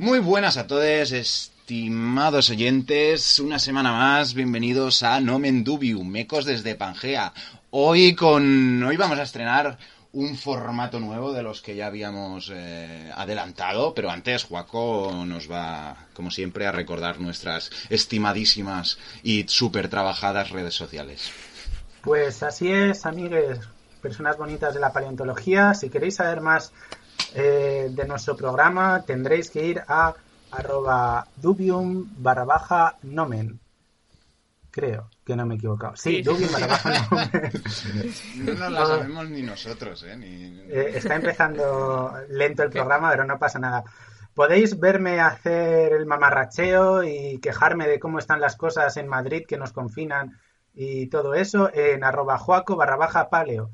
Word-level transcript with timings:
Muy 0.00 0.18
buenas 0.18 0.56
a 0.56 0.66
todos, 0.66 1.12
estimados 1.12 2.48
oyentes. 2.48 3.38
Una 3.38 3.58
semana 3.58 3.92
más, 3.92 4.32
bienvenidos 4.32 5.02
a 5.02 5.20
Nomen 5.20 5.62
Dubium, 5.62 6.08
Mecos 6.08 6.46
desde 6.46 6.74
Pangea. 6.74 7.34
Hoy 7.68 8.14
con, 8.14 8.82
hoy 8.82 8.96
vamos 8.96 9.18
a 9.18 9.24
estrenar 9.24 9.76
un 10.14 10.38
formato 10.38 11.00
nuevo 11.00 11.34
de 11.34 11.42
los 11.42 11.60
que 11.60 11.76
ya 11.76 11.88
habíamos 11.88 12.50
eh, 12.50 13.12
adelantado, 13.14 13.92
pero 13.92 14.10
antes 14.10 14.44
Juaco 14.44 15.12
nos 15.26 15.50
va, 15.50 16.06
como 16.14 16.30
siempre, 16.30 16.66
a 16.66 16.72
recordar 16.72 17.20
nuestras 17.20 17.70
estimadísimas 17.90 18.96
y 19.22 19.44
súper 19.48 19.90
trabajadas 19.90 20.48
redes 20.48 20.72
sociales. 20.72 21.30
Pues 22.00 22.42
así 22.42 22.72
es, 22.72 23.04
amigues, 23.04 23.60
personas 24.00 24.38
bonitas 24.38 24.72
de 24.72 24.80
la 24.80 24.94
paleontología. 24.94 25.74
Si 25.74 25.90
queréis 25.90 26.16
saber 26.16 26.40
más 26.40 26.72
eh, 27.34 27.88
de 27.90 28.06
nuestro 28.06 28.36
programa, 28.36 29.02
tendréis 29.06 29.50
que 29.50 29.64
ir 29.64 29.82
a 29.86 30.14
arroba 30.52 31.26
dubium 31.36 32.06
barra 32.18 32.44
baja 32.44 32.96
nomen. 33.02 33.60
Creo 34.72 35.10
que 35.24 35.34
no 35.34 35.44
me 35.46 35.54
he 35.54 35.56
equivocado. 35.58 35.96
Sí, 35.96 36.16
Sí. 36.16 36.22
dubium 36.22 36.50
barra 36.52 36.66
baja 36.68 36.90
nomen. 37.10 37.52
No 38.56 38.70
la 38.70 38.86
sabemos 38.86 39.30
ni 39.30 39.42
nosotros, 39.42 40.02
¿eh? 40.04 40.16
Ni... 40.16 40.60
Eh, 40.68 40.92
está 40.94 41.16
empezando 41.16 42.12
lento 42.28 42.62
el 42.62 42.70
programa, 42.70 43.10
pero 43.10 43.24
no 43.24 43.38
pasa 43.38 43.58
nada. 43.58 43.84
Podéis 44.34 44.78
verme 44.78 45.20
hacer 45.20 45.92
el 45.92 46.06
mamarracheo 46.06 47.02
y 47.02 47.38
quejarme 47.40 47.88
de 47.88 47.98
cómo 47.98 48.18
están 48.20 48.40
las 48.40 48.56
cosas 48.56 48.96
en 48.96 49.08
Madrid, 49.08 49.44
que 49.46 49.56
nos 49.56 49.72
confinan 49.72 50.38
y 50.72 51.08
todo 51.08 51.34
eso, 51.34 51.68
en 51.74 52.04
arroba 52.04 52.38
juaco 52.38 52.76
barra 52.76 52.96
baja 52.96 53.28
paleo. 53.28 53.70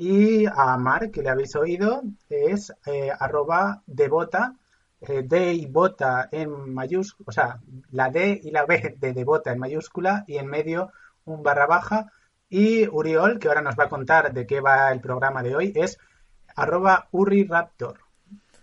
Y 0.00 0.46
a 0.46 0.78
Mar, 0.78 1.10
que 1.10 1.20
le 1.20 1.28
habéis 1.28 1.54
oído, 1.56 2.02
es 2.30 2.72
eh, 2.86 3.10
arroba 3.20 3.82
devota, 3.84 4.54
eh, 5.02 5.24
D 5.26 5.52
y 5.52 5.66
bota 5.66 6.26
en 6.32 6.72
mayúscula, 6.72 7.26
o 7.28 7.32
sea, 7.32 7.60
la 7.90 8.08
D 8.08 8.40
y 8.42 8.50
la 8.50 8.64
B 8.64 8.96
de 8.98 9.12
devota 9.12 9.52
en 9.52 9.58
mayúscula 9.58 10.24
y 10.26 10.38
en 10.38 10.46
medio 10.46 10.90
un 11.26 11.42
barra 11.42 11.66
baja. 11.66 12.10
Y 12.48 12.88
Uriol, 12.88 13.38
que 13.38 13.48
ahora 13.48 13.60
nos 13.60 13.78
va 13.78 13.84
a 13.84 13.88
contar 13.90 14.32
de 14.32 14.46
qué 14.46 14.62
va 14.62 14.90
el 14.90 15.02
programa 15.02 15.42
de 15.42 15.54
hoy, 15.54 15.72
es 15.76 15.98
arroba 16.56 17.08
Urri 17.10 17.44
Raptor. 17.44 17.98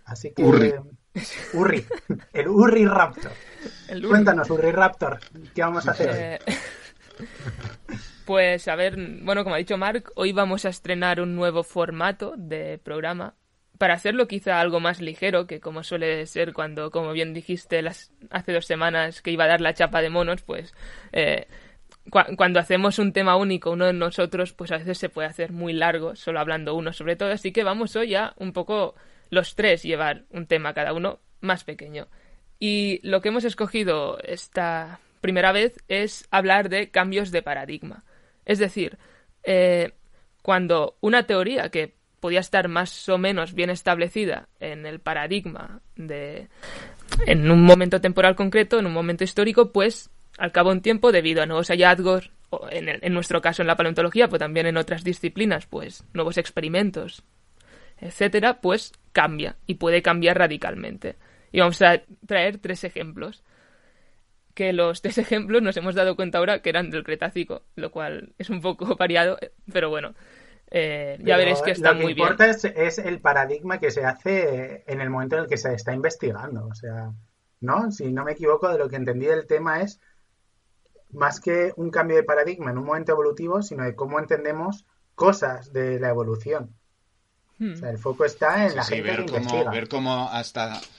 Así 0.06 0.32
que... 0.32 0.42
Urri. 0.42 0.74
Urri. 1.54 1.86
El 2.32 2.48
Urri 2.48 2.84
Raptor. 2.84 3.30
El 3.86 3.98
Urri. 3.98 4.08
Cuéntanos, 4.08 4.50
Urri 4.50 4.72
Raptor, 4.72 5.20
¿qué 5.54 5.62
vamos 5.62 5.86
a 5.86 5.92
hacer 5.92 6.10
hoy? 6.10 6.16
Eh, 6.18 6.38
pues 8.28 8.68
a 8.68 8.76
ver, 8.76 8.94
bueno, 9.22 9.42
como 9.42 9.54
ha 9.54 9.58
dicho 9.58 9.78
Mark, 9.78 10.12
hoy 10.14 10.32
vamos 10.32 10.66
a 10.66 10.68
estrenar 10.68 11.18
un 11.18 11.34
nuevo 11.34 11.62
formato 11.62 12.34
de 12.36 12.76
programa 12.76 13.36
para 13.78 13.94
hacerlo 13.94 14.28
quizá 14.28 14.60
algo 14.60 14.80
más 14.80 15.00
ligero, 15.00 15.46
que 15.46 15.60
como 15.60 15.82
suele 15.82 16.26
ser 16.26 16.52
cuando, 16.52 16.90
como 16.90 17.12
bien 17.12 17.32
dijiste 17.32 17.82
hace 18.28 18.52
dos 18.52 18.66
semanas 18.66 19.22
que 19.22 19.30
iba 19.30 19.44
a 19.44 19.48
dar 19.48 19.62
la 19.62 19.72
chapa 19.72 20.02
de 20.02 20.10
monos, 20.10 20.42
pues 20.42 20.74
eh, 21.12 21.46
cua- 22.10 22.36
cuando 22.36 22.60
hacemos 22.60 22.98
un 22.98 23.14
tema 23.14 23.34
único, 23.34 23.70
uno 23.70 23.86
de 23.86 23.94
nosotros, 23.94 24.52
pues 24.52 24.72
a 24.72 24.76
veces 24.76 24.98
se 24.98 25.08
puede 25.08 25.28
hacer 25.28 25.50
muy 25.50 25.72
largo, 25.72 26.14
solo 26.14 26.38
hablando 26.38 26.74
uno 26.74 26.92
sobre 26.92 27.16
todo, 27.16 27.32
así 27.32 27.50
que 27.50 27.64
vamos 27.64 27.96
hoy 27.96 28.14
a 28.14 28.34
un 28.36 28.52
poco 28.52 28.94
los 29.30 29.54
tres 29.54 29.84
llevar 29.84 30.24
un 30.28 30.46
tema 30.46 30.74
cada 30.74 30.92
uno 30.92 31.18
más 31.40 31.64
pequeño. 31.64 32.08
Y 32.58 33.00
lo 33.04 33.22
que 33.22 33.30
hemos 33.30 33.44
escogido 33.44 34.18
esta 34.22 35.00
primera 35.22 35.50
vez 35.52 35.82
es 35.88 36.28
hablar 36.30 36.68
de 36.68 36.90
cambios 36.90 37.30
de 37.30 37.40
paradigma. 37.40 38.04
Es 38.48 38.58
decir, 38.58 38.98
eh, 39.44 39.92
cuando 40.42 40.96
una 41.00 41.24
teoría 41.24 41.68
que 41.68 41.94
podía 42.18 42.40
estar 42.40 42.66
más 42.66 43.08
o 43.08 43.18
menos 43.18 43.54
bien 43.54 43.70
establecida 43.70 44.48
en 44.58 44.86
el 44.86 44.98
paradigma 44.98 45.82
de 45.94 46.48
en 47.26 47.50
un 47.50 47.62
momento 47.62 48.00
temporal 48.00 48.34
concreto, 48.34 48.78
en 48.78 48.86
un 48.86 48.92
momento 48.92 49.22
histórico, 49.22 49.70
pues 49.70 50.10
al 50.38 50.50
cabo 50.50 50.70
de 50.70 50.76
un 50.76 50.82
tiempo, 50.82 51.12
debido 51.12 51.42
a 51.42 51.46
nuevos 51.46 51.68
hallazgos, 51.68 52.30
en, 52.70 52.88
en 52.88 53.12
nuestro 53.12 53.40
caso 53.40 53.62
en 53.62 53.68
la 53.68 53.76
paleontología, 53.76 54.28
pero 54.28 54.38
también 54.38 54.66
en 54.66 54.78
otras 54.78 55.04
disciplinas, 55.04 55.66
pues 55.66 56.04
nuevos 56.14 56.38
experimentos, 56.38 57.22
etcétera, 58.00 58.60
pues 58.60 58.92
cambia 59.12 59.56
y 59.66 59.74
puede 59.74 60.00
cambiar 60.00 60.38
radicalmente. 60.38 61.16
Y 61.52 61.60
vamos 61.60 61.82
a 61.82 62.00
traer 62.26 62.58
tres 62.58 62.84
ejemplos. 62.84 63.42
Que 64.58 64.72
los 64.72 65.02
tres 65.04 65.18
ejemplos 65.18 65.62
nos 65.62 65.76
hemos 65.76 65.94
dado 65.94 66.16
cuenta 66.16 66.38
ahora 66.38 66.60
que 66.62 66.70
eran 66.70 66.90
del 66.90 67.04
Cretácico, 67.04 67.62
lo 67.76 67.90
cual 67.90 68.34
es 68.38 68.50
un 68.50 68.60
poco 68.60 68.96
variado, 68.96 69.38
pero 69.72 69.88
bueno, 69.90 70.14
eh, 70.70 71.18
ya 71.22 71.36
Pero 71.36 71.38
veréis 71.38 71.62
que 71.62 71.70
está 71.72 71.92
lo 71.92 71.96
que 71.96 72.02
muy 72.02 72.14
bien. 72.14 72.28
importa 72.28 72.46
es, 72.50 72.64
es 72.64 72.98
el 72.98 73.20
paradigma 73.20 73.78
que 73.80 73.90
se 73.90 74.04
hace 74.04 74.84
en 74.86 75.00
el 75.00 75.10
momento 75.10 75.36
en 75.36 75.42
el 75.44 75.48
que 75.48 75.56
se 75.58 75.72
está 75.74 75.94
investigando. 75.94 76.66
O 76.66 76.74
sea, 76.74 77.12
¿no? 77.60 77.90
Si 77.92 78.12
no 78.12 78.24
me 78.24 78.32
equivoco, 78.32 78.68
de 78.70 78.78
lo 78.78 78.88
que 78.88 78.96
entendí 78.96 79.26
del 79.26 79.46
tema 79.46 79.80
es 79.82 80.00
más 81.10 81.40
que 81.40 81.72
un 81.76 81.90
cambio 81.90 82.16
de 82.16 82.22
paradigma 82.24 82.70
en 82.70 82.78
un 82.78 82.84
momento 82.86 83.12
evolutivo, 83.12 83.62
sino 83.62 83.84
de 83.84 83.94
cómo 83.94 84.18
entendemos 84.18 84.86
cosas 85.14 85.72
de 85.72 85.98
la 86.00 86.08
evolución. 86.10 86.74
Hmm. 87.58 87.72
O 87.72 87.76
sea, 87.76 87.90
el 87.90 87.98
foco 87.98 88.24
está 88.24 88.66
en 88.66 88.74
Sí, 88.74 88.76
la 88.76 88.84
sí, 88.84 88.88
gente 88.88 89.02
ver 89.02 89.24
que 89.24 89.26
cómo, 89.26 89.36
investiga. 89.36 89.70
ver 89.70 89.88
cómo 89.88 90.28
hasta 90.30 90.90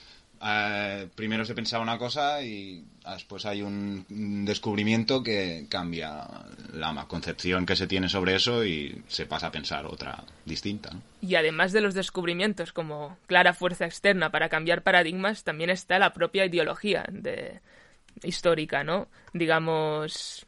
eh, 0.42 1.10
primero 1.16 1.46
se 1.46 1.56
pensaba 1.56 1.84
una 1.84 1.98
cosa 1.98 2.42
y 2.44 2.86
después 3.14 3.46
hay 3.46 3.62
un 3.62 4.46
descubrimiento 4.46 5.24
que 5.24 5.66
cambia 5.70 6.28
la 6.74 7.06
concepción 7.08 7.66
que 7.66 7.76
se 7.76 7.88
tiene 7.88 8.10
sobre 8.10 8.36
eso 8.36 8.64
y 8.66 9.04
se 9.08 9.26
pasa 9.26 9.48
a 9.48 9.52
pensar 9.52 9.86
otra 9.86 10.24
distinta. 10.46 10.92
¿no? 10.92 11.02
Y 11.22 11.36
además 11.36 11.72
de 11.72 11.82
los 11.82 11.94
descubrimientos 11.94 12.74
como 12.74 13.18
clara 13.28 13.54
fuerza 13.54 13.86
externa 13.86 14.32
para 14.32 14.50
cambiar 14.50 14.84
paradigmas, 14.84 15.44
también 15.44 15.70
está 15.70 16.00
la 16.00 16.14
propia 16.14 16.46
ideología 16.46 17.06
de, 17.12 17.62
histórica, 18.24 18.84
¿no? 18.84 19.08
Digamos, 19.34 20.46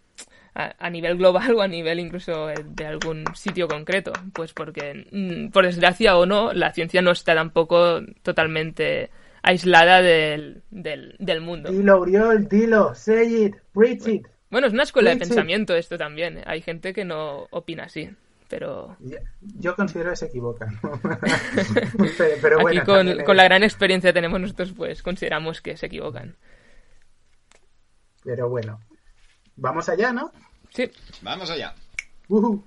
a, 0.53 0.89
nivel 0.89 1.17
global 1.17 1.53
o 1.55 1.61
a 1.61 1.67
nivel 1.67 1.99
incluso 1.99 2.47
de 2.47 2.85
algún 2.85 3.25
sitio 3.35 3.67
concreto. 3.67 4.13
Pues 4.33 4.53
porque, 4.53 5.07
mm, 5.11 5.51
por 5.51 5.65
desgracia 5.65 6.17
o 6.17 6.25
no, 6.25 6.53
la 6.53 6.73
ciencia 6.73 7.01
no 7.01 7.11
está 7.11 7.35
tampoco 7.35 8.01
totalmente 8.23 9.09
aislada 9.43 10.01
del, 10.01 10.63
del, 10.69 11.15
del 11.19 11.41
mundo. 11.41 11.71
Dilo, 11.71 12.01
Uriol, 12.01 12.47
dilo, 12.47 12.95
say 12.95 13.45
it, 13.45 13.55
preach 13.73 14.07
it. 14.07 14.27
Bueno, 14.49 14.67
es 14.67 14.73
una 14.73 14.83
escuela 14.83 15.11
de 15.11 15.17
pensamiento 15.17 15.75
esto 15.75 15.97
también. 15.97 16.39
¿eh? 16.39 16.43
Hay 16.45 16.61
gente 16.61 16.93
que 16.93 17.05
no 17.05 17.47
opina 17.51 17.85
así, 17.85 18.09
pero... 18.49 18.97
Yo 19.39 19.75
considero 19.75 20.09
que 20.09 20.17
se 20.17 20.25
equivocan. 20.25 20.77
pero, 22.17 22.35
pero 22.41 22.55
Aquí 22.57 22.61
bueno, 22.61 22.83
con, 22.83 23.07
también 23.07 23.25
con 23.25 23.37
la 23.37 23.45
gran 23.45 23.63
experiencia 23.63 24.09
que 24.09 24.15
tenemos 24.15 24.41
nosotros, 24.41 24.73
pues 24.73 25.01
consideramos 25.01 25.61
que 25.61 25.77
se 25.77 25.85
equivocan. 25.85 26.35
Pero 28.23 28.49
bueno. 28.49 28.79
Vamos 29.55 29.87
allá, 29.87 30.11
¿no? 30.11 30.31
Sí, 30.69 30.89
Vamos 31.21 31.49
allá. 31.49 31.73
Bueno, 32.27 32.63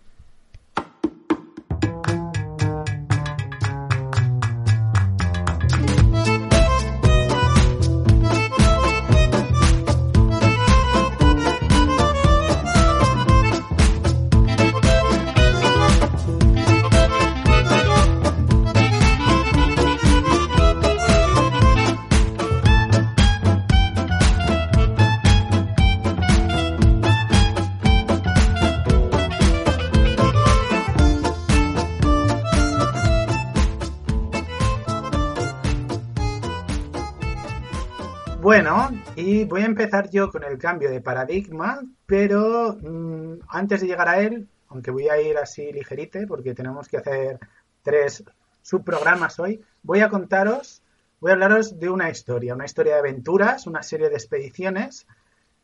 voy 39.44 39.62
a 39.62 39.67
empezar 39.67 40.11
yo 40.11 40.31
con 40.31 40.44
el 40.44 40.58
cambio 40.58 40.91
de 40.91 41.00
paradigma, 41.00 41.81
pero 42.06 42.76
mm, 42.81 43.41
antes 43.49 43.81
de 43.81 43.87
llegar 43.87 44.08
a 44.08 44.20
él, 44.20 44.49
aunque 44.69 44.91
voy 44.91 45.08
a 45.08 45.20
ir 45.20 45.37
así 45.38 45.73
ligerite 45.73 46.26
porque 46.26 46.55
tenemos 46.55 46.88
que 46.88 46.99
hacer 46.99 47.38
tres 47.82 48.25
subprogramas 48.62 49.38
hoy, 49.38 49.61
voy 49.82 50.00
a 50.00 50.08
contaros 50.08 50.82
voy 51.25 51.31
a 51.31 51.35
hablaros 51.35 51.81
de 51.81 51.88
una 51.88 52.11
historia, 52.11 52.55
una 52.55 52.67
historia 52.67 52.94
de 52.94 52.99
aventuras, 52.99 53.67
una 53.67 53.82
serie 53.82 54.11
de 54.11 54.14
expediciones, 54.14 55.06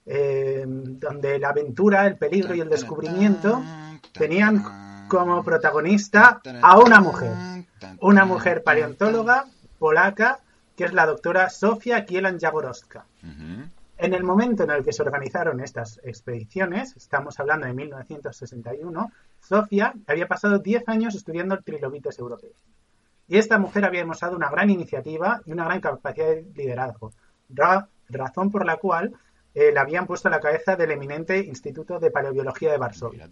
eh, 0.06 0.64
donde 0.66 1.38
la 1.38 1.50
aventura, 1.50 2.06
el 2.06 2.16
peligro 2.16 2.54
y 2.54 2.60
el 2.60 2.70
descubrimiento 2.70 3.62
tenían 4.14 5.06
como 5.06 5.44
protagonista 5.44 6.40
a 6.62 6.78
una 6.78 7.00
mujer, 7.00 7.32
una 8.00 8.24
mujer 8.24 8.62
paleontóloga 8.62 9.44
polaca, 9.78 10.40
que 10.80 10.86
es 10.86 10.94
la 10.94 11.04
doctora 11.04 11.50
Sofia 11.50 12.06
Kielan-Jaworowska. 12.06 13.04
En 13.98 14.14
el 14.14 14.24
momento 14.24 14.62
en 14.62 14.70
el 14.70 14.82
que 14.82 14.94
se 14.94 15.02
organizaron 15.02 15.60
estas 15.60 16.00
expediciones, 16.02 16.96
estamos 16.96 17.38
hablando 17.38 17.66
de 17.66 17.74
1961, 17.74 19.12
Sofia 19.40 19.92
había 20.06 20.26
pasado 20.26 20.58
10 20.58 20.88
años 20.88 21.14
estudiando 21.14 21.54
el 21.54 21.62
trilobites 21.62 22.18
europeo. 22.18 22.54
Y 23.28 23.36
esta 23.36 23.58
mujer 23.58 23.84
había 23.84 24.00
demostrado 24.00 24.34
una 24.34 24.48
gran 24.48 24.70
iniciativa 24.70 25.42
y 25.44 25.52
una 25.52 25.66
gran 25.66 25.82
capacidad 25.82 26.28
de 26.28 26.46
liderazgo, 26.54 27.12
razón 28.08 28.50
por 28.50 28.64
la 28.64 28.78
cual 28.78 29.12
eh, 29.54 29.72
la 29.74 29.82
habían 29.82 30.06
puesto 30.06 30.28
a 30.28 30.30
la 30.30 30.40
cabeza 30.40 30.76
del 30.76 30.92
eminente 30.92 31.40
Instituto 31.40 32.00
de 32.00 32.10
Paleobiología 32.10 32.72
de 32.72 32.78
Varsovia. 32.78 33.28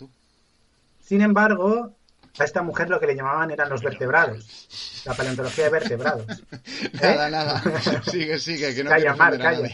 Sin 1.01 1.23
embargo, 1.23 1.95
a 2.39 2.45
esta 2.45 2.63
mujer 2.63 2.89
lo 2.91 2.99
que 3.01 3.07
le 3.07 3.15
llamaban 3.17 3.51
eran 3.51 3.69
los 3.69 3.83
vertebrados, 3.83 5.03
la 5.07 5.15
paleontología 5.15 5.65
de 5.65 5.71
vertebrados. 5.71 6.45
Nada, 7.03 7.31
nada. 7.31 7.63
Sigue, 8.11 8.39
sigue, 8.39 8.75
que 8.75 8.85
no 8.85 8.91
calla, 8.91 9.15
Mar, 9.17 9.39
calla. 9.39 9.69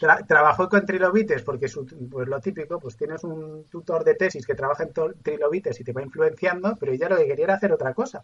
Tra- 0.00 0.24
trabajó 0.26 0.68
con 0.68 0.86
trilobites 0.86 1.42
porque 1.42 1.66
su- 1.68 1.84
pues 2.10 2.28
lo 2.28 2.40
típico, 2.40 2.78
pues 2.78 2.96
tienes 2.96 3.24
un 3.24 3.64
tutor 3.64 4.04
de 4.04 4.14
tesis 4.14 4.46
que 4.46 4.54
trabaja 4.54 4.84
en 4.84 4.92
trilobites 5.22 5.80
y 5.80 5.84
te 5.84 5.92
va 5.92 6.02
influenciando, 6.02 6.76
pero 6.78 6.92
ella 6.92 7.08
lo 7.08 7.16
que 7.16 7.26
quería 7.26 7.44
era 7.46 7.54
hacer 7.54 7.72
otra 7.72 7.92
cosa. 7.94 8.22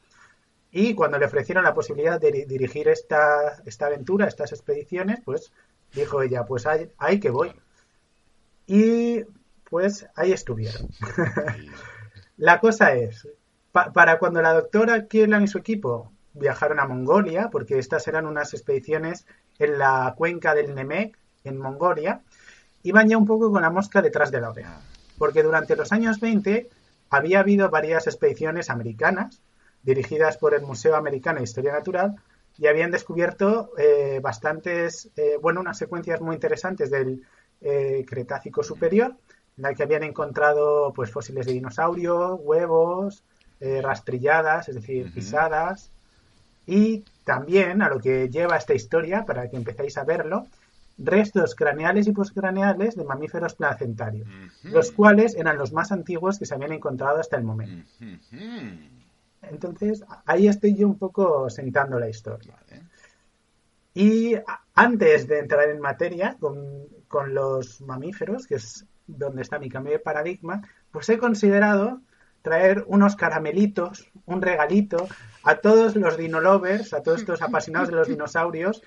Y 0.70 0.94
cuando 0.94 1.19
le 1.19 1.26
ofrecieron 1.26 1.64
la 1.64 1.75
posibilidad 1.75 2.20
de 2.20 2.31
di- 2.32 2.44
dirigir 2.44 2.88
esta, 2.88 3.60
esta 3.67 3.87
aventura, 3.87 4.26
estas 4.28 4.52
expediciones, 4.52 5.19
pues 5.25 5.52
dijo 5.93 6.22
ella, 6.22 6.44
pues 6.44 6.67
ahí, 6.67 6.88
ahí 6.99 7.19
que 7.20 7.31
voy. 7.31 7.52
Y 8.67 9.22
pues 9.69 10.06
ahí 10.14 10.32
estuvieron. 10.32 10.88
La 12.36 12.60
cosa 12.60 12.94
es, 12.94 13.28
pa- 13.72 13.92
para 13.92 14.19
cuando 14.19 14.42
la 14.42 14.52
doctora 14.54 15.06
Kielan 15.06 15.44
y 15.44 15.48
su 15.48 15.58
equipo 15.58 16.12
viajaron 16.32 16.81
a 16.81 16.86
Mongolia, 16.86 17.48
porque 17.50 17.78
estas 17.78 18.08
eran 18.08 18.26
unas 18.26 18.54
expediciones 18.54 19.26
en 19.58 19.78
la 19.78 20.14
cuenca 20.16 20.54
del 20.54 20.75
Nemec, 20.75 21.16
en 21.44 21.58
Mongolia, 21.58 22.22
iban 22.82 23.08
ya 23.08 23.19
un 23.19 23.26
poco 23.26 23.50
con 23.52 23.62
la 23.62 23.70
mosca 23.70 24.02
detrás 24.02 24.31
de 24.31 24.40
la 24.40 24.50
oreja. 24.50 24.81
Porque 25.19 25.42
durante 25.42 25.76
los 25.76 25.92
años 25.92 26.20
20 26.20 26.69
había 27.10 27.40
habido 27.40 27.70
varias 27.70 28.06
expediciones 28.06 28.70
americanas 28.70 29.40
dirigidas 29.82 30.36
por 30.38 30.54
el 30.54 30.62
Museo 30.62 30.96
Americano 30.96 31.38
de 31.38 31.44
Historia 31.44 31.72
Natural 31.72 32.16
y 32.58 32.66
habían 32.66 32.90
descubierto 32.90 33.70
eh, 33.78 34.20
bastantes, 34.22 35.10
eh, 35.16 35.36
bueno, 35.40 35.60
unas 35.60 35.78
secuencias 35.78 36.20
muy 36.20 36.34
interesantes 36.34 36.90
del 36.90 37.22
eh, 37.60 38.04
Cretácico 38.08 38.62
Superior, 38.62 39.16
en 39.56 39.62
la 39.62 39.74
que 39.74 39.82
habían 39.82 40.02
encontrado 40.02 40.92
pues 40.94 41.10
fósiles 41.10 41.46
de 41.46 41.52
dinosaurio, 41.52 42.36
huevos, 42.36 43.24
eh, 43.60 43.80
rastrilladas, 43.82 44.68
es 44.68 44.74
decir, 44.74 45.12
pisadas, 45.12 45.90
y 46.66 47.04
también 47.24 47.82
a 47.82 47.88
lo 47.88 48.00
que 48.00 48.28
lleva 48.28 48.56
esta 48.56 48.74
historia, 48.74 49.24
para 49.24 49.48
que 49.48 49.56
empecéis 49.56 49.96
a 49.96 50.04
verlo, 50.04 50.46
restos 50.98 51.54
craneales 51.54 52.06
y 52.06 52.12
postcraneales 52.12 52.96
de 52.96 53.04
mamíferos 53.04 53.54
placentarios, 53.54 54.28
los 54.62 54.92
cuales 54.92 55.34
eran 55.34 55.58
los 55.58 55.72
más 55.72 55.92
antiguos 55.92 56.38
que 56.38 56.46
se 56.46 56.54
habían 56.54 56.72
encontrado 56.72 57.18
hasta 57.18 57.36
el 57.36 57.44
momento. 57.44 57.88
Entonces, 59.42 60.04
ahí 60.24 60.48
estoy 60.48 60.74
yo 60.74 60.86
un 60.86 60.98
poco 60.98 61.50
sentando 61.50 61.98
la 61.98 62.08
historia. 62.08 62.54
Vale. 62.70 62.82
Y 63.94 64.34
antes 64.74 65.28
de 65.28 65.38
entrar 65.38 65.68
en 65.68 65.80
materia 65.80 66.36
con, 66.40 66.58
con 67.06 67.34
los 67.34 67.80
mamíferos, 67.80 68.46
que 68.46 68.56
es 68.56 68.84
donde 69.06 69.42
está 69.42 69.58
mi 69.58 69.68
cambio 69.68 69.92
de 69.92 69.98
paradigma, 69.98 70.62
pues 70.90 71.08
he 71.08 71.18
considerado 71.18 72.00
traer 72.42 72.84
unos 72.88 73.16
caramelitos, 73.16 74.10
un 74.26 74.42
regalito 74.42 75.08
a 75.42 75.56
todos 75.56 75.96
los 75.96 76.16
dinolovers, 76.16 76.92
a 76.92 77.02
todos 77.02 77.20
estos 77.20 77.42
apasionados 77.42 77.88
de 77.88 77.96
los 77.96 78.08
dinosaurios, 78.08 78.82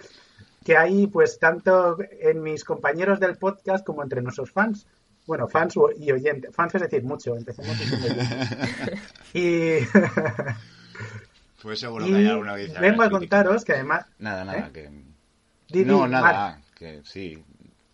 que 0.64 0.78
hay 0.78 1.08
pues 1.08 1.40
tanto 1.40 1.98
en 2.20 2.42
mis 2.42 2.64
compañeros 2.64 3.20
del 3.20 3.38
podcast 3.38 3.86
como 3.86 4.04
entre 4.04 4.22
nuestros 4.22 4.52
fans. 4.52 4.88
Bueno, 5.26 5.48
fans 5.48 5.76
y 5.98 6.12
oyentes. 6.12 6.56
Fans 6.56 6.76
es 6.76 6.82
decir, 6.82 7.04
mucho, 7.04 7.36
empecemos. 7.36 7.76
Y, 9.34 9.80
Pues 11.62 11.80
seguro 11.80 12.06
que 12.06 12.16
hay 12.16 12.28
alguna 12.28 12.54
vez. 12.54 12.80
vengo 12.80 13.04
a 13.04 13.10
contaros 13.10 13.66
que 13.66 13.74
además... 13.74 14.06
Nada, 14.20 14.46
nada, 14.46 14.70
¿Eh? 14.74 14.90
que. 15.70 15.84
No, 15.84 16.08
nada, 16.08 16.62
que 16.76 17.02
sí. 17.04 17.44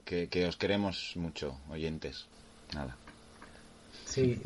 Que, 0.05 0.27
os 0.47 0.57
queremos 0.57 1.13
mucho, 1.15 1.57
oyentes. 1.69 2.27
Nada. 2.73 2.95
Sí, 4.05 4.41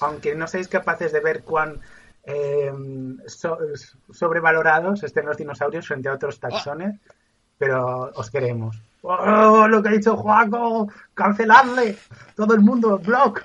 aunque 0.00 0.34
no 0.34 0.46
seáis 0.46 0.68
capaces 0.68 1.12
de 1.12 1.20
ver 1.20 1.42
cuán 1.42 1.80
eh, 2.24 2.72
so- 3.26 3.58
sobrevalorados 4.12 5.02
estén 5.02 5.26
los 5.26 5.36
dinosaurios 5.36 5.86
frente 5.86 6.08
a 6.08 6.14
otros 6.14 6.38
taxones, 6.38 7.00
pero 7.58 8.12
os 8.14 8.30
queremos. 8.30 8.76
¡Oh, 9.02 9.66
lo 9.68 9.82
que 9.82 9.88
ha 9.88 9.92
dicho 9.92 10.16
Juaco! 10.16 10.88
¡Canceladle! 11.14 11.96
¡Todo 12.34 12.54
el 12.54 12.60
mundo! 12.60 12.98
¡Blog! 12.98 13.40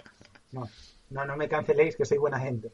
No, 0.52 0.68
no, 1.12 1.26
no 1.26 1.38
me 1.38 1.48
canceléis, 1.48 1.96
que 1.96 2.06
soy 2.06 2.18
buena 2.18 2.40
gente. 2.40 2.72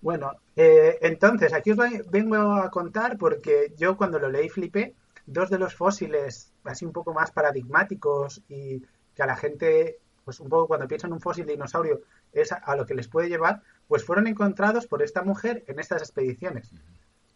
Bueno, 0.00 0.32
eh, 0.56 0.98
entonces, 1.02 1.52
aquí 1.52 1.72
os 1.72 1.78
vengo 2.10 2.54
a 2.54 2.70
contar 2.70 3.18
porque 3.18 3.74
yo 3.76 3.96
cuando 3.96 4.18
lo 4.18 4.28
leí 4.30 4.48
flipé. 4.48 4.94
Dos 5.26 5.50
de 5.50 5.58
los 5.58 5.74
fósiles, 5.74 6.49
así 6.64 6.84
un 6.84 6.92
poco 6.92 7.12
más 7.12 7.30
paradigmáticos 7.30 8.42
y 8.48 8.80
que 9.14 9.22
a 9.22 9.26
la 9.26 9.36
gente, 9.36 9.98
pues 10.24 10.40
un 10.40 10.48
poco 10.48 10.66
cuando 10.68 10.86
piensa 10.88 11.06
en 11.06 11.12
un 11.14 11.20
fósil 11.20 11.46
de 11.46 11.52
dinosaurio, 11.52 12.00
es 12.32 12.52
a, 12.52 12.56
a 12.56 12.76
lo 12.76 12.86
que 12.86 12.94
les 12.94 13.08
puede 13.08 13.28
llevar, 13.28 13.62
pues 13.88 14.04
fueron 14.04 14.26
encontrados 14.26 14.86
por 14.86 15.02
esta 15.02 15.22
mujer 15.22 15.64
en 15.66 15.78
estas 15.80 16.02
expediciones. 16.02 16.70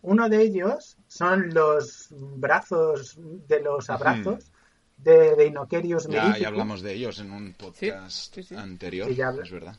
Uno 0.03 0.29
de 0.29 0.43
ellos 0.43 0.97
son 1.09 1.53
los 1.55 2.09
brazos 2.11 3.17
de 3.49 3.61
los 3.61 3.89
abrazos 3.91 4.53
de 4.99 5.35
Deinoquerius 5.35 6.05
Ya, 6.05 6.09
mirificus. 6.11 6.41
ya 6.41 6.49
hablamos 6.49 6.83
de 6.83 6.93
ellos 6.93 7.19
en 7.19 7.33
un 7.33 7.55
podcast 7.55 8.35
sí, 8.35 8.43
sí. 8.43 8.55
anterior. 8.55 9.09
Sí, 9.09 9.15
ya 9.17 9.31
Es 9.43 9.51
verdad. 9.51 9.77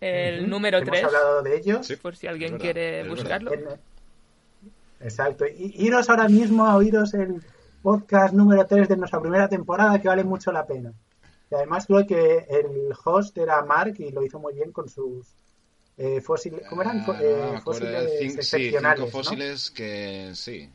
El 0.00 0.48
número 0.48 0.78
Hemos 0.78 0.90
3, 0.90 1.04
hablado 1.04 1.42
de 1.42 1.56
ellos. 1.56 1.86
Sí. 1.86 1.96
por 1.96 2.14
si 2.16 2.28
alguien 2.28 2.52
verdad, 2.52 2.62
quiere 2.64 3.08
buscarlo. 3.08 3.50
Exacto. 5.00 5.46
Y 5.46 5.74
iros 5.84 6.08
ahora 6.08 6.28
mismo 6.28 6.64
a 6.66 6.76
oíros 6.76 7.14
el 7.14 7.42
podcast 7.82 8.34
número 8.34 8.66
3 8.66 8.88
de 8.88 8.96
nuestra 8.96 9.20
primera 9.20 9.48
temporada, 9.48 10.00
que 10.00 10.08
vale 10.08 10.24
mucho 10.24 10.52
la 10.52 10.66
pena. 10.66 10.92
Y 11.50 11.54
además 11.54 11.86
creo 11.86 12.06
que 12.06 12.46
el 12.50 12.92
host 13.04 13.36
era 13.38 13.62
Mark 13.64 13.94
y 13.98 14.10
lo 14.10 14.22
hizo 14.24 14.38
muy 14.38 14.54
bien 14.54 14.70
con 14.72 14.88
sus 14.88 15.26
eh, 15.96 16.20
fósiles. 16.20 16.62
¿Cómo 16.68 16.82
eran? 16.82 17.04
Ah, 17.08 17.18
eh, 17.20 17.60
fósiles 17.64 18.10
sí, 18.18 18.24
excepcionales. 18.26 18.98
cinco 19.04 19.06
¿no? 19.18 19.24
fósiles 19.24 19.70
que. 19.70 20.30
Sí. 20.34 20.68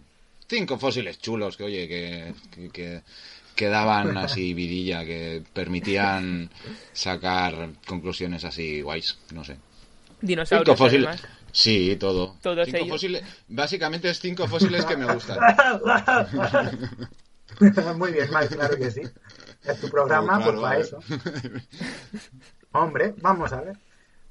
Cinco 0.48 0.78
fósiles 0.78 1.20
chulos 1.20 1.56
que, 1.58 1.64
oye, 1.64 1.88
que. 1.88 2.34
que, 2.52 2.70
que- 2.70 3.02
que 3.56 3.68
daban 3.68 4.18
así 4.18 4.56
vidilla, 4.56 5.06
que 5.06 5.44
permitían 5.54 6.50
sacar 6.92 7.70
conclusiones 7.86 8.44
así 8.46 8.82
guays, 8.82 9.20
no 9.32 9.44
sé. 9.44 9.58
Dinosaurios, 10.26 10.66
Cinco 10.66 10.78
fósiles. 10.78 11.08
además. 11.08 11.28
Sí, 11.52 11.96
todo. 12.00 12.36
Todos 12.42 12.66
cinco 12.66 12.78
ellos. 12.78 12.90
fósiles. 12.90 13.24
Básicamente 13.48 14.10
es 14.10 14.20
cinco 14.20 14.48
fósiles 14.48 14.86
que 14.86 14.98
me 14.98 15.14
gustan. 15.14 15.38
Muy 17.98 18.12
bien, 18.12 18.32
Mark, 18.32 18.50
claro 18.50 18.76
que 18.78 18.90
sí. 18.90 19.02
Es 19.64 19.80
tu 19.80 19.90
programa, 19.90 20.38
Claro, 20.42 20.52
pues 20.52 20.62
para 20.62 20.74
a 20.74 20.78
ver. 20.78 20.86
eso. 20.86 21.00
Hombre, 22.72 23.14
vamos 23.22 23.54
a 23.54 23.62
ver. 23.62 23.78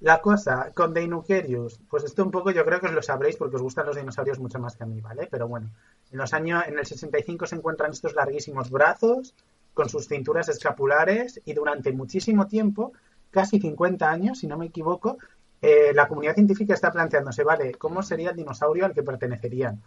La 0.00 0.20
cosa 0.20 0.72
con 0.74 0.92
Deinoquerius, 0.92 1.78
pues 1.88 2.02
esto 2.02 2.24
un 2.24 2.32
poco 2.32 2.50
yo 2.50 2.64
creo 2.64 2.80
que 2.80 2.86
os 2.88 2.92
lo 2.92 3.02
sabréis 3.02 3.36
porque 3.36 3.54
os 3.54 3.62
gustan 3.62 3.86
los 3.86 3.94
dinosaurios 3.94 4.40
mucho 4.40 4.58
más 4.58 4.74
que 4.76 4.82
a 4.82 4.86
mí, 4.86 5.00
¿vale? 5.00 5.28
Pero 5.30 5.46
bueno, 5.46 5.70
en 6.10 6.18
los 6.18 6.32
años, 6.34 6.64
en 6.66 6.76
el 6.76 6.84
65 6.84 7.46
se 7.46 7.54
encuentran 7.54 7.92
estos 7.92 8.14
larguísimos 8.14 8.68
brazos 8.70 9.32
con 9.74 9.88
sus 9.88 10.08
cinturas 10.08 10.48
escapulares 10.48 11.40
y 11.44 11.52
durante 11.54 11.92
muchísimo 11.92 12.48
tiempo, 12.48 12.92
casi 13.30 13.60
50 13.60 14.10
años, 14.10 14.40
si 14.40 14.48
no 14.48 14.58
me 14.58 14.66
equivoco, 14.66 15.18
eh, 15.62 15.92
la 15.94 16.08
comunidad 16.08 16.34
científica 16.34 16.74
está 16.74 16.92
planteándose, 16.92 17.44
¿vale? 17.44 17.72
¿Cómo 17.74 18.02
sería 18.02 18.30
el 18.30 18.36
dinosaurio 18.36 18.86
al 18.86 18.94
que 18.94 19.02
pertenecerían? 19.04 19.82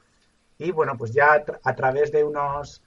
Y 0.57 0.71
bueno, 0.71 0.97
pues 0.97 1.11
ya 1.13 1.33
a, 1.33 1.45
tra- 1.45 1.59
a 1.63 1.75
través 1.75 2.11
de 2.11 2.23
unos 2.23 2.83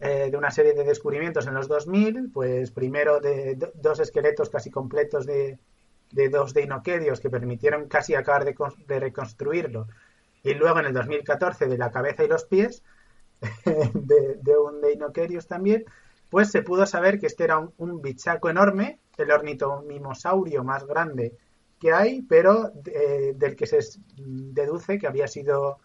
eh, 0.00 0.28
de 0.30 0.36
una 0.36 0.50
serie 0.50 0.74
de 0.74 0.84
descubrimientos 0.84 1.46
en 1.46 1.54
los 1.54 1.68
2000, 1.68 2.30
pues 2.32 2.70
primero 2.72 3.20
de 3.20 3.54
do- 3.56 3.72
dos 3.74 4.00
esqueletos 4.00 4.50
casi 4.50 4.70
completos 4.70 5.26
de, 5.26 5.58
de 6.10 6.28
dos 6.28 6.52
deinoquerios 6.54 7.20
que 7.20 7.30
permitieron 7.30 7.88
casi 7.88 8.14
acabar 8.14 8.44
de, 8.44 8.54
de 8.88 9.00
reconstruirlo, 9.00 9.86
y 10.42 10.54
luego 10.54 10.80
en 10.80 10.86
el 10.86 10.92
2014 10.94 11.66
de 11.66 11.78
la 11.78 11.90
cabeza 11.92 12.24
y 12.24 12.28
los 12.28 12.44
pies 12.44 12.82
de, 13.94 14.36
de 14.40 14.58
un 14.58 14.80
deinoquerius 14.80 15.46
también, 15.46 15.84
pues 16.30 16.50
se 16.50 16.62
pudo 16.62 16.86
saber 16.86 17.18
que 17.18 17.26
este 17.26 17.44
era 17.44 17.58
un, 17.58 17.72
un 17.78 18.00
bichaco 18.02 18.48
enorme, 18.50 19.00
el 19.18 19.30
ornitomimosaurio 19.30 20.64
más 20.64 20.86
grande 20.86 21.36
que 21.82 21.92
hay, 21.92 22.22
pero 22.22 22.70
eh, 22.86 23.32
del 23.34 23.56
que 23.56 23.66
se 23.66 23.80
deduce 24.16 25.00
que 25.00 25.08
había 25.08 25.26
sido 25.26 25.80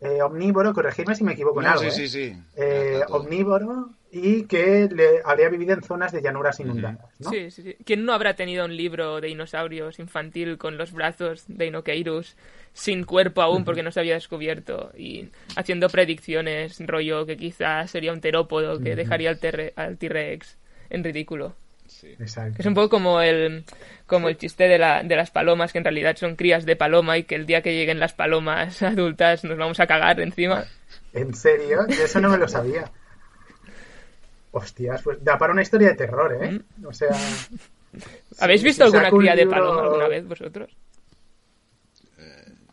eh, 0.00 0.22
omnívoro, 0.22 0.72
corregidme 0.72 1.14
si 1.14 1.24
me 1.24 1.32
equivoco 1.32 1.60
en 1.60 1.66
No, 1.66 1.72
algo, 1.72 1.82
sí, 1.82 1.88
¿eh? 1.88 1.90
sí, 1.92 2.08
sí. 2.08 2.36
Eh, 2.56 3.02
omnívoro 3.10 3.90
y 4.10 4.44
que 4.44 4.88
le, 4.90 5.20
habría 5.22 5.50
vivido 5.50 5.74
en 5.74 5.82
zonas 5.82 6.10
de 6.12 6.22
llanuras 6.22 6.58
inundadas, 6.60 7.04
¿no? 7.18 7.28
Sí, 7.28 7.50
sí, 7.50 7.62
sí. 7.62 7.76
¿Quién 7.84 8.06
no 8.06 8.14
habrá 8.14 8.34
tenido 8.34 8.64
un 8.64 8.74
libro 8.74 9.20
de 9.20 9.28
dinosaurios 9.28 9.98
infantil 9.98 10.56
con 10.56 10.78
los 10.78 10.92
brazos 10.92 11.44
de 11.48 11.66
Inokeirus 11.66 12.34
sin 12.72 13.04
cuerpo 13.04 13.42
aún 13.42 13.64
porque 13.64 13.82
no 13.82 13.90
se 13.90 14.00
había 14.00 14.14
descubierto 14.14 14.90
y 14.96 15.28
haciendo 15.54 15.90
predicciones, 15.90 16.80
rollo 16.86 17.26
que 17.26 17.36
quizás 17.36 17.90
sería 17.90 18.14
un 18.14 18.22
terópodo 18.22 18.80
que 18.80 18.96
dejaría 18.96 19.28
al 19.28 19.98
T-Rex 19.98 20.56
en 20.88 21.04
ridículo? 21.04 21.54
Sí. 22.00 22.08
Exacto. 22.18 22.56
Es 22.58 22.66
un 22.66 22.74
poco 22.74 22.90
como 22.90 23.22
el, 23.22 23.64
como 24.06 24.28
el 24.28 24.36
chiste 24.36 24.68
de, 24.68 24.76
la, 24.78 25.02
de 25.02 25.16
las 25.16 25.30
palomas, 25.30 25.72
que 25.72 25.78
en 25.78 25.84
realidad 25.84 26.14
son 26.16 26.36
crías 26.36 26.66
de 26.66 26.76
paloma 26.76 27.16
y 27.16 27.22
que 27.24 27.34
el 27.36 27.46
día 27.46 27.62
que 27.62 27.74
lleguen 27.74 27.98
las 28.00 28.12
palomas 28.12 28.82
adultas 28.82 29.44
nos 29.44 29.56
vamos 29.56 29.80
a 29.80 29.86
cagar 29.86 30.20
encima. 30.20 30.64
¿En 31.14 31.34
serio? 31.34 31.86
Yo 31.88 32.04
Eso 32.04 32.20
no 32.20 32.28
me 32.28 32.36
lo 32.36 32.48
sabía. 32.48 32.90
Hostias, 34.52 35.02
pues 35.02 35.22
da 35.24 35.38
para 35.38 35.52
una 35.54 35.62
historia 35.62 35.88
de 35.88 35.94
terror, 35.94 36.36
¿eh? 36.42 36.60
O 36.84 36.92
sea, 36.92 37.08
¿Habéis 38.40 38.62
visto 38.62 38.86
si 38.90 38.96
alguna 38.96 39.10
cría 39.10 39.32
de 39.34 39.44
libro- 39.44 39.58
paloma 39.58 39.82
alguna 39.82 40.08
vez 40.08 40.26
vosotros? 40.26 40.70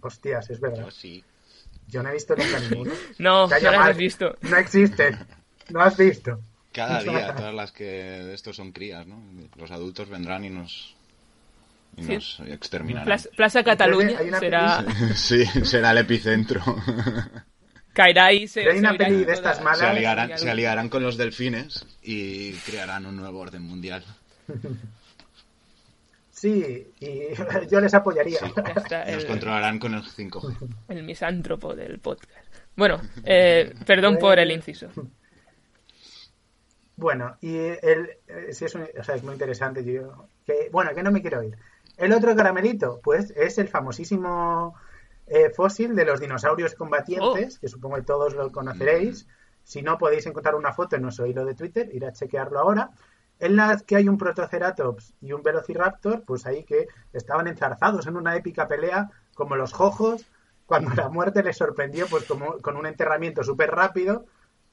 hostias, 0.01 0.49
es 0.49 0.59
verdad. 0.59 0.83
Yo 0.85 0.91
sí. 0.91 1.23
Yo 1.87 2.03
no 2.03 2.09
he 2.09 2.13
visto 2.13 2.35
nunca 2.35 2.59
ninguno. 2.59 2.91
No, 3.19 3.47
no 3.47 3.71
las 3.71 3.89
has 3.89 3.97
visto. 3.97 4.35
No 4.41 4.57
existen. 4.57 5.17
No 5.69 5.81
has 5.81 5.95
visto. 5.95 6.39
Cada 6.73 7.01
día, 7.03 7.35
todas 7.35 7.53
las 7.53 7.71
que 7.71 7.83
de 7.85 8.33
estos 8.33 8.55
son 8.55 8.71
crías, 8.71 9.05
¿no? 9.07 9.21
Los 9.57 9.71
adultos 9.71 10.09
vendrán 10.09 10.43
y 10.43 10.49
nos, 10.49 10.95
y 11.97 12.03
Sí. 12.03 12.13
nos 12.15 12.39
exterminarán. 12.47 13.05
Plaza, 13.05 13.29
Plaza 13.35 13.63
Cataluña 13.63 14.17
será 14.39 14.83
Sí, 15.15 15.45
será 15.45 15.91
el 15.91 15.99
epicentro. 15.99 16.61
caerá 17.93 18.33
y 18.33 18.47
se, 18.47 18.61
hay 18.61 18.73
se 18.73 18.79
una 18.79 18.91
oirá 18.91 19.05
peli 19.05 19.23
de 19.23 19.33
estas 19.33 19.61
malas. 19.61 19.79
Se 19.79 19.85
aliarán, 19.85 20.37
se 20.37 20.49
aliarán 20.49 20.89
con 20.89 21.03
los 21.03 21.15
delfines 21.17 21.85
y 22.01 22.53
crearán 22.53 23.05
un 23.05 23.17
nuevo 23.17 23.39
orden 23.39 23.61
mundial. 23.61 24.03
Sí, 26.29 26.87
y 26.99 27.19
yo 27.71 27.79
les 27.79 27.93
apoyaría. 27.93 28.39
Sí. 28.39 28.45
Está, 28.75 29.05
Nos 29.05 29.23
el, 29.23 29.27
controlarán 29.27 29.79
con 29.79 29.93
el 29.93 30.01
5G. 30.03 30.57
el 30.89 31.03
misántropo 31.03 31.73
del 31.75 31.99
podcast. 31.99 32.45
Bueno, 32.75 32.99
eh, 33.23 33.73
perdón 33.85 34.17
por 34.17 34.39
el 34.39 34.51
inciso. 34.51 34.89
Bueno, 36.95 37.37
y 37.41 37.55
el, 37.57 38.17
eh, 38.27 38.49
sí 38.53 38.65
es, 38.65 38.75
un- 38.75 38.87
o 38.99 39.03
sea, 39.03 39.15
es 39.15 39.23
muy 39.23 39.33
interesante. 39.33 39.83
Yo, 39.83 40.27
que, 40.45 40.69
bueno, 40.71 40.93
que 40.93 41.03
no 41.03 41.11
me 41.11 41.21
quiero 41.21 41.41
ir. 41.43 41.57
El 41.97 42.13
otro 42.13 42.35
caramelito, 42.35 42.99
pues, 43.03 43.31
es 43.35 43.57
el 43.57 43.67
famosísimo 43.67 44.75
eh, 45.27 45.49
fósil 45.51 45.95
de 45.95 46.05
los 46.05 46.19
dinosaurios 46.19 46.75
combatientes, 46.75 47.57
que 47.59 47.67
supongo 47.67 47.95
que 47.95 48.01
todos 48.03 48.35
lo 48.35 48.51
conoceréis. 48.51 49.27
Si 49.63 49.81
no, 49.81 49.97
podéis 49.97 50.25
encontrar 50.25 50.55
una 50.55 50.73
foto 50.73 50.95
en 50.95 51.01
nuestro 51.03 51.25
hilo 51.25 51.45
de 51.45 51.55
Twitter, 51.55 51.89
ir 51.93 52.05
a 52.05 52.11
chequearlo 52.13 52.59
ahora. 52.59 52.91
En 53.39 53.55
la 53.55 53.77
que 53.77 53.95
hay 53.95 54.07
un 54.07 54.17
Protoceratops 54.17 55.15
y 55.21 55.31
un 55.33 55.41
Velociraptor, 55.43 56.23
pues 56.23 56.45
ahí 56.45 56.63
que 56.63 56.87
estaban 57.13 57.47
enzarzados 57.47 58.05
en 58.07 58.17
una 58.17 58.35
épica 58.35 58.67
pelea, 58.67 59.09
como 59.33 59.55
los 59.55 59.73
jojos, 59.73 60.25
cuando 60.65 60.93
la 60.93 61.09
muerte 61.09 61.43
les 61.43 61.57
sorprendió, 61.57 62.07
pues 62.07 62.25
como 62.25 62.59
con 62.59 62.77
un 62.77 62.85
enterramiento 62.85 63.43
súper 63.43 63.71
rápido 63.71 64.25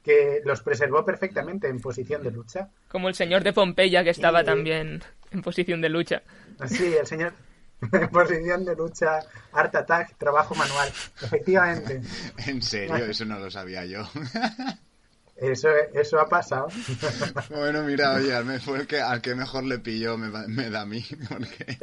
que 0.04 0.40
los 0.44 0.62
preservó 0.62 1.04
perfectamente 1.04 1.68
en 1.68 1.80
posición 1.80 2.22
de 2.22 2.30
lucha. 2.30 2.68
Como 2.88 3.08
el 3.08 3.14
señor 3.14 3.42
de 3.44 3.52
Pompeya 3.52 4.02
que 4.04 4.10
estaba 4.10 4.42
Y- 4.42 4.44
también 4.44 5.02
en 5.30 5.42
posición 5.42 5.80
de 5.80 5.88
lucha. 5.90 6.22
Sí, 6.66 6.94
el 6.98 7.06
señor 7.06 7.32
en 7.92 8.08
posición 8.08 8.64
de 8.64 8.74
lucha, 8.76 9.20
art 9.52 9.74
attack, 9.74 10.16
trabajo 10.18 10.54
manual. 10.54 10.88
Efectivamente, 11.22 12.00
En 12.46 12.62
serio, 12.62 12.96
eso 13.06 13.24
no 13.24 13.38
lo 13.38 13.50
sabía 13.50 13.84
yo. 13.86 14.08
eso, 15.36 15.68
eso 15.94 16.20
ha 16.20 16.28
pasado. 16.28 16.68
Bueno, 17.50 17.82
mira, 17.82 18.14
oye, 18.14 18.58
fue 18.60 18.80
el 18.80 18.86
que, 18.86 19.00
al 19.00 19.20
que 19.22 19.34
mejor 19.34 19.64
le 19.64 19.78
pilló 19.78 20.16
me, 20.18 20.28
va- 20.28 20.46
me 20.48 20.68
da 20.70 20.82
a 20.82 20.86
mí. 20.86 21.04
Porque... 21.28 21.78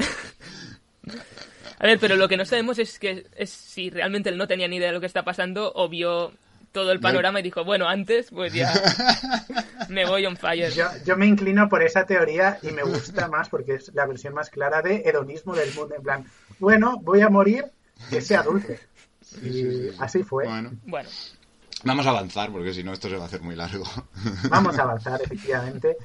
A 1.80 1.86
ver, 1.86 2.00
pero 2.00 2.16
lo 2.16 2.28
que 2.28 2.38
no 2.38 2.46
sabemos 2.46 2.80
es 2.80 2.98
que 3.00 3.28
es 3.36 3.50
si 3.50 3.90
realmente 3.90 4.30
él 4.30 4.38
no 4.38 4.48
tenía 4.48 4.68
ni 4.68 4.78
idea 4.78 4.88
de 4.88 4.94
lo 4.94 5.00
que 5.00 5.06
está 5.06 5.24
pasando 5.24 5.72
o 5.76 5.88
vio 5.90 6.34
todo 6.72 6.92
el 6.92 7.00
panorama 7.00 7.40
y 7.40 7.44
dijo, 7.44 7.64
bueno, 7.64 7.88
antes 7.88 8.30
pues 8.32 8.54
ya 8.54 8.72
me 9.90 10.06
voy 10.06 10.26
on 10.26 10.38
fire. 10.38 10.72
Yo, 10.72 10.86
yo 11.06 11.18
me 11.18 11.26
inclino 11.26 11.70
por 11.70 11.84
esa 11.84 12.06
teoría 12.06 12.60
y 12.62 12.72
me 12.72 12.84
gusta 12.84 13.28
más 13.28 13.50
porque 13.50 13.76
es 13.76 13.94
la 13.94 14.06
versión 14.06 14.34
más 14.34 14.50
clara 14.50 14.82
de 14.82 15.04
hedonismo 15.06 15.56
del 15.56 15.74
mundo. 15.74 15.96
En 15.96 16.04
plan, 16.04 16.26
bueno, 16.60 17.00
voy 17.02 17.22
a 17.22 17.30
morir, 17.30 17.66
que 18.10 18.22
sea 18.22 18.44
dulce. 18.44 18.80
Y 19.42 19.90
así 20.00 20.24
fue. 20.24 20.46
Bueno, 20.46 20.72
Bueno, 20.86 21.10
vamos 21.84 22.06
a 22.08 22.12
avanzar 22.12 22.52
porque 22.52 22.74
si 22.74 22.84
no 22.84 22.94
esto 22.94 23.10
se 23.10 23.18
va 23.18 23.24
a 23.24 23.28
hacer 23.28 23.42
muy 23.42 23.56
largo. 23.56 23.84
Vamos 24.50 24.78
a 24.80 24.84
avanzar, 24.84 25.22
efectivamente. 25.22 25.98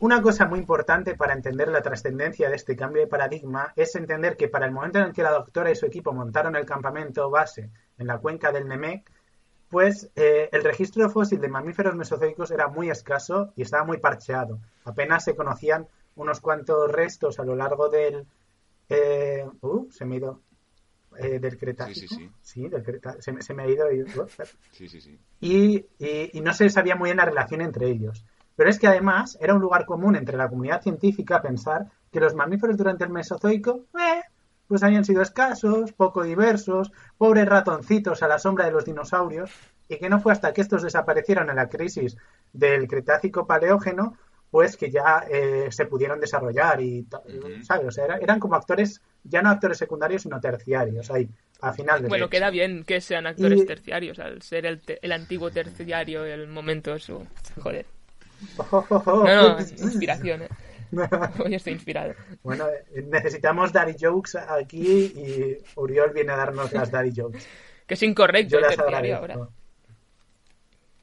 Una 0.00 0.22
cosa 0.22 0.46
muy 0.46 0.58
importante 0.58 1.14
para 1.14 1.34
entender 1.34 1.68
la 1.68 1.82
trascendencia 1.82 2.48
de 2.48 2.56
este 2.56 2.74
cambio 2.74 3.02
de 3.02 3.06
paradigma 3.06 3.74
es 3.76 3.94
entender 3.96 4.36
que 4.36 4.48
para 4.48 4.64
el 4.64 4.72
momento 4.72 4.98
en 4.98 5.04
el 5.04 5.12
que 5.12 5.22
la 5.22 5.30
doctora 5.30 5.70
y 5.70 5.76
su 5.76 5.84
equipo 5.84 6.14
montaron 6.14 6.56
el 6.56 6.64
campamento 6.64 7.28
base 7.28 7.70
en 7.98 8.06
la 8.06 8.16
cuenca 8.16 8.50
del 8.50 8.66
Nemec, 8.66 9.10
pues 9.70 10.10
eh, 10.16 10.48
el 10.52 10.64
registro 10.64 11.08
fósil 11.10 11.40
de 11.40 11.48
mamíferos 11.48 11.94
mesozoicos 11.94 12.50
era 12.50 12.68
muy 12.68 12.90
escaso 12.90 13.52
y 13.56 13.62
estaba 13.62 13.84
muy 13.84 13.98
parcheado. 13.98 14.58
Apenas 14.84 15.24
se 15.24 15.36
conocían 15.36 15.86
unos 16.16 16.40
cuantos 16.40 16.90
restos 16.90 17.38
a 17.38 17.44
lo 17.44 17.54
largo 17.56 17.88
del... 17.88 18.26
eh, 18.88 19.46
uh, 19.62 19.90
se 19.90 20.04
me 20.04 20.16
ha 20.16 20.18
ido... 20.18 20.40
eh, 21.16 21.38
del 21.38 21.56
Cretácico. 21.56 22.14
Sí, 22.14 22.22
sí, 22.24 22.30
sí. 22.42 22.68
del 22.68 22.82
Creta- 22.82 23.20
se, 23.20 23.32
me- 23.32 23.42
se 23.42 23.54
me 23.54 23.62
ha 23.62 23.68
ido... 23.68 23.90
y- 23.92 24.02
uh, 24.02 24.26
Sí, 24.72 24.88
sí, 24.88 25.00
sí. 25.00 25.18
y, 25.40 25.76
y- 25.98 26.30
y 26.32 26.40
no 26.40 26.52
se 26.52 26.68
sabía 26.68 26.96
muy 26.96 27.08
bien 27.08 27.18
la 27.18 27.24
relación 27.24 27.60
entre 27.60 27.88
ellos. 27.88 28.24
Pero 28.56 28.68
es 28.68 28.78
que 28.78 28.88
además 28.88 29.38
era 29.40 29.54
un 29.54 29.60
lugar 29.60 29.86
común 29.86 30.16
entre 30.16 30.36
la 30.36 30.48
comunidad 30.48 30.82
científica 30.82 31.40
pensar 31.40 31.86
que 32.12 32.20
los 32.20 32.34
mamíferos 32.34 32.76
durante 32.76 33.04
el 33.04 33.10
Mesozoico, 33.10 33.84
eh, 33.98 34.20
pues 34.70 34.84
habían 34.84 35.04
sido 35.04 35.20
escasos, 35.20 35.92
poco 35.92 36.22
diversos, 36.22 36.92
pobres 37.18 37.44
ratoncitos 37.46 38.22
a 38.22 38.28
la 38.28 38.38
sombra 38.38 38.66
de 38.66 38.70
los 38.70 38.84
dinosaurios, 38.84 39.50
y 39.88 39.98
que 39.98 40.08
no 40.08 40.20
fue 40.20 40.30
hasta 40.32 40.52
que 40.52 40.60
estos 40.60 40.82
desaparecieron 40.84 41.50
en 41.50 41.56
la 41.56 41.68
crisis 41.68 42.16
del 42.52 42.86
Cretácico 42.86 43.48
Paleógeno, 43.48 44.16
pues 44.48 44.76
que 44.76 44.88
ya 44.88 45.24
eh, 45.28 45.66
se 45.72 45.86
pudieron 45.86 46.20
desarrollar 46.20 46.80
y. 46.80 47.04
¿sabes? 47.64 47.86
O 47.88 47.90
sea, 47.90 48.04
era- 48.04 48.18
eran 48.18 48.38
como 48.38 48.54
actores, 48.54 49.00
ya 49.24 49.42
no 49.42 49.50
actores 49.50 49.76
secundarios, 49.78 50.22
sino 50.22 50.40
terciarios, 50.40 51.10
ahí, 51.10 51.28
al 51.62 51.74
final 51.74 52.00
bueno, 52.02 52.26
hecho. 52.26 52.30
queda 52.30 52.50
bien 52.50 52.84
que 52.84 53.00
sean 53.00 53.26
actores 53.26 53.60
Y- 53.62 53.66
terciarios, 53.66 54.20
al 54.20 54.40
ser 54.42 54.66
el, 54.66 54.80
te- 54.80 55.00
el 55.02 55.10
antiguo 55.10 55.50
terciario, 55.50 56.24
el 56.24 56.46
momento 56.46 56.94
eso. 56.94 57.26
Joder. 57.60 57.86
Oh, 58.70 58.84
No, 59.26 59.58
no, 59.58 59.60
inspiración, 59.60 60.42
eh. 60.42 60.48
Hoy 61.44 61.54
estoy 61.54 61.74
inspirado. 61.74 62.14
Bueno, 62.42 62.66
necesitamos 63.06 63.72
Daddy 63.72 63.94
Jokes 63.98 64.36
aquí 64.36 65.12
y 65.14 65.58
Uriol 65.76 66.12
viene 66.12 66.32
a 66.32 66.36
darnos 66.36 66.72
las 66.72 66.90
Daddy 66.90 67.12
Jokes. 67.14 67.46
Que 67.86 67.94
es 67.94 68.02
incorrecto 68.02 68.58
Yo 68.58 68.66
el 68.66 68.76
terciario 68.76 69.16
ahora. 69.16 69.48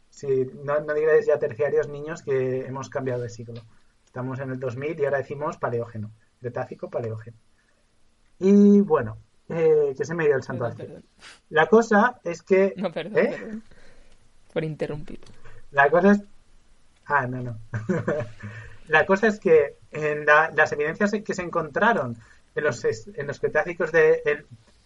Sí, 0.09 0.49
no, 0.63 0.79
no 0.79 0.93
digáis 0.93 1.27
ya 1.27 1.37
terciarios, 1.37 1.87
niños, 1.87 2.23
que 2.23 2.65
hemos 2.65 2.89
cambiado 2.89 3.21
de 3.21 3.29
siglo. 3.29 3.61
Estamos 4.05 4.39
en 4.39 4.49
el 4.49 4.59
2000 4.59 4.99
y 4.99 5.05
ahora 5.05 5.19
decimos 5.19 5.57
paleógeno. 5.57 6.11
Cretácico, 6.39 6.89
paleógeno. 6.89 7.37
Y 8.39 8.81
bueno, 8.81 9.17
eh, 9.49 9.93
que 9.95 10.05
se 10.05 10.15
me 10.15 10.25
dio 10.25 10.35
el 10.35 10.43
santo 10.43 10.63
Perdón, 10.65 10.77
perdón. 10.77 11.05
La 11.49 11.67
cosa 11.67 12.19
es 12.23 12.41
que... 12.41 12.73
No, 12.77 12.91
perdón, 12.91 13.17
¿Eh? 13.17 13.29
perdón. 13.29 13.63
Por 14.53 14.63
interrumpir. 14.63 15.19
La 15.71 15.89
cosa 15.89 16.13
es. 16.13 16.23
Ah, 17.05 17.27
no, 17.27 17.41
no. 17.41 17.59
la 18.87 19.05
cosa 19.05 19.27
es 19.27 19.39
que 19.39 19.75
en 19.91 20.25
la- 20.25 20.51
las 20.55 20.71
evidencias 20.71 21.11
que 21.23 21.33
se 21.33 21.41
encontraron 21.41 22.17
en 22.55 22.63
los, 22.63 22.83
en 22.85 23.27
los 23.27 23.39
Cretácicos 23.39 23.91
de. 23.91 24.21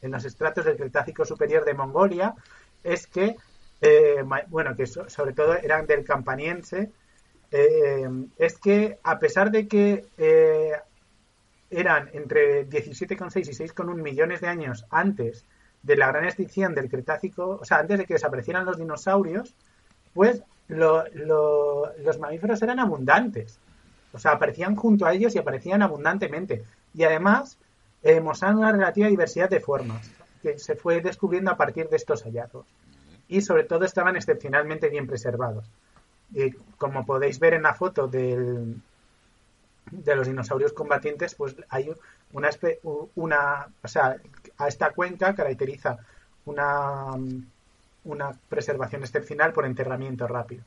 En, 0.01 0.11
los 0.11 0.25
estratos 0.25 0.65
del 0.65 0.77
Cretácico 0.77 1.23
superior 1.25 1.63
de 1.65 1.73
Mongolia 1.73 2.33
es 2.83 3.07
que. 3.07 3.35
eh, 3.81 4.23
bueno, 4.49 4.75
que 4.75 4.85
so- 4.85 5.09
sobre 5.09 5.33
todo 5.33 5.53
eran 5.55 5.85
del 5.87 6.03
Campaniense. 6.03 6.91
eh, 7.51 8.07
es 8.37 8.57
que 8.57 8.97
a 9.03 9.19
pesar 9.19 9.51
de 9.51 9.67
que 9.67 10.05
eh, 10.17 10.71
eran 11.69 12.09
entre 12.13 12.67
17,6 12.67 13.47
y 13.49 13.53
6,1 13.53 13.95
millones 14.01 14.41
de 14.41 14.47
años 14.47 14.85
antes 14.89 15.45
de 15.83 15.95
la 15.95 16.07
gran 16.07 16.25
extinción 16.25 16.75
del 16.75 16.89
Cretácico, 16.89 17.57
o 17.61 17.65
sea, 17.65 17.77
antes 17.79 17.97
de 17.97 18.05
que 18.05 18.13
desaparecieran 18.15 18.65
los 18.65 18.77
dinosaurios, 18.77 19.55
pues 20.13 20.43
lo- 20.67 21.03
los 21.15 22.19
mamíferos 22.19 22.61
eran 22.61 22.79
abundantes. 22.79 23.59
O 24.13 24.19
sea, 24.19 24.31
aparecían 24.31 24.75
junto 24.75 25.05
a 25.05 25.13
ellos 25.13 25.35
y 25.35 25.39
aparecían 25.39 25.81
abundantemente. 25.81 26.63
Y 26.93 27.03
además 27.03 27.57
eh, 28.03 28.19
una 28.19 28.71
relativa 28.71 29.07
diversidad 29.07 29.49
de 29.49 29.59
formas 29.59 30.09
que 30.41 30.57
se 30.57 30.75
fue 30.75 31.01
descubriendo 31.01 31.51
a 31.51 31.57
partir 31.57 31.87
de 31.89 31.97
estos 31.97 32.23
hallazgos. 32.23 32.65
Y 33.27 33.41
sobre 33.41 33.63
todo 33.63 33.85
estaban 33.85 34.15
excepcionalmente 34.15 34.89
bien 34.89 35.07
preservados. 35.07 35.65
Y 36.33 36.51
como 36.77 37.05
podéis 37.05 37.39
ver 37.39 37.53
en 37.53 37.63
la 37.63 37.73
foto 37.73 38.07
del, 38.07 38.81
de 39.91 40.15
los 40.15 40.27
dinosaurios 40.27 40.73
combatientes, 40.73 41.35
pues 41.35 41.55
hay 41.69 41.91
una, 42.33 42.49
una, 43.15 43.67
o 43.83 43.87
sea, 43.87 44.17
a 44.57 44.67
esta 44.67 44.91
cuenca 44.91 45.35
caracteriza 45.35 45.97
una, 46.45 47.11
una 48.03 48.31
preservación 48.49 49.03
excepcional 49.03 49.53
por 49.53 49.65
enterramiento 49.65 50.27
rápido. 50.27 50.63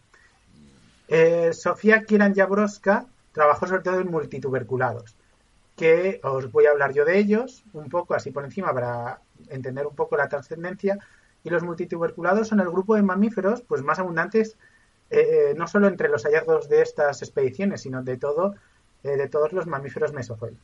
Eh, 1.08 1.52
Sofía 1.52 2.04
Kieran 2.04 2.34
Jabrowska 2.34 3.06
trabajó 3.34 3.66
sobre 3.66 3.82
todo 3.82 4.00
en 4.00 4.10
multituberculados, 4.10 5.16
que 5.76 6.20
os 6.22 6.50
voy 6.50 6.64
a 6.64 6.70
hablar 6.70 6.94
yo 6.94 7.04
de 7.04 7.18
ellos 7.18 7.64
un 7.74 7.90
poco 7.90 8.14
así 8.14 8.30
por 8.30 8.44
encima 8.44 8.72
para 8.72 9.20
entender 9.48 9.86
un 9.86 9.94
poco 9.94 10.16
la 10.16 10.28
trascendencia. 10.28 10.98
Y 11.42 11.50
los 11.50 11.62
multituberculados 11.62 12.48
son 12.48 12.60
el 12.60 12.70
grupo 12.70 12.94
de 12.94 13.02
mamíferos 13.02 13.60
pues 13.60 13.82
más 13.82 13.98
abundantes 13.98 14.56
eh, 15.10 15.50
eh, 15.50 15.54
no 15.54 15.68
solo 15.68 15.88
entre 15.88 16.08
los 16.08 16.24
hallazgos 16.24 16.70
de 16.70 16.80
estas 16.80 17.20
expediciones, 17.20 17.82
sino 17.82 18.02
de 18.02 18.16
todo 18.16 18.54
de 19.02 19.28
todos 19.28 19.52
los 19.52 19.66
mamíferos 19.66 20.14
mesozoicos. 20.14 20.58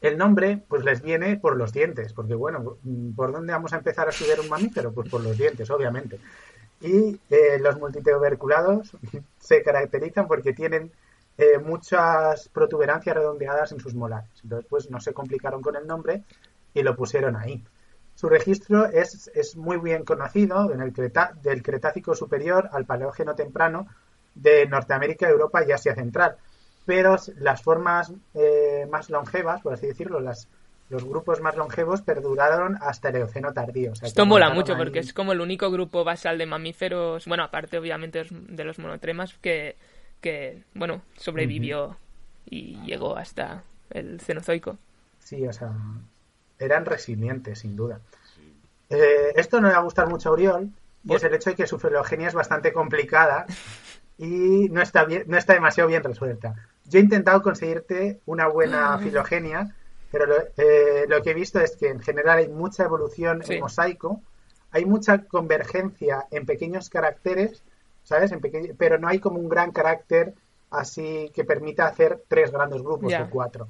El 0.00 0.18
nombre, 0.18 0.60
pues 0.68 0.84
les 0.84 1.00
viene 1.00 1.36
por 1.36 1.56
los 1.56 1.72
dientes, 1.72 2.12
porque 2.12 2.34
bueno, 2.34 2.76
¿por 3.16 3.32
dónde 3.32 3.52
vamos 3.52 3.72
a 3.72 3.76
empezar 3.76 4.08
a 4.08 4.10
estudiar 4.10 4.40
un 4.40 4.48
mamífero? 4.48 4.92
Pues 4.92 5.08
por 5.08 5.22
los 5.22 5.38
dientes, 5.38 5.70
obviamente. 5.70 6.18
Y 6.84 7.18
eh, 7.30 7.58
los 7.58 7.78
multituberculados 7.78 8.96
se 9.38 9.62
caracterizan 9.62 10.26
porque 10.26 10.52
tienen 10.52 10.92
eh, 11.38 11.58
muchas 11.58 12.48
protuberancias 12.48 13.16
redondeadas 13.16 13.72
en 13.72 13.80
sus 13.80 13.94
molares. 13.94 14.30
Entonces, 14.42 14.66
pues 14.68 14.90
no 14.90 15.00
se 15.00 15.14
complicaron 15.14 15.62
con 15.62 15.76
el 15.76 15.86
nombre 15.86 16.24
y 16.74 16.82
lo 16.82 16.94
pusieron 16.94 17.36
ahí. 17.36 17.64
Su 18.14 18.28
registro 18.28 18.86
es, 18.86 19.30
es 19.34 19.56
muy 19.56 19.78
bien 19.78 20.04
conocido 20.04 20.72
en 20.72 20.80
el 20.80 20.92
del 20.92 21.62
Cretácico 21.62 22.14
superior 22.14 22.68
al 22.70 22.84
Paleógeno 22.84 23.34
temprano 23.34 23.88
de 24.34 24.66
Norteamérica, 24.66 25.28
Europa 25.28 25.64
y 25.64 25.72
Asia 25.72 25.94
Central 25.94 26.36
pero 26.84 27.16
las 27.38 27.62
formas 27.62 28.12
eh, 28.34 28.86
más 28.90 29.10
longevas, 29.10 29.62
por 29.62 29.72
así 29.72 29.86
decirlo, 29.86 30.20
las, 30.20 30.48
los 30.94 31.04
grupos 31.04 31.40
más 31.40 31.56
longevos 31.56 32.02
perduraron 32.02 32.78
hasta 32.80 33.08
el 33.08 33.16
Eoceno 33.16 33.52
tardío. 33.52 33.92
Esto 34.00 34.26
mola 34.26 34.50
mucho 34.50 34.76
porque 34.76 35.00
es 35.00 35.12
como 35.12 35.32
el 35.32 35.40
único 35.40 35.68
grupo 35.72 36.04
basal 36.04 36.38
de 36.38 36.46
mamíferos, 36.46 37.26
bueno, 37.26 37.42
aparte 37.42 37.78
obviamente 37.78 38.24
de 38.30 38.64
los 38.64 38.78
monotremas, 38.78 39.34
que, 39.40 39.76
que 40.20 40.62
bueno, 40.72 41.02
sobrevivió 41.16 41.96
y 42.48 42.76
llegó 42.86 43.16
hasta 43.16 43.64
el 43.90 44.20
Cenozoico. 44.20 44.78
Sí, 45.18 45.44
o 45.48 45.52
sea, 45.52 45.72
eran 46.60 46.84
resilientes, 46.84 47.58
sin 47.58 47.74
duda. 47.74 47.98
Eh, 48.88 49.32
esto 49.34 49.60
no 49.60 49.66
le 49.66 49.74
va 49.74 49.80
a 49.80 49.84
gustar 49.84 50.08
mucho 50.08 50.28
a 50.28 50.32
Oriol, 50.32 50.70
y 51.02 51.12
es 51.12 51.24
el 51.24 51.34
hecho 51.34 51.50
de 51.50 51.56
que 51.56 51.66
su 51.66 51.80
filogenia 51.80 52.28
es 52.28 52.34
bastante 52.34 52.72
complicada 52.72 53.46
y 54.16 54.68
no 54.70 54.80
está, 54.80 55.04
bien, 55.04 55.24
no 55.26 55.36
está 55.36 55.54
demasiado 55.54 55.88
bien 55.88 56.04
resuelta. 56.04 56.54
Yo 56.84 57.00
he 57.00 57.02
intentado 57.02 57.42
conseguirte 57.42 58.20
una 58.26 58.46
buena 58.46 58.96
filogenia, 59.02 59.74
pero 60.14 60.32
eh, 60.56 61.06
lo, 61.08 61.20
que 61.24 61.32
he 61.32 61.34
visto 61.34 61.58
es 61.58 61.76
que 61.76 61.88
en 61.88 61.98
general 61.98 62.38
hay 62.38 62.48
mucha 62.48 62.84
evolución 62.84 63.42
en 63.48 63.58
mosaico, 63.58 64.22
hay 64.70 64.84
mucha 64.84 65.24
convergencia 65.24 66.26
en 66.30 66.46
pequeños 66.46 66.88
caracteres, 66.88 67.64
¿sabes? 68.04 68.30
En 68.30 68.40
pero 68.78 68.96
no 68.96 69.08
hay 69.08 69.18
como 69.18 69.40
un 69.40 69.48
gran 69.48 69.72
carácter 69.72 70.32
así 70.70 71.32
que 71.34 71.42
permita 71.42 71.86
hacer 71.86 72.22
tres 72.28 72.52
grandes 72.52 72.80
grupos 72.82 73.12
o 73.12 73.28
cuatro. 73.28 73.66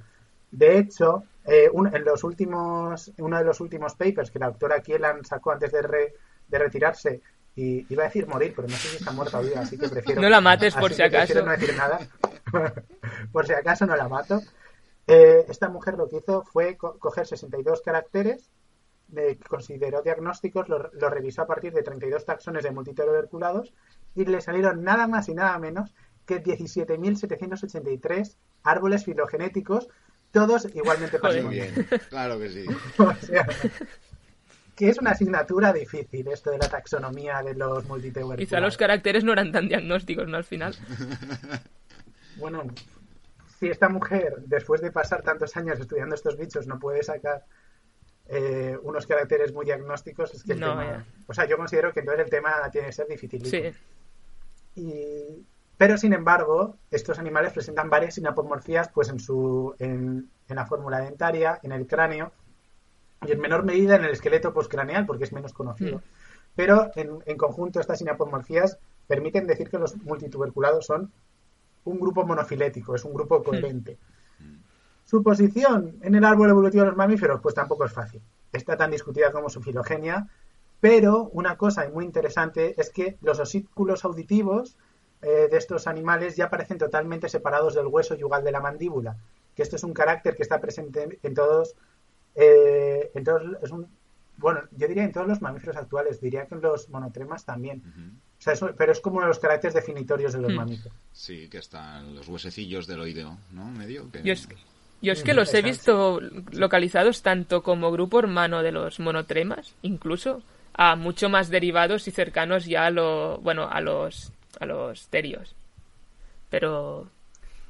De 0.50 0.76
hecho, 0.76 1.24
eh, 1.46 1.70
en 1.72 2.04
los 2.04 2.22
últimos, 2.24 3.10
uno 3.16 3.38
de 3.38 3.44
los 3.44 3.60
últimos 3.60 3.94
papers 3.94 4.30
que 4.30 4.38
la 4.38 4.48
doctora 4.48 4.80
Kielan 4.80 5.24
sacó 5.24 5.52
antes 5.52 5.72
de, 5.72 6.12
de 6.48 6.58
retirarse, 6.58 7.22
y 7.56 7.86
iba 7.90 8.02
a 8.02 8.06
decir 8.06 8.26
morir, 8.26 8.52
pero 8.54 8.68
no 8.68 8.74
sé 8.74 8.88
si 8.88 8.96
está 8.96 9.12
muerta 9.12 9.40
viva, 9.40 9.60
así 9.60 9.78
que 9.78 9.88
prefiero... 9.88 10.20
No 10.20 10.28
la 10.28 10.40
mates 10.40 10.74
por 10.74 10.92
si 10.92 11.02
acaso. 11.02 11.42
no 11.42 11.52
decir 11.52 11.74
nada. 11.74 12.00
por 13.32 13.46
si 13.46 13.52
acaso 13.52 13.86
no 13.86 13.96
la 13.96 14.08
mato. 14.08 14.42
Eh, 15.06 15.44
esta 15.48 15.68
mujer 15.68 15.94
lo 15.94 16.08
que 16.08 16.16
hizo 16.18 16.42
fue 16.44 16.76
coger 16.76 17.26
62 17.26 17.82
caracteres, 17.82 18.50
que 19.14 19.38
consideró 19.48 20.02
diagnósticos, 20.02 20.68
lo, 20.68 20.78
revisó 21.10 21.42
a 21.42 21.46
partir 21.46 21.72
de 21.72 21.82
32 21.82 22.24
taxones 22.24 22.64
de 22.64 22.70
multituberculados 22.70 23.72
y 24.14 24.24
le 24.24 24.40
salieron 24.40 24.82
nada 24.82 25.06
más 25.06 25.28
y 25.28 25.34
nada 25.34 25.58
menos 25.58 25.94
que 26.26 26.42
17.783 26.42 28.36
árboles 28.62 29.04
filogenéticos, 29.04 29.88
todos 30.30 30.66
igualmente 30.74 31.18
bien, 31.48 31.86
claro 32.08 32.38
que 32.38 32.48
sí. 32.48 32.64
que 34.74 34.88
es 34.88 34.98
una 34.98 35.12
asignatura 35.12 35.72
difícil 35.72 36.26
esto 36.28 36.50
de 36.50 36.58
la 36.58 36.68
taxonomía 36.68 37.42
de 37.42 37.54
los 37.54 37.84
multituberculados. 37.84 38.38
Quizá 38.38 38.60
los 38.60 38.76
caracteres 38.76 39.22
no 39.22 39.32
eran 39.32 39.52
tan 39.52 39.68
diagnósticos, 39.68 40.26
¿no? 40.26 40.36
Al 40.36 40.44
final. 40.44 40.74
bueno, 42.36 42.64
si 43.64 43.70
esta 43.70 43.88
mujer, 43.88 44.42
después 44.46 44.82
de 44.82 44.92
pasar 44.92 45.22
tantos 45.22 45.56
años 45.56 45.80
estudiando 45.80 46.14
estos 46.14 46.36
bichos, 46.36 46.66
no 46.66 46.78
puede 46.78 47.02
sacar 47.02 47.44
eh, 48.28 48.76
unos 48.82 49.06
caracteres 49.06 49.54
muy 49.54 49.64
diagnósticos, 49.64 50.34
es 50.34 50.44
que 50.44 50.52
el 50.52 50.60
tema... 50.60 51.06
O 51.26 51.32
sea, 51.32 51.46
yo 51.46 51.56
considero 51.56 51.92
que 51.94 52.00
entonces 52.00 52.24
el 52.24 52.30
tema 52.30 52.68
tiene 52.70 52.88
que 52.88 52.92
ser 52.92 53.06
difícil. 53.08 53.46
Sí. 53.46 53.72
Y... 54.76 55.46
Pero, 55.78 55.96
sin 55.96 56.12
embargo, 56.12 56.76
estos 56.90 57.18
animales 57.18 57.52
presentan 57.54 57.88
varias 57.88 58.14
sinapomorfías 58.14 58.90
pues, 58.90 59.08
en, 59.08 59.18
su, 59.18 59.74
en, 59.78 60.28
en 60.46 60.56
la 60.56 60.66
fórmula 60.66 61.00
dentaria, 61.00 61.58
en 61.62 61.72
el 61.72 61.86
cráneo, 61.86 62.32
y 63.26 63.32
en 63.32 63.40
menor 63.40 63.64
medida 63.64 63.96
en 63.96 64.04
el 64.04 64.10
esqueleto 64.10 64.52
postcraneal, 64.52 65.06
porque 65.06 65.24
es 65.24 65.32
menos 65.32 65.54
conocido. 65.54 65.98
Mm. 65.98 66.02
Pero 66.54 66.90
en, 66.94 67.36
conjunto 67.36 67.80
estas 67.80 67.98
sinapomorfías 67.98 68.78
permiten 69.06 69.46
decir 69.46 69.70
que 69.70 69.78
los 69.78 69.96
multituberculados 69.96 70.86
son 70.86 71.10
un 71.84 71.98
grupo 71.98 72.26
monofilético, 72.26 72.94
es 72.94 73.04
un 73.04 73.14
grupo 73.14 73.40
mm. 73.40 73.42
coherente. 73.42 73.98
Su 75.04 75.22
posición 75.22 75.98
en 76.00 76.14
el 76.14 76.24
árbol 76.24 76.50
evolutivo 76.50 76.82
de 76.82 76.90
los 76.90 76.96
mamíferos, 76.96 77.40
pues 77.40 77.54
tampoco 77.54 77.84
es 77.84 77.92
fácil. 77.92 78.22
Está 78.52 78.76
tan 78.76 78.90
discutida 78.90 79.32
como 79.32 79.50
su 79.50 79.60
filogenia, 79.62 80.28
pero 80.80 81.28
una 81.32 81.56
cosa 81.56 81.88
muy 81.92 82.04
interesante 82.04 82.74
es 82.80 82.90
que 82.90 83.16
los 83.20 83.38
osículos 83.38 84.04
auditivos 84.04 84.76
eh, 85.22 85.48
de 85.50 85.56
estos 85.56 85.86
animales 85.86 86.36
ya 86.36 86.50
parecen 86.50 86.78
totalmente 86.78 87.28
separados 87.28 87.74
del 87.74 87.86
hueso 87.86 88.14
yugal 88.14 88.44
de 88.44 88.52
la 88.52 88.60
mandíbula, 88.60 89.16
que 89.54 89.62
esto 89.62 89.76
es 89.76 89.84
un 89.84 89.92
carácter 89.92 90.34
que 90.34 90.42
está 90.42 90.60
presente 90.60 91.18
en 91.22 91.34
todos 91.34 91.76
eh, 92.34 93.10
entonces, 93.14 93.58
es 93.62 93.70
un, 93.70 93.88
bueno, 94.36 94.60
yo 94.72 94.88
diría 94.88 95.04
en 95.04 95.12
todos 95.12 95.28
los 95.28 95.40
mamíferos 95.40 95.76
actuales, 95.76 96.20
diría 96.20 96.46
que 96.46 96.54
en 96.54 96.60
los 96.60 96.88
monotremas 96.90 97.44
también. 97.44 97.82
Pero 98.76 98.92
es 98.92 99.00
como 99.00 99.16
uno 99.16 99.26
de 99.26 99.28
los 99.28 99.38
caracteres 99.38 99.74
definitorios 99.74 100.32
de 100.32 100.40
los 100.40 100.52
mamíferos. 100.52 100.96
Sí, 101.12 101.48
que 101.48 101.58
están 101.58 102.14
los 102.14 102.28
huesecillos 102.28 102.86
del 102.86 103.00
oído, 103.00 103.36
¿no? 103.52 103.66
Medio. 103.70 104.08
Yo, 104.22 104.32
es 104.32 104.46
que, 104.46 104.56
yo 105.00 105.12
es 105.12 105.22
que 105.22 105.34
los 105.34 105.52
he 105.54 105.62
visto 105.62 106.20
localizados 106.52 107.22
tanto 107.22 107.62
como 107.62 107.90
grupo 107.90 108.18
hermano 108.18 108.62
de 108.62 108.72
los 108.72 109.00
monotremas, 109.00 109.74
incluso, 109.82 110.42
a 110.74 110.96
mucho 110.96 111.28
más 111.28 111.48
derivados 111.48 112.06
y 112.08 112.10
cercanos 112.10 112.66
ya 112.66 112.86
a 112.86 112.90
lo, 112.90 113.38
bueno, 113.38 113.68
a 113.70 113.80
los, 113.80 114.32
a 114.60 114.66
los 114.66 115.08
terios. 115.08 115.54
Pero... 116.50 117.08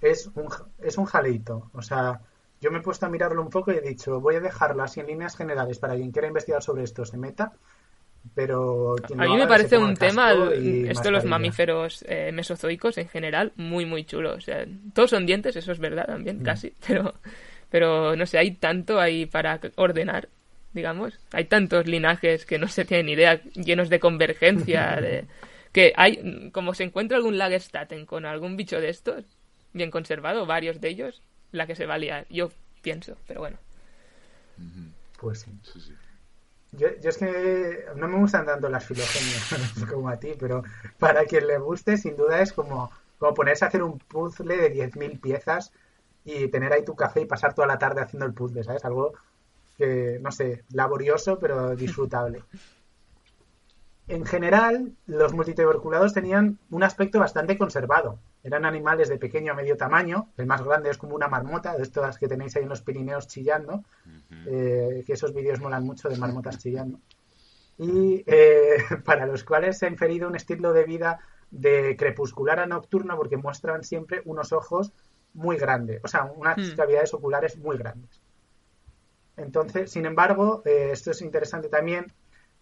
Es 0.01 0.29
un, 0.35 0.49
es 0.83 0.99
un 0.99 1.07
jaleito, 1.07 1.71
o 1.73 1.81
sea, 1.81 2.21
yo 2.61 2.71
me 2.71 2.79
he 2.79 2.83
puesto 2.83 3.07
a 3.07 3.11
mirarlo 3.11 3.43
un 3.43 3.51
poco 3.51 3.73
y 3.73 3.77
he 3.77 3.81
dicho, 3.81 4.21
voy 4.21 4.37
a 4.37 4.41
dejarlo 4.41 4.83
así 4.83 5.01
en 5.01 5.07
líneas 5.07 5.37
generales 5.37 5.79
para 5.79 5.95
quien 5.95 6.11
quiera 6.11 6.29
investigar 6.29 6.63
sobre 6.63 6.83
esto 6.83 7.05
se 7.05 7.17
meta, 7.17 7.53
pero... 8.35 8.97
a 8.97 9.25
mí 9.27 9.37
me 9.37 9.47
parece 9.47 9.79
un 9.79 9.95
tema, 9.95 10.33
esto 10.33 11.05
de 11.05 11.11
los 11.11 11.25
mamíferos 11.25 12.05
eh, 12.09 12.33
mesozoicos 12.33 12.99
en 12.99 13.09
general, 13.09 13.53
muy, 13.57 13.85
muy 13.85 14.05
chulo. 14.05 14.35
O 14.35 14.41
sea, 14.41 14.65
todos 14.93 15.11
son 15.11 15.27
dientes, 15.27 15.57
eso 15.57 15.73
es 15.73 15.79
verdad 15.79 16.07
también, 16.07 16.41
mm. 16.41 16.43
casi, 16.43 16.73
pero, 16.87 17.15
pero 17.71 18.17
no 18.17 18.27
sé, 18.27 18.39
hay 18.39 18.53
tanto 18.53 19.01
ahí 19.01 19.27
para 19.27 19.61
ordenar, 19.77 20.29
digamos. 20.73 21.19
Hay 21.33 21.45
tantos 21.45 21.87
linajes 21.87 22.47
que 22.47 22.59
no 22.59 22.69
se 22.69 22.85
tienen 22.85 23.09
idea, 23.09 23.41
llenos 23.55 23.89
de 23.89 24.01
convergencia, 24.01 24.97
de 25.01 25.27
que 25.73 25.93
hay, 25.97 26.51
como 26.53 26.73
se 26.73 26.85
encuentra 26.85 27.17
algún 27.17 27.37
Lagestaten 27.37 28.07
con 28.07 28.27
algún 28.27 28.57
bicho 28.57 28.81
de 28.81 28.91
estos, 28.91 29.25
bien 29.73 29.91
conservado, 29.91 30.47
varios 30.47 30.81
de 30.81 30.89
ellos, 30.89 31.21
la 31.53 31.67
que 31.67 31.75
se 31.75 31.87
va 31.87 31.95
a 31.95 31.99
liar. 31.99 32.27
Yo 32.31 32.51
pienso, 32.81 33.17
pero 33.27 33.41
bueno. 33.41 33.59
Pues 35.19 35.41
sí. 35.41 35.95
Yo, 36.77 36.89
es 36.89 37.17
que 37.19 37.87
no 37.97 38.09
me 38.09 38.19
gustan 38.19 38.47
tanto 38.47 38.69
las 38.69 38.87
filogenias 38.87 39.85
como 39.91 40.09
a 40.09 40.17
ti, 40.17 40.35
pero 40.39 40.63
para 40.99 41.25
quien 41.25 41.47
le 41.47 41.59
guste, 41.59 41.97
sin 41.97 42.17
duda 42.17 42.41
es 42.41 42.53
como, 42.53 42.91
como 43.19 43.35
ponerse 43.35 43.65
a 43.65 43.69
hacer 43.69 43.83
un 43.83 43.99
puzzle 43.99 44.57
de 44.57 44.73
10.000 44.73 45.21
piezas 45.21 45.73
y 46.25 46.49
tener 46.49 46.73
ahí 46.73 46.85
tu 46.85 46.97
café 46.97 47.21
y 47.21 47.27
pasar 47.27 47.55
toda 47.55 47.69
la 47.69 47.79
tarde 47.79 48.01
haciendo 48.01 48.27
el 48.27 48.35
puzzle, 48.35 48.65
¿sabes? 48.65 48.85
Algo 48.85 49.13
que, 49.77 50.19
no 50.21 50.33
sé, 50.33 50.65
laborioso, 50.71 51.39
pero 51.39 51.77
disfrutable. 51.77 52.43
En 54.07 54.27
general, 54.27 54.93
los 55.07 55.33
multituberculados 55.33 56.13
tenían 56.13 56.59
un 56.71 56.83
aspecto 56.83 57.19
bastante 57.19 57.57
conservado. 57.57 58.19
Eran 58.43 58.67
animales 58.67 59.09
de 59.09 59.17
pequeño 59.17 59.53
a 59.53 59.57
medio 59.57 59.79
tamaño. 59.79 60.29
El 60.37 60.47
más 60.47 60.63
grande 60.63 60.91
es 60.91 60.99
como 60.99 61.15
una 61.15 61.29
marmota, 61.29 61.75
de 61.75 61.83
estas 61.83 62.19
que 62.19 62.29
tenéis 62.29 62.55
ahí 62.57 62.65
en 62.65 62.69
los 62.69 62.83
Pirineos 62.83 63.29
chillando. 63.29 63.83
Eh, 64.47 65.05
que 65.07 65.15
esos 65.15 65.33
vídeos 65.33 65.61
molan 65.61 65.85
mucho 65.85 66.11
de 66.11 66.19
marmotas 66.19 66.59
chillando. 66.59 67.01
Y 67.79 68.23
eh, 68.27 68.77
para 69.05 69.27
los 69.27 69.43
cuales 69.43 69.79
se 69.79 69.87
ha 69.87 69.91
inferido 69.91 70.29
un 70.29 70.37
estilo 70.37 70.75
de 70.75 70.85
vida 70.85 71.21
de 71.51 71.97
crepuscular 71.97 72.61
a 72.61 72.67
nocturno 72.67 73.17
porque 73.17 73.37
muestran 73.37 73.85
siempre 73.85 74.21
unos 74.25 74.53
ojos 74.53 74.93
muy 75.33 75.57
grandes, 75.57 76.01
o 76.05 76.09
sea, 76.09 76.25
unas 76.25 76.57
hmm. 76.57 76.77
cavidades 76.77 77.13
oculares 77.15 77.59
muy 77.59 77.77
grandes. 77.77 78.21
Entonces, 79.37 79.91
sin 79.91 80.07
embargo, 80.07 80.63
eh, 80.65 80.91
esto 80.93 81.11
es 81.11 81.23
interesante 81.23 81.69
también, 81.69 82.13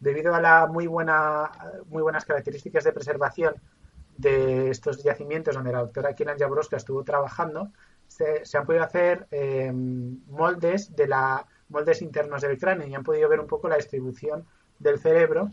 debido 0.03 0.35
a 0.35 0.41
la 0.41 0.67
muy 0.67 0.87
buena, 0.89 1.51
muy 1.87 2.03
buenas 2.03 2.25
características 2.25 2.83
de 2.85 2.93
preservación 2.93 3.55
de 4.17 4.69
estos 4.71 5.03
yacimientos 5.03 5.55
donde 5.55 5.73
la 5.73 5.79
doctora 5.79 6.15
Kieran 6.15 6.39
Jabrowska 6.39 6.77
estuvo 6.77 7.05
trabajando, 7.05 7.71
se, 8.09 8.43
han 8.59 8.67
podido 8.67 8.85
hacer 8.85 9.27
em, 9.31 10.21
moldes 10.27 10.95
de 10.95 11.07
la 11.07 11.47
moldes 11.69 12.03
internos 12.03 12.43
del 12.43 12.59
cráneo 12.59 12.87
y 12.87 12.95
han 12.95 13.05
podido 13.05 13.29
ver 13.29 13.41
un 13.41 13.47
poco 13.47 13.69
la 13.69 13.77
distribución 13.77 14.45
del 14.79 14.99
cerebro 14.99 15.49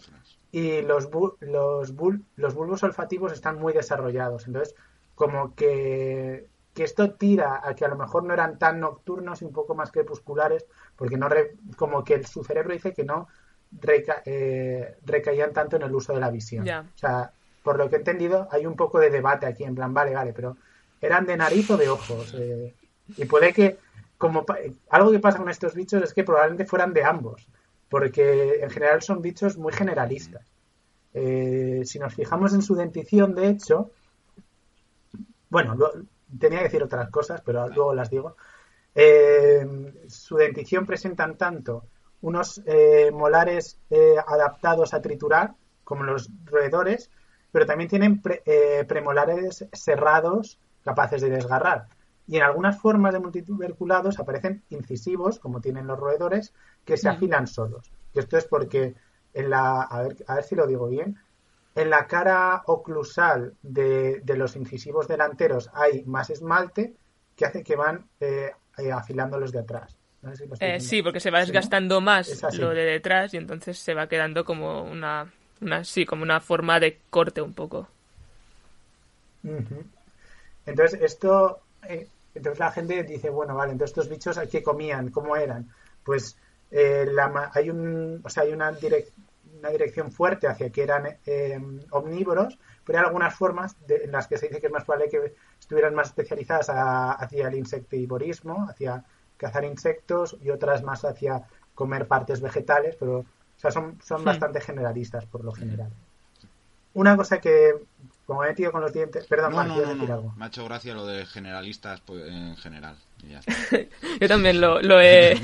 y 0.52 0.82
los, 0.82 1.10
los, 1.40 1.94
los 2.36 2.54
bulbos 2.56 2.84
olfativos 2.84 3.32
están 3.32 3.60
muy 3.60 3.72
desarrollados. 3.72 4.48
Entonces, 4.48 4.76
como 5.16 5.56
que, 5.56 6.50
que, 6.74 6.84
esto 6.84 7.14
tira 7.14 7.62
a 7.64 7.76
que 7.76 7.86
a 7.86 7.88
lo 7.88 7.96
mejor 7.96 8.24
no 8.24 8.34
eran 8.34 8.58
tan 8.58 8.80
nocturnos 8.80 9.42
y 9.42 9.46
un 9.46 9.54
poco 9.54 9.76
más 9.76 9.92
crepusculares, 9.92 10.66
porque 10.96 11.18
no 11.18 11.30
como 11.78 12.04
que 12.04 12.24
su 12.24 12.44
cerebro 12.44 12.74
dice 12.74 12.94
que 12.94 13.04
no 13.06 13.28
eh, 14.26 14.98
recaían 15.06 15.54
tanto 15.54 15.76
en 15.76 15.84
el 15.84 15.94
uso 15.94 16.14
de 16.14 16.20
la 16.20 16.30
visión. 16.30 16.68
O 16.68 16.98
sea, 16.98 17.32
por 17.64 17.78
lo 17.78 17.90
que 17.90 17.98
he 17.98 18.00
entendido, 18.00 18.48
hay 18.52 18.66
un 18.66 18.76
poco 18.76 19.00
de 19.00 19.10
debate 19.10 19.46
aquí, 19.46 19.64
en 19.64 19.76
plan, 19.76 19.94
vale, 19.94 20.14
vale, 20.14 20.34
pero 20.34 20.58
¿eran 21.02 21.26
de 21.26 21.38
nariz 21.38 21.70
o 21.70 21.78
de 21.78 21.90
ojos? 21.90 22.34
Eh, 22.38 22.74
y 23.18 23.26
puede 23.26 23.54
que, 23.54 23.78
como 24.18 24.46
algo 24.90 25.12
que 25.12 25.20
pasa 25.20 25.38
con 25.38 25.50
estos 25.50 25.76
bichos 25.76 26.04
es 26.04 26.14
que 26.14 26.24
probablemente 26.24 26.66
fueran 26.66 26.94
de 26.94 27.04
ambos, 27.04 27.48
porque 27.90 28.60
en 28.62 28.70
general 28.70 29.02
son 29.02 29.22
bichos 29.22 29.58
muy 29.58 29.74
generalistas. 29.74 30.46
Eh, 31.14 31.82
si 31.86 32.00
nos 32.00 32.14
fijamos 32.14 32.54
en 32.54 32.62
su 32.62 32.76
dentición, 32.76 33.36
de 33.36 33.50
hecho, 33.50 33.92
bueno, 35.50 35.78
tenía 36.40 36.60
que 36.60 36.66
decir 36.66 36.84
otras 36.84 37.10
cosas, 37.10 37.42
pero 37.46 37.68
luego 37.70 37.94
las 37.94 38.10
digo. 38.10 38.36
su 40.08 40.36
dentición 40.38 40.86
presentan 40.86 41.38
tanto 41.38 41.86
unos 42.22 42.62
eh, 42.66 43.12
molares 43.12 43.80
eh, 43.90 44.16
adaptados 44.26 44.94
a 44.94 45.02
triturar, 45.02 45.56
como 45.84 46.04
los 46.04 46.30
roedores, 46.46 47.10
pero 47.52 47.66
también 47.66 47.90
tienen 47.90 48.22
eh, 48.46 48.86
premolares 48.88 49.66
cerrados 49.74 50.60
capaces 50.84 51.22
de 51.22 51.30
desgarrar. 51.30 51.88
Y 52.28 52.38
en 52.38 52.44
algunas 52.44 52.80
formas 52.80 53.14
de 53.14 53.20
multituberculados 53.20 54.20
aparecen 54.20 54.64
incisivos, 54.70 55.40
como 55.40 55.62
tienen 55.62 55.88
los 55.88 56.00
roedores, 56.00 56.54
que 56.86 56.98
se 56.98 57.10
mm. 57.10 57.12
afilan 57.12 57.48
solos. 57.48 57.92
Y 58.14 58.20
esto 58.20 58.38
es 58.38 58.46
porque 58.46 58.96
en 59.34 59.50
la, 59.50 59.82
a 59.82 60.04
ver, 60.04 60.18
a 60.28 60.36
ver 60.36 60.44
si 60.44 60.56
lo 60.56 60.68
digo 60.68 60.88
bien, 60.88 61.18
en 61.76 61.90
la 61.90 62.06
cara 62.06 62.64
oclusal 62.66 63.56
de, 63.64 64.22
de 64.24 64.38
los 64.38 64.56
incisivos 64.56 65.08
delanteros 65.08 65.70
hay 65.74 66.04
más 66.06 66.30
esmalte 66.30 66.96
que 67.36 67.46
hace 67.46 67.64
que 67.64 67.76
van 67.76 68.10
afilando 68.92 69.40
los 69.40 69.52
de 69.52 69.60
atrás. 69.60 69.99
Eh, 70.60 70.80
sí, 70.82 71.02
porque 71.02 71.22
se 71.22 71.32
va 71.32 71.40
desgastando 71.40 72.02
más 72.02 72.44
lo 72.58 72.70
de 72.70 72.84
detrás 72.84 73.34
y 73.34 73.38
entonces 73.38 73.80
se 73.80 73.94
va 73.94 74.08
quedando 74.08 74.44
como 74.44 74.84
una, 74.84 75.32
una 75.62 75.84
sí, 75.86 76.06
como 76.06 76.24
una 76.24 76.42
forma 76.42 76.80
de 76.80 77.00
corte 77.10 77.42
un 77.42 77.54
poco. 77.54 77.88
Entonces 80.66 81.00
esto, 81.02 81.62
eh, 81.88 82.08
entonces 82.36 82.60
la 82.60 82.72
gente 82.72 83.04
dice, 83.04 83.30
bueno, 83.30 83.56
vale, 83.56 83.72
entonces 83.72 83.98
estos 83.98 84.10
bichos 84.10 84.38
¿qué 84.52 84.62
comían? 84.62 85.10
¿Cómo 85.10 85.38
eran? 85.38 85.70
Pues 86.04 86.38
eh, 86.70 87.08
la, 87.10 87.50
hay 87.54 87.70
un, 87.70 88.20
o 88.22 88.30
sea, 88.30 88.44
hay 88.44 88.52
una, 88.52 88.76
una 89.58 89.70
dirección 89.70 90.12
fuerte 90.12 90.48
hacia 90.48 90.70
que 90.70 90.84
eran 90.84 91.18
omnívoros, 91.92 92.60
pero 92.84 93.00
hay 93.00 93.06
algunas 93.06 93.34
formas 93.34 93.78
en 93.88 94.12
las 94.12 94.28
que 94.28 94.38
se 94.38 94.48
dice 94.50 94.60
que 94.60 94.68
es 94.68 94.74
más 94.74 94.84
probable 94.84 95.10
que 95.10 95.34
estuvieran 95.58 95.96
más 95.96 96.08
especializadas 96.08 96.68
hacia 96.70 97.48
el 97.48 97.56
insectivorismo, 97.56 98.68
hacia 98.70 99.06
cazar 99.40 99.64
insectos 99.64 100.38
y 100.44 100.52
otras 100.52 100.84
más 100.84 101.06
hacia 101.06 101.48
comer 101.74 102.08
partes 102.08 102.42
vegetales, 102.42 102.96
pero 103.00 103.20
o 103.20 103.26
sea, 103.62 103.72
son, 103.72 103.98
son 104.04 104.24
bastante 104.24 104.62
generalistas 104.62 105.26
por 105.26 105.44
lo 105.44 105.54
general. 105.54 105.90
Una 106.94 107.16
cosa 107.16 107.40
que, 107.40 107.74
como 108.26 108.44
he 108.44 108.50
metido 108.50 108.72
con 108.72 108.82
los 108.82 108.92
dientes, 108.92 109.26
perdón, 109.28 109.54
no, 109.54 109.64
no, 109.64 109.80
decir 109.80 110.12
algo. 110.12 110.34
Me 110.38 110.46
ha 110.46 110.48
hecho 110.50 110.66
gracia 110.66 110.94
lo 110.94 111.06
de 111.06 111.26
generalistas 111.26 112.02
pues, 112.02 112.28
en 112.28 112.58
general. 112.58 112.98
Yo 114.20 114.28
también 114.28 114.60
lo, 114.60 114.82
lo 114.82 115.00
he 115.00 115.40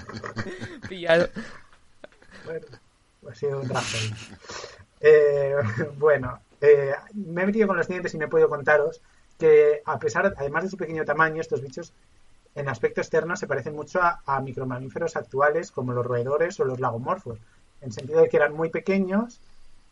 pillado. 0.88 1.28
Bueno, 2.44 2.66
ha 3.30 3.34
sido 3.34 3.60
un 3.60 3.68
razón. 3.68 4.16
Eh, 5.00 5.56
bueno, 5.98 6.40
eh, 6.60 6.94
me 7.12 7.42
he 7.42 7.46
metido 7.46 7.66
con 7.66 7.76
los 7.76 7.88
dientes 7.88 8.14
y 8.14 8.18
me 8.18 8.24
he 8.24 8.28
podido 8.28 8.48
contaros 8.48 9.02
que 9.38 9.82
a 9.84 9.98
pesar, 9.98 10.34
además 10.38 10.64
de 10.64 10.70
su 10.70 10.76
pequeño 10.78 11.04
tamaño, 11.04 11.40
estos 11.40 11.60
bichos 11.60 11.92
en 12.56 12.68
aspecto 12.70 13.02
externo 13.02 13.36
se 13.36 13.46
parecen 13.46 13.76
mucho 13.76 14.00
a, 14.02 14.40
micromamíferos 14.40 15.14
actuales 15.14 15.70
como 15.70 15.92
los 15.92 16.04
roedores 16.04 16.58
o 16.58 16.64
los 16.64 16.80
lagomorfos, 16.80 17.38
en 17.82 17.92
sentido 17.92 18.22
de 18.22 18.28
que 18.30 18.38
eran 18.38 18.54
muy 18.54 18.70
pequeños, 18.70 19.40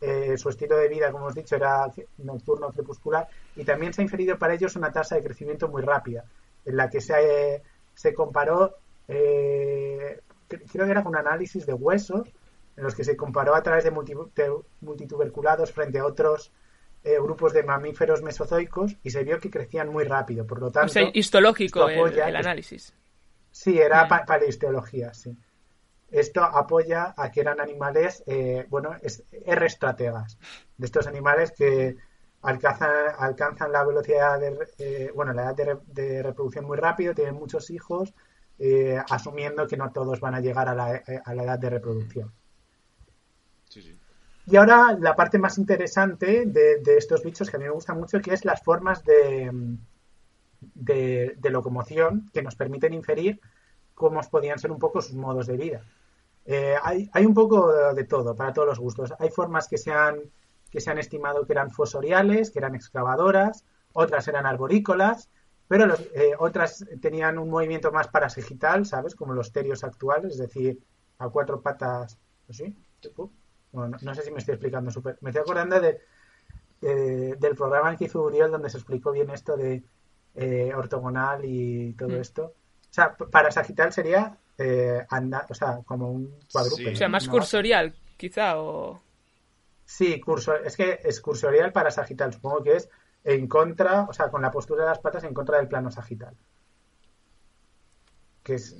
eh, 0.01 0.35
su 0.37 0.49
estilo 0.49 0.75
de 0.75 0.89
vida, 0.89 1.11
como 1.11 1.25
os 1.25 1.37
he 1.37 1.41
dicho, 1.41 1.55
era 1.55 1.89
nocturno 2.17 2.71
crepuscular 2.71 3.27
y 3.55 3.63
también 3.63 3.93
se 3.93 4.01
ha 4.01 4.03
inferido 4.03 4.37
para 4.37 4.55
ellos 4.55 4.75
una 4.75 4.91
tasa 4.91 5.15
de 5.15 5.23
crecimiento 5.23 5.67
muy 5.67 5.83
rápida, 5.83 6.25
en 6.65 6.75
la 6.75 6.89
que 6.89 7.01
se, 7.01 7.61
se 7.93 8.13
comparó, 8.15 8.75
eh, 9.07 10.19
creo 10.47 10.85
que 10.85 10.91
era 10.91 11.01
un 11.01 11.15
análisis 11.15 11.67
de 11.67 11.73
huesos, 11.73 12.27
en 12.77 12.83
los 12.83 12.95
que 12.95 13.03
se 13.03 13.15
comparó 13.15 13.53
a 13.53 13.61
través 13.61 13.83
de 13.83 13.91
multituberculados 14.81 15.71
frente 15.71 15.99
a 15.99 16.05
otros 16.05 16.51
eh, 17.05 17.19
grupos 17.21 17.53
de 17.53 17.61
mamíferos 17.61 18.23
mesozoicos 18.23 18.97
y 19.03 19.11
se 19.11 19.23
vio 19.23 19.39
que 19.39 19.51
crecían 19.51 19.89
muy 19.89 20.05
rápido. 20.05 20.47
Por 20.47 20.59
lo 20.59 20.71
tanto, 20.71 20.87
o 20.87 20.89
sea, 20.89 21.11
histológico 21.13 21.87
el, 21.87 22.35
análisis. 22.35 22.95
Sí, 23.51 23.77
era 23.77 24.07
para 24.07 24.25
paleohistología, 24.25 25.13
sí. 25.13 25.37
Esto 26.09 26.43
apoya 26.43 27.13
a 27.15 27.29
que 27.29 27.41
eran 27.41 27.61
animales, 27.61 28.23
eh, 28.25 28.65
bueno, 28.69 28.95
es, 29.03 29.23
R 29.31 29.65
estrategas, 29.67 30.39
de 30.77 30.85
estos 30.87 31.05
animales 31.05 31.51
que 31.51 31.95
alcanzan, 32.41 32.89
alcanzan 33.19 33.71
la 33.71 33.85
velocidad 33.85 34.39
de, 34.39 34.57
eh, 34.79 35.11
bueno, 35.13 35.31
la 35.33 35.51
edad 35.51 35.79
de, 35.85 36.23
reproducción 36.23 36.65
muy 36.65 36.77
rápido, 36.77 37.13
tienen 37.13 37.35
muchos 37.35 37.69
hijos, 37.69 38.15
asumiendo 39.09 39.67
que 39.67 39.77
no 39.77 39.91
todos 39.91 40.19
van 40.19 40.33
a 40.33 40.39
llegar 40.39 40.69
a 40.69 40.73
la, 40.73 41.03
a 41.23 41.35
la 41.35 41.43
edad 41.43 41.59
de 41.59 41.69
reproducción. 41.69 42.33
Sí, 43.69 43.83
sí. 43.83 43.95
Y 44.47 44.57
ahora 44.57 44.95
la 44.99 45.15
parte 45.15 45.39
más 45.39 45.57
interesante 45.57 46.45
de, 46.45 46.97
estos 46.97 47.23
bichos 47.23 47.49
que 47.49 47.57
a 47.57 47.59
mí 47.59 47.65
me 47.65 47.71
gusta 47.71 47.93
mucho, 47.93 48.21
que 48.21 48.33
es 48.33 48.45
las 48.45 48.61
formas 48.61 49.03
de, 49.03 49.51
de, 50.75 51.49
locomoción 51.49 52.29
que 52.31 52.43
nos 52.43 52.55
permiten 52.55 52.93
inferir 52.93 53.39
cómo 53.95 54.21
podían 54.29 54.59
ser 54.59 54.71
un 54.71 54.77
poco 54.77 55.01
sus 55.01 55.15
modos 55.15 55.47
de 55.47 55.57
vida. 55.57 55.81
Eh, 56.45 56.75
hay, 56.83 57.25
un 57.25 57.33
poco 57.33 57.93
de 57.93 58.03
todo, 58.03 58.35
para 58.35 58.53
todos 58.53 58.67
los 58.67 58.79
gustos. 58.79 59.13
Hay 59.17 59.29
formas 59.29 59.67
que 59.67 59.79
se 59.79 59.91
han, 59.91 60.19
que 60.69 60.79
se 60.79 60.91
han 60.91 60.99
estimado 60.99 61.45
que 61.45 61.53
eran 61.53 61.71
fosoriales, 61.71 62.51
que 62.51 62.59
eran 62.59 62.75
excavadoras, 62.75 63.65
otras 63.93 64.27
eran 64.27 64.45
arborícolas, 64.45 65.29
pero 65.67 65.91
eh, 66.13 66.33
otras 66.37 66.85
tenían 67.01 67.39
un 67.39 67.49
movimiento 67.49 67.91
más 67.91 68.09
parasagital, 68.09 68.85
¿sabes? 68.85 69.15
Como 69.15 69.33
los 69.33 69.51
terios 69.51 69.83
actuales, 69.83 70.33
es 70.33 70.37
decir, 70.37 70.79
a 71.17 71.29
cuatro 71.29 71.61
patas, 71.61 72.19
¿sí? 72.49 72.75
Bueno, 73.75 73.97
no, 74.01 74.15
sé 74.15 74.23
si 74.23 74.31
me 74.31 74.39
estoy 74.39 74.53
explicando 74.53 74.89
súper. 74.89 75.17
Me 75.21 75.29
estoy 75.29 75.41
acordando 75.41 75.79
de, 75.79 75.99
del 76.81 77.55
programa 77.55 77.95
que 77.97 78.05
hizo 78.05 78.21
Uriel 78.21 78.51
donde 78.51 78.69
se 78.69 78.77
explicó 78.77 79.11
bien 79.11 79.29
esto 79.29 79.57
de 79.57 79.83
eh, 80.35 80.73
ortogonal 80.73 81.41
y 81.43 81.93
todo 81.93 82.09
mm. 82.09 82.21
esto. 82.21 82.43
O 82.89 82.93
sea, 82.95 83.15
para 83.15 83.51
sagital 83.51 83.91
sería 83.91 84.37
eh, 84.57 85.05
o 85.49 85.53
sea, 85.53 85.81
como 85.85 86.11
un 86.11 86.39
cuadrúpedo. 86.51 86.93
O 86.93 86.95
sea, 86.95 87.09
más 87.09 87.27
cursorial, 87.27 87.93
quizá, 88.15 88.57
o... 88.57 89.01
Sí, 89.83 90.19
curso, 90.21 90.55
es 90.55 90.77
que 90.77 91.01
es 91.03 91.19
cursorial 91.19 91.71
para 91.73 91.91
sagital. 91.91 92.33
Supongo 92.33 92.63
que 92.63 92.77
es 92.77 92.89
en 93.25 93.47
contra, 93.47 94.03
o 94.03 94.13
sea, 94.13 94.29
con 94.29 94.41
la 94.41 94.51
postura 94.51 94.83
de 94.83 94.89
las 94.89 94.99
patas 94.99 95.25
en 95.25 95.33
contra 95.33 95.57
del 95.57 95.67
plano 95.67 95.91
sagital 95.91 96.35
que 98.45 98.53
es 98.53 98.77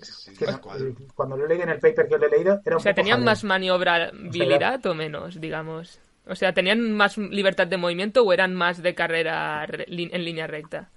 cuando 1.15 1.36
lo 1.36 1.47
leí 1.47 1.60
en 1.60 1.69
el 1.69 1.80
paper 1.80 2.08
que 2.08 2.17
lo 2.19 2.28
he 2.28 2.30
leído 2.30 2.62
era 2.63 2.75
un 2.75 2.80
o 2.80 2.84
sea 2.84 2.93
tenían 2.93 3.23
más 3.23 3.43
maniobrabilidad 3.43 4.86
o, 4.86 4.93
menos 4.93 5.41
digamos 5.41 5.99
o 6.28 6.36
sea 6.36 6.54
tenían 6.54 6.93
más 6.93 7.17
libertad 7.17 7.65
de 7.65 7.78
movimiento 7.78 8.21
o 8.21 8.32
eran 8.32 8.54
más 8.54 8.84
de 8.84 8.93
carrera 8.93 9.65
en 9.67 10.23
línea 10.23 10.45
recta 10.45 10.91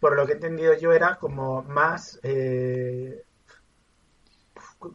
por 0.00 0.16
lo 0.16 0.24
que 0.26 0.32
he 0.32 0.36
entendido 0.36 0.72
yo 0.78 0.92
era 0.92 1.16
como 1.16 1.62
más 1.62 2.18
eh, 2.22 3.22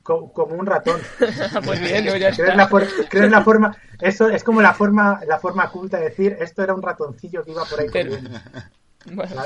como 0.03 0.55
un 0.55 0.65
ratón. 0.65 1.01
Pues 1.65 1.79
bien 1.79 2.05
ya 2.05 2.31
creo, 2.31 2.55
la 2.55 2.69
creo 3.09 3.29
la 3.29 3.43
forma 3.43 3.75
eso 3.99 4.29
es 4.29 4.43
como 4.43 4.61
la 4.61 4.73
forma 4.73 5.21
la 5.27 5.37
forma 5.37 5.69
culta 5.69 5.97
de 5.97 6.05
decir 6.05 6.37
esto 6.39 6.63
era 6.63 6.73
un 6.73 6.81
ratoncillo 6.81 7.43
que 7.43 7.51
iba 7.51 7.65
por 7.65 7.79
ahí 7.79 7.87
corriendo. 7.87 8.39
bueno. 9.11 9.43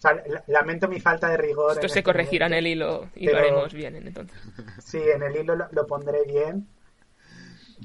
O 0.00 0.02
sea, 0.02 0.24
lamento 0.46 0.88
mi 0.88 0.98
falta 0.98 1.28
de 1.28 1.36
rigor. 1.36 1.72
Esto 1.72 1.82
se 1.82 1.98
este 1.98 2.02
corregirá 2.02 2.46
en 2.46 2.54
el 2.54 2.66
hilo 2.66 3.10
y 3.14 3.26
lo 3.28 3.36
haremos 3.36 3.74
bien 3.74 3.96
entonces. 3.96 4.34
Sí, 4.82 4.96
en 4.96 5.22
el 5.22 5.36
hilo 5.36 5.54
lo, 5.70 5.86
pondré 5.86 6.24
bien. 6.24 6.66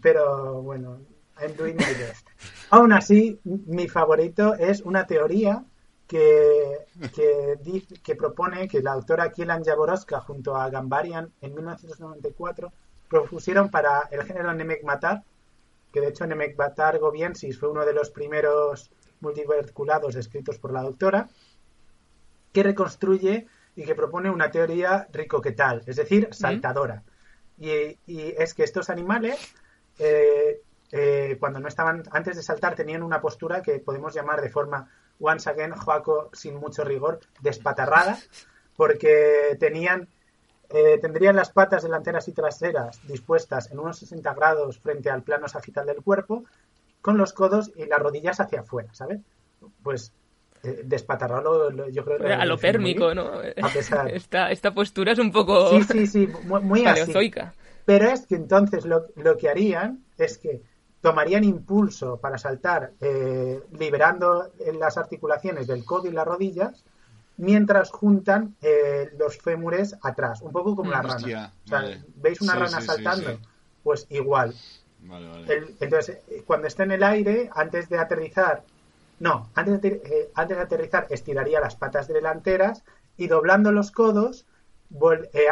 Pero 0.01 0.61
bueno, 0.61 1.01
I'm 1.41 1.57
doing 1.57 1.75
my 1.75 1.93
best. 1.99 2.25
Aún 2.69 2.93
así, 2.93 3.37
mi 3.43 3.89
favorito 3.89 4.53
es 4.55 4.79
una 4.81 5.05
teoría 5.05 5.65
que, 6.07 6.85
que, 7.13 7.57
dice- 7.61 7.95
que 8.01 8.15
propone 8.15 8.69
que 8.69 8.81
la 8.81 8.93
autora 8.93 9.29
Kielan 9.29 9.65
Jaworowska 9.65 10.21
junto 10.21 10.55
a 10.55 10.69
Gambarian 10.69 11.33
en 11.41 11.53
1994 11.53 12.71
propusieron 13.09 13.69
para 13.69 14.07
el 14.09 14.23
género 14.23 14.53
Nemecmatar, 14.53 15.23
que 15.91 15.99
de 15.99 16.07
hecho 16.07 16.25
Nemecmatar 16.25 16.97
gobiensis 16.99 17.59
fue 17.59 17.69
uno 17.69 17.85
de 17.85 17.93
los 17.93 18.09
primeros 18.09 18.89
multiverculados 19.19 20.15
descritos 20.15 20.59
por 20.59 20.71
la 20.71 20.81
doctora, 20.81 21.27
que 22.55 22.63
reconstruye 22.63 23.47
y 23.75 23.83
que 23.83 23.95
propone 23.95 24.29
una 24.29 24.49
teoría 24.49 25.09
ricoquetal, 25.11 25.83
es 25.85 25.97
decir, 25.97 26.29
saltadora. 26.31 27.03
Y, 27.57 27.99
y 28.07 28.33
es 28.37 28.53
que 28.53 28.63
estos 28.63 28.89
animales, 28.89 29.53
eh, 29.99 30.61
eh, 30.89 31.35
cuando 31.37 31.59
no 31.59 31.67
estaban, 31.67 32.03
antes 32.11 32.37
de 32.37 32.43
saltar, 32.43 32.73
tenían 32.73 33.03
una 33.03 33.19
postura 33.19 33.61
que 33.61 33.79
podemos 33.79 34.13
llamar 34.13 34.39
de 34.39 34.49
forma, 34.49 34.89
once 35.19 35.49
again, 35.49 35.73
Joaco, 35.73 36.29
sin 36.31 36.55
mucho 36.55 36.85
rigor, 36.85 37.19
despatarrada, 37.41 38.17
porque 38.77 39.57
tenían, 39.59 40.07
eh, 40.69 40.97
tendrían 41.01 41.35
las 41.35 41.51
patas 41.51 41.83
delanteras 41.83 42.29
y 42.29 42.31
traseras 42.31 43.05
dispuestas 43.05 43.69
en 43.69 43.79
unos 43.79 43.99
60 43.99 44.33
grados 44.33 44.79
frente 44.79 45.09
al 45.09 45.23
plano 45.23 45.49
sagital 45.49 45.85
del 45.85 46.01
cuerpo, 46.01 46.45
con 47.01 47.17
los 47.17 47.33
codos 47.33 47.73
y 47.75 47.85
las 47.85 47.99
rodillas 47.99 48.39
hacia 48.39 48.61
afuera, 48.61 48.93
¿sabes? 48.93 49.19
Pues 49.83 50.13
eh, 50.63 50.81
despatarrado, 50.85 51.69
lo- 51.71 51.89
yo 51.89 52.03
creo 52.05 52.19
que 52.19 52.35
A 52.41 52.45
lo 52.45 52.57
pérmico, 52.59 53.05
bien. 53.05 53.13
¿no? 53.13 53.31
A 53.61 53.71
pesar. 53.71 54.15
Esta, 54.19 54.51
esta 54.51 54.73
postura 54.73 55.11
es 55.11 55.19
un 55.19 55.31
poco 55.31 55.55
Sí, 55.57 55.83
sí, 55.83 56.05
sí, 56.07 56.27
muy, 56.27 56.61
muy 56.61 56.85
así. 56.85 57.25
paleozoica. 57.25 57.53
Pero 57.85 58.09
es 58.09 58.25
que 58.27 58.35
entonces 58.35 58.85
lo, 58.85 59.05
lo 59.15 59.37
que 59.37 59.49
harían 59.49 60.05
es 60.17 60.37
que 60.37 60.63
tomarían 61.01 61.43
impulso 61.43 62.19
para 62.19 62.37
saltar, 62.37 62.93
eh, 62.99 63.61
liberando 63.71 64.51
las 64.79 64.97
articulaciones 64.97 65.67
del 65.67 65.85
codo 65.85 66.07
y 66.07 66.11
las 66.11 66.25
rodillas, 66.25 66.85
mientras 67.37 67.91
juntan 67.91 68.55
eh, 68.61 69.11
los 69.19 69.37
fémures 69.37 69.95
atrás, 70.01 70.41
un 70.41 70.51
poco 70.51 70.75
como 70.75 70.91
la 70.91 71.01
rana. 71.03 71.27
Hostia, 71.27 71.53
O 71.65 71.67
sea, 71.67 71.81
vale. 71.81 72.03
¿Veis 72.15 72.41
una 72.41 72.53
Sí, 72.53 72.59
rana 72.59 72.81
sí, 72.81 72.81
saltando? 72.81 73.39
sí. 73.39 73.39
Pues 73.83 74.07
igual. 74.09 74.55
Vale, 74.99 75.27
vale. 75.27 75.47
El- 75.47 75.75
entonces, 75.79 76.19
eh, 76.27 76.43
cuando 76.45 76.67
esté 76.67 76.83
en 76.83 76.91
el 76.91 77.03
aire, 77.03 77.49
antes 77.53 77.89
de 77.89 77.97
aterrizar, 77.99 78.65
no, 79.19 79.49
antes 79.55 79.81
de, 79.81 79.87
eh, 80.03 80.31
antes 80.35 80.57
de 80.57 80.63
aterrizar 80.63 81.07
estiraría 81.09 81.59
las 81.59 81.75
patas 81.75 82.07
delanteras 82.07 82.83
y 83.17 83.27
doblando 83.27 83.71
los 83.71 83.91
codos 83.91 84.45
vol- 84.91 85.29
eh, 85.33 85.47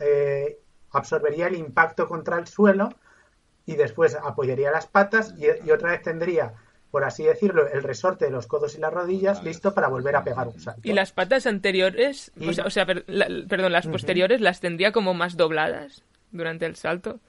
eh, 0.00 0.58
absorbería 0.92 1.48
el 1.48 1.56
impacto 1.56 2.06
contra 2.08 2.38
el 2.38 2.46
suelo 2.46 2.90
y 3.66 3.76
después 3.76 4.14
apoyaría 4.14 4.70
las 4.70 4.86
patas 4.86 5.34
y, 5.38 5.46
y 5.66 5.70
otra 5.70 5.90
vez 5.92 6.02
tendría, 6.02 6.54
por 6.90 7.04
así 7.04 7.24
decirlo, 7.24 7.68
el 7.68 7.82
resorte 7.82 8.24
de 8.24 8.30
los 8.30 8.46
codos 8.46 8.74
y 8.76 8.78
las 8.80 8.92
rodillas 8.92 9.38
Vale. 9.38 9.50
listo 9.50 9.74
para 9.74 9.88
volver 9.88 10.16
a 10.16 10.24
pegar 10.24 10.48
un 10.48 10.58
salto. 10.60 10.80
Y 10.82 10.92
las 10.92 11.12
patas 11.12 11.46
anteriores, 11.46 12.32
Y- 12.36 12.48
o 12.48 12.52
sea, 12.52 12.64
o 12.64 12.70
sea, 12.70 12.86
per- 12.86 13.04
la- 13.06 13.28
perdón, 13.48 13.72
las 13.72 13.86
posteriores 13.86 14.40
las 14.40 14.60
tendría 14.60 14.92
como 14.92 15.14
más 15.14 15.36
dobladas 15.36 16.02
durante 16.32 16.66
el 16.66 16.76
salto. 16.76 17.20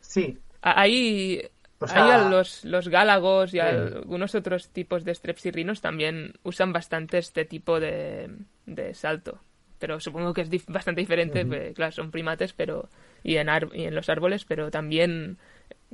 Sí, 0.00 0.38
Ahí, 0.62 1.48
O 1.78 1.86
sea- 1.86 2.04
ahí 2.04 2.10
a 2.10 2.28
los, 2.30 2.64
los 2.64 2.88
gálagos 2.88 3.50
y 3.52 3.58
Sí. 3.58 3.60
algunos 3.60 4.34
otros 4.34 4.68
tipos 4.70 5.04
de 5.04 5.14
strepsirrinos 5.14 5.80
también 5.80 6.32
usan 6.42 6.72
bastante 6.72 7.18
este 7.18 7.44
tipo 7.44 7.78
de, 7.80 8.30
de 8.66 8.94
salto. 8.94 9.38
Pero 9.78 10.00
supongo 10.00 10.32
que 10.32 10.40
es 10.40 10.50
dif- 10.50 10.64
bastante 10.72 11.02
diferente, 11.02 11.44
pues, 11.44 11.74
claro, 11.74 11.92
son 11.92 12.10
primates 12.10 12.54
pero 12.54 12.88
y 13.22 13.36
en, 13.36 13.50
ar- 13.50 13.68
y 13.74 13.84
en 13.84 13.94
los 13.94 14.08
árboles, 14.08 14.44
pero 14.46 14.70
también 14.70 15.36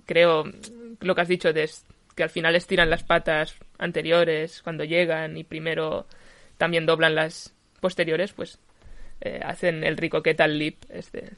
creo 0.07 0.45
lo 1.01 1.14
que 1.14 1.21
has 1.21 1.29
dicho 1.29 1.53
de 1.53 1.68
que 2.14 2.23
al 2.23 2.31
final 2.31 2.55
estiran 2.55 2.90
las 2.90 3.03
patas 3.03 3.57
anteriores 3.79 4.62
cuando 4.62 4.85
llegan 4.85 5.37
y 5.37 5.42
primero 5.45 6.07
también 6.59 6.87
doblan 6.87 7.14
las 7.16 7.55
posteriores, 7.81 8.33
pues 8.35 8.61
eh, 9.21 9.40
hacen 9.42 9.83
el 9.83 9.97
ricoquetal 9.97 10.57
lip 10.59 10.85
este. 10.90 11.33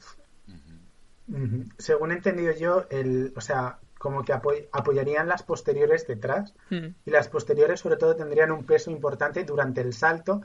Ujú. 1.27 1.63
Según 1.79 2.11
he 2.11 2.15
entendido 2.15 2.53
yo, 2.55 2.85
el, 2.91 3.33
o 3.35 3.41
sea, 3.41 3.79
como 3.97 4.23
que 4.23 4.33
apoy- 4.33 4.67
apoyarían 4.71 5.27
las 5.27 5.43
posteriores 5.43 6.05
detrás 6.07 6.53
Mm. 6.69 6.87
y 7.05 7.11
las 7.11 7.27
posteriores 7.27 7.79
sobre 7.79 7.97
todo 7.97 8.15
tendrían 8.15 8.51
un 8.51 8.65
peso 8.65 8.91
importante 8.91 9.43
durante 9.43 9.81
el 9.81 9.93
salto, 9.93 10.41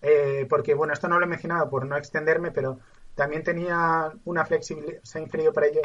eh, 0.00 0.46
porque 0.48 0.74
bueno, 0.74 0.92
esto 0.92 1.08
no 1.08 1.18
lo 1.18 1.26
he 1.26 1.28
mencionado 1.28 1.68
por 1.68 1.86
no 1.86 1.96
extenderme, 1.96 2.50
pero 2.50 2.78
también 3.14 3.42
tenía 3.42 4.12
una 4.24 4.44
flexibilidad, 4.44 5.00
se 5.02 5.18
ha 5.18 5.22
inferido 5.22 5.52
para 5.52 5.66
ello 5.66 5.82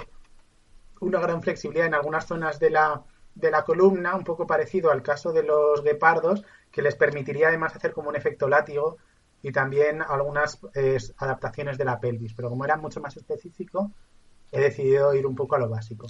una 1.01 1.19
gran 1.19 1.41
flexibilidad 1.41 1.86
en 1.88 1.93
algunas 1.93 2.25
zonas 2.25 2.60
de 2.60 2.69
la, 2.71 3.03
de 3.36 3.51
la 3.51 3.63
columna, 3.63 4.15
un 4.15 4.23
poco 4.23 4.47
parecido 4.47 4.91
al 4.91 5.03
caso 5.03 5.32
de 5.32 5.43
los 5.43 5.84
guepardos, 5.84 6.43
que 6.71 6.82
les 6.82 6.95
permitiría 6.95 7.49
además 7.49 7.75
hacer 7.75 7.93
como 7.93 8.10
un 8.10 8.15
efecto 8.15 8.47
látigo 8.47 8.97
y 9.43 9.51
también 9.51 10.01
algunas 10.01 10.60
eh, 10.73 10.97
adaptaciones 11.17 11.77
de 11.77 11.86
la 11.86 11.99
pelvis, 11.99 12.34
pero 12.34 12.49
como 12.49 12.65
era 12.65 12.77
mucho 12.77 12.99
más 12.99 13.15
específico, 13.17 13.91
he 14.51 14.60
decidido 14.60 15.13
ir 15.13 15.27
un 15.27 15.36
poco 15.36 15.56
a 15.56 15.60
lo 15.60 15.69
básico. 15.69 16.08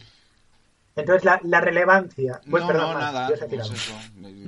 Entonces, 0.98 1.24
la, 1.24 1.40
la 1.44 1.62
relevancia. 1.62 2.42
Pues, 2.50 2.64
no, 2.64 2.68
perdón, 2.68 2.94
no, 2.94 3.00
nada. 3.00 3.28
pues 3.28 3.42
eso. 3.42 3.94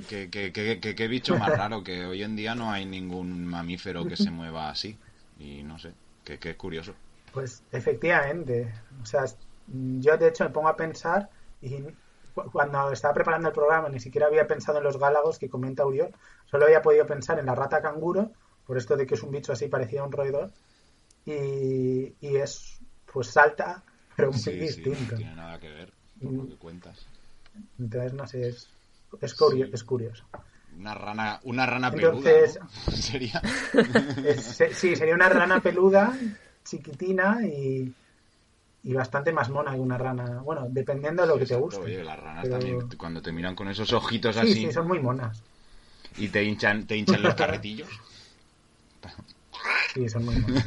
Que 0.09 1.07
bicho 1.07 1.37
más 1.37 1.49
raro, 1.57 1.83
que 1.83 2.05
hoy 2.05 2.23
en 2.23 2.35
día 2.35 2.55
no 2.55 2.71
hay 2.71 2.85
ningún 2.85 3.45
mamífero 3.45 4.05
que 4.05 4.17
se 4.17 4.31
mueva 4.31 4.69
así. 4.69 4.97
Y 5.39 5.63
no 5.63 5.77
sé, 5.79 5.93
que, 6.23 6.37
que 6.39 6.51
es 6.51 6.55
curioso. 6.55 6.93
Pues 7.31 7.61
efectivamente. 7.71 8.73
O 9.01 9.05
sea, 9.05 9.25
yo 9.67 10.17
de 10.17 10.27
hecho 10.27 10.43
me 10.43 10.49
pongo 10.49 10.67
a 10.67 10.75
pensar 10.75 11.29
y 11.61 11.81
cu- 12.33 12.49
cuando 12.51 12.91
estaba 12.91 13.13
preparando 13.13 13.49
el 13.49 13.53
programa 13.53 13.87
ni 13.89 13.99
siquiera 13.99 14.27
había 14.27 14.47
pensado 14.47 14.79
en 14.79 14.83
los 14.83 14.97
gálagos 14.97 15.37
que 15.37 15.49
comenta 15.49 15.85
Uriol. 15.85 16.09
Solo 16.49 16.65
había 16.65 16.81
podido 16.81 17.05
pensar 17.05 17.37
en 17.39 17.45
la 17.45 17.55
rata 17.55 17.81
canguro, 17.81 18.31
por 18.65 18.77
esto 18.77 18.97
de 18.97 19.05
que 19.05 19.13
es 19.13 19.21
un 19.23 19.31
bicho 19.31 19.53
así 19.53 19.67
parecido 19.67 20.03
a 20.03 20.07
un 20.07 20.11
roedor. 20.11 20.51
Y, 21.25 22.15
y 22.21 22.37
es, 22.37 22.79
pues 23.13 23.27
salta, 23.27 23.83
pero 24.15 24.31
muy 24.31 24.39
Sí, 24.39 24.51
sí, 24.51 24.59
distinto. 24.59 25.11
no 25.11 25.17
tiene 25.17 25.35
nada 25.35 25.59
que 25.59 25.69
ver 25.69 25.98
por 26.21 26.31
lo 26.33 26.47
que 26.47 26.55
cuentas. 26.55 27.05
Entonces, 27.79 28.13
no 28.13 28.27
sé, 28.27 28.49
es, 28.49 28.67
es, 29.21 29.35
curio- 29.37 29.69
es 29.73 29.83
curioso. 29.83 30.23
Una 30.77 30.93
rana, 30.93 31.39
una 31.43 31.65
rana 31.65 31.87
Entonces- 31.93 32.53
peluda, 32.59 32.69
¿no? 32.85 32.91
Sería. 32.97 33.41
Es- 34.25 34.43
se- 34.45 34.73
sí, 34.73 34.95
sería 34.95 35.15
una 35.15 35.29
rana 35.29 35.59
peluda, 35.59 36.17
chiquitina 36.63 37.39
y, 37.45 37.91
y 38.83 38.93
bastante 38.93 39.31
más 39.33 39.49
mona 39.49 39.71
que 39.73 39.79
una 39.79 39.97
rana. 39.97 40.41
Bueno, 40.41 40.67
dependiendo 40.69 41.23
de 41.23 41.27
lo 41.27 41.37
que 41.39 41.45
te 41.45 41.55
guste. 41.55 41.81
Oye, 41.81 42.03
las 42.03 42.19
ranas 42.19 42.43
Pero- 42.43 42.59
también, 42.59 42.89
cuando 42.97 43.21
te 43.21 43.31
miran 43.31 43.55
con 43.55 43.67
esos 43.67 43.91
ojitos 43.93 44.35
Sí, 44.35 44.41
así 44.41 44.53
sí, 44.53 44.71
son 44.71 44.87
muy 44.87 44.99
monas. 44.99 45.41
y 46.17 46.27
te 46.29 46.43
hinchan, 46.43 46.85
te 46.85 46.95
hinchan 46.95 47.21
los 47.23 47.33
carretillos. 47.35 47.89
Sí, 49.93 50.07
son 50.07 50.23
muy 50.25 50.35
monas. 50.37 50.65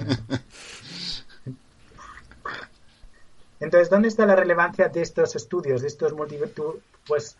Entonces, 3.62 3.88
¿dónde 3.88 4.08
está 4.08 4.26
la 4.26 4.34
relevancia 4.34 4.88
de 4.88 5.02
estos 5.02 5.36
estudios, 5.36 5.82
de 5.82 5.86
estos 5.86 6.12
pues 7.06 7.38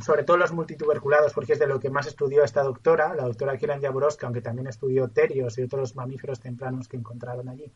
sobre 0.00 0.22
todo 0.22 0.36
los 0.36 0.52
multituberculados, 0.52 1.32
porque 1.32 1.54
es 1.54 1.58
de 1.58 1.66
lo 1.66 1.80
que 1.80 1.90
más 1.90 2.06
estudió 2.06 2.44
esta 2.44 2.62
doctora, 2.62 3.14
la 3.14 3.24
doctora 3.24 3.58
Kieran 3.58 3.82
Jaworowska, 3.82 4.26
aunque 4.26 4.42
también 4.42 4.68
estudió 4.68 5.08
terios 5.08 5.58
y 5.58 5.62
otros 5.62 5.96
mamíferos 5.96 6.38
tempranos 6.38 6.86
que 6.86 6.96
encontraron 6.96 7.48
allí. 7.48 7.70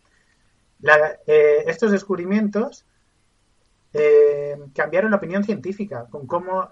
Eh, 1.26 1.64
estos 1.66 1.90
descubrimientos 1.90 2.84
eh, 3.92 4.56
cambiaron 4.72 5.10
la 5.10 5.16
opinión 5.16 5.42
científica 5.42 6.06
con 6.10 6.26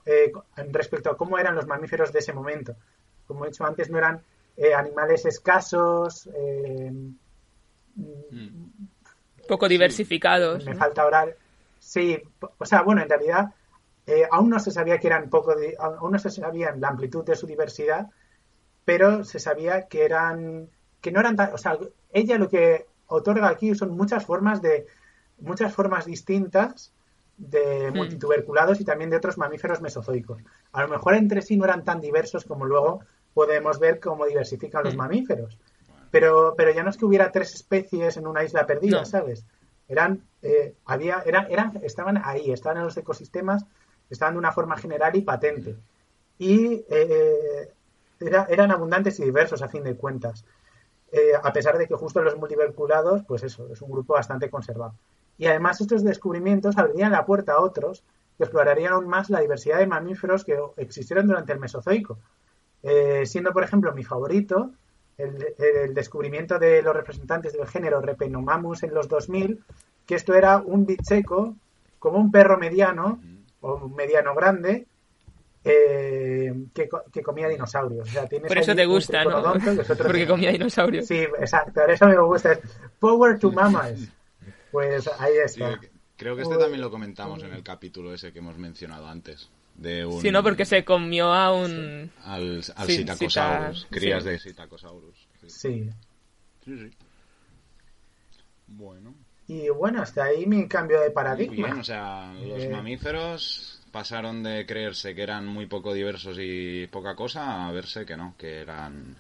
eh, 0.07 0.33
respecto 0.71 1.11
a 1.11 1.17
cómo 1.17 1.37
eran 1.37 1.57
los 1.57 1.67
mamíferos 1.67 2.13
de 2.13 2.21
ese 2.21 2.33
momento. 2.33 2.77
Como 3.27 3.45
he 3.45 3.49
dicho 3.49 3.65
antes, 3.65 3.91
no 3.91 3.99
eran 3.99 4.23
animales 4.77 5.25
escasos, 5.25 6.29
eh, 6.35 6.93
Poco 9.53 9.69
diversificados. 9.69 10.65
me 10.65 10.73
¿no? 10.75 10.79
falta 10.79 11.03
ahora. 11.03 11.27
Sí, 11.79 12.19
o 12.59 12.65
sea, 12.65 12.83
bueno, 12.83 13.03
en 13.03 13.09
realidad 13.09 13.53
eh, 14.07 14.27
aún 14.31 14.49
no 14.51 14.59
se 14.61 14.71
sabía 14.71 14.99
que 14.99 15.09
eran 15.09 15.29
poco, 15.31 15.55
di- 15.55 15.75
aún 15.79 16.13
no 16.13 16.19
se 16.19 16.31
sabía 16.31 16.75
la 16.77 16.89
amplitud 16.89 17.25
de 17.25 17.37
su 17.37 17.47
diversidad, 17.47 18.07
pero 18.85 19.25
se 19.25 19.39
sabía 19.39 19.89
que 19.89 20.05
eran, 20.05 20.69
que 21.01 21.13
no 21.13 21.21
eran 21.21 21.37
tan, 21.37 21.53
o 21.53 21.59
sea, 21.59 21.77
ella 22.13 22.39
lo 22.39 22.49
que 22.49 22.87
otorga 23.09 23.49
aquí 23.49 23.75
son 23.75 23.91
muchas 23.97 24.25
formas 24.25 24.63
de, 24.63 24.87
muchas 25.39 25.73
formas 25.75 26.07
distintas 26.07 26.93
de 27.37 27.91
Hmm. 27.91 27.97
multituberculados 27.97 28.81
y 28.81 28.85
también 28.85 29.11
de 29.11 29.17
otros 29.17 29.37
mamíferos 29.39 29.81
mesozoicos. 29.81 30.41
A 30.73 30.83
lo 30.83 30.89
mejor 30.89 31.15
entre 31.15 31.43
sí 31.43 31.57
no 31.57 31.65
eran 31.65 31.85
tan 31.85 32.01
diversos 32.01 32.45
como 32.45 32.65
luego 32.65 33.01
podemos 33.35 33.79
ver 33.81 33.99
cómo 34.01 34.25
diversifican 34.27 34.85
los 34.85 34.95
Hmm. 34.95 34.99
mamíferos. 34.99 35.59
Pero, 36.13 36.55
pero 36.57 36.71
ya 36.71 36.85
no 36.85 36.91
es 36.91 36.97
que 36.97 37.05
hubiera 37.07 37.33
tres 37.33 37.53
especies 37.55 38.17
en 38.17 38.27
una 38.29 38.45
isla 38.45 38.65
perdida, 38.67 39.01
No. 39.01 39.05
¿sabes? 39.05 39.45
Eran, 39.89 40.23
eh, 40.43 40.75
había, 40.85 41.23
eran, 41.27 41.51
eran, 41.51 41.81
estaban 41.83 42.21
ahí, 42.25 42.53
estaban 42.53 42.79
en 42.79 42.85
los 42.85 42.97
ecosistemas, 42.97 43.65
estaban 44.09 44.35
de 44.35 44.39
una 44.39 44.53
forma 44.53 44.77
general 44.77 45.17
y 45.17 45.23
patente. 45.23 45.75
Y 46.39 46.85
eh, 46.89 47.69
era- 48.21 48.47
eran 48.49 48.71
abundantes 48.71 49.19
y 49.19 49.25
diversos 49.25 49.63
a 49.63 49.69
fin 49.69 49.83
de 49.83 49.97
cuentas. 49.97 50.45
Eh, 51.11 51.33
a 51.43 51.53
pesar 51.53 51.77
de 51.77 51.87
que 51.89 51.95
justo 51.95 52.23
los 52.23 52.37
multiverculados, 52.37 53.23
pues 53.25 53.43
eso, 53.43 53.69
es 53.73 53.83
un 53.83 53.91
grupo 53.91 54.15
bastante 54.15 54.49
conservado. 54.49 54.95
Y 55.39 55.47
además 55.47 55.81
estos 55.81 56.05
descubrimientos 56.05 56.79
abrirían 56.79 57.13
la 57.13 57.27
puerta 57.27 57.55
a 57.55 57.61
otros 57.61 58.03
que 58.39 58.45
explorarían 58.45 58.93
aún 58.93 59.09
más 59.09 59.29
la 59.31 59.41
diversidad 59.41 59.79
de 59.79 59.87
mamíferos 59.87 60.45
que 60.45 60.59
existieron 60.77 61.27
durante 61.27 61.53
el 61.53 61.59
Mesozoico. 61.59 62.19
eh, 62.85 63.25
siendo, 63.27 63.53
por 63.53 63.63
ejemplo, 63.63 63.93
mi 63.95 64.03
favorito 64.03 64.73
el, 65.19 65.55
el, 65.59 65.95
descubrimiento 65.95 66.59
de 66.59 66.83
los 66.83 66.95
representantes 66.95 67.53
del 67.53 67.67
género 67.67 68.01
Repenomamus 68.01 68.83
en 68.83 68.95
los 68.95 69.09
2000, 69.09 69.63
que 70.07 70.15
esto 70.15 70.35
era 70.35 70.59
un 70.59 70.87
bicheco 70.87 71.55
como 71.99 72.19
un 72.19 72.31
perro 72.31 72.59
mediano 72.59 73.21
o 73.61 73.75
un 73.87 73.95
mediano 73.95 74.35
grande 74.35 74.87
eh, 75.65 76.53
que, 76.75 76.89
que, 77.13 77.23
comía 77.23 77.49
dinosaurios. 77.49 78.09
O 78.09 78.11
sea, 78.11 78.27
tienes 78.27 78.49
por 78.49 78.59
eso 78.59 78.75
te 78.75 78.85
gusta, 78.87 79.25
¿no? 79.25 79.55
Porque 79.97 80.27
comía 80.27 80.51
dinosaurios. 80.51 81.07
Sí, 81.07 81.19
exacto, 81.19 81.81
por 81.81 81.91
eso 81.91 82.07
me 82.07 82.19
gusta. 82.19 82.59
Power 82.99 83.39
to 83.39 83.53
Mamas. 83.53 84.09
Pues 84.73 85.09
ahí 85.21 85.35
está. 85.45 85.79
Sí, 85.81 85.89
creo 86.17 86.35
que 86.35 86.43
este 86.43 86.57
también 86.57 86.81
lo 86.81 86.91
comentamos 86.91 87.43
en 87.45 87.53
el 87.53 87.63
capítulo 87.63 88.13
ese 88.13 88.33
que 88.33 88.41
hemos 88.41 88.59
mencionado 88.59 89.07
antes. 89.07 89.51
De 89.75 90.07
un... 90.07 90.21
Sí, 90.21 90.31
no, 90.31 90.43
porque 90.43 90.65
se 90.65 90.85
comió 90.85 91.33
a 91.33 91.53
un... 91.53 92.11
Sí. 92.15 92.21
Al, 92.25 92.63
al 92.77 92.87
sí, 92.87 92.97
Psittacosaurus, 92.97 93.79
cita... 93.79 93.89
crías 93.91 94.23
sí. 94.23 94.29
de 94.29 94.39
Psittacosaurus. 94.39 95.29
Sí. 95.47 95.91
Sí, 96.65 96.79
sí. 96.79 96.91
Bueno. 98.69 99.15
Y 99.49 99.69
bueno, 99.69 100.03
hasta 100.03 100.25
ahí 100.25 100.47
mi 100.47 100.67
cambio 100.69 101.01
de 101.01 101.11
paradigma. 101.11 101.67
Bien, 101.67 101.81
o 101.81 101.85
sea, 101.85 102.33
los 102.35 102.63
eh... 102.63 102.69
mamíferos 102.69 103.81
pasaron 103.91 104.43
de 104.43 104.65
creerse 104.67 105.15
que 105.15 105.23
eran 105.23 105.47
muy 105.47 105.67
poco 105.67 105.93
diversos 105.93 106.37
y 106.41 106.87
poca 106.87 107.15
cosa 107.15 107.69
a 107.69 107.73
verse 107.73 108.07
que 108.07 108.17
no, 108.17 108.35
que 108.39 108.61
eran 108.61 109.17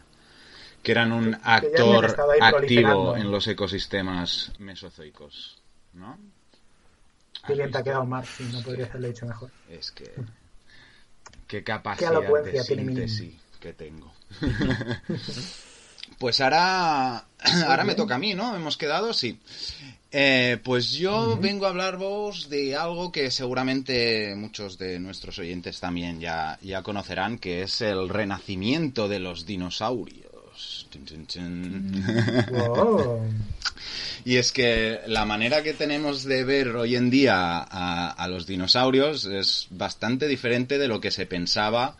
que 0.82 0.92
eran 0.92 1.12
un 1.12 1.32
que, 1.32 1.38
que 1.38 1.38
actor 1.44 2.16
activo 2.40 3.16
en 3.16 3.30
los 3.30 3.46
ecosistemas 3.46 4.52
mesozoicos, 4.58 5.62
¿no? 5.92 6.18
Qué 7.46 7.54
bien 7.54 7.70
te 7.70 7.78
ha 7.78 7.82
quedado 7.82 8.04
Marx, 8.04 8.30
sí, 8.30 8.48
no 8.52 8.62
podría 8.62 8.86
haberlo 8.86 9.08
dicho 9.08 9.26
mejor. 9.26 9.50
Es 9.68 9.90
que 9.92 10.12
qué 11.52 11.62
capacidad 11.62 12.22
qué 12.44 12.50
de 12.50 12.64
síntesis 12.64 13.34
que 13.60 13.74
tengo. 13.74 14.10
pues 16.18 16.40
ahora 16.40 17.26
ahora 17.68 17.84
me 17.84 17.94
toca 17.94 18.14
a 18.14 18.18
mí, 18.18 18.32
¿no? 18.32 18.56
Hemos 18.56 18.78
quedado, 18.78 19.12
sí. 19.12 19.38
Eh, 20.10 20.56
pues 20.64 20.92
yo 20.92 21.12
uh 21.12 21.36
-huh. 21.36 21.40
vengo 21.40 21.66
a 21.66 21.68
hablaros 21.68 22.48
de 22.48 22.74
algo 22.74 23.12
que 23.12 23.30
seguramente 23.30 24.34
muchos 24.34 24.78
de 24.78 24.98
nuestros 24.98 25.38
oyentes 25.38 25.78
también 25.78 26.20
ya, 26.20 26.58
ya 26.62 26.82
conocerán, 26.82 27.36
que 27.38 27.62
es 27.62 27.82
el 27.82 28.08
renacimiento 28.08 29.06
de 29.06 29.20
los 29.20 29.44
dinosaurios. 29.44 30.21
Wow. 32.50 33.22
Y 34.24 34.36
es 34.36 34.52
que 34.52 35.00
la 35.06 35.24
manera 35.24 35.62
que 35.62 35.72
tenemos 35.72 36.24
de 36.24 36.44
ver 36.44 36.68
hoy 36.68 36.94
en 36.94 37.10
día 37.10 37.58
a, 37.58 38.10
a 38.10 38.28
los 38.28 38.46
dinosaurios 38.46 39.24
es 39.24 39.66
bastante 39.70 40.28
diferente 40.28 40.78
de 40.78 40.88
lo 40.88 41.00
que 41.00 41.10
se 41.10 41.26
pensaba 41.26 41.96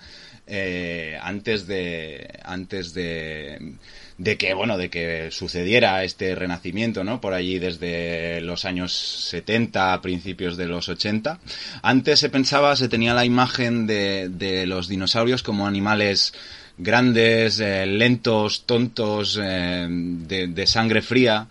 eh, 0.47 1.19
antes 1.23 1.69
de 1.69 2.41
antes 2.43 2.95
de 2.95 3.77
de 4.19 4.37
que 4.37 4.55
bueno 4.55 4.77
de 4.77 4.91
que 4.91 5.31
sucediera 5.31 6.03
este 6.03 6.35
renacimiento 6.35 7.05
no 7.05 7.21
por 7.21 7.33
allí 7.33 7.61
desde 7.61 8.41
los 8.41 8.65
años 8.65 8.93
70 8.93 9.95
a 9.95 10.03
principios 10.03 10.57
de 10.57 10.67
los 10.67 10.88
80 10.88 11.38
antes 11.83 12.19
se 12.19 12.29
pensaba 12.29 12.75
se 12.75 12.88
tenía 12.88 13.15
la 13.15 13.25
imagen 13.25 13.87
de, 13.87 14.29
de 14.31 14.67
los 14.67 14.88
dinosaurios 14.88 15.45
como 15.45 15.67
animales 15.67 16.35
grandes 16.83 17.61
eh, 17.61 17.87
lentos 17.87 18.64
tontos 18.66 19.38
eh, 19.42 19.87
de, 19.88 20.66
sangre 20.66 21.03
fría 21.03 21.47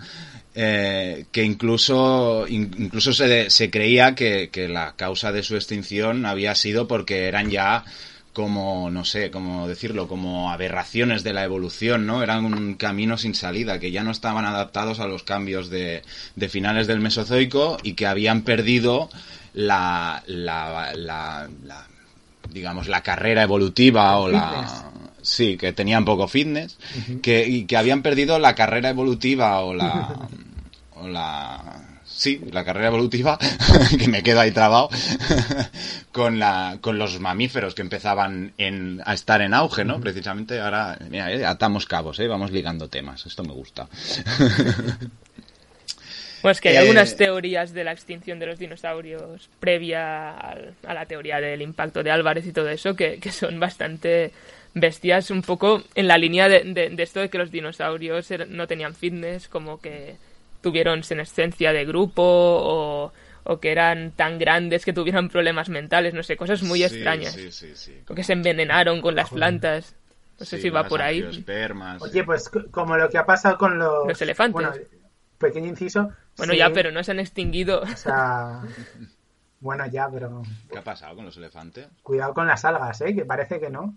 eh, 0.53 1.25
que 1.31 1.43
incluso 1.43 2.45
incluso 2.47 3.13
se, 3.13 3.49
se 3.49 3.69
creía 3.69 4.15
que, 4.15 4.49
la 4.69 4.93
causa 4.95 5.31
de 5.31 5.43
su 5.43 5.55
extinción 5.55 6.25
había 6.25 6.55
sido 6.55 6.87
porque 6.87 7.27
eran 7.27 7.49
ya 7.49 7.85
como, 8.33 8.89
no 8.89 9.03
sé, 9.03 9.29
cómo 9.29 9.67
decirlo, 9.67 10.07
como 10.07 10.51
aberraciones 10.51 11.23
de 11.23 11.33
la 11.33 11.43
evolución, 11.43 12.05
¿no? 12.05 12.23
Eran 12.23 12.45
un 12.45 12.75
camino 12.75 13.17
sin 13.17 13.35
salida, 13.35 13.77
que 13.77 13.91
ya 13.91 14.03
no 14.03 14.11
estaban 14.11 14.45
adaptados 14.45 15.01
a 15.01 15.07
los 15.07 15.23
cambios 15.23 15.69
de, 15.69 16.01
finales 16.49 16.87
del 16.87 17.01
Mesozoico 17.01 17.77
y 17.83 17.93
que 17.93 18.07
habían 18.07 18.43
perdido 18.43 19.09
la, 19.53 20.23
la, 20.27 20.93
la 20.95 21.49
digamos, 22.51 22.87
la 22.87 23.01
carrera 23.01 23.43
evolutiva 23.43 24.17
o 24.17 24.29
la... 24.29 24.91
Sí, 25.21 25.57
que 25.57 25.73
tenían 25.73 26.05
poco 26.05 26.27
fitness, 26.27 26.77
uh 26.77 26.99
-huh. 26.99 27.21
que, 27.21 27.47
y 27.47 27.65
que 27.65 27.77
habían 27.77 28.01
perdido 28.01 28.39
la 28.39 28.55
carrera 28.55 28.89
evolutiva 28.89 29.59
o 29.61 29.73
la... 29.73 30.27
o 30.95 31.07
la 31.07 31.81
sí, 32.21 32.39
la 32.51 32.63
carrera 32.63 32.87
evolutiva, 32.87 33.39
que 33.99 34.07
me 34.07 34.21
quedo 34.21 34.41
ahí 34.41 34.51
trabado, 34.51 34.89
con, 36.11 36.37
la, 36.37 36.77
con 36.79 36.99
los 36.99 37.19
mamíferos 37.19 37.73
que 37.73 37.81
empezaban 37.81 38.53
en, 38.57 39.01
a 39.05 39.13
estar 39.13 39.41
en 39.41 39.53
auge, 39.53 39.83
¿no? 39.85 39.99
Precisamente 39.99 40.59
ahora, 40.59 40.97
mira, 41.09 41.31
eh, 41.31 41.45
atamos 41.45 41.85
cabos, 41.87 42.19
¿eh? 42.19 42.27
vamos 42.27 42.51
ligando 42.51 42.87
temas, 42.89 43.25
esto 43.25 43.43
me 43.43 43.53
gusta. 43.53 43.87
Bueno, 46.41 46.53
es 46.53 46.61
que 46.61 46.69
hay 46.69 46.75
eh... 46.75 46.79
algunas 46.79 47.15
teorías 47.15 47.73
de 47.73 47.83
la 47.83 47.91
extinción 47.91 48.39
de 48.39 48.47
los 48.47 48.59
dinosaurios 48.59 49.49
previa 49.59 50.31
al, 50.31 50.73
a 50.85 50.93
la 50.93 51.05
teoría 51.05 51.39
del 51.39 51.61
impacto 51.61 52.03
de 52.03 52.11
Álvarez 52.11 52.45
y 52.45 52.51
todo 52.51 52.69
eso 52.69 52.95
que, 52.95 53.19
que 53.19 53.31
son 53.31 53.59
bastante 53.59 54.31
bestias, 54.73 55.31
un 55.31 55.41
poco 55.41 55.83
en 55.95 56.07
la 56.07 56.17
línea 56.17 56.47
de, 56.47 56.63
de, 56.63 56.89
de 56.89 57.03
esto 57.03 57.19
de 57.19 57.29
que 57.29 57.37
los 57.37 57.51
dinosaurios 57.51 58.29
no 58.47 58.67
tenían 58.67 58.95
fitness, 58.95 59.47
como 59.47 59.79
que 59.79 60.17
tuvieron 60.61 61.03
senescencia 61.03 61.73
de 61.73 61.85
grupo 61.85 62.23
o, 62.23 63.11
o, 63.43 63.59
que 63.59 63.71
eran 63.71 64.11
tan 64.11 64.39
grandes 64.39 64.85
que 64.85 64.93
tuvieran 64.93 65.29
problemas 65.29 65.69
mentales, 65.69 66.13
no 66.13 66.23
sé, 66.23 66.37
cosas 66.37 66.63
muy 66.63 66.79
sí, 66.79 66.85
extrañas. 66.85 67.33
Sí, 67.33 67.51
sí, 67.51 67.75
sí. 67.75 68.03
O 68.07 68.15
que 68.15 68.23
se 68.23 68.33
envenenaron 68.33 69.01
con 69.01 69.15
las 69.15 69.29
plantas. 69.29 69.95
No 70.39 70.45
sé 70.45 70.59
si 70.59 70.69
va 70.69 70.87
por 70.87 71.01
ahí. 71.01 71.19
Espermas, 71.21 72.01
Oye, 72.01 72.23
pues 72.23 72.49
como 72.71 72.97
lo 72.97 73.09
que 73.09 73.17
ha 73.17 73.25
pasado 73.25 73.57
con 73.57 73.77
los... 73.77 74.07
Los 74.07 74.21
elefantes. 74.21 74.53
Bueno, 74.53 74.71
pequeño 75.37 75.67
inciso. 75.67 76.11
Bueno, 76.37 76.53
ya, 76.53 76.71
pero 76.71 76.91
no 76.91 77.03
se 77.03 77.11
han 77.11 77.19
extinguido. 77.19 77.81
O 77.81 77.95
sea... 77.95 78.61
Bueno, 79.61 79.85
ya, 79.85 80.09
pero... 80.11 80.41
¿Qué 80.71 80.79
ha 80.79 80.83
pasado 80.83 81.15
con 81.15 81.25
los 81.25 81.37
elefantes? 81.37 81.87
Cuidado 82.01 82.33
con 82.33 82.47
las 82.47 82.65
algas, 82.65 82.99
¿eh? 83.01 83.13
Que 83.13 83.25
parece 83.25 83.59
que 83.59 83.69
no. 83.69 83.95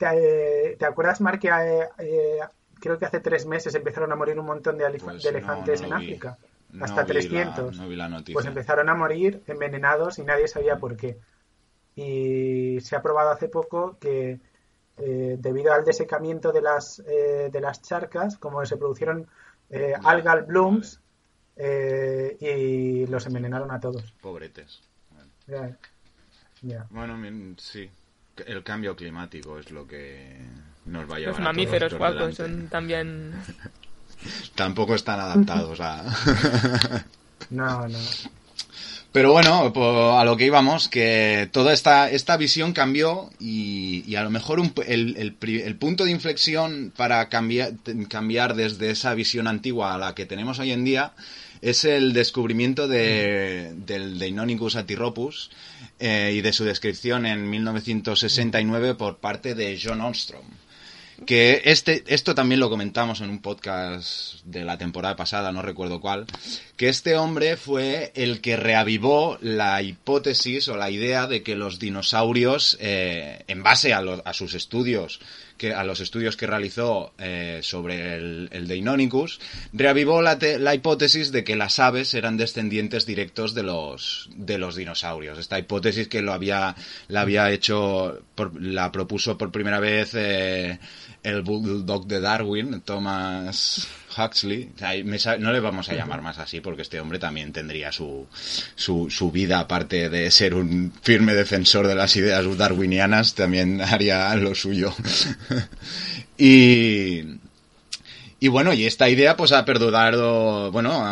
¿Te, 0.00 0.76
te 0.78 0.86
acuerdas, 0.86 1.20
Mar, 1.20 1.38
que 1.38 1.48
eh, 1.48 1.88
eh, 1.98 2.38
creo 2.80 2.98
que 2.98 3.04
hace 3.04 3.20
tres 3.20 3.44
meses 3.44 3.74
empezaron 3.74 4.10
a 4.10 4.16
morir 4.16 4.40
un 4.40 4.46
montón 4.46 4.78
de, 4.78 4.98
pues 4.98 5.22
de 5.22 5.28
elefantes 5.28 5.82
no, 5.82 5.88
no 5.88 5.94
en 5.96 6.00
vi. 6.00 6.06
África. 6.06 6.38
Hasta 6.80 7.02
no 7.02 7.06
300. 7.06 7.76
La, 7.76 7.86
vi 7.86 7.96
la 7.96 8.24
pues 8.32 8.46
empezaron 8.46 8.88
a 8.88 8.94
morir 8.94 9.42
envenenados 9.46 10.18
y 10.18 10.22
nadie 10.22 10.48
sabía 10.48 10.78
por 10.78 10.96
qué. 10.96 11.18
Y 11.96 12.80
se 12.80 12.96
ha 12.96 13.02
probado 13.02 13.28
hace 13.28 13.48
poco 13.48 13.98
que 14.00 14.40
eh, 14.96 15.36
debido 15.38 15.74
al 15.74 15.84
desecamiento 15.84 16.50
de 16.50 16.62
las, 16.62 17.02
eh, 17.06 17.50
de 17.52 17.60
las 17.60 17.82
charcas, 17.82 18.38
como 18.38 18.64
se 18.64 18.78
produjeron 18.78 19.26
eh, 19.68 19.92
algal 20.02 20.44
blooms 20.44 21.02
y 21.58 23.06
los 23.06 23.26
envenenaron 23.26 23.70
a 23.70 23.78
todos. 23.80 24.12
Pobretes. 24.22 24.80
Yeah. 26.62 26.86
Bueno, 26.88 27.18
sí. 27.58 27.90
El 28.46 28.62
cambio 28.62 28.96
climático 28.96 29.58
es 29.58 29.70
lo 29.70 29.86
que 29.86 30.36
nos 30.86 31.10
va 31.10 31.16
a 31.16 31.18
llevar 31.18 31.34
Los 31.34 31.44
mamíferos 31.44 31.94
guapos 31.94 32.36
son 32.36 32.68
también... 32.68 33.32
Tampoco 34.54 34.94
están 34.94 35.18
adaptados 35.18 35.80
a... 35.80 36.04
no, 37.50 37.88
no. 37.88 37.98
Pero 39.12 39.32
bueno, 39.32 39.72
a 40.18 40.24
lo 40.24 40.36
que 40.36 40.46
íbamos, 40.46 40.88
que 40.88 41.48
toda 41.50 41.72
esta, 41.72 42.10
esta 42.10 42.36
visión 42.36 42.72
cambió 42.72 43.30
y, 43.40 44.04
y 44.06 44.14
a 44.14 44.22
lo 44.22 44.30
mejor 44.30 44.60
un, 44.60 44.72
el, 44.86 45.16
el, 45.16 45.36
el, 45.60 45.76
punto 45.76 46.04
de 46.04 46.12
inflexión 46.12 46.92
para 46.96 47.28
cambiar, 47.28 47.72
cambiar 48.08 48.54
desde 48.54 48.90
esa 48.90 49.14
visión 49.14 49.48
antigua 49.48 49.94
a 49.94 49.98
la 49.98 50.14
que 50.14 50.26
tenemos 50.26 50.60
hoy 50.60 50.70
en 50.70 50.84
día 50.84 51.12
es 51.60 51.84
el 51.84 52.12
descubrimiento 52.12 52.86
de, 52.86 53.72
del 53.74 54.18
Deinonychus 54.18 54.76
atyropus 54.76 55.50
eh, 56.00 56.32
y 56.34 56.40
de 56.40 56.52
su 56.52 56.64
descripción 56.64 57.26
en 57.26 57.48
1969 57.48 58.94
por 58.94 59.18
parte 59.18 59.54
de 59.54 59.78
John 59.82 60.00
Ostrom. 60.00 60.44
Que 61.26 61.60
este, 61.66 62.02
esto 62.06 62.34
también 62.34 62.60
lo 62.60 62.70
comentamos 62.70 63.20
en 63.20 63.28
un 63.28 63.42
podcast 63.42 64.42
de 64.44 64.64
la 64.64 64.78
temporada 64.78 65.16
pasada, 65.16 65.52
no 65.52 65.60
recuerdo 65.60 66.00
cuál, 66.00 66.24
que 66.78 66.88
este 66.88 67.14
hombre 67.16 67.58
fue 67.58 68.10
el 68.14 68.40
que 68.40 68.56
reavivó 68.56 69.36
la 69.42 69.82
hipótesis 69.82 70.68
o 70.68 70.76
la 70.76 70.90
idea 70.90 71.26
de 71.26 71.42
que 71.42 71.56
los 71.56 71.78
dinosaurios, 71.78 72.78
eh, 72.80 73.44
en 73.48 73.62
base 73.62 73.92
a 73.92 74.32
sus 74.32 74.54
estudios 74.54 75.20
que 75.60 75.74
a 75.74 75.84
los 75.84 76.00
estudios 76.00 76.38
que 76.38 76.46
realizó 76.46 77.12
eh, 77.18 77.60
sobre 77.62 78.14
el, 78.14 78.48
el 78.50 78.66
reavivó 79.74 80.22
la, 80.22 80.38
la, 80.58 80.74
hipótesis 80.74 81.32
de 81.32 81.44
que 81.44 81.54
las 81.54 81.78
aves 81.78 82.14
eran 82.14 82.38
descendientes 82.38 83.04
directos 83.04 83.52
de 83.52 83.62
los, 83.62 84.30
de 84.34 84.56
los 84.56 84.74
dinosaurios. 84.74 85.38
Esta 85.38 85.58
hipótesis 85.58 86.08
que 86.08 86.22
lo 86.22 86.32
había, 86.32 86.74
la 87.08 87.20
había 87.20 87.50
hecho, 87.50 88.22
la 88.58 88.90
propuso 88.90 89.36
por 89.36 89.52
primera 89.52 89.80
vez 89.80 90.14
eh, 90.14 90.78
el 91.22 91.42
Bulldog 91.42 92.06
de 92.06 92.20
Darwin, 92.20 92.80
Thomas 92.80 93.86
Huxley, 94.16 94.72
no 95.38 95.52
le 95.52 95.60
vamos 95.60 95.88
a 95.88 95.94
llamar 95.94 96.22
más 96.22 96.38
así 96.38 96.60
porque 96.60 96.82
este 96.82 97.00
hombre 97.00 97.18
también 97.18 97.52
tendría 97.52 97.92
su, 97.92 98.26
su, 98.74 99.08
su, 99.10 99.30
vida, 99.30 99.60
aparte 99.60 100.08
de 100.08 100.30
ser 100.30 100.54
un 100.54 100.92
firme 101.02 101.34
defensor 101.34 101.86
de 101.86 101.94
las 101.94 102.14
ideas 102.16 102.44
darwinianas, 102.56 103.34
también 103.34 103.80
haría 103.80 104.34
lo 104.36 104.54
suyo. 104.54 104.94
y, 106.38 107.22
y 108.40 108.48
bueno, 108.48 108.72
y 108.72 108.86
esta 108.86 109.08
idea 109.08 109.36
pues 109.36 109.52
ha 109.52 109.64
perdurado, 109.64 110.72
bueno, 110.72 111.04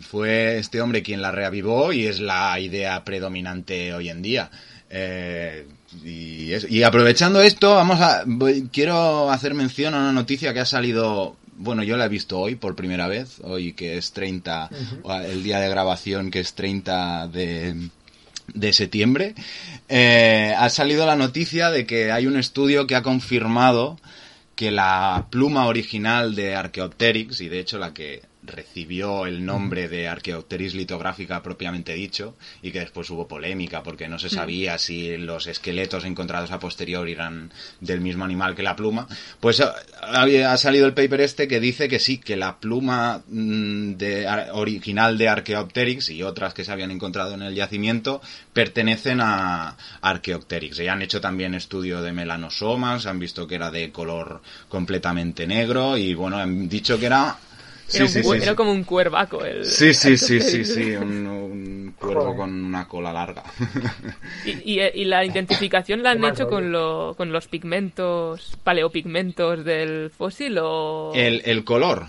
fue 0.00 0.58
este 0.58 0.80
hombre 0.80 1.02
quien 1.02 1.20
la 1.20 1.30
reavivó 1.30 1.92
y 1.92 2.06
es 2.06 2.20
la 2.20 2.58
idea 2.58 3.04
predominante 3.04 3.92
hoy 3.92 4.08
en 4.08 4.22
día. 4.22 4.50
Eh, 4.88 5.66
y, 6.04 6.52
y, 6.68 6.82
aprovechando 6.82 7.40
esto, 7.42 7.74
vamos 7.74 8.00
a, 8.00 8.24
quiero 8.72 9.30
hacer 9.30 9.54
mención 9.54 9.94
a 9.94 9.98
una 9.98 10.12
noticia 10.12 10.54
que 10.54 10.60
ha 10.60 10.66
salido, 10.66 11.36
bueno, 11.60 11.82
yo 11.82 11.98
la 11.98 12.06
he 12.06 12.08
visto 12.08 12.38
hoy 12.38 12.56
por 12.56 12.74
primera 12.74 13.06
vez, 13.06 13.38
hoy 13.42 13.74
que 13.74 13.98
es 13.98 14.12
30, 14.12 14.70
el 15.26 15.42
día 15.42 15.60
de 15.60 15.68
grabación 15.68 16.30
que 16.30 16.40
es 16.40 16.54
30 16.54 17.28
de, 17.28 17.90
de 18.54 18.72
septiembre, 18.72 19.34
eh, 19.88 20.54
ha 20.56 20.70
salido 20.70 21.04
la 21.04 21.16
noticia 21.16 21.70
de 21.70 21.84
que 21.84 22.12
hay 22.12 22.26
un 22.26 22.38
estudio 22.38 22.86
que 22.86 22.96
ha 22.96 23.02
confirmado 23.02 23.98
que 24.56 24.70
la 24.70 25.26
pluma 25.30 25.66
original 25.66 26.34
de 26.34 26.54
Archaeopteryx, 26.54 27.42
y 27.42 27.48
de 27.48 27.60
hecho 27.60 27.78
la 27.78 27.92
que 27.92 28.22
recibió 28.50 29.26
el 29.26 29.44
nombre 29.44 29.88
de 29.88 30.08
Archaeopteryx 30.08 30.74
litográfica 30.74 31.42
propiamente 31.42 31.94
dicho 31.94 32.36
y 32.62 32.70
que 32.70 32.80
después 32.80 33.08
hubo 33.10 33.28
polémica 33.28 33.82
porque 33.82 34.08
no 34.08 34.18
se 34.18 34.26
mm. 34.26 34.30
sabía 34.30 34.78
si 34.78 35.16
los 35.16 35.46
esqueletos 35.46 36.04
encontrados 36.04 36.50
a 36.50 36.58
posteriori 36.58 37.12
eran 37.12 37.52
del 37.80 38.00
mismo 38.00 38.24
animal 38.24 38.54
que 38.54 38.62
la 38.62 38.76
pluma, 38.76 39.06
pues 39.40 39.60
ha 39.60 40.56
salido 40.56 40.86
el 40.86 40.94
paper 40.94 41.20
este 41.20 41.48
que 41.48 41.60
dice 41.60 41.88
que 41.88 41.98
sí, 41.98 42.18
que 42.18 42.36
la 42.36 42.58
pluma 42.58 43.22
mm, 43.28 43.92
de, 43.92 44.26
original 44.52 45.18
de 45.18 45.28
Archaeopteryx 45.28 46.10
y 46.10 46.22
otras 46.22 46.54
que 46.54 46.64
se 46.64 46.72
habían 46.72 46.90
encontrado 46.90 47.34
en 47.34 47.42
el 47.42 47.54
yacimiento 47.54 48.20
pertenecen 48.52 49.20
a 49.20 49.76
Archaeopteryx. 50.00 50.80
Y 50.80 50.88
han 50.88 51.02
hecho 51.02 51.20
también 51.20 51.54
estudio 51.54 52.02
de 52.02 52.12
melanosomas, 52.12 53.06
han 53.06 53.18
visto 53.18 53.46
que 53.46 53.54
era 53.54 53.70
de 53.70 53.90
color 53.90 54.42
completamente 54.68 55.46
negro 55.46 55.96
y 55.96 56.14
bueno, 56.14 56.38
han 56.38 56.68
dicho 56.68 56.98
que 56.98 57.06
era 57.06 57.36
era, 57.92 58.54
como 58.54 58.72
un 58.72 58.84
cuervaco. 58.84 59.44
El... 59.44 59.64
Sí, 59.64 59.92
sí, 59.94 60.16
sí, 60.16 60.40
sí, 60.40 60.64
sí, 60.64 60.96
un, 60.96 61.94
cuervo 61.98 62.36
con 62.36 62.64
una 62.64 62.86
cola 62.86 63.12
larga. 63.12 63.42
¿Y, 64.44 65.04
la 65.04 65.24
identificación 65.24 66.02
la 66.02 66.12
han 66.12 66.24
hecho 66.24 66.48
con, 66.48 66.72
lo, 66.72 67.14
con 67.16 67.32
los 67.32 67.46
pigmentos, 67.48 68.56
paleopigmentos 68.62 69.64
del 69.64 70.10
fósil 70.10 70.58
o...? 70.60 71.12
El, 71.14 71.64
color. 71.64 72.06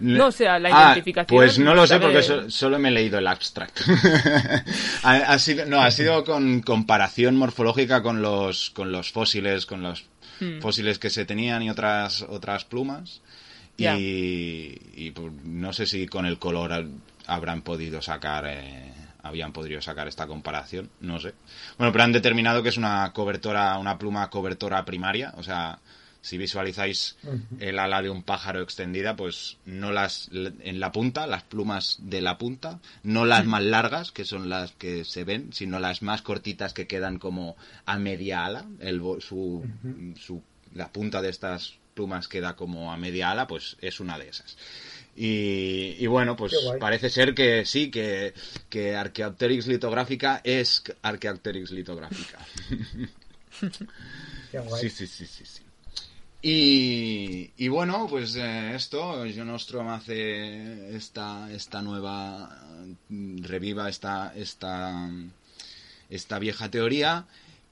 No, 0.00 0.26
o 0.26 0.32
sea, 0.32 0.58
la 0.58 0.70
ah, 0.72 0.84
identificación. 0.86 1.26
pues 1.26 1.58
no 1.58 1.74
lo 1.74 1.86
sé 1.86 2.00
porque 2.00 2.22
solo 2.22 2.78
me 2.78 2.88
he 2.88 2.92
leído 2.92 3.18
el 3.18 3.26
abstract. 3.26 3.80
ha, 5.02 5.38
sido, 5.38 5.66
no, 5.66 5.80
ha 5.80 5.90
sido 5.90 6.24
con 6.24 6.62
comparación 6.62 7.36
morfológica 7.36 8.02
con 8.02 8.22
los, 8.22 8.70
con 8.70 8.92
los 8.92 9.12
fósiles, 9.12 9.66
con 9.66 9.82
los 9.82 10.06
hmm. 10.40 10.60
fósiles 10.60 10.98
que 10.98 11.10
se 11.10 11.26
tenían 11.26 11.62
y 11.62 11.70
otras, 11.70 12.22
otras 12.22 12.64
plumas. 12.64 13.20
Y, 13.80 15.10
pues, 15.14 15.32
no 15.44 15.72
sé 15.72 15.86
si 15.86 16.06
con 16.06 16.26
el 16.26 16.38
color 16.38 16.86
habrán 17.26 17.62
podido 17.62 18.02
sacar, 18.02 18.46
eh, 18.48 18.92
habían 19.22 19.52
podido 19.52 19.80
sacar 19.80 20.08
esta 20.08 20.26
comparación, 20.26 20.90
no 21.00 21.18
sé. 21.20 21.34
Bueno, 21.78 21.92
pero 21.92 22.04
han 22.04 22.12
determinado 22.12 22.62
que 22.62 22.70
es 22.70 22.76
una 22.76 23.12
cobertora, 23.12 23.78
una 23.78 23.98
pluma 23.98 24.28
cobertora 24.30 24.84
primaria, 24.84 25.32
o 25.36 25.42
sea, 25.42 25.78
si 26.22 26.36
visualizáis 26.36 27.16
el 27.60 27.78
ala 27.78 28.02
de 28.02 28.10
un 28.10 28.22
pájaro 28.22 28.60
extendida, 28.60 29.16
pues 29.16 29.56
no 29.64 29.90
las 29.90 30.28
en 30.32 30.78
la 30.78 30.92
punta, 30.92 31.26
las 31.26 31.44
plumas 31.44 31.98
de 32.02 32.20
la 32.20 32.36
punta, 32.36 32.80
no 33.02 33.24
las 33.24 33.46
más 33.46 33.62
largas, 33.62 34.12
que 34.12 34.24
son 34.24 34.50
las 34.50 34.72
que 34.72 35.04
se 35.04 35.24
ven, 35.24 35.52
sino 35.52 35.78
las 35.78 36.02
más 36.02 36.20
cortitas 36.20 36.74
que 36.74 36.86
quedan 36.86 37.18
como 37.18 37.56
a 37.86 37.98
media 37.98 38.44
ala, 38.44 38.66
el, 38.80 39.00
su, 39.20 39.64
su, 40.18 40.42
la 40.74 40.92
punta 40.92 41.22
de 41.22 41.30
estas 41.30 41.79
plumas 42.00 42.28
queda 42.28 42.56
como 42.56 42.90
a 42.90 42.96
media 42.96 43.30
ala, 43.30 43.46
pues 43.46 43.76
es 43.82 44.00
una 44.00 44.18
de 44.18 44.30
esas. 44.30 44.56
Y, 45.14 46.06
bueno, 46.06 46.34
pues 46.34 46.54
parece 46.78 47.10
ser 47.10 47.34
que 47.34 47.66
sí, 47.66 47.90
que, 47.90 48.32
que 48.70 48.96
Archaeopteryx 48.96 49.66
litográfica 49.66 50.40
es 50.42 50.82
Archaeopteryx 51.02 51.70
litográfica. 51.72 52.38
Sí, 54.80 54.90
sí, 54.90 55.06
sí, 55.06 55.26
sí, 55.26 55.44
sí. 55.44 55.62
Y, 56.42 57.52
y 57.56 57.68
bueno, 57.68 58.06
pues 58.08 58.34
eh, 58.34 58.74
esto, 58.74 59.24
yo 59.26 59.44
Nostrom 59.44 59.88
hace 59.88 60.96
esta, 60.96 61.52
esta 61.52 61.82
nueva, 61.82 62.48
reviva 63.08 63.88
esta, 63.88 64.32
esta, 64.34 65.08
esta 66.08 66.38
vieja 66.40 66.70
teoría 66.70 67.26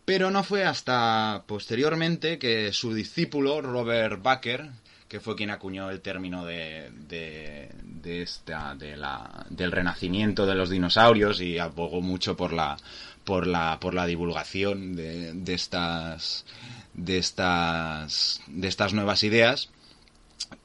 pero 0.09 0.31
no 0.31 0.43
fue 0.43 0.65
hasta 0.65 1.43
posteriormente 1.47 2.39
que 2.39 2.73
su 2.73 2.95
discípulo, 2.95 3.61
Robert 3.61 4.23
Baker, 4.23 4.71
que 5.07 5.21
fue 5.21 5.37
quien 5.37 5.51
acuñó 5.51 5.91
el 5.91 6.01
término 6.01 6.47
de, 6.47 6.91
de, 7.11 8.23
esta, 8.23 8.75
de 8.75 8.97
la, 8.97 9.45
del 9.51 9.71
renacimiento 9.71 10.47
de 10.47 10.55
los 10.55 10.71
dinosaurios 10.71 11.43
y 11.43 11.59
abogó 11.59 12.01
mucho 12.01 12.39
por 12.39 12.55
la, 12.55 12.79
por 13.23 13.47
la, 13.47 13.79
por 13.81 13.93
la 13.93 14.07
divulgación 14.07 14.97
de, 14.97 15.53
estas, 15.53 16.47
de, 16.95 17.19
estas, 17.19 18.41
de 18.47 18.67
estas 18.67 18.95
nuevas 18.95 19.23
ideas, 19.25 19.69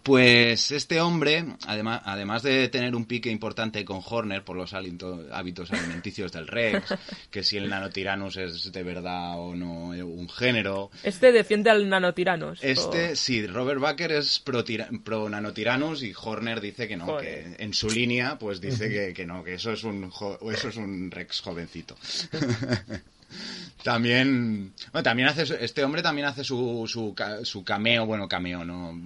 pues 0.04 0.72
este 0.72 1.00
hombre, 1.00 1.46
además, 1.66 2.02
además 2.06 2.44
de 2.44 2.68
tener 2.68 2.96
un 2.96 3.06
pique 3.06 3.30
importante 3.30 3.86
con 3.86 4.02
Horner 4.06 4.44
por 4.44 4.58
los 4.58 4.74
hábitos 4.74 5.72
alimenticios 5.72 6.32
del 6.32 6.48
Rex, 6.48 6.94
que 7.32 7.44
si 7.44 7.58
el 7.58 7.70
Nanotiranus 7.70 8.38
es 8.38 8.72
de 8.72 8.84
verdad 8.84 9.40
o 9.40 9.56
no 9.56 9.90
un 9.90 10.30
género. 10.30 10.92
Este 11.04 11.32
defiende 11.32 11.70
al 11.70 11.88
Nanotiranus. 11.88 12.60
Este, 12.62 13.16
sí, 13.16 13.48
Robert 13.48 13.80
Baker 13.80 14.12
es 14.12 14.40
pro, 14.40 14.64
pro 15.04 15.30
Nanotiranus 15.30 16.04
y 16.04 16.14
Horner 16.22 16.60
dice 16.60 16.88
que 16.88 16.98
no, 16.98 17.18
que 17.18 17.56
en 17.58 17.74
su 17.74 17.90
línea, 17.90 18.38
pues 18.38 18.60
dice 18.60 18.90
que, 18.90 19.14
que 19.14 19.26
no, 19.26 19.44
que 19.44 19.54
eso 19.54 19.72
es 19.72 19.84
un, 19.84 20.12
eso 20.52 20.68
es 20.68 20.76
un 20.76 21.12
Rex 21.12 21.42
jovencito. 21.42 21.96
También, 23.84 24.74
bueno, 24.92 25.04
también 25.04 25.28
hace, 25.28 25.44
este 25.64 25.84
hombre 25.84 26.02
también 26.02 26.28
hace 26.28 26.44
su, 26.44 26.86
su, 26.88 27.14
su 27.44 27.64
cameo, 27.64 28.06
bueno, 28.06 28.28
cameo, 28.28 28.64
¿no? 28.64 28.98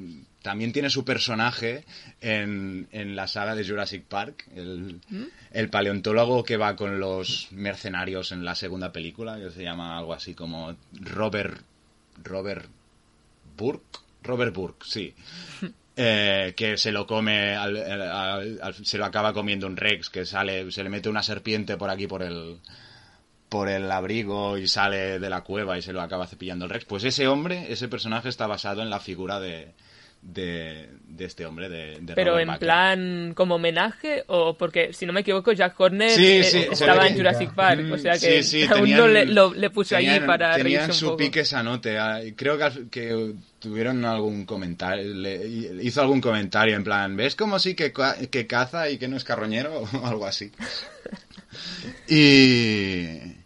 También 0.48 0.72
tiene 0.72 0.89
su 0.89 1.04
personaje 1.04 1.84
en, 2.22 2.88
en 2.93 3.18
la 3.18 3.28
saga 3.28 3.54
de 3.54 3.68
Jurassic 3.68 4.06
Park, 4.06 4.48
el, 4.56 5.02
¿Mm? 5.10 5.24
el, 5.52 5.70
paleontólogo 5.70 6.45
que 6.45 6.56
va 6.56 6.78
con 6.78 7.02
los 7.02 7.50
mercenarios 7.52 8.32
en 8.32 8.45
la 8.45 8.56
segunda 8.56 8.93
película, 8.93 9.38
que 9.38 9.52
se 9.52 9.64
llama 9.64 9.98
algo 9.98 10.14
así 10.14 10.34
como 10.34 10.74
Robert, 11.02 11.60
Robert 12.24 12.66
Burke, 13.58 14.00
Robert 14.24 14.56
Burke, 14.56 14.86
sí. 14.86 15.14
Eh, 16.00 16.54
que 16.56 16.78
se 16.78 16.91
lo 16.91 17.08
come, 17.08 17.58
se 18.84 19.00
lo 19.00 19.06
acaba 19.06 19.34
comiendo 19.34 19.66
un 19.66 19.76
Rex, 19.76 20.12
que 20.12 20.28
sale, 20.28 20.72
se 20.72 20.84
le 20.84 20.89
mete 20.89 21.10
una 21.10 21.24
serpiente 21.24 21.76
por 21.76 21.89
aquí 21.89 22.06
por 22.06 22.22
el, 22.22 22.60
por 23.50 23.68
el 23.68 23.91
abrigo 23.91 24.60
y 24.60 24.68
sale 24.68 25.18
de 25.18 25.30
la 25.30 25.41
cueva 25.41 25.76
y 25.76 25.82
se 25.82 25.93
lo 25.93 26.02
acaba 26.02 26.28
cepillando 26.28 26.66
el 26.66 26.72
Rex. 26.72 26.86
Pues 26.86 27.04
ese 27.04 27.28
hombre, 27.28 27.66
ese 27.74 27.88
personaje 27.88 28.30
está 28.30 28.45
basado 28.45 28.84
en 28.84 28.91
la 28.91 29.00
figura 29.00 29.39
de, 29.39 29.74
de, 30.28 30.89
este 31.19 31.45
hombre, 31.45 31.69
de, 31.69 32.13
Pero 32.13 32.38
en 32.39 32.57
plan 32.57 33.34
como 33.34 33.55
homenaje 33.55 34.23
o 34.28 34.57
porque, 34.57 34.93
si 34.93 35.05
no 35.05 35.13
me 35.13 35.21
equivoco, 35.21 35.53
Jack 35.53 35.80
Horner 35.80 36.19
eh, 36.19 36.69
estaba 36.71 37.07
en 37.07 37.15
Jurassic 37.15 37.53
Park, 37.53 37.86
o 37.91 37.97
sea 37.97 38.17
que 38.19 38.41
uno 38.82 39.07
le, 39.07 39.25
le, 39.25 39.69
puso 39.69 39.95
allí 39.95 40.19
para 40.25 40.55
Tenían 40.55 40.93
su 40.93 41.15
pique 41.15 41.41
esa 41.41 41.63
nota. 41.63 42.15
Ah, 42.15 42.21
creo 42.36 42.57
que, 42.57 42.89
que 42.89 43.34
tuvieron 43.59 44.03
algún 44.05 44.45
comentario, 44.45 45.13
le, 45.13 45.47
hizo 45.82 46.01
algún 46.01 46.21
comentario 46.21 46.75
en 46.75 46.84
plan, 46.84 47.15
¿ves 47.15 47.36
como 47.36 47.57
sí 47.57 47.73
que, 47.73 47.93
que 48.30 48.47
caza 48.47 48.89
y 48.89 48.97
que 48.97 49.07
no 49.07 49.17
es 49.17 49.23
carroñero? 49.23 49.82
o 50.01 50.05
algo 50.05 50.25
así. 50.25 50.51
y... 52.07 53.37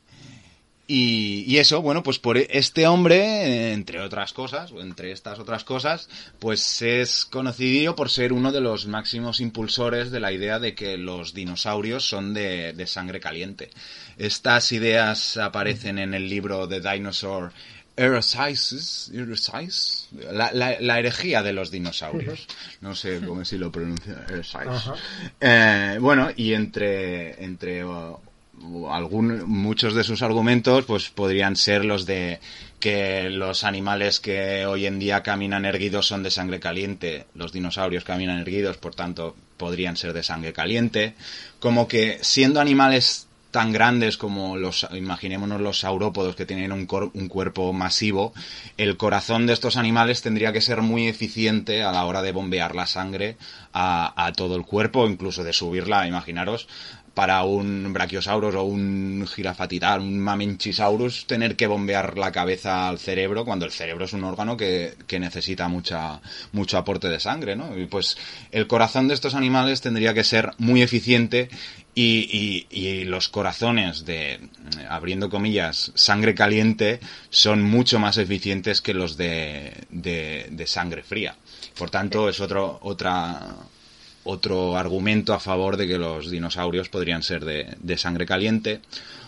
Y, 0.93 1.57
eso, 1.57 1.81
bueno, 1.81 2.03
pues 2.03 2.19
por 2.19 2.37
este 2.37 2.85
hombre, 2.85 3.71
entre 3.71 4.01
otras 4.01 4.33
cosas, 4.33 4.73
o 4.73 4.81
entre 4.81 5.13
estas 5.13 5.39
otras 5.39 5.63
cosas, 5.63 6.09
pues 6.37 6.81
es 6.81 7.23
conocido 7.23 7.95
por 7.95 8.09
ser 8.09 8.33
uno 8.33 8.51
de 8.51 8.59
los 8.59 8.87
máximos 8.87 9.39
impulsores 9.39 10.11
de 10.11 10.19
la 10.19 10.33
idea 10.33 10.59
de 10.59 10.75
que 10.75 10.97
los 10.97 11.33
dinosaurios 11.33 12.03
son 12.05 12.33
de, 12.33 12.75
sangre 12.87 13.21
caliente. 13.21 13.69
Estas 14.17 14.73
ideas 14.73 15.37
aparecen 15.37 15.97
en 15.97 16.13
el 16.13 16.27
libro 16.27 16.67
de 16.67 16.81
Dinosaur 16.81 17.53
Eresices, 17.95 19.09
la, 20.29 20.51
la, 20.51 20.99
herejía 20.99 21.41
de 21.41 21.53
los 21.53 21.71
dinosaurios. 21.71 22.47
No 22.81 22.95
sé 22.95 23.21
cómo 23.25 23.45
si 23.45 23.57
lo 23.57 23.71
pronuncia, 23.71 24.25
eh, 25.39 25.97
bueno, 26.01 26.31
y 26.35 26.53
entre, 26.53 27.41
entre 27.45 27.85
algún, 28.89 29.43
muchos 29.47 29.93
de 29.93 30.03
sus 30.03 30.21
argumentos 30.21 30.85
pues 30.85 31.09
podrían 31.09 31.55
ser 31.55 31.85
los 31.85 32.05
de 32.05 32.39
que 32.79 33.29
los 33.29 33.63
animales 33.63 34.19
que 34.19 34.65
hoy 34.65 34.85
en 34.85 34.99
día 34.99 35.23
caminan 35.23 35.65
erguidos 35.65 36.07
son 36.07 36.23
de 36.23 36.31
sangre 36.31 36.59
caliente, 36.59 37.25
los 37.35 37.51
dinosaurios 37.51 38.03
caminan 38.03 38.39
erguidos, 38.39 38.77
por 38.77 38.95
tanto 38.95 39.35
podrían 39.57 39.95
ser 39.95 40.13
de 40.13 40.23
sangre 40.23 40.53
caliente, 40.53 41.13
como 41.59 41.87
que 41.87 42.17
siendo 42.21 42.59
animales 42.59 43.27
tan 43.51 43.73
grandes 43.73 44.17
como 44.17 44.57
los, 44.57 44.87
imaginémonos 44.93 45.61
los 45.61 45.79
saurópodos 45.79 46.35
que 46.35 46.45
tienen 46.45 46.71
un, 46.71 46.87
un, 47.13 47.27
cuerpo 47.27 47.71
masivo, 47.73 48.33
el 48.77 48.97
corazón 48.97 49.45
de 49.45 49.53
estos 49.53 49.75
animales 49.75 50.21
tendría 50.21 50.53
que 50.53 50.61
ser 50.61 50.81
muy 50.81 51.07
eficiente 51.07 51.83
a 51.83 51.91
la 51.91 52.05
hora 52.05 52.21
de 52.21 52.31
bombear 52.31 52.75
la 52.75 52.87
sangre 52.87 53.35
a, 53.73 54.25
a 54.25 54.31
todo 54.31 54.55
el 54.55 54.63
cuerpo, 54.63 55.05
incluso 55.05 55.43
de 55.43 55.53
subirla, 55.53 56.07
imaginaros, 56.07 56.67
para 57.13 57.43
un 57.43 57.91
brachiosaurus 57.91 58.55
o 58.55 58.63
un 58.63 59.27
girafatitar, 59.27 59.99
un 59.99 60.19
mamenchisaurus, 60.19 61.27
tener 61.27 61.55
que 61.55 61.67
bombear 61.67 62.17
la 62.17 62.31
cabeza 62.31 62.87
al 62.87 62.99
cerebro 62.99 63.43
cuando 63.43 63.65
el 63.65 63.71
cerebro 63.71 64.05
es 64.05 64.13
un 64.13 64.23
órgano 64.23 64.55
que, 64.55 64.95
que 65.07 65.19
necesita 65.19 65.67
mucha, 65.67 66.21
mucho 66.53 66.77
aporte 66.77 67.09
de 67.09 67.19
sangre, 67.19 67.55
¿no? 67.55 67.77
Y 67.77 67.85
pues 67.85 68.17
el 68.51 68.67
corazón 68.67 69.07
de 69.07 69.13
estos 69.13 69.35
animales 69.35 69.81
tendría 69.81 70.13
que 70.13 70.23
ser 70.23 70.51
muy 70.57 70.81
eficiente 70.81 71.49
y, 71.93 72.67
y, 72.71 72.79
y, 72.79 73.03
los 73.03 73.27
corazones 73.27 74.05
de, 74.05 74.39
abriendo 74.89 75.29
comillas, 75.29 75.91
sangre 75.95 76.33
caliente 76.33 77.01
son 77.29 77.61
mucho 77.61 77.99
más 77.99 78.17
eficientes 78.17 78.79
que 78.79 78.93
los 78.93 79.17
de, 79.17 79.73
de, 79.89 80.47
de 80.49 80.67
sangre 80.67 81.03
fría. 81.03 81.35
Por 81.77 81.89
tanto, 81.89 82.29
es 82.29 82.39
otro, 82.39 82.79
otra, 82.83 83.57
otro 84.23 84.77
argumento 84.77 85.33
a 85.33 85.39
favor 85.39 85.77
de 85.77 85.87
que 85.87 85.97
los 85.97 86.29
dinosaurios 86.29 86.89
podrían 86.89 87.23
ser 87.23 87.45
de, 87.45 87.75
de, 87.79 87.97
sangre 87.97 88.25
caliente. 88.25 88.81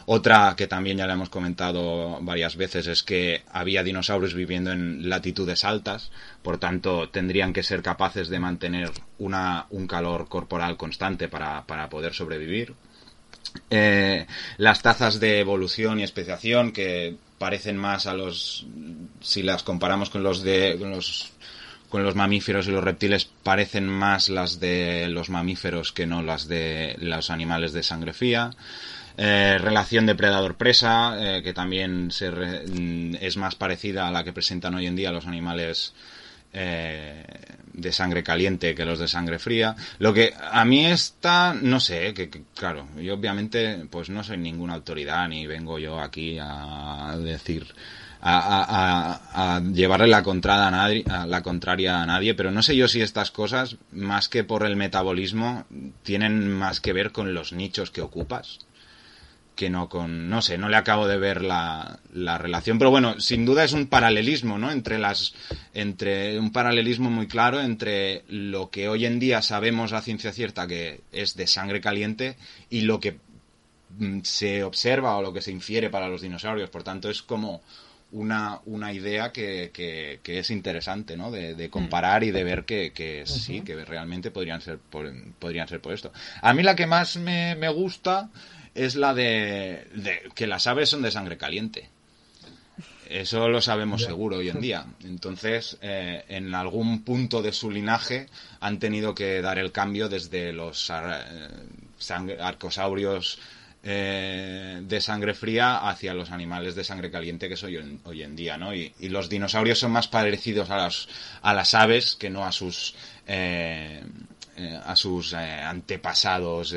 Otra 0.05 0.53
que 0.57 0.67
también 0.67 0.97
ya 0.97 1.07
le 1.07 1.13
hemos 1.13 1.29
comentado 1.29 2.19
varias 2.21 2.55
veces 2.57 2.87
es 2.87 3.03
que 3.03 3.43
había 3.51 3.83
dinosaurios 3.83 4.33
viviendo 4.33 4.71
en 4.71 5.09
latitudes 5.09 5.63
altas, 5.63 6.11
por 6.41 6.57
tanto 6.57 7.09
tendrían 7.09 7.53
que 7.53 7.63
ser 7.63 7.81
capaces 7.81 8.27
de 8.27 8.39
mantener 8.39 8.91
una, 9.17 9.65
un 9.69 9.87
calor 9.87 10.27
corporal 10.27 10.77
constante 10.77 11.29
para, 11.29 11.65
para 11.65 11.89
poder 11.89 12.13
sobrevivir. 12.13 12.75
Eh, 13.69 14.25
las 14.57 14.81
tazas 14.81 15.19
de 15.19 15.39
evolución 15.39 15.99
y 15.99 16.03
especiación 16.03 16.71
que 16.71 17.15
parecen 17.37 17.77
más 17.77 18.07
a 18.07 18.13
los 18.13 18.65
si 19.21 19.43
las 19.43 19.63
comparamos 19.63 20.09
con 20.09 20.23
los 20.23 20.43
de 20.43 20.77
con 20.79 20.91
los 20.91 21.33
con 21.93 22.03
los 22.03 22.15
mamíferos 22.15 22.67
y 22.67 22.71
los 22.71 22.83
reptiles 22.83 23.29
parecen 23.43 23.87
más 23.87 24.27
las 24.27 24.59
de 24.59 25.07
los 25.09 25.29
mamíferos 25.29 25.91
que 25.91 26.07
no 26.07 26.23
las 26.23 26.47
de 26.47 26.95
los 26.97 27.29
animales 27.29 27.71
de 27.71 27.83
sangre 27.83 28.13
fría. 28.13 28.49
Eh, 29.15 29.59
relación 29.59 30.07
depredador-presa, 30.07 31.13
eh, 31.19 31.43
que 31.43 31.53
también 31.53 32.09
se 32.09 32.31
re, 32.31 32.63
es 33.21 33.37
más 33.37 33.53
parecida 33.53 34.07
a 34.07 34.11
la 34.11 34.23
que 34.23 34.33
presentan 34.33 34.73
hoy 34.73 34.87
en 34.87 34.95
día 34.95 35.11
los 35.11 35.27
animales 35.27 35.93
eh, 36.51 37.23
de 37.73 37.91
sangre 37.91 38.23
caliente 38.23 38.73
que 38.73 38.85
los 38.85 38.97
de 38.97 39.07
sangre 39.07 39.37
fría. 39.37 39.75
Lo 39.99 40.15
que 40.15 40.33
a 40.35 40.65
mí 40.65 40.87
está, 40.87 41.53
no 41.53 41.79
sé, 41.79 42.15
que, 42.15 42.27
que, 42.27 42.41
claro, 42.55 42.87
yo 42.97 43.13
obviamente 43.13 43.85
pues 43.87 44.09
no 44.09 44.23
soy 44.23 44.37
ninguna 44.37 44.73
autoridad 44.73 45.27
ni 45.29 45.45
vengo 45.45 45.77
yo 45.77 45.99
aquí 45.99 46.39
a 46.41 47.15
decir 47.19 47.67
a, 48.25 49.55
a, 49.55 49.59
llevarle 49.61 50.07
la, 50.07 50.23
contrada 50.23 50.67
a, 50.67 50.71
nadie, 50.71 51.03
a 51.09 51.27
la 51.27 51.43
contraria 51.43 52.01
a 52.01 52.05
nadie, 52.05 52.33
pero 52.33 52.51
no 52.51 52.63
sé 52.63 52.75
yo 52.75 52.87
si 52.87 53.01
estas 53.01 53.31
cosas, 53.31 53.77
más 53.91 54.29
que 54.29 54.43
por 54.43 54.65
el 54.65 54.77
metabolismo, 54.77 55.65
tienen 56.03 56.51
más 56.51 56.79
que 56.79 56.93
ver 56.93 57.11
con 57.11 57.33
los 57.33 57.51
nichos 57.51 57.91
que 57.91 58.01
ocupas 58.01 58.59
que 59.55 59.69
no 59.69 59.87
con, 59.87 60.29
no 60.29 60.41
sé, 60.41 60.57
no 60.57 60.67
le 60.67 60.77
acabo 60.77 61.07
de 61.07 61.19
ver 61.19 61.43
la, 61.43 61.99
la, 62.11 62.39
relación, 62.39 62.79
pero 62.79 62.89
bueno, 62.89 63.19
sin 63.19 63.45
duda 63.45 63.63
es 63.63 63.73
un 63.73 63.85
paralelismo, 63.85 64.57
¿no? 64.57 64.71
Entre 64.71 64.97
las, 64.97 65.35
entre 65.75 66.39
un 66.39 66.51
paralelismo 66.51 67.11
muy 67.11 67.27
claro 67.27 67.61
entre 67.61 68.23
lo 68.27 68.71
que 68.71 68.89
hoy 68.89 69.05
en 69.05 69.19
día 69.19 69.43
sabemos 69.43 69.93
a 69.93 70.01
ciencia 70.01 70.31
cierta 70.31 70.65
que 70.65 71.01
es 71.11 71.35
de 71.35 71.45
sangre 71.45 71.81
caliente 71.81 72.35
y 72.71 72.81
lo 72.81 72.99
que 72.99 73.19
se 74.23 74.63
observa 74.63 75.17
o 75.17 75.21
lo 75.21 75.33
que 75.33 75.41
se 75.41 75.51
infiere 75.51 75.91
para 75.91 76.07
los 76.07 76.21
dinosaurios. 76.21 76.71
Por 76.71 76.81
tanto, 76.81 77.11
es 77.11 77.21
como 77.21 77.61
una, 78.13 78.61
una 78.65 78.93
idea 78.93 79.31
que, 79.31 79.71
que, 79.73 80.19
que 80.23 80.39
es 80.39 80.49
interesante, 80.49 81.17
¿no? 81.17 81.31
De, 81.31 81.55
de 81.55 81.69
comparar 81.69 82.23
y 82.23 82.31
de 82.31 82.43
ver 82.43 82.63
que, 82.63 82.91
que 82.93 83.23
uh 83.23 83.25
-huh. 83.25 83.27
sí, 83.27 83.61
que 83.61 83.75
realmente 83.85 84.31
podrían 84.31 84.61
ser 84.61 84.77
por, 84.77 85.11
podrían 85.39 85.67
ser 85.67 85.81
por 85.81 85.93
esto. 85.93 86.11
A 86.41 86.53
mí 86.53 86.63
la 86.63 86.75
que 86.75 86.87
más 86.87 87.17
me, 87.17 87.55
me 87.55 87.69
gusta 87.69 88.29
es 88.75 88.95
la 88.95 89.13
de, 89.13 89.87
de, 89.95 90.21
que 90.35 90.47
las 90.47 90.67
aves 90.67 90.89
son 90.89 91.01
de 91.01 91.11
sangre 91.11 91.37
caliente. 91.37 91.89
Eso 93.09 93.47
lo 93.47 93.61
sabemos 93.61 93.99
yeah. 94.01 94.09
seguro 94.09 94.37
hoy 94.37 94.49
en 94.49 94.61
día. 94.61 94.85
Entonces, 95.03 95.77
eh, 95.81 96.23
en 96.29 96.55
algún 96.55 97.03
punto 97.03 97.41
de 97.41 97.51
su 97.51 97.69
linaje 97.69 98.27
han 98.59 98.79
tenido 98.79 99.13
que 99.13 99.41
dar 99.41 99.59
el 99.59 99.71
cambio 99.71 100.07
desde 100.09 100.53
los 100.53 100.89
eh, 100.89 102.37
arcosaurios 102.39 103.39
eh, 103.85 104.79
de 104.81 105.01
sangre 105.01 105.33
fría 105.33 105.89
hacia 105.89 106.13
los 106.13 106.31
animales 106.31 106.73
de 106.73 106.85
sangre 106.85 107.11
caliente 107.11 107.49
que 107.49 107.57
soy 107.57 107.75
hoy, 108.05 108.23
en 108.23 108.33
día, 108.33 108.57
¿no? 108.57 108.73
Y, 108.73 108.93
los 109.09 109.27
dinosaurios 109.27 109.77
son 109.77 109.91
más 109.91 110.07
parecidos 110.07 110.69
a 110.69 110.77
las, 110.77 111.09
a 111.41 111.53
las 111.53 111.73
aves 111.73 112.15
que 112.15 112.29
no 112.29 112.45
a 112.45 112.53
sus, 112.53 112.95
eh, 113.27 114.01
eh, 114.55 114.79
a 114.85 114.95
sus 114.95 115.33
antepasados 115.33 116.73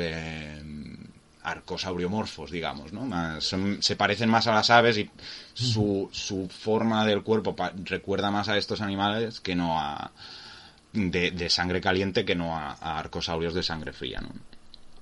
arcosauriomorfos, 1.43 2.51
digamos, 2.51 2.91
¿no? 2.91 3.39
Se 3.39 3.95
parecen 3.95 4.29
más 4.29 4.47
a 4.47 4.53
las 4.53 4.69
aves 4.69 4.97
y 4.97 5.09
su, 5.53 6.09
su 6.11 6.49
forma 6.49 7.05
del 7.05 7.23
cuerpo 7.23 7.55
recuerda 7.85 8.31
más 8.31 8.49
a 8.49 8.57
estos 8.57 8.81
animales 8.81 9.39
que 9.39 9.55
no 9.55 9.79
a 9.79 10.11
de, 10.91 11.31
de 11.31 11.49
sangre 11.49 11.79
caliente 11.79 12.25
que 12.25 12.35
no 12.35 12.57
a, 12.57 12.73
a 12.73 12.99
arcosaurios 12.99 13.53
de 13.53 13.63
sangre 13.63 13.93
fría, 13.93 14.19
¿no? 14.19 14.56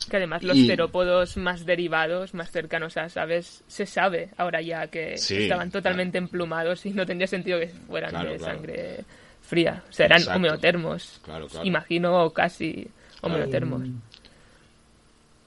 Que 0.09 0.17
además 0.17 0.43
los 0.43 0.57
y... 0.57 0.67
terópodos 0.67 1.37
más 1.37 1.65
derivados, 1.65 2.33
más 2.33 2.51
cercanos 2.51 2.97
a 2.97 3.03
las 3.03 3.17
aves, 3.17 3.63
se 3.67 3.85
sabe 3.85 4.29
ahora 4.37 4.61
ya 4.61 4.87
que 4.87 5.17
sí, 5.17 5.43
estaban 5.43 5.71
totalmente 5.71 6.17
claro. 6.17 6.25
emplumados 6.25 6.85
y 6.85 6.91
no 6.91 7.05
tendría 7.05 7.27
sentido 7.27 7.59
que 7.59 7.67
fueran 7.67 8.11
claro, 8.11 8.31
de 8.31 8.37
claro. 8.37 8.53
sangre 8.53 9.05
fría. 9.41 9.83
O 9.89 9.91
sea, 9.91 10.07
eran 10.07 10.19
Exacto. 10.19 10.37
homeotermos. 10.37 11.21
Imagino 11.63 12.31
casi 12.31 12.87
homeotermos. 13.21 13.81
Um, 13.81 14.01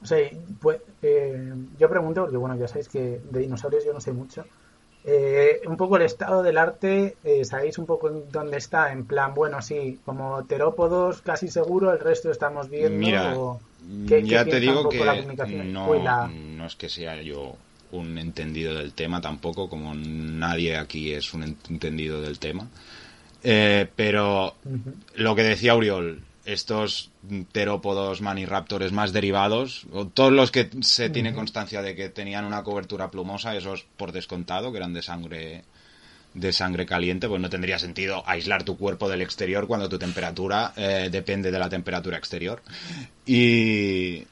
sí, 0.02 0.30
pues, 0.61 0.80
eh, 1.02 1.54
yo 1.78 1.88
pregunto, 1.88 2.22
porque 2.22 2.36
bueno, 2.36 2.56
ya 2.56 2.68
sabéis 2.68 2.88
que 2.88 3.20
de 3.30 3.40
dinosaurios 3.40 3.84
yo 3.84 3.92
no 3.92 4.00
sé 4.00 4.12
mucho. 4.12 4.44
Eh, 5.11 5.62
un 5.66 5.78
poco 5.78 5.96
el 5.96 6.02
estado 6.02 6.42
del 6.42 6.59
arte, 6.59 7.16
eh, 7.24 7.42
¿sabéis 7.42 7.78
un 7.78 7.86
poco 7.86 8.11
dónde 8.11 8.59
está? 8.59 8.92
En 8.92 9.06
plan, 9.06 9.32
bueno, 9.32 9.62
sí, 9.62 9.98
como 10.04 10.44
terópodos 10.44 11.22
casi 11.22 11.48
seguro, 11.48 11.90
el 11.90 11.98
resto 11.98 12.30
estamos 12.30 12.68
viendo. 12.68 12.98
Mira, 12.98 13.38
o... 13.38 13.59
¿Qué, 14.06 14.22
ya 14.22 14.44
qué 14.44 14.50
te 14.50 14.61
digo 14.61 14.86
que 14.90 14.98
no, 15.64 15.94
la... 15.94 16.28
no 16.28 16.66
es 16.66 16.76
que 16.76 16.90
sea 16.90 17.22
yo 17.22 17.56
un 17.92 18.18
entendido 18.18 18.74
del 18.74 18.92
tema 18.92 19.22
tampoco, 19.22 19.70
como 19.70 19.94
nadie 19.94 20.76
aquí 20.76 21.14
es 21.14 21.32
un 21.32 21.56
entendido 21.70 22.20
del 22.20 22.38
tema. 22.38 22.68
Eh, 23.42 23.88
pero 23.96 24.56
uh 24.62 24.68
-huh. 24.68 24.94
lo 25.14 25.34
que 25.34 25.42
decía 25.42 25.72
Auriol, 25.72 26.20
estos 26.49 27.11
terópodos 27.53 28.22
maniraptores 28.22 28.90
más 28.90 29.12
derivados, 29.12 29.86
o 29.92 30.07
todos 30.07 30.32
los 30.32 30.51
que 30.51 30.70
se 30.80 31.11
tiene 31.11 31.34
constancia 31.34 31.82
de 31.82 31.94
que 31.94 32.09
tenían 32.09 32.46
una 32.46 32.62
cobertura 32.62 33.11
plumosa, 33.11 33.55
esos 33.55 33.84
por 33.99 34.12
descontado, 34.12 34.72
que 34.72 34.78
eran 34.78 34.94
de 34.94 35.03
sangre 35.03 35.64
de 36.32 36.53
sangre 36.53 36.86
caliente, 36.86 37.28
pues 37.28 37.40
no 37.40 37.51
tendría 37.51 37.78
sentido 37.78 38.22
aislar 38.26 38.62
tu 38.62 38.76
cuerpo 38.78 39.09
del 39.09 39.22
exterior 39.22 39.66
cuando 39.66 39.88
tu 39.88 39.99
temperatura 39.99 40.72
eh, 40.76 41.09
depende 41.11 41.51
de 41.51 41.59
la 41.59 41.68
temperatura 41.68 42.16
exterior. 42.16 42.62
Y, 43.26 44.24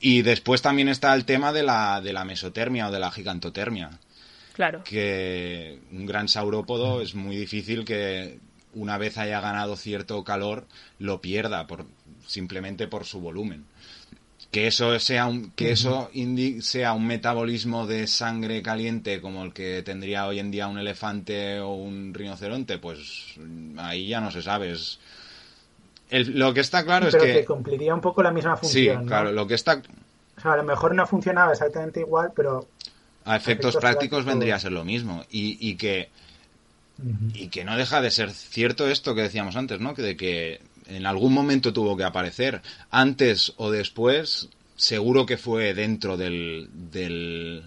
y 0.00 0.22
después 0.22 0.62
también 0.62 0.88
está 0.88 1.14
el 1.14 1.24
tema 1.24 1.52
de 1.52 1.62
la, 1.62 2.00
de 2.00 2.12
la 2.12 2.24
mesotermia 2.24 2.88
o 2.88 2.92
de 2.92 3.00
la 3.00 3.10
gigantotermia. 3.10 3.90
Claro. 4.52 4.84
Que 4.84 5.78
un 5.92 6.04
gran 6.04 6.28
saurópodo 6.28 7.00
es 7.00 7.14
muy 7.14 7.36
difícil 7.36 7.84
que 7.84 8.38
una 8.74 8.98
vez 8.98 9.18
haya 9.18 9.40
ganado 9.40 9.76
cierto 9.76 10.22
calor 10.24 10.66
lo 10.98 11.20
pierda 11.20 11.66
por, 11.66 11.86
simplemente 12.26 12.88
por 12.88 13.04
su 13.04 13.20
volumen. 13.20 13.64
Que 14.50 14.66
eso 14.66 14.98
sea 14.98 15.26
un 15.26 15.52
que 15.52 15.70
eso 15.70 16.10
sea 16.60 16.92
un 16.92 17.06
metabolismo 17.06 17.86
de 17.86 18.08
sangre 18.08 18.62
caliente 18.62 19.20
como 19.20 19.44
el 19.44 19.52
que 19.52 19.82
tendría 19.82 20.26
hoy 20.26 20.40
en 20.40 20.50
día 20.50 20.66
un 20.66 20.78
elefante 20.78 21.60
o 21.60 21.74
un 21.74 22.12
rinoceronte 22.12 22.78
pues 22.78 23.36
ahí 23.76 24.08
ya 24.08 24.20
no 24.20 24.32
se 24.32 24.42
sabe. 24.42 24.72
Es 24.72 24.98
el, 26.08 26.36
lo 26.36 26.52
que 26.52 26.60
está 26.60 26.84
claro 26.84 27.08
sí, 27.08 27.16
es 27.16 27.22
que, 27.22 27.32
que, 27.32 27.44
cumpliría 27.44 27.94
un 27.94 28.00
poco 28.00 28.24
la 28.24 28.32
misma 28.32 28.56
función 28.56 29.02
sí 29.02 29.06
claro 29.06 29.28
¿no? 29.28 29.36
lo 29.36 29.46
que 29.46 29.54
está 29.54 29.80
o 30.36 30.40
sea, 30.40 30.54
a 30.54 30.56
lo 30.56 30.64
mejor 30.64 30.96
no 30.96 31.06
funcionaba 31.06 31.52
exactamente 31.52 32.00
igual 32.00 32.32
pero 32.34 32.66
a 33.24 33.36
efectos, 33.36 33.74
efectos 33.74 33.76
prácticos 33.76 34.24
vendría 34.24 34.56
a 34.56 34.58
ser 34.58 34.72
lo 34.72 34.84
mismo. 34.84 35.24
Y, 35.30 35.56
y 35.60 35.76
que 35.76 36.10
uh 37.02 37.08
-huh. 37.08 37.30
y 37.34 37.48
que 37.48 37.64
no 37.64 37.76
deja 37.76 38.00
de 38.00 38.10
ser 38.10 38.30
cierto 38.30 38.88
esto 38.88 39.14
que 39.14 39.22
decíamos 39.22 39.56
antes 39.56 39.80
no 39.80 39.94
que 39.94 40.02
de 40.02 40.16
que 40.16 40.60
en 40.86 41.06
algún 41.06 41.32
momento 41.32 41.72
tuvo 41.72 41.96
que 41.96 42.02
aparecer, 42.04 42.62
antes 42.90 43.52
o 43.56 43.70
después 43.70 44.48
seguro 44.76 45.24
que 45.24 45.36
fue 45.36 45.72
dentro 45.74 46.16
del, 46.16 46.68
del, 46.72 47.64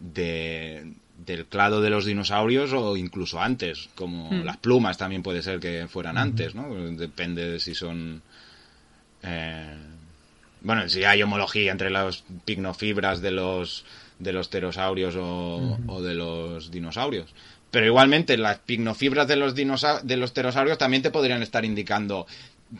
del 0.00 1.46
clado 1.48 1.80
de 1.80 1.90
los 1.90 2.04
dinosaurios 2.06 2.72
o 2.72 2.96
incluso 2.96 3.40
antes, 3.40 3.88
como 3.94 4.30
Mm. 4.30 4.44
las 4.44 4.56
plumas 4.56 4.96
también 4.98 5.22
puede 5.22 5.42
ser 5.42 5.60
que 5.60 5.86
fueran 5.88 6.16
antes, 6.18 6.54
¿no? 6.54 6.74
Depende 6.96 7.48
de 7.48 7.60
si 7.60 7.74
son... 7.74 8.22
eh, 9.22 9.76
bueno, 10.62 10.88
si 10.88 11.04
hay 11.04 11.22
homología 11.22 11.72
entre 11.72 11.90
las 11.90 12.24
pignofibras 12.44 13.20
de 13.20 13.30
los 13.30 13.84
de 14.18 14.32
los 14.34 14.48
pterosaurios 14.48 15.14
o, 15.16 15.78
o 15.86 16.02
de 16.02 16.14
los 16.14 16.70
dinosaurios. 16.70 17.32
Pero 17.70 17.86
igualmente 17.86 18.36
las 18.36 18.58
pignofibras 18.58 19.28
de 19.28 19.36
los 19.36 19.54
de 19.54 20.16
los 20.16 20.32
pterosaurios 20.32 20.78
también 20.78 21.02
te 21.02 21.10
podrían 21.10 21.42
estar 21.42 21.64
indicando 21.64 22.26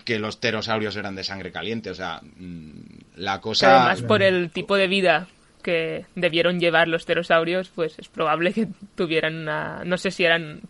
que 0.04 0.18
los 0.18 0.36
pterosaurios 0.36 0.96
eran 0.96 1.14
de 1.16 1.24
sangre 1.24 1.50
caliente, 1.52 1.90
o 1.90 1.94
sea, 1.94 2.20
mm, 2.22 2.70
la 3.16 3.40
cosa 3.40 3.66
Claro, 3.66 3.84
más 3.84 4.02
por 4.02 4.22
el 4.22 4.50
tipo 4.50 4.76
de 4.76 4.86
vida 4.88 5.26
que 5.62 6.06
debieron 6.14 6.58
llevar 6.60 6.88
los 6.88 7.04
pterosaurios, 7.04 7.68
pues 7.74 7.98
es 7.98 8.08
probable 8.08 8.52
que 8.52 8.68
tuvieran 8.94 9.36
una... 9.36 9.84
No 9.84 9.98
sé 9.98 10.10
si 10.10 10.24
eran 10.24 10.60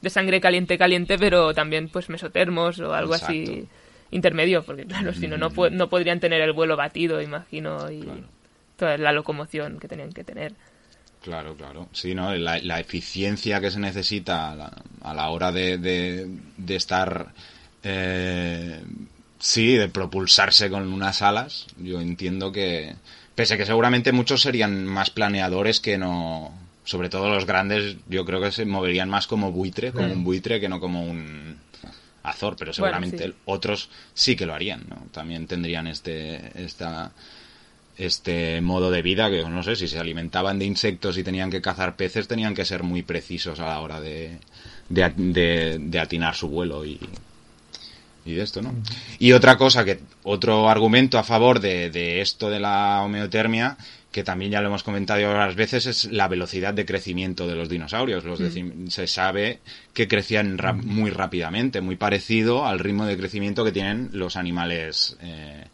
de 0.00 0.10
sangre 0.10 0.40
caliente 0.40 0.78
caliente, 0.78 1.18
pero 1.18 1.52
también 1.54 1.88
pues 1.88 2.08
mesotermos 2.08 2.78
o 2.78 2.94
algo 2.94 3.14
así 3.14 3.40
Exacto. 3.42 3.62
Mm. 3.62 4.14
intermedio, 4.14 4.62
porque 4.62 4.84
claro, 4.84 5.12
si 5.12 5.26
no, 5.26 5.36
no, 5.38 5.50
pu- 5.50 5.70
no 5.72 5.88
podrían 5.88 6.20
tener 6.20 6.40
el 6.40 6.52
vuelo 6.52 6.76
batido, 6.76 7.20
imagino, 7.20 7.90
y 7.90 8.04
toda 8.76 8.96
la 8.96 9.12
locomoción 9.12 9.80
que 9.80 9.88
tenían 9.88 10.12
que 10.12 10.22
tener. 10.24 10.52
Claro, 11.28 11.54
claro. 11.56 11.88
Sí, 11.92 12.14
¿no? 12.14 12.34
La, 12.34 12.58
la 12.58 12.80
eficiencia 12.80 13.60
que 13.60 13.70
se 13.70 13.78
necesita 13.78 14.50
a 14.50 14.56
la, 14.56 14.72
a 15.02 15.12
la 15.12 15.28
hora 15.28 15.52
de, 15.52 15.76
de, 15.76 16.26
de 16.56 16.74
estar, 16.74 17.34
eh, 17.82 18.80
sí, 19.38 19.74
de 19.74 19.90
propulsarse 19.90 20.70
con 20.70 20.90
unas 20.90 21.20
alas, 21.20 21.66
yo 21.76 22.00
entiendo 22.00 22.50
que, 22.50 22.96
pese 23.34 23.54
a 23.54 23.56
que 23.58 23.66
seguramente 23.66 24.10
muchos 24.10 24.40
serían 24.40 24.86
más 24.86 25.10
planeadores 25.10 25.80
que 25.80 25.98
no, 25.98 26.50
sobre 26.84 27.10
todo 27.10 27.28
los 27.28 27.44
grandes, 27.44 27.96
yo 28.08 28.24
creo 28.24 28.40
que 28.40 28.50
se 28.50 28.64
moverían 28.64 29.10
más 29.10 29.26
como 29.26 29.52
buitre, 29.52 29.92
como 29.92 30.10
un 30.10 30.24
buitre 30.24 30.60
que 30.60 30.70
no 30.70 30.80
como 30.80 31.02
un 31.04 31.58
azor, 32.22 32.56
pero 32.58 32.72
seguramente 32.72 33.28
sí. 33.28 33.34
otros 33.44 33.90
sí 34.14 34.34
que 34.34 34.46
lo 34.46 34.54
harían, 34.54 34.86
¿no? 34.88 34.96
También 35.12 35.46
tendrían 35.46 35.88
este, 35.88 36.52
esta, 36.54 37.12
este 37.98 38.60
modo 38.60 38.90
de 38.90 39.02
vida 39.02 39.28
que 39.30 39.42
no 39.44 39.62
sé 39.62 39.76
si 39.76 39.88
se 39.88 39.98
alimentaban 39.98 40.58
de 40.58 40.64
insectos 40.64 41.18
y 41.18 41.24
tenían 41.24 41.50
que 41.50 41.60
cazar 41.60 41.96
peces 41.96 42.28
tenían 42.28 42.54
que 42.54 42.64
ser 42.64 42.82
muy 42.84 43.02
precisos 43.02 43.58
a 43.60 43.66
la 43.66 43.80
hora 43.80 44.00
de, 44.00 44.38
de, 44.88 45.12
de- 45.16 45.78
de 45.80 45.98
atinar 46.00 46.34
su 46.34 46.48
vuelo 46.48 46.84
y, 46.84 46.98
y 48.24 48.34
de 48.34 48.42
esto, 48.42 48.62
¿no? 48.62 48.74
Y 49.18 49.32
otra 49.32 49.56
cosa 49.56 49.84
que, 49.84 49.98
otro 50.22 50.68
argumento 50.68 51.18
a 51.18 51.24
favor 51.24 51.60
de, 51.60 51.90
de 51.90 52.20
esto 52.20 52.50
de 52.50 52.60
la 52.60 53.00
homeotermia, 53.02 53.76
que 54.12 54.22
también 54.24 54.50
ya 54.52 54.60
lo 54.60 54.68
hemos 54.68 54.82
comentado 54.82 55.20
varias 55.32 55.54
veces, 55.56 55.86
es 55.86 56.04
la 56.06 56.28
velocidad 56.28 56.74
de 56.74 56.84
crecimiento 56.86 57.46
de 57.46 57.54
los 57.56 57.68
dinosaurios. 57.68 58.24
Los 58.24 58.40
deci- 58.40 58.90
Se 58.90 59.06
sabe 59.06 59.60
que 59.94 60.08
crecían 60.08 60.56
muy 60.84 61.10
rápidamente, 61.10 61.80
muy 61.80 61.96
parecido 61.96 62.66
al 62.66 62.78
ritmo 62.78 63.06
de 63.06 63.16
crecimiento 63.16 63.64
que 63.64 63.72
tienen 63.72 64.10
los 64.12 64.36
animales, 64.36 65.16
eh, 65.22 65.64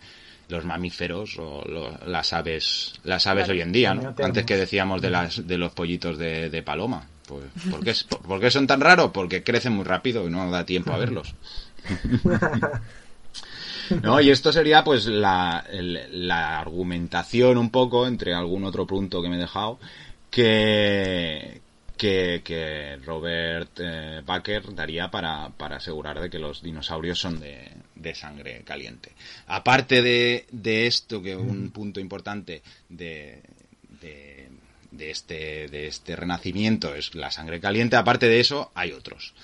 los 0.48 0.64
mamíferos 0.64 1.38
o 1.38 1.62
lo- 1.68 1.98
las 2.06 2.32
aves, 2.32 2.94
las 3.04 3.26
aves 3.26 3.48
hoy 3.48 3.60
en 3.62 3.72
día, 3.72 3.94
¿no? 3.94 4.02
Antes 4.26 4.44
que 4.44 4.56
decíamos 4.56 5.00
de 5.02 5.10
las, 5.10 5.46
de 5.46 5.58
los 5.58 5.72
pollitos 5.72 6.18
de, 6.18 6.50
de 6.50 6.62
paloma. 6.62 7.06
Pues, 7.26 7.44
¿por, 7.70 7.82
qué, 7.82 7.90
es- 7.90 8.04
por- 8.04 8.20
por 8.20 8.40
qué 8.40 8.50
son 8.50 8.66
tan 8.66 8.80
raros? 8.80 9.10
Porque 9.12 9.42
crecen 9.42 9.72
muy 9.72 9.84
rápido 9.84 10.26
y 10.26 10.30
no 10.30 10.50
da 10.50 10.64
tiempo 10.66 10.92
a 10.92 10.98
verlos. 10.98 11.34
No, 14.02 14.18
y 14.20 14.30
esto 14.30 14.50
sería 14.52 14.82
pues 14.82 15.04
la, 15.06 15.64
el- 15.70 16.26
la 16.26 16.58
argumentación 16.58 17.58
un 17.58 17.68
poco 17.70 18.06
entre 18.06 18.32
algún 18.34 18.64
otro 18.64 18.86
punto 18.86 19.20
que 19.20 19.28
me 19.28 19.36
he 19.36 19.40
dejado 19.40 19.78
que, 20.30 21.60
que, 21.96 22.42
que 22.44 22.96
Robert 23.04 23.78
eh, 23.78 24.22
Baker 24.24 24.74
daría 24.74 25.10
para, 25.10 25.50
para 25.50 25.76
asegurar 25.76 26.20
de 26.20 26.30
que 26.30 26.38
los 26.38 26.62
dinosaurios 26.62 27.18
son 27.18 27.40
de, 27.40 27.68
de 27.94 28.14
sangre 28.14 28.62
caliente. 28.64 29.12
Aparte 29.46 30.02
de, 30.02 30.46
de 30.50 30.86
esto, 30.86 31.22
que 31.22 31.36
un 31.36 31.70
punto 31.70 32.00
importante 32.00 32.62
de, 32.88 33.42
de, 34.00 34.48
de 34.90 35.10
este, 35.10 35.68
de 35.68 35.86
este 35.86 36.16
renacimiento 36.16 36.94
es 36.94 37.14
la 37.14 37.30
sangre 37.30 37.60
caliente, 37.60 37.96
aparte 37.96 38.28
de 38.28 38.40
eso 38.40 38.70
hay 38.74 38.92
otros. 38.92 39.34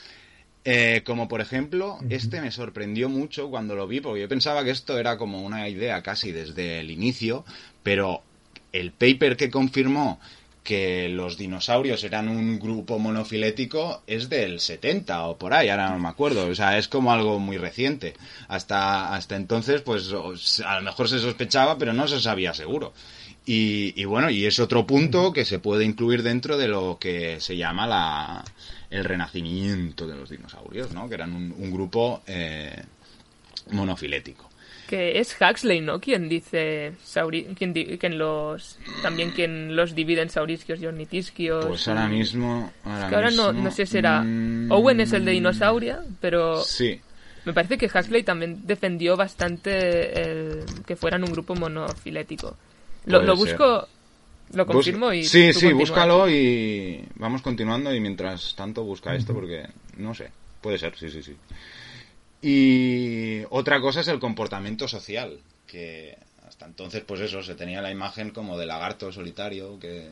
Eh, 0.65 1.03
como 1.07 1.27
por 1.27 1.41
ejemplo, 1.41 1.99
este 2.11 2.43
me 2.43 2.51
sorprendió 2.51 3.09
mucho 3.09 3.49
cuando 3.49 3.75
lo 3.75 3.87
vi, 3.87 4.01
porque 4.01 4.21
yo 4.21 4.29
pensaba 4.29 4.63
que 4.63 4.71
esto 4.71 4.99
era 4.99 5.17
como 5.17 5.41
una 5.43 5.69
idea 5.71 6.03
casi 6.03 6.33
desde 6.33 6.81
el 6.81 6.91
inicio, 6.91 7.47
pero 7.83 8.23
el 8.73 8.93
paper 8.93 9.37
que 9.37 9.51
confirmó 9.51 10.21
que 10.63 11.09
los 11.09 11.39
dinosaurios 11.39 12.05
eran 12.05 12.29
un 12.29 12.59
grupo 12.59 12.99
monofilético 12.99 14.03
es 14.07 14.29
del 14.29 14.61
70 14.61 15.27
o 15.27 15.39
por 15.39 15.55
ahí, 15.55 15.69
ahora 15.69 15.91
no 15.91 15.99
me 15.99 16.09
acuerdo, 16.09 16.47
o 16.47 16.55
sea, 16.55 16.79
es 16.79 16.89
como 16.89 17.13
algo 17.13 17.39
muy 17.39 17.57
reciente. 17.57 18.15
Hasta, 18.49 19.15
hasta 19.15 19.37
entonces, 19.37 19.81
pues 19.83 20.13
a 20.65 20.77
lo 20.77 20.83
mejor 20.83 21.09
se 21.09 21.19
sospechaba, 21.19 21.79
pero 21.79 21.93
no 21.93 22.07
se 22.09 22.21
sabía 22.21 22.55
seguro. 22.55 22.93
Y, 23.47 24.05
bueno, 24.05 24.31
y 24.31 24.47
es 24.47 24.61
otro 24.61 24.87
punto 24.87 25.33
que 25.33 25.45
se 25.45 25.59
puede 25.59 25.85
incluir 25.85 26.23
dentro 26.23 26.57
de 26.57 26.69
lo 26.69 26.99
que 27.01 27.41
se 27.41 27.57
llama 27.57 27.87
la, 27.87 28.45
el 28.91 29.03
renacimiento 29.03 30.07
de 30.07 30.15
los 30.15 30.31
dinosaurios, 30.31 30.93
¿no? 30.93 31.09
Que 31.09 31.17
eran 31.17 31.33
un, 31.33 31.53
un 31.59 31.71
grupo 31.73 32.23
eh, 32.29 32.81
monofilético. 33.73 34.50
Que 34.91 35.21
es 35.21 35.37
Huxley, 35.41 35.81
¿no? 35.81 36.01
Quien 36.01 36.29
dice 36.29 36.95
sauri 37.05 37.45
quien 37.57 37.73
di- 37.73 37.97
quien 37.97 38.19
los 38.19 38.77
también 39.05 39.31
quien 39.31 39.77
los 39.77 39.95
divide 39.95 40.23
en 40.23 40.31
saurisquios 40.31 40.81
y 40.83 40.87
ornitisquios. 40.87 41.65
Pues 41.69 41.87
ahora 41.87 42.09
mismo... 42.09 42.73
Ahora 42.85 43.09
que 43.09 43.15
ahora 43.15 43.31
no, 43.31 43.53
mismo, 43.53 43.63
no 43.65 43.71
sé 43.71 43.87
si 43.87 43.99
era... 43.99 44.21
mm, 44.23 44.73
Owen 44.73 45.01
es 45.01 45.13
el 45.13 45.25
de 45.25 45.31
dinosauria, 45.31 46.01
pero 46.21 46.61
Sí, 46.65 47.01
me 47.45 47.53
parece 47.53 47.79
que 47.79 47.87
Huxley 47.87 48.25
también 48.25 48.67
defendió 48.67 49.17
bastante 49.17 50.23
el 50.25 50.65
que 50.85 50.97
fueran 50.97 51.23
un 51.23 51.31
grupo 51.31 51.55
monofilético. 51.55 52.57
Lo, 53.07 53.23
lo 53.23 53.37
ser. 53.37 53.57
busco, 53.57 53.89
lo 54.55 54.67
Bus- 54.67 54.75
confirmo 54.75 55.13
y... 55.13 55.23
Sí, 55.23 55.53
sí, 55.53 55.67
continúas. 55.67 55.75
búscalo 55.91 56.29
y 56.29 57.05
vamos 57.15 57.43
continuando 57.43 57.95
y 57.95 58.01
mientras 58.01 58.57
tanto 58.57 58.83
busca 58.83 59.15
esto 59.15 59.33
porque 59.35 59.69
no 59.99 60.15
sé, 60.15 60.33
puede 60.61 60.79
ser, 60.79 60.97
sí, 60.97 61.09
sí, 61.11 61.23
sí. 61.23 61.37
Y 62.43 63.43
otra 63.51 63.81
cosa 63.81 64.01
es 64.01 64.09
el 64.09 64.19
comportamiento 64.19 64.89
social, 64.89 65.41
que 65.67 66.17
hasta 66.47 66.67
entonces 66.67 67.03
pues 67.07 67.21
eso, 67.21 67.43
se 67.43 67.55
tenía 67.55 67.83
la 67.83 67.91
imagen 67.91 68.31
como 68.31 68.59
de 68.59 68.67
lagarto 68.67 69.13
solitario 69.13 69.79
que 69.79 70.09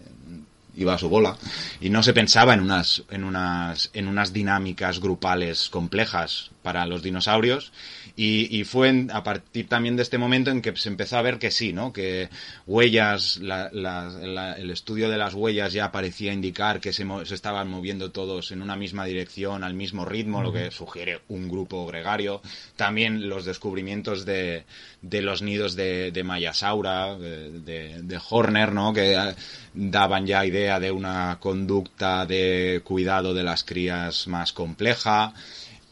iba 0.78 0.94
a 0.94 0.98
su 0.98 1.08
bola 1.08 1.36
y 1.80 1.90
no 1.90 2.02
se 2.02 2.12
pensaba 2.14 2.54
en 2.54 2.60
unas 2.60 3.02
en 3.10 3.24
unas 3.24 3.90
en 3.92 4.08
unas 4.08 4.32
dinámicas 4.32 5.00
grupales 5.00 5.68
complejas 5.68 6.50
para 6.62 6.86
los 6.86 7.02
dinosaurios 7.02 7.72
y, 8.16 8.48
y 8.58 8.64
fue 8.64 8.88
en- 8.88 9.10
a 9.12 9.22
partir 9.22 9.68
también 9.68 9.96
de 9.96 10.02
este 10.02 10.18
momento 10.18 10.50
en 10.50 10.60
que 10.60 10.74
se 10.76 10.88
empezó 10.88 11.16
a 11.18 11.22
ver 11.22 11.38
que 11.38 11.50
sí, 11.52 11.72
¿no? 11.72 11.92
Que 11.92 12.28
huellas, 12.66 13.36
la- 13.38 13.70
la- 13.72 14.08
la- 14.08 14.52
el 14.54 14.70
estudio 14.70 15.08
de 15.08 15.16
las 15.18 15.34
huellas 15.34 15.72
ya 15.72 15.92
parecía 15.92 16.32
indicar 16.32 16.80
que 16.80 16.92
se, 16.92 17.06
se 17.24 17.34
estaban 17.34 17.68
moviendo 17.68 18.10
todos 18.10 18.50
en 18.50 18.60
una 18.60 18.76
misma 18.76 19.04
dirección, 19.04 19.62
al 19.64 19.74
mismo 19.74 20.04
ritmo, 20.04 20.42
lo 20.42 20.52
que 20.52 20.70
sugiere 20.72 21.20
un 21.28 21.48
grupo 21.48 21.86
gregario. 21.86 22.42
También 22.76 23.28
los 23.28 23.44
descubrimientos 23.44 24.24
de, 24.26 24.64
de 25.00 25.22
los 25.22 25.40
nidos 25.40 25.76
de, 25.76 26.10
de 26.10 26.24
Mayasaura, 26.24 27.16
de, 27.16 27.60
de- 27.60 28.02
de 28.02 28.20
Horner, 28.30 28.72
¿no? 28.72 28.92
Que 28.92 29.14
eh, 29.14 29.34
daban 29.74 30.26
ya 30.26 30.44
de 30.78 30.90
una 30.92 31.38
conducta 31.40 32.26
de 32.26 32.82
cuidado 32.84 33.32
de 33.32 33.42
las 33.42 33.64
crías 33.64 34.26
más 34.26 34.52
compleja. 34.52 35.32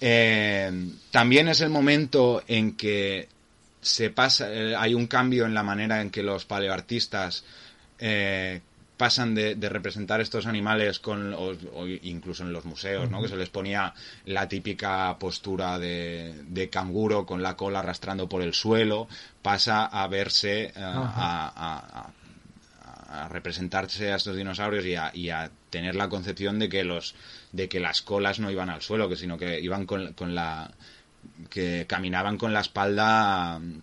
Eh, 0.01 0.71
también 1.11 1.49
es 1.49 1.61
el 1.63 1.71
momento 1.71 2.43
en 2.47 2.77
que 2.77 3.29
se 3.81 4.11
pasa, 4.11 4.53
eh, 4.53 4.75
hay 4.77 4.93
un 4.95 5.07
cambio 5.07 5.47
en 5.47 5.55
la 5.55 5.63
manera 5.63 6.01
en 6.03 6.11
que 6.11 6.23
los 6.23 6.45
paleoartistas 6.45 7.45
eh, 7.99 8.61
pasan 8.99 9.35
de, 9.35 9.55
de 9.55 9.69
representar 9.69 10.21
estos 10.21 10.47
animales 10.47 10.99
con, 11.01 11.33
o, 11.35 11.53
o 11.75 11.87
incluso 11.87 12.43
en 12.43 12.53
los 12.53 12.65
museos, 12.65 13.11
¿no? 13.11 13.23
Que 13.23 13.29
se 13.29 13.37
les 13.37 13.49
ponía 13.51 13.93
la 14.25 14.49
típica 14.49 15.17
postura 15.19 15.79
de, 15.79 16.35
de 16.49 16.69
canguro 16.71 17.25
con 17.27 17.43
la 17.43 17.57
cola 17.57 17.79
arrastrando 17.81 18.29
por 18.29 18.43
el 18.43 18.55
suelo, 18.55 19.07
pasa 19.43 19.85
a 19.87 20.07
verse, 20.09 20.73
a, 20.77 20.81
a- 21.15 21.53
a- 22.01 22.11
a 23.25 23.29
representarse 23.29 24.13
a 24.13 24.17
estos 24.17 24.37
dinosaurios 24.37 24.85
y 24.85 24.95
a, 24.95 25.11
y 25.15 25.31
a 25.31 25.51
tener 25.71 25.95
la 25.95 26.09
concepción 26.09 26.59
de 26.59 26.69
que 26.69 26.85
los 26.85 27.15
de 27.53 27.69
que 27.69 27.81
las 27.81 28.03
colas 28.03 28.39
no 28.39 28.51
iban 28.51 28.71
al 28.71 28.83
suelo, 28.83 29.09
que 29.09 29.17
sino 29.17 29.39
que 29.39 29.61
iban 29.61 29.87
con, 29.87 30.13
con 30.13 30.35
la 30.35 30.73
que 31.51 31.87
caminaban 31.89 32.39
con 32.39 32.53
la 32.53 32.61
espalda 32.61 33.59
mm, 33.59 33.83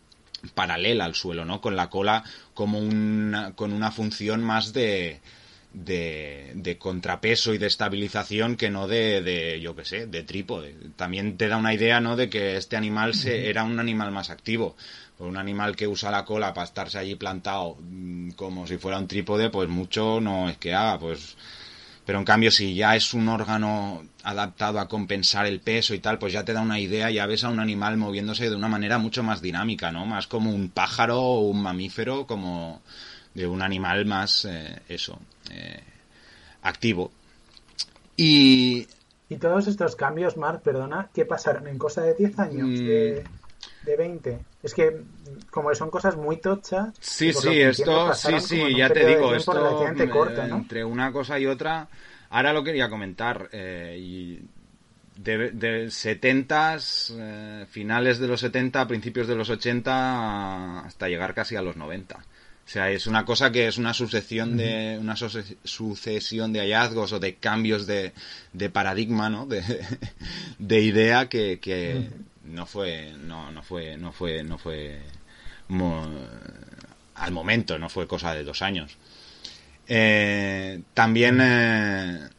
paralela 0.54 1.06
al 1.06 1.16
suelo, 1.16 1.46
¿no? 1.46 1.62
Con 1.62 1.76
la 1.76 1.90
cola 1.90 2.24
como 2.54 2.80
una, 2.80 3.54
con 3.54 3.74
una 3.74 3.92
función 3.92 4.44
más 4.44 4.74
de, 4.74 5.22
de, 5.74 6.52
de 6.56 6.78
contrapeso 6.78 7.54
y 7.54 7.58
de 7.58 7.68
estabilización 7.68 8.56
que 8.56 8.70
no 8.70 8.88
de, 8.88 9.22
de 9.22 9.60
yo 9.62 9.76
qué 9.76 9.86
sé, 9.86 10.08
de 10.08 10.24
trípode. 10.24 10.76
También 10.96 11.38
te 11.38 11.48
da 11.48 11.58
una 11.58 11.74
idea, 11.74 12.00
¿no? 12.00 12.16
De 12.16 12.30
que 12.30 12.58
este 12.58 12.78
animal 12.78 13.14
se, 13.14 13.50
era 13.50 13.64
un 13.64 13.80
animal 13.80 14.12
más 14.12 14.30
activo. 14.30 14.76
Un 15.28 15.38
animal 15.38 15.76
que 15.76 15.88
usa 15.88 16.12
la 16.12 16.26
cola 16.26 16.54
para 16.54 16.66
estarse 16.66 16.98
allí 16.98 17.16
plantado 17.16 17.78
mm, 17.80 18.32
como 18.32 18.68
si 18.68 18.78
fuera 18.78 19.00
un 19.00 19.08
trípode, 19.08 19.50
pues 19.50 19.70
mucho 19.70 20.20
no 20.22 20.50
es 20.50 20.58
que 20.58 20.74
haga, 20.74 21.00
pues 21.00 21.36
pero 22.06 22.20
en 22.20 22.26
cambio 22.26 22.52
si 22.52 22.76
ya 22.76 22.96
es 22.96 23.14
un 23.14 23.30
órgano 23.30 24.04
adaptado 24.24 24.80
a 24.80 24.88
compensar 24.88 25.46
el 25.46 25.62
peso 25.62 25.94
y 25.94 26.00
tal, 26.00 26.20
pues 26.20 26.34
ya 26.34 26.44
te 26.44 26.54
da 26.54 26.62
una 26.62 26.80
idea, 26.80 27.10
ya 27.10 27.26
ves 27.26 27.44
a 27.44 27.50
un 27.50 27.60
animal 27.60 27.98
moviéndose 27.98 28.50
de 28.50 28.56
una 28.56 28.68
manera 28.68 28.98
mucho 28.98 29.24
más 29.24 29.42
dinámica, 29.42 29.92
¿no? 29.92 30.06
Más 30.06 30.28
como 30.28 30.54
un 30.54 30.70
pájaro 30.70 31.22
o 31.22 31.40
un 31.48 31.62
mamífero, 31.62 32.28
como 32.28 32.82
de 33.34 33.48
un 33.48 33.62
animal 33.62 34.06
más, 34.06 34.46
eh, 34.46 34.82
eso, 34.90 35.20
eh, 35.52 35.82
activo. 36.64 37.12
Y... 38.18 38.88
Y 39.30 39.38
todos 39.38 39.68
estos 39.68 39.96
cambios, 39.96 40.38
Mark, 40.38 40.62
perdona, 40.62 41.10
¿qué 41.14 41.26
pasaron 41.26 41.68
en 41.68 41.78
cosa 41.78 42.02
de 42.02 42.14
10 42.14 42.40
años? 42.40 42.68
Mm. 42.68 42.86
De, 42.86 43.24
de 43.86 43.98
20. 43.98 44.40
Es 44.64 44.74
que, 44.74 45.02
como 45.52 45.76
son 45.76 45.90
cosas 45.92 46.16
muy 46.16 46.38
tochas. 46.38 46.94
Sí, 47.00 47.34
sí, 47.34 47.48
esto, 47.82 48.06
sí, 48.16 48.32
sí, 48.48 48.56
ya 48.78 48.88
te 48.88 49.06
digo, 49.06 49.36
esto 49.36 49.52
corto, 50.10 50.42
¿no? 50.48 50.56
entre 50.58 50.86
una 50.86 51.12
cosa 51.12 51.38
y 51.40 51.46
otra, 51.46 51.90
ahora 52.30 52.54
lo 52.54 52.64
quería 52.64 52.90
comentar, 52.90 53.50
eh, 53.52 53.98
y 54.00 54.40
de, 55.22 55.52
de 55.52 55.92
70 55.92 56.78
eh, 57.12 57.66
finales 57.70 58.20
de 58.20 58.28
los 58.28 58.40
70, 58.40 58.88
principios 58.88 59.28
de 59.28 59.36
los 59.36 59.50
80, 59.50 60.80
hasta 60.80 61.08
llegar 61.10 61.34
casi 61.34 61.56
a 61.58 61.62
los 61.62 61.76
90. 61.76 62.16
O 62.66 62.70
sea, 62.70 62.90
es 62.90 63.08
una 63.08 63.26
cosa 63.26 63.52
que 63.52 63.68
es 63.68 63.78
una 63.78 63.94
sucesión 63.94 64.56
de 64.56 64.98
una 64.98 65.18
suce- 65.18 65.58
sucesión 65.66 66.54
de 66.54 66.62
hallazgos 66.62 67.12
o 67.12 67.20
de 67.20 67.36
cambios 67.36 67.86
de, 67.86 68.14
de 68.54 68.70
paradigma, 68.70 69.30
¿no? 69.30 69.46
De, 69.46 69.62
de 70.60 70.80
idea 70.82 71.28
que, 71.28 71.60
que 71.60 72.10
no 72.44 72.66
fue 72.66 73.14
no 73.18 73.52
no 73.52 73.64
fue 73.64 73.98
no 73.98 74.12
fue 74.12 74.44
no 74.44 74.58
fue 74.58 75.02
al 77.16 77.32
momento, 77.32 77.80
no 77.80 77.90
fue 77.90 78.08
cosa 78.08 78.34
de 78.34 78.44
dos 78.44 78.62
años. 78.62 78.98
Eh, 79.88 80.82
también 80.94 81.40
eh, 81.42 82.30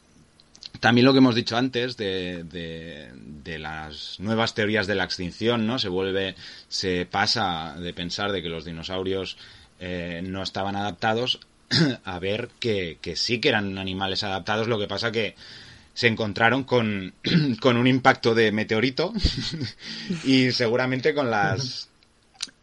también 0.81 1.07
lo 1.07 1.13
que 1.13 1.19
hemos 1.19 1.35
dicho 1.35 1.57
antes 1.57 1.97
de, 1.97 2.45
de, 2.45 3.11
de 3.15 3.59
las 3.59 4.21
nuevas 4.21 4.55
teorías 4.55 4.87
de 4.87 4.95
la 4.95 5.05
extinción, 5.05 5.67
¿no? 5.67 5.79
Se 5.79 5.89
vuelve, 5.89 6.35
se 6.69 7.07
pasa 7.07 7.75
de 7.79 7.95
pensar 7.95 8.33
de 8.33 8.43
que 8.43 8.49
los 8.49 8.65
dinosaurios 8.65 9.39
eh, 9.81 10.21
no 10.25 10.43
estaban 10.43 10.77
adaptados 10.77 11.41
a 12.05 12.19
ver 12.19 12.51
que, 12.61 12.99
que 13.01 13.17
sí 13.17 13.41
que 13.41 13.49
eran 13.49 13.79
animales 13.79 14.25
adaptados, 14.25 14.69
lo 14.69 14.79
que 14.79 14.87
pasa 14.87 15.13
que 15.13 15.37
se 15.95 16.09
encontraron 16.09 16.65
con, 16.65 17.15
con 17.61 17.77
un 17.77 17.87
impacto 17.87 18.35
de 18.35 18.53
meteorito 18.53 19.13
y 20.25 20.53
seguramente 20.53 21.15
con 21.15 21.31
las 21.31 21.89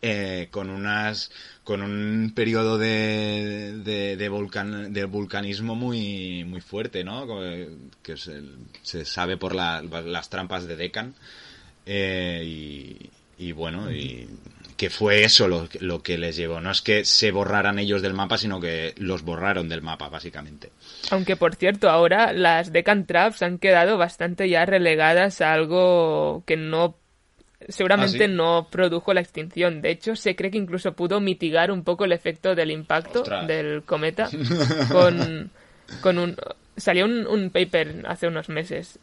eh, 0.02 0.48
con 0.52 0.70
unas 0.70 1.32
con 1.64 1.82
un 1.84 2.34
periodo 2.36 2.78
de, 2.78 3.78
de, 3.84 4.18
de, 4.18 4.90
de 4.90 5.06
vulcanismo 5.06 5.76
muy 5.76 6.44
muy 6.44 6.62
fuerte, 6.62 7.04
¿no? 7.04 7.28
Que 8.04 8.18
se, 8.18 8.42
se 8.84 9.06
sabe 9.06 9.38
por 9.38 9.56
la- 9.56 9.82
las 9.82 10.30
trampas 10.30 10.68
de 10.68 10.76
Deccan 10.76 11.14
eh, 11.86 12.44
y, 12.46 13.10
y 13.38 13.52
bueno 13.54 13.92
y 13.92 14.28
que 14.82 14.90
fue 14.90 15.24
eso 15.24 15.48
lo, 15.48 15.70
lo 15.80 16.02
que 16.02 16.18
les 16.18 16.36
llevó. 16.36 16.60
No 16.60 16.72
es 16.72 16.82
que 16.82 17.06
se 17.06 17.30
borraran 17.30 17.78
ellos 17.78 18.02
del 18.02 18.16
mapa, 18.16 18.40
sino 18.40 18.60
que 18.60 18.96
los 18.98 19.22
borraron 19.22 19.70
del 19.70 19.84
mapa, 19.84 20.10
básicamente. 20.10 20.72
Aunque, 21.12 21.36
por 21.36 21.54
cierto, 21.54 21.88
ahora 21.88 22.34
las 22.34 22.72
Deccan 22.74 23.06
Traps 23.06 23.44
han 23.44 23.60
quedado 23.60 24.00
bastante 24.00 24.50
ya 24.50 24.66
relegadas 24.66 25.40
a 25.42 25.54
algo 25.54 26.42
que 26.48 26.58
no 26.58 26.96
seguramente 27.70 28.24
¿Ah, 28.24 28.28
sí? 28.28 28.34
no 28.34 28.70
produjo 28.72 29.14
la 29.14 29.22
extinción. 29.22 29.84
De 29.84 29.92
hecho, 29.92 30.16
se 30.16 30.36
cree 30.36 30.50
que 30.50 30.58
incluso 30.58 30.94
pudo 30.94 31.20
mitigar 31.22 31.70
un 31.70 31.84
poco 31.84 32.06
el 32.06 32.12
efecto 32.12 32.56
del 32.56 32.72
impacto 32.72 33.22
Ostras. 33.22 33.46
del 33.46 33.84
cometa 33.84 34.32
con, 34.92 35.52
con 36.02 36.18
un... 36.18 36.36
Salió 36.76 37.06
un, 37.06 37.28
un 37.28 37.52
paper 37.52 38.04
hace 38.08 38.26
unos 38.26 38.50
meses 38.50 38.98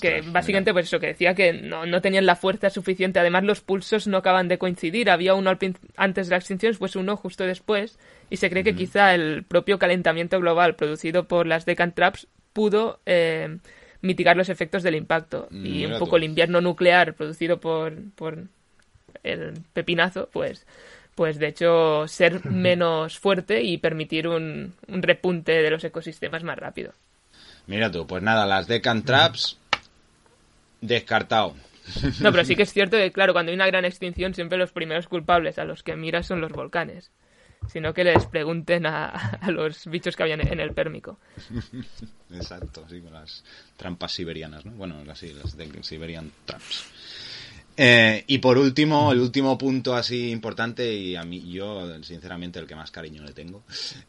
que 0.00 0.22
básicamente 0.22 0.72
pues 0.72 0.86
eso 0.86 0.98
que 0.98 1.08
decía 1.08 1.34
que 1.34 1.52
no, 1.52 1.86
no 1.86 2.00
tenían 2.00 2.26
la 2.26 2.36
fuerza 2.36 2.70
suficiente. 2.70 3.20
Además 3.20 3.44
los 3.44 3.60
pulsos 3.60 4.06
no 4.06 4.18
acaban 4.18 4.48
de 4.48 4.58
coincidir. 4.58 5.10
Había 5.10 5.34
uno 5.34 5.56
antes 5.96 6.26
de 6.26 6.30
la 6.30 6.38
extinción 6.38 6.74
pues 6.78 6.96
uno 6.96 7.16
justo 7.16 7.44
después. 7.44 7.98
Y 8.30 8.36
se 8.36 8.50
cree 8.50 8.64
que 8.64 8.74
quizá 8.74 9.14
el 9.14 9.44
propio 9.44 9.78
calentamiento 9.78 10.38
global 10.40 10.74
producido 10.76 11.28
por 11.28 11.46
las 11.46 11.66
Deccan 11.66 11.94
Traps 11.94 12.26
pudo 12.52 13.00
eh, 13.06 13.58
mitigar 14.02 14.36
los 14.36 14.48
efectos 14.48 14.82
del 14.82 14.96
impacto. 14.96 15.48
Y 15.50 15.86
un 15.86 15.92
tú. 15.92 15.98
poco 16.00 16.16
el 16.16 16.24
invierno 16.24 16.60
nuclear 16.60 17.14
producido 17.14 17.60
por, 17.60 17.94
por 18.14 18.48
el 19.22 19.54
pepinazo 19.72 20.28
pues 20.32 20.66
pues 21.14 21.38
de 21.38 21.48
hecho 21.48 22.08
ser 22.08 22.46
menos 22.50 23.18
fuerte 23.18 23.62
y 23.62 23.78
permitir 23.78 24.28
un, 24.28 24.72
un 24.88 25.02
repunte 25.02 25.52
de 25.52 25.70
los 25.70 25.84
ecosistemas 25.84 26.44
más 26.44 26.58
rápido 26.58 26.92
Mira 27.66 27.90
tú, 27.90 28.06
pues 28.06 28.22
nada, 28.22 28.46
las 28.46 28.66
Deccan 28.66 29.02
Traps 29.04 29.58
descartado. 30.80 31.54
No, 32.20 32.30
pero 32.30 32.44
sí 32.44 32.56
que 32.56 32.62
es 32.62 32.72
cierto 32.72 32.96
que, 32.96 33.10
claro, 33.12 33.32
cuando 33.32 33.50
hay 33.50 33.56
una 33.56 33.66
gran 33.66 33.84
extinción, 33.84 34.34
siempre 34.34 34.58
los 34.58 34.72
primeros 34.72 35.08
culpables 35.08 35.58
a 35.58 35.64
los 35.64 35.82
que 35.82 35.96
miras 35.96 36.26
son 36.26 36.40
los 36.40 36.52
volcanes. 36.52 37.10
Sino 37.68 37.92
que 37.92 38.04
les 38.04 38.24
pregunten 38.26 38.86
a, 38.86 39.08
a 39.08 39.50
los 39.50 39.86
bichos 39.86 40.16
que 40.16 40.22
habían 40.22 40.40
en 40.40 40.60
el 40.60 40.72
pérmico. 40.72 41.18
Exacto, 42.32 42.86
sí, 42.88 43.00
con 43.00 43.12
las 43.12 43.44
trampas 43.76 44.12
siberianas, 44.12 44.64
¿no? 44.64 44.72
Bueno, 44.72 44.96
así, 45.10 45.32
las 45.32 45.56
de 45.56 45.68
Siberian 45.82 46.32
Traps. 46.46 46.86
Eh, 47.76 48.24
y 48.26 48.38
por 48.38 48.58
último, 48.58 49.12
el 49.12 49.20
último 49.20 49.56
punto 49.56 49.94
así 49.94 50.30
importante, 50.30 50.92
y 50.92 51.16
a 51.16 51.22
mí, 51.22 51.50
yo, 51.50 52.02
sinceramente, 52.02 52.58
el 52.58 52.66
que 52.66 52.74
más 52.74 52.90
cariño 52.90 53.22
le 53.24 53.32
tengo, 53.32 53.62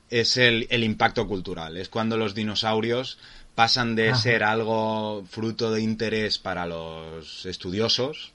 es 0.09 0.37
el, 0.37 0.67
el 0.69 0.83
impacto 0.83 1.27
cultural. 1.27 1.77
Es 1.77 1.89
cuando 1.89 2.17
los 2.17 2.33
dinosaurios 2.33 3.17
pasan 3.61 3.93
de 3.95 4.09
Ajá. 4.09 4.19
ser 4.19 4.43
algo 4.43 5.23
fruto 5.29 5.69
de 5.71 5.81
interés 5.83 6.39
para 6.39 6.65
los 6.65 7.45
estudiosos 7.45 8.31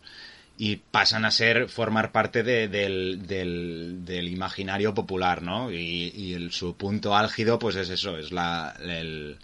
y 0.56 0.76
pasan 0.76 1.24
a 1.24 1.32
ser, 1.32 1.68
formar 1.68 2.12
parte 2.12 2.44
de- 2.44 2.68
del, 2.68 3.26
del, 3.26 4.04
del 4.04 4.28
imaginario 4.28 4.94
popular, 4.94 5.42
¿no? 5.42 5.72
Y, 5.72 6.12
y 6.14 6.34
el, 6.34 6.52
su 6.52 6.76
punto 6.76 7.16
álgido, 7.16 7.58
pues 7.58 7.74
es 7.74 7.88
eso, 7.90 8.16
es 8.16 8.30
la, 8.30 8.76
el, 8.80 9.36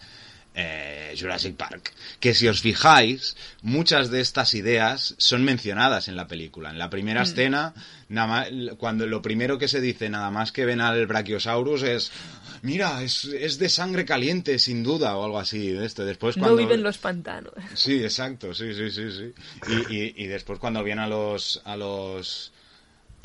eh, 0.55 1.15
Jurassic 1.19 1.57
Park. 1.57 1.93
Que 2.21 2.33
si 2.33 2.47
os 2.47 2.61
fijáis, 2.61 3.37
muchas 3.63 4.09
de 4.13 4.21
estas 4.21 4.55
ideas 4.55 5.17
son 5.19 5.43
mencionadas 5.43 6.07
en 6.07 6.15
la 6.15 6.29
película. 6.29 6.71
En 6.71 6.79
la 6.79 6.91
primera 6.91 7.23
escena, 7.23 7.75
nada 8.09 8.27
más, 8.29 8.49
cuando 8.79 9.05
lo 9.07 9.21
primero 9.21 9.59
que 9.59 9.67
se 9.67 9.81
dice, 9.81 10.09
nada 10.11 10.31
más 10.31 10.53
que 10.53 10.65
ven 10.65 10.81
al 10.81 11.07
Brachiosaurus, 11.09 11.83
es 11.83 12.13
mira, 12.63 13.03
es, 13.03 13.25
es 13.25 13.59
de 13.59 13.69
sangre 13.69 14.05
caliente, 14.05 14.59
sin 14.59 14.83
duda, 14.83 15.17
o 15.17 15.25
algo 15.25 15.39
así 15.39 15.69
de 15.71 15.85
esto. 15.85 16.05
Después 16.05 16.37
No 16.37 16.45
cuando... 16.45 16.57
viven 16.59 16.83
los 16.83 16.99
pantanos. 16.99 17.53
Sí, 17.75 18.03
exacto, 18.03 18.55
sí, 18.55 18.73
sí, 18.75 18.91
sí, 18.91 19.11
sí. 19.11 19.33
Y, 19.69 19.95
y, 19.95 20.15
y 20.17 20.27
después 20.27 20.59
cuando 20.59 20.83
vienen 20.83 21.05
a 21.05 21.09
los 21.09 21.61
a 21.65 21.77
los 21.77 22.53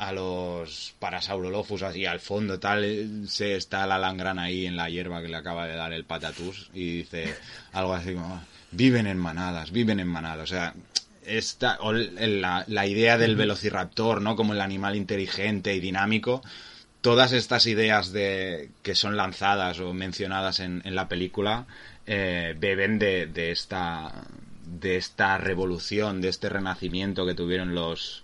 a 0.00 0.12
los 0.12 0.94
Parasaurolophus 1.00 1.82
así 1.82 2.06
al 2.06 2.20
fondo 2.20 2.60
tal 2.60 2.84
eh, 2.84 3.08
se 3.26 3.56
está 3.56 3.84
la 3.84 3.98
langrana 3.98 4.44
ahí 4.44 4.64
en 4.64 4.76
la 4.76 4.88
hierba 4.88 5.20
que 5.20 5.26
le 5.26 5.36
acaba 5.36 5.66
de 5.66 5.74
dar 5.74 5.92
el 5.92 6.04
patatús 6.04 6.70
y 6.72 6.98
dice 6.98 7.34
algo 7.72 7.94
así 7.94 8.14
como 8.14 8.40
viven 8.70 9.08
en 9.08 9.18
manadas, 9.18 9.72
viven 9.72 9.98
en 9.98 10.06
manadas, 10.06 10.44
o 10.50 10.54
sea, 10.54 10.74
esta 11.26 11.78
o 11.80 11.92
la, 11.92 12.64
la 12.68 12.86
idea 12.86 13.18
del 13.18 13.34
velociraptor, 13.34 14.22
¿no? 14.22 14.36
Como 14.36 14.52
el 14.52 14.60
animal 14.60 14.94
inteligente 14.94 15.74
y 15.74 15.80
dinámico, 15.80 16.42
todas 17.08 17.32
estas 17.32 17.64
ideas 17.64 18.12
de 18.12 18.68
que 18.82 18.94
son 18.94 19.16
lanzadas 19.16 19.80
o 19.80 19.94
mencionadas 19.94 20.60
en, 20.60 20.82
en 20.84 20.94
la 20.94 21.08
película 21.08 21.64
eh, 22.06 22.54
beben 22.58 22.98
de, 22.98 23.26
de 23.26 23.50
esta 23.50 24.12
de 24.66 24.98
esta 24.98 25.38
revolución, 25.38 26.20
de 26.20 26.28
este 26.28 26.50
renacimiento 26.50 27.24
que 27.24 27.32
tuvieron 27.32 27.74
los 27.74 28.22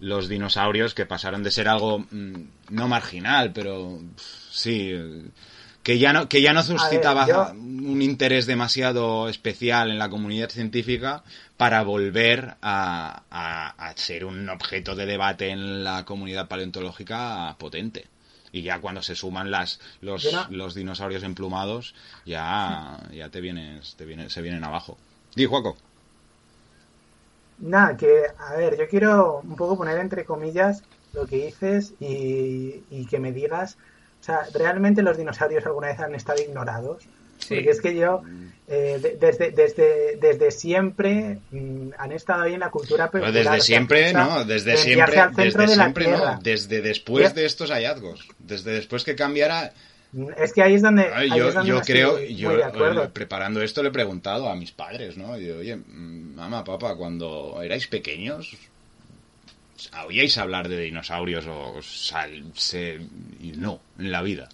los 0.00 0.30
dinosaurios 0.30 0.94
que 0.94 1.04
pasaron 1.04 1.42
de 1.42 1.50
ser 1.50 1.68
algo 1.68 1.98
mm, 1.98 2.42
no 2.70 2.88
marginal, 2.88 3.52
pero 3.52 4.00
sí 4.50 4.94
que 5.86 5.94
ya 6.02 6.10
no 6.12 6.20
que 6.30 6.40
ya 6.46 6.52
no 6.52 6.62
suscitaba 6.72 7.22
yo- 7.30 7.50
un 7.92 8.00
interés 8.10 8.44
demasiado 8.54 9.28
especial 9.34 9.84
en 9.92 9.98
la 10.04 10.10
comunidad 10.14 10.50
científica 10.50 11.22
para 11.56 11.78
volver 11.94 12.40
a, 12.60 13.22
a- 13.30 13.68
a 13.88 13.96
ser 13.96 14.24
un 14.32 14.48
objeto 14.50 14.90
de 14.96 15.06
debate 15.06 15.44
en 15.50 15.84
la 15.84 16.04
comunidad 16.04 16.48
paleontológica 16.48 17.54
potente. 17.58 18.02
Y 18.52 18.62
ya 18.62 18.80
cuando 18.80 19.02
se 19.02 19.14
suman 19.14 19.50
las 19.56 19.78
los, 20.00 20.32
no- 20.32 20.46
los 20.50 20.74
dinosaurios 20.74 21.22
emplumados, 21.22 21.94
ya, 22.24 22.98
ya 23.12 23.28
te 23.30 23.40
vienes, 23.40 23.94
te 23.96 24.04
viene, 24.06 24.28
se 24.30 24.42
vienen 24.42 24.64
abajo. 24.64 24.98
Di, 25.36 25.44
Juaco. 25.46 25.76
Nada, 27.58 27.96
que, 27.96 28.24
a 28.38 28.54
ver, 28.56 28.76
yo 28.78 28.86
quiero 28.88 29.40
un 29.40 29.56
poco 29.56 29.76
poner 29.78 29.98
entre 29.98 30.24
comillas 30.24 30.84
lo 31.12 31.26
que 31.26 31.36
dices 31.46 31.94
y, 31.98 32.84
y 32.90 33.06
que 33.06 33.18
me 33.18 33.32
digas, 33.32 33.78
sea, 34.26 34.40
¿realmente 34.52 35.02
los 35.02 35.16
dinosaurios 35.16 35.64
alguna 35.66 35.88
vez 35.88 36.00
han 36.00 36.14
estado 36.14 36.42
ignorados? 36.42 37.04
Porque 37.48 37.70
es 37.70 37.80
que 37.80 37.94
yo, 37.94 38.22
eh, 38.68 39.16
desde, 39.20 39.50
desde, 39.52 40.16
desde 40.16 40.50
siempre 40.50 41.38
mm, 41.50 41.90
han 41.98 42.12
estado 42.12 42.42
ahí 42.42 42.54
en 42.54 42.60
la 42.60 42.70
cultura 42.70 43.10
Pero 43.10 43.30
desde 43.30 43.60
siempre, 43.60 44.12
no, 44.12 44.44
desde 44.44 44.76
siempre, 44.76 45.22
desde 45.36 45.68
siempre 45.68 46.08
no, 46.08 46.38
desde 46.42 46.82
después 46.82 47.34
de 47.34 47.44
estos 47.44 47.70
hallazgos, 47.70 48.26
desde 48.38 48.72
después 48.72 49.04
que 49.04 49.14
cambiara... 49.14 49.72
Es 50.38 50.52
que 50.52 50.62
ahí 50.62 50.74
es 50.74 50.82
donde... 50.82 51.10
yo, 51.64 51.80
creo, 51.82 52.18
yo 52.20 53.12
preparando 53.12 53.60
esto 53.60 53.82
le 53.82 53.90
he 53.90 53.92
preguntado 53.92 54.48
a 54.48 54.56
mis 54.56 54.72
padres, 54.72 55.16
¿no? 55.16 55.38
Y 55.38 55.50
oye, 55.50 55.76
mm, 55.76 56.34
mamá, 56.34 56.64
papá, 56.64 56.96
cuando 56.96 57.60
erais 57.62 57.86
pequeños, 57.86 58.56
¿oíais 60.06 60.38
hablar 60.38 60.68
de 60.68 60.80
dinosaurios 60.80 61.46
o 61.46 61.80
sal, 61.82 62.52
no, 63.56 63.80
en 63.98 64.12
la 64.12 64.22
vida? 64.22 64.48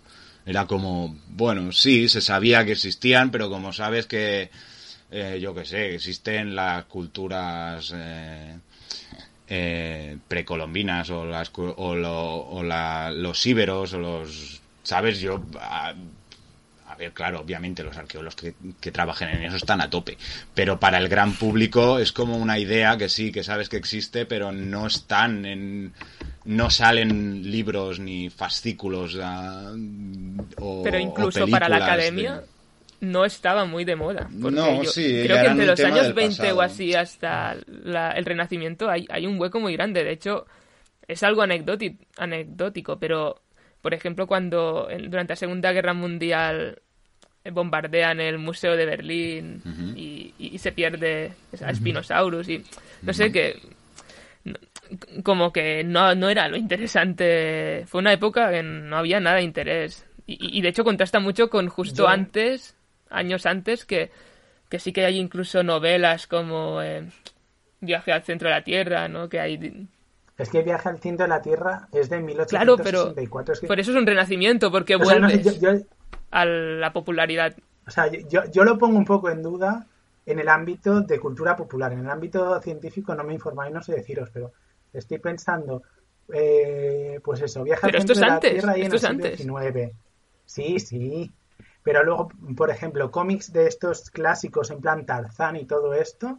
Era 0.45 0.67
como, 0.67 1.17
bueno, 1.29 1.73
sí, 1.73 2.09
se 2.09 2.21
sabía 2.21 2.65
que 2.65 2.73
existían, 2.73 3.31
pero 3.31 3.49
como 3.49 3.73
sabes 3.73 4.07
que, 4.07 4.51
eh, 5.11 5.39
yo 5.41 5.55
qué 5.55 5.65
sé, 5.65 5.95
existen 5.95 6.55
las 6.55 6.85
culturas 6.87 7.93
eh, 7.95 8.59
eh, 9.49 10.17
precolombinas 10.27 11.11
o, 11.11 11.25
las, 11.25 11.51
o, 11.57 11.73
o 11.77 12.63
los 12.63 13.47
íberos 13.47 13.93
o 13.93 13.99
los, 13.99 14.61
¿sabes? 14.83 15.21
Yo... 15.21 15.45
A, 15.61 15.95
ver, 17.03 17.13
claro, 17.13 17.41
obviamente 17.41 17.83
los 17.83 17.97
arqueólogos 17.97 18.37
que, 18.37 18.55
que, 18.81 18.93
trabajen 18.93 19.29
en 19.29 19.45
eso 19.45 19.57
están 19.57 19.81
a 19.81 19.91
tope, 19.91 20.17
pero 20.55 20.79
para 20.79 20.99
el 20.99 21.09
gran 21.09 21.33
público 21.33 21.99
es 21.99 22.13
como 22.13 22.37
una 22.37 22.59
idea 22.59 22.97
que 22.97 23.09
sí, 23.09 23.33
que 23.33 23.43
sabes 23.43 23.69
que 23.69 23.77
existe, 23.77 24.27
pero 24.27 24.53
no 24.53 24.87
están 24.87 25.45
en, 25.45 25.93
no 26.45 26.71
salen 26.71 27.51
libros 27.51 28.01
ni 28.01 28.31
fascículos 28.31 29.15
uh, 29.15 30.43
o, 30.59 30.83
Pero 30.83 30.99
incluso 30.99 31.47
para 31.49 31.69
la 31.69 31.77
academia 31.77 32.43
no 33.01 33.25
estaba 33.25 33.65
muy 33.65 33.85
de 33.85 33.97
moda. 33.97 34.29
No, 34.31 34.85
sí, 34.85 35.23
creo 35.25 35.43
que 35.43 35.51
entre 35.51 35.67
los 35.67 35.81
años 35.81 36.15
20 36.15 36.53
o 36.53 36.61
así 36.61 36.95
hasta 36.95 37.53
el 37.53 38.25
Renacimiento 38.25 38.89
hay, 38.89 39.07
hay 39.11 39.27
un 39.27 39.41
hueco 39.41 39.59
muy 39.59 39.73
grande. 39.73 40.05
De 40.05 40.13
hecho, 40.13 40.47
es 41.09 41.23
algo 41.23 41.43
anecdótico, 41.43 42.99
pero 42.99 43.43
por 43.81 43.95
ejemplo 43.95 44.27
cuando 44.27 44.89
durante 45.09 45.33
la 45.33 45.37
Segunda 45.37 45.73
Guerra 45.73 45.95
Mundial 45.95 46.81
bombardean 47.51 48.21
el 48.21 48.39
Museo 48.39 48.77
de 48.77 48.87
Berlín 48.87 49.63
y, 49.97 50.59
se 50.59 50.73
pierde 50.73 51.33
a 51.65 51.75
Spinosaurus 51.75 52.49
y 52.49 52.63
no 53.03 53.13
sé 53.13 53.33
qué 53.33 53.61
como 55.23 55.53
que 55.53 55.85
no, 55.85 56.15
no 56.15 56.29
era 56.29 56.49
lo 56.49 56.57
interesante. 56.57 57.85
Fue 57.87 58.01
una 58.01 58.13
época 58.13 58.51
que 58.51 58.63
no 58.63 58.97
había 58.97 59.21
nada 59.21 59.37
de 59.37 59.43
interés. 59.43 60.07
Y, 60.27 60.63
de 60.63 60.69
hecho 60.69 60.85
contrasta 60.85 61.19
mucho 61.21 61.51
con 61.51 61.69
justo 61.69 62.09
antes, 62.09 62.77
años 63.11 63.45
antes, 63.45 63.85
que, 63.85 64.11
que 64.69 64.79
sí 64.79 64.93
que 64.93 65.05
hay 65.05 65.19
incluso 65.19 65.63
novelas 65.63 66.27
como 66.27 66.81
eh, 66.81 67.05
Viaje 67.81 68.13
al 68.13 68.23
centro 68.23 68.49
de 68.49 68.55
la 68.55 68.63
Tierra, 68.63 69.09
¿no? 69.09 69.29
Que 69.29 69.41
hay... 69.41 69.89
Es 70.39 70.49
que 70.49 70.63
Viaje 70.63 70.89
al 70.89 71.01
centro 71.01 71.25
de 71.25 71.29
la 71.29 71.43
Tierra 71.43 71.89
es 71.93 72.09
de 72.09 72.21
1864. 72.21 72.49
Claro, 72.49 72.77
pero 72.83 73.67
por 73.67 73.81
eso 73.81 73.91
es 73.91 73.97
un 73.97 74.07
renacimiento, 74.07 74.71
porque 74.71 74.97
vuelve 74.97 75.43
a 76.33 76.45
la 76.45 76.93
popularidad. 76.93 77.55
O 77.87 77.91
sea, 77.91 78.11
yo, 78.11 78.43
yo 78.51 78.65
lo 78.65 78.79
pongo 78.79 78.99
un 78.99 79.05
poco 79.05 79.31
en 79.31 79.43
duda 79.43 79.87
en 80.27 80.39
el 80.41 80.49
ámbito 80.49 81.01
de 81.01 81.21
cultura 81.21 81.57
popular. 81.57 81.93
En 81.93 82.01
el 82.01 82.11
ámbito 82.11 82.61
científico 82.61 83.15
no 83.15 83.25
me 83.25 83.35
informáis, 83.35 83.73
no 83.73 83.83
sé 83.83 83.95
deciros, 83.95 84.31
pero 84.33 84.53
Estoy 84.93 85.19
pensando, 85.19 85.83
eh, 86.33 87.19
pues 87.25 87.41
eso, 87.41 87.63
viaja 87.63 87.87
Pero 87.87 87.99
esto 87.99 88.13
es 88.13 88.23
antes, 88.23 88.65
la 88.65 88.75
esto 88.75 88.97
es 88.97 89.05
antes. 89.05 89.47
Sí, 90.45 90.79
sí. 90.81 91.33
Pero 91.83 92.05
luego, 92.05 92.29
por 92.57 92.71
ejemplo, 92.71 93.11
cómics 93.11 93.53
de 93.53 93.67
estos 93.67 94.11
clásicos 94.11 94.71
en 94.71 94.81
plan 94.81 95.07
Tarzán 95.07 95.57
y 95.57 95.65
todo 95.65 95.95
esto, 95.95 96.39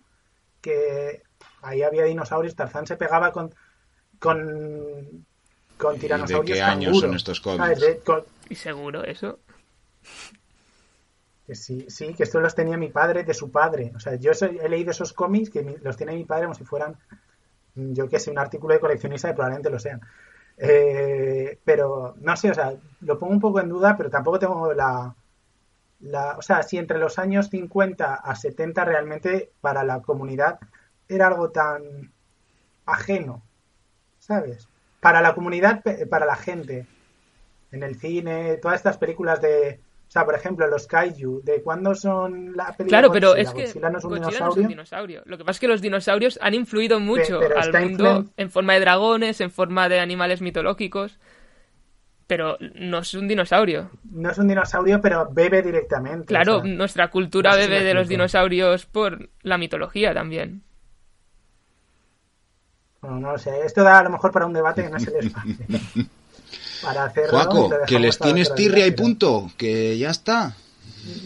que 0.62 1.24
ahí 1.62 1.82
había 1.82 2.04
dinosaurios, 2.04 2.56
Tarzán 2.56 2.86
se 2.86 2.96
pegaba 2.96 3.32
con 3.32 3.54
con, 4.20 5.26
con 5.78 6.00
tiranosaurios. 6.00 6.48
¿De 6.48 6.54
qué 6.54 6.62
años 6.62 7.00
son 7.00 7.16
estos 7.16 7.41
cómics? 7.41 7.82
¿Y 8.50 8.56
seguro 8.56 9.04
eso? 9.04 9.39
Que 11.45 11.56
sí, 11.56 11.86
sí, 11.89 12.14
que 12.14 12.24
estos 12.24 12.41
los 12.41 12.56
tenía 12.56 12.78
mi 12.78 12.89
padre 12.89 13.24
de 13.24 13.34
su 13.34 13.51
padre. 13.51 13.91
O 13.95 13.99
sea, 13.99 14.16
yo 14.16 14.32
he 14.41 14.70
leído 14.70 14.91
esos 14.91 15.14
cómics 15.14 15.49
que 15.49 15.78
los 15.82 15.97
tiene 15.97 16.14
mi 16.14 16.24
padre 16.24 16.43
como 16.43 16.56
si 16.56 16.64
fueran 16.64 16.97
yo 17.76 18.08
que 18.08 18.20
sé, 18.20 18.32
un 18.32 18.39
artículo 18.39 18.74
de 18.74 18.80
coleccionista 18.80 19.30
y 19.30 19.34
probablemente 19.34 19.70
lo 19.70 19.80
sean. 19.80 20.01
Eh, 20.58 21.60
pero 21.64 22.16
no 22.20 22.36
sé, 22.38 22.51
o 22.51 22.54
sea, 22.54 22.74
lo 23.01 23.18
pongo 23.18 23.34
un 23.34 23.39
poco 23.39 23.60
en 23.60 23.70
duda, 23.70 23.97
pero 23.97 24.10
tampoco 24.10 24.39
tengo 24.39 24.74
la, 24.74 25.16
la, 26.01 26.38
o 26.38 26.41
sea, 26.41 26.62
si 26.64 26.78
entre 26.78 26.99
los 26.99 27.18
años 27.18 27.49
50 27.49 28.14
a 28.14 28.36
70 28.36 28.86
realmente 28.86 29.51
para 29.62 29.84
la 29.84 30.01
comunidad 30.01 30.60
era 31.08 31.28
algo 31.28 31.49
tan 31.49 32.12
ajeno, 32.86 33.41
¿sabes? 34.20 34.68
Para 34.99 35.22
la 35.22 35.34
comunidad, 35.34 35.84
para 36.10 36.26
la 36.26 36.36
gente, 36.36 36.88
en 37.72 37.84
el 37.84 37.95
cine, 37.95 38.58
todas 38.58 38.78
estas 38.78 38.97
películas 38.97 39.41
de 39.41 39.82
sea, 40.14 40.26
por 40.26 40.36
ejemplo, 40.36 40.68
los 40.68 40.86
kaiju, 40.86 41.41
¿de 41.43 41.64
cuándo 41.64 41.95
son 41.95 42.55
la 42.55 42.66
película 42.68 42.99
Claro, 42.99 43.11
pero 43.11 43.36
es 43.36 43.49
que 43.51 43.64
Godzilla 43.64 43.89
no 43.89 43.97
es 43.97 44.05
un, 44.05 44.68
dinosaurio? 44.68 45.24
Lo 45.26 45.39
que 45.39 45.43
pasa 45.43 45.55
es 45.55 45.59
que 45.59 45.68
los 45.68 45.82
dinosaurios 45.82 46.38
han 46.39 46.53
influido 46.53 46.99
mucho 46.99 47.39
al 47.57 47.74
mundo 47.82 48.26
en 48.38 48.51
forma 48.51 48.74
de 48.74 48.80
dragones, 48.82 49.41
en 49.41 49.49
forma 49.49 49.89
de 49.89 49.99
animales 49.99 50.39
mitológicos, 50.39 51.18
pero 52.28 52.59
no 52.76 52.99
es 52.99 53.16
un 53.16 53.28
dinosaurio. 53.28 53.89
No 54.11 54.30
es 54.30 54.38
un 54.38 54.47
dinosaurio, 54.47 55.01
pero 55.01 55.28
bebe 55.32 55.64
directamente. 55.64 56.28
Claro, 56.28 56.64
nuestra 56.64 57.09
cultura 57.09 57.55
bebe 57.55 57.84
de 57.84 57.95
los 57.95 58.07
dinosaurios 58.07 58.86
por 58.86 59.30
la 59.41 59.57
mitología 59.57 60.14
también. 60.14 60.61
Bueno, 63.01 63.20
no 63.20 63.32
lo 63.32 63.38
sé, 63.39 63.66
esto 63.66 63.82
da 63.82 63.97
a 63.97 64.03
lo 64.03 64.11
mejor 64.11 64.32
para 64.32 64.45
un 64.45 64.53
debate 64.53 64.84
que 64.84 64.89
no 64.91 64.99
se 64.99 65.09
les 65.09 65.34
fácil. 65.34 65.57
para 66.84 67.06
hacerlo. 67.06 67.70
que 67.88 68.00
les 68.00 68.18
tienes 68.20 68.54
tirria 68.54 68.86
y 68.86 68.92
punto, 68.92 69.52
que 69.58 69.98
ya 69.98 70.10
está. 70.10 70.56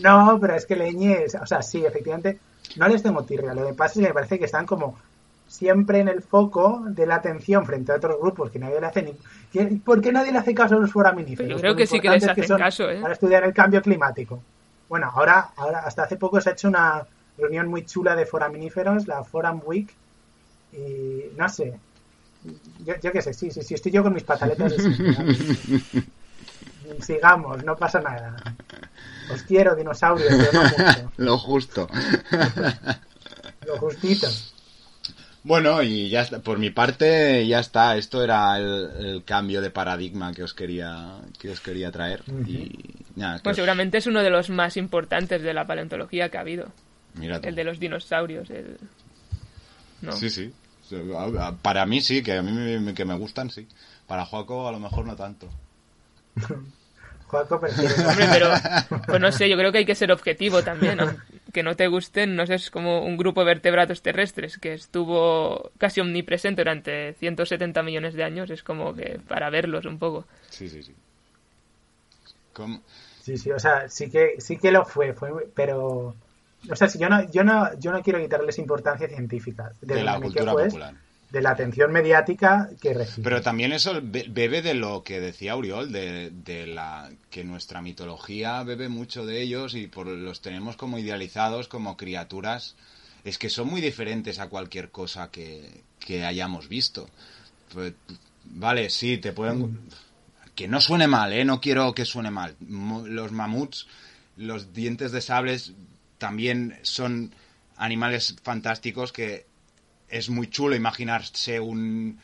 No, 0.01 0.37
pero 0.39 0.55
es 0.55 0.65
que 0.65 0.75
leñes, 0.75 1.35
o 1.35 1.45
sea, 1.45 1.61
sí, 1.61 1.85
efectivamente, 1.85 2.39
no 2.75 2.87
les 2.87 3.03
tengo 3.03 3.23
tirria. 3.23 3.53
Lo 3.53 3.67
que 3.67 3.73
pasa 3.73 3.93
es 3.93 3.99
que 3.99 4.07
me 4.07 4.13
parece 4.13 4.39
que 4.39 4.45
están 4.45 4.65
como 4.65 4.97
siempre 5.47 5.99
en 5.99 6.07
el 6.07 6.21
foco 6.21 6.83
de 6.87 7.05
la 7.05 7.15
atención 7.15 7.65
frente 7.65 7.91
a 7.91 7.95
otros 7.95 8.19
grupos 8.19 8.51
que 8.51 8.59
nadie 8.59 8.79
le 8.79 8.87
hace 8.87 9.01
ni... 9.03 9.77
¿Por 9.79 10.01
qué 10.01 10.11
nadie 10.11 10.31
le 10.31 10.39
hace 10.39 10.53
caso 10.53 10.75
a 10.75 10.79
los 10.79 10.91
foraminíferos? 10.91 11.49
Yo 11.49 11.57
creo 11.59 11.75
que 11.75 11.87
sí 11.87 11.99
que 11.99 12.09
les 12.09 12.27
hacen 12.27 12.57
caso, 12.57 12.89
¿eh? 12.89 12.99
Para 13.01 13.13
estudiar 13.13 13.43
el 13.43 13.53
cambio 13.53 13.81
climático. 13.81 14.41
Bueno, 14.89 15.11
ahora, 15.13 15.51
ahora 15.55 15.79
hasta 15.79 16.03
hace 16.03 16.17
poco 16.17 16.41
se 16.41 16.49
ha 16.49 16.53
hecho 16.53 16.67
una 16.67 17.05
reunión 17.37 17.67
muy 17.67 17.85
chula 17.85 18.15
de 18.15 18.25
foraminíferos, 18.25 19.07
la 19.07 19.23
Forum 19.23 19.61
Week, 19.65 19.89
y 20.73 21.37
no 21.37 21.47
sé, 21.49 21.79
yo, 22.85 23.11
qué 23.11 23.21
sé, 23.21 23.33
sí, 23.33 23.51
sí, 23.51 23.61
sí, 23.61 23.73
estoy 23.73 23.91
yo 23.91 24.03
con 24.03 24.13
mis 24.13 24.23
pataletas. 24.23 24.73
Sigamos, 27.01 27.63
no 27.63 27.75
pasa 27.75 27.99
nada. 27.99 28.37
Os 29.31 29.43
quiero, 29.43 29.75
dinosaurios, 29.75 30.29
pero 30.29 30.51
no 30.53 30.63
mucho. 30.63 31.11
Lo 31.17 31.37
justo. 31.37 31.89
Lo 33.65 33.77
justito. 33.77 34.27
Bueno, 35.43 35.81
y 35.81 36.09
ya 36.09 36.21
está, 36.21 36.39
por 36.39 36.59
mi 36.59 36.71
parte 36.71 37.47
ya 37.47 37.59
está. 37.59 37.95
Esto 37.95 38.21
era 38.21 38.57
el, 38.57 39.23
cambio 39.25 39.61
de 39.61 39.69
paradigma 39.69 40.33
que 40.33 40.43
os 40.43 40.53
quería 40.53 41.19
que 41.39 41.51
os 41.51 41.61
quería 41.61 41.91
traer. 41.91 42.21
y, 42.45 42.95
pues 43.43 43.55
seguramente 43.55 43.97
es 43.97 44.07
uno 44.07 44.21
de 44.21 44.29
los 44.29 44.49
más 44.49 44.77
importantes 44.77 45.41
de 45.41 45.53
la 45.53 45.65
paleontología 45.65 46.29
que 46.29 46.37
ha 46.37 46.41
habido. 46.41 46.67
el 47.21 47.55
de 47.55 47.63
los 47.63 47.79
dinosaurios. 47.79 48.49
El... 48.49 48.77
Sí, 50.13 50.29
sí. 50.29 50.53
Para 51.61 51.85
mí 51.85 52.01
sí, 52.01 52.23
que 52.23 52.33
a 52.33 52.41
mí 52.41 52.51
me, 52.51 52.93
que 52.93 53.05
me 53.05 53.17
gustan, 53.17 53.49
sí. 53.49 53.67
Para 54.07 54.25
Joaco 54.25 54.67
a 54.67 54.71
lo 54.71 54.79
mejor 54.79 55.05
no 55.05 55.15
tanto. 55.15 55.49
Joaco 57.27 57.55
Hombre, 58.09 58.27
pero 58.31 58.53
pues 59.05 59.19
no 59.19 59.31
sé, 59.31 59.49
yo 59.49 59.57
creo 59.57 59.71
que 59.71 59.79
hay 59.79 59.85
que 59.85 59.95
ser 59.95 60.11
objetivo 60.11 60.63
también, 60.63 60.99
Que 61.51 61.61
no 61.61 61.75
te 61.75 61.87
gusten, 61.87 62.35
no 62.35 62.45
sé, 62.45 62.55
es 62.55 62.71
como 62.71 63.03
un 63.03 63.17
grupo 63.17 63.41
de 63.41 63.47
vertebrados 63.47 64.01
terrestres 64.01 64.57
que 64.57 64.73
estuvo 64.73 65.71
casi 65.77 65.99
omnipresente 65.99 66.61
durante 66.61 67.13
170 67.15 67.83
millones 67.83 68.13
de 68.13 68.23
años, 68.23 68.49
es 68.49 68.63
como 68.63 68.95
que 68.95 69.19
para 69.27 69.49
verlos 69.49 69.85
un 69.85 69.99
poco. 69.99 70.25
Sí, 70.49 70.69
sí, 70.69 70.81
sí. 70.83 70.95
Sí, 73.21 73.37
sí, 73.37 73.51
o 73.51 73.59
sea, 73.59 73.89
sí 73.89 74.09
que, 74.09 74.39
sí 74.39 74.57
que 74.57 74.71
lo 74.71 74.85
fue, 74.85 75.13
fue 75.13 75.47
pero 75.53 76.15
o 76.69 76.75
sea, 76.75 76.87
si 76.87 76.99
yo 76.99 77.09
no, 77.09 77.29
yo 77.31 77.43
no, 77.43 77.77
yo 77.79 77.91
no 77.91 78.01
quiero 78.01 78.19
quitarles 78.19 78.57
importancia 78.57 79.07
científica 79.07 79.71
de, 79.81 80.03
la 80.03 80.19
cultura 80.19 80.53
popular. 80.53 80.95
De 81.29 81.41
la 81.41 81.51
atención 81.51 81.91
mediática 81.91 82.69
que 82.81 82.93
recibe. 82.93 83.23
Pero 83.23 83.41
también 83.41 83.73
eso 83.73 83.99
bebe 84.01 84.61
de 84.61 84.73
lo 84.73 85.03
que 85.03 85.19
decía 85.19 85.53
Auriol, 85.53 85.91
de, 85.91 86.31
de 86.31 86.67
la 86.67 87.09
que 87.29 87.43
nuestra 87.43 87.81
mitología 87.81 88.63
bebe 88.63 88.87
mucho 88.87 89.25
de 89.25 89.41
ellos 89.41 89.75
y 89.75 89.87
por 89.87 90.07
los 90.07 90.41
tenemos 90.41 90.77
como 90.77 90.99
idealizados 90.99 91.67
como 91.67 91.97
criaturas. 91.97 92.75
Es 93.25 93.37
que 93.37 93.49
son 93.49 93.67
muy 93.67 93.81
diferentes 93.81 94.39
a 94.39 94.47
cualquier 94.47 94.89
cosa 94.89 95.29
que, 95.29 95.83
que 95.99 96.23
hayamos 96.23 96.69
visto. 96.69 97.09
Pues, 97.73 97.93
vale, 98.45 98.89
sí, 98.89 99.17
te 99.17 99.33
pueden... 99.33 99.59
Mm. 99.59 99.89
Que 100.55 100.67
no 100.67 100.81
suene 100.81 101.05
mal, 101.05 101.33
¿eh? 101.33 101.45
No 101.45 101.61
quiero 101.61 101.93
que 101.93 102.03
suene 102.03 102.31
mal. 102.31 102.55
Los 102.59 103.31
mamuts 103.31 103.85
los 104.37 104.71
dientes 104.73 105.11
de 105.11 105.21
sables 105.21 105.73
también 106.17 106.77
son 106.81 107.33
animales 107.75 108.35
fantásticos 108.41 109.11
que 109.11 109.45
es 110.09 110.29
muy 110.29 110.47
chulo 110.47 110.75
imaginarse 110.75 111.59
un, 111.59 112.19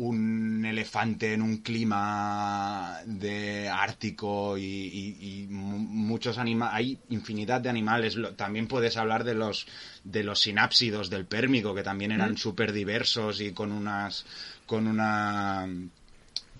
un 0.00 0.64
elefante 0.64 1.34
en 1.34 1.42
un 1.42 1.58
clima 1.58 3.00
de 3.04 3.68
ártico 3.68 4.56
y, 4.56 5.46
muchos 5.50 6.38
animales 6.38 6.74
hay 6.74 6.98
infinidad 7.10 7.60
de 7.60 7.68
animales. 7.68 8.16
También 8.36 8.66
puedes 8.66 8.96
hablar 8.96 9.24
de 9.24 9.34
los 9.34 9.66
de 10.02 10.24
los 10.24 10.40
sinápsidos 10.40 11.10
del 11.10 11.26
pérmico 11.26 11.74
que 11.74 11.82
también 11.82 12.12
eran 12.12 12.38
súper 12.38 12.72
diversos 12.72 13.40
y 13.42 13.52
con 13.52 13.72
unas 13.72 14.24
con 14.66 14.86
una 14.86 15.68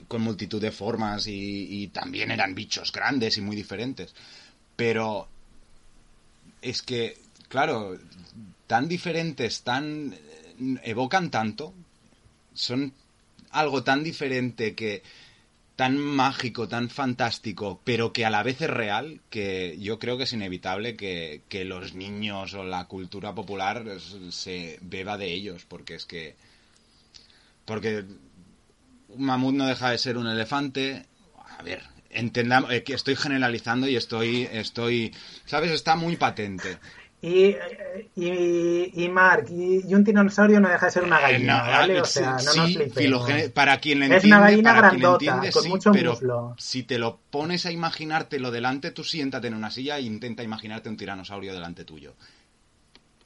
con 0.07 0.23
multitud 0.23 0.61
de 0.61 0.73
formas 0.73 1.27
y, 1.27 1.83
y 1.83 1.89
también 1.89 2.31
eran 2.31 2.55
bichos 2.55 2.93
grandes 2.93 3.39
y 3.39 3.41
muy 3.41 3.57
diferentes. 3.57 4.15
Pero 4.77 5.29
es 6.63 6.83
que 6.83 7.19
claro 7.49 7.99
tan 8.67 8.89
diferentes 8.89 9.63
tan 9.63 10.17
evocan 10.83 11.31
tanto 11.31 11.75
son 12.55 12.93
algo 13.51 13.83
tan 13.83 14.05
diferente 14.05 14.75
que 14.75 15.03
tan 15.81 15.97
mágico, 15.97 16.69
tan 16.69 16.91
fantástico, 16.91 17.81
pero 17.85 18.13
que 18.13 18.27
a 18.27 18.31
la 18.31 18.43
vez 18.43 18.61
es 18.61 18.69
real, 18.69 19.23
que 19.31 19.79
yo 19.81 19.99
creo 19.99 20.19
que 20.19 20.25
es 20.25 20.33
inevitable 20.35 20.95
que, 20.95 21.65
los 21.65 21.95
niños 21.95 22.53
o 22.53 22.65
la 22.65 22.85
cultura 22.85 23.35
popular 23.35 23.87
se 24.29 24.79
beba 24.83 25.17
de 25.17 25.33
ellos, 25.33 25.65
porque 25.65 25.95
es 25.95 26.05
que... 26.05 26.37
Porque 27.65 28.05
un 29.09 29.25
mamut 29.25 29.55
no 29.55 29.67
deja 29.67 29.89
de 29.89 29.97
ser 29.97 30.19
un 30.19 30.27
elefante. 30.27 31.07
A 31.59 31.63
ver, 31.63 31.83
entendamos, 32.11 32.73
eh, 32.73 32.83
que 32.83 32.95
estoy 32.95 33.17
generalizando 33.17 33.89
y 33.89 33.97
estoy, 33.97 34.49
estoy, 34.53 35.15
¿sabes? 35.47 35.71
Está 35.71 35.97
muy 35.97 36.17
patente. 36.17 36.79
Y, 37.23 37.55
y, 38.17 39.05
y 39.05 39.09
Mark, 39.11 39.47
y, 39.51 39.95
un 39.95 40.05
tiranosaurio 40.05 40.59
no 40.59 40.71
deja 40.71 40.87
de 40.87 40.93
ser 40.93 41.03
una 41.05 41.19
eh, 41.19 41.33
gallina, 41.33 41.63
¿vale? 41.63 42.01
O 42.01 42.05
sea, 42.07 42.39
no 42.39 42.67
nos 42.67 43.51
Para 43.51 43.79
quien 43.79 44.01
le 44.01 44.07
entiende, 44.07 44.17
es 44.17 44.25
una 44.25 44.41
gallina 44.41 44.73
grandota, 44.73 45.41
con 45.53 45.69
mucho 45.69 45.93
pero 45.93 46.13
muslo. 46.13 46.55
Si 46.59 46.83
te 46.85 46.99
lo 46.99 47.21
pones 47.31 47.67
a 47.67 47.73
imaginártelo 47.73 48.51
delante, 48.51 48.91
tú 48.91 49.05
siéntate 49.05 49.49
en 49.49 49.55
una 49.55 49.71
silla 49.71 49.99
e 49.99 50.03
intenta 50.03 50.43
imaginarte 50.43 50.89
un 50.89 50.97
tiranosaurio 50.97 51.53
delante 51.53 51.85
tuyo. 51.85 52.15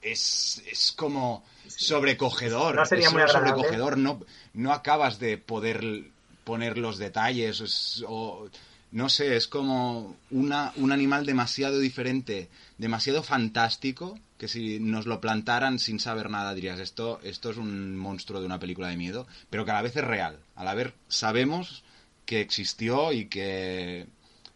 Es, 0.03 0.61
es 0.71 0.93
como 0.93 1.45
sobrecogedor. 1.69 2.75
No 2.75 2.85
sería 2.85 3.07
es 3.07 3.13
muy 3.13 3.23
sobrecogedor. 3.29 3.97
No, 3.97 4.21
no 4.55 4.73
acabas 4.73 5.21
de 5.21 5.39
poder 5.39 6.11
poner 6.43 6.79
los 6.79 6.99
detalles 6.99 8.05
o 8.09 8.49
no 8.95 9.09
sé, 9.09 9.35
es 9.35 9.49
como 9.49 10.15
una, 10.31 10.73
un 10.77 10.93
animal 10.93 11.27
demasiado 11.27 11.81
diferente, 11.81 12.49
demasiado 12.79 13.25
fantástico, 13.25 14.17
que 14.39 14.47
si 14.47 14.79
nos 14.79 15.07
lo 15.07 15.21
plantaran 15.21 15.81
sin 15.81 15.99
saber 15.99 16.31
nada 16.31 16.55
dirías, 16.55 16.79
esto, 16.79 17.19
esto 17.25 17.51
es 17.51 17.57
un 17.57 17.97
monstruo 17.97 18.39
de 18.39 18.47
una 18.47 18.61
película 18.61 18.87
de 18.87 18.97
miedo, 18.97 19.27
pero 19.51 19.65
que 19.65 19.73
a 19.73 19.75
la 19.75 19.83
vez 19.83 19.97
es 19.97 20.05
real. 20.05 20.39
A 20.55 20.63
la 20.63 20.75
vez 20.75 20.93
sabemos 21.09 21.83
que 22.25 22.41
existió 22.41 23.13
y 23.13 23.27
que... 23.27 24.07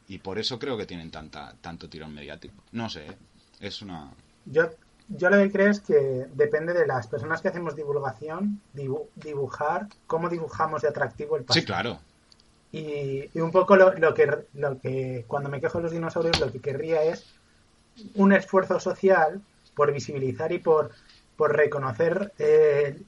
Y 0.06 0.18
por 0.18 0.38
eso 0.38 0.60
creo 0.60 0.78
que 0.78 0.86
tienen 0.86 1.10
tanta, 1.10 1.56
tanto 1.60 1.88
tirón 1.88 2.14
mediático. 2.14 2.62
No 2.70 2.88
sé, 2.88 3.06
¿eh? 3.06 3.16
es 3.58 3.82
una... 3.82 4.12
Yo, 4.46 4.70
yo 5.08 5.30
lo 5.30 5.38
que 5.38 5.50
creo 5.50 5.70
es 5.72 5.80
que 5.80 6.28
depende 6.32 6.74
de 6.74 6.86
las 6.86 7.08
personas 7.08 7.42
que 7.42 7.48
hacemos 7.48 7.74
divulgación, 7.74 8.60
dibujar, 9.16 9.88
cómo 10.06 10.28
dibujamos 10.28 10.82
de 10.82 10.88
atractivo 10.88 11.36
el 11.36 11.42
pasado. 11.42 11.60
Sí, 11.60 11.66
claro. 11.66 11.98
Y, 12.70 13.30
un 13.40 13.50
poco 13.50 13.76
lo, 13.76 13.92
que, 14.14 14.30
lo 14.54 14.80
que, 14.80 15.24
cuando 15.26 15.48
me 15.48 15.60
quejo 15.60 15.78
de 15.78 15.84
los 15.84 15.92
dinosaurios, 15.92 16.38
lo 16.38 16.52
que 16.52 16.60
querría 16.60 17.02
es 17.04 17.24
un 18.14 18.32
esfuerzo 18.32 18.78
social 18.78 19.40
por 19.74 19.92
visibilizar 19.92 20.52
y 20.52 20.58
por, 20.58 20.90
por 21.36 21.56
reconocer, 21.56 22.32
eh, 22.38 23.00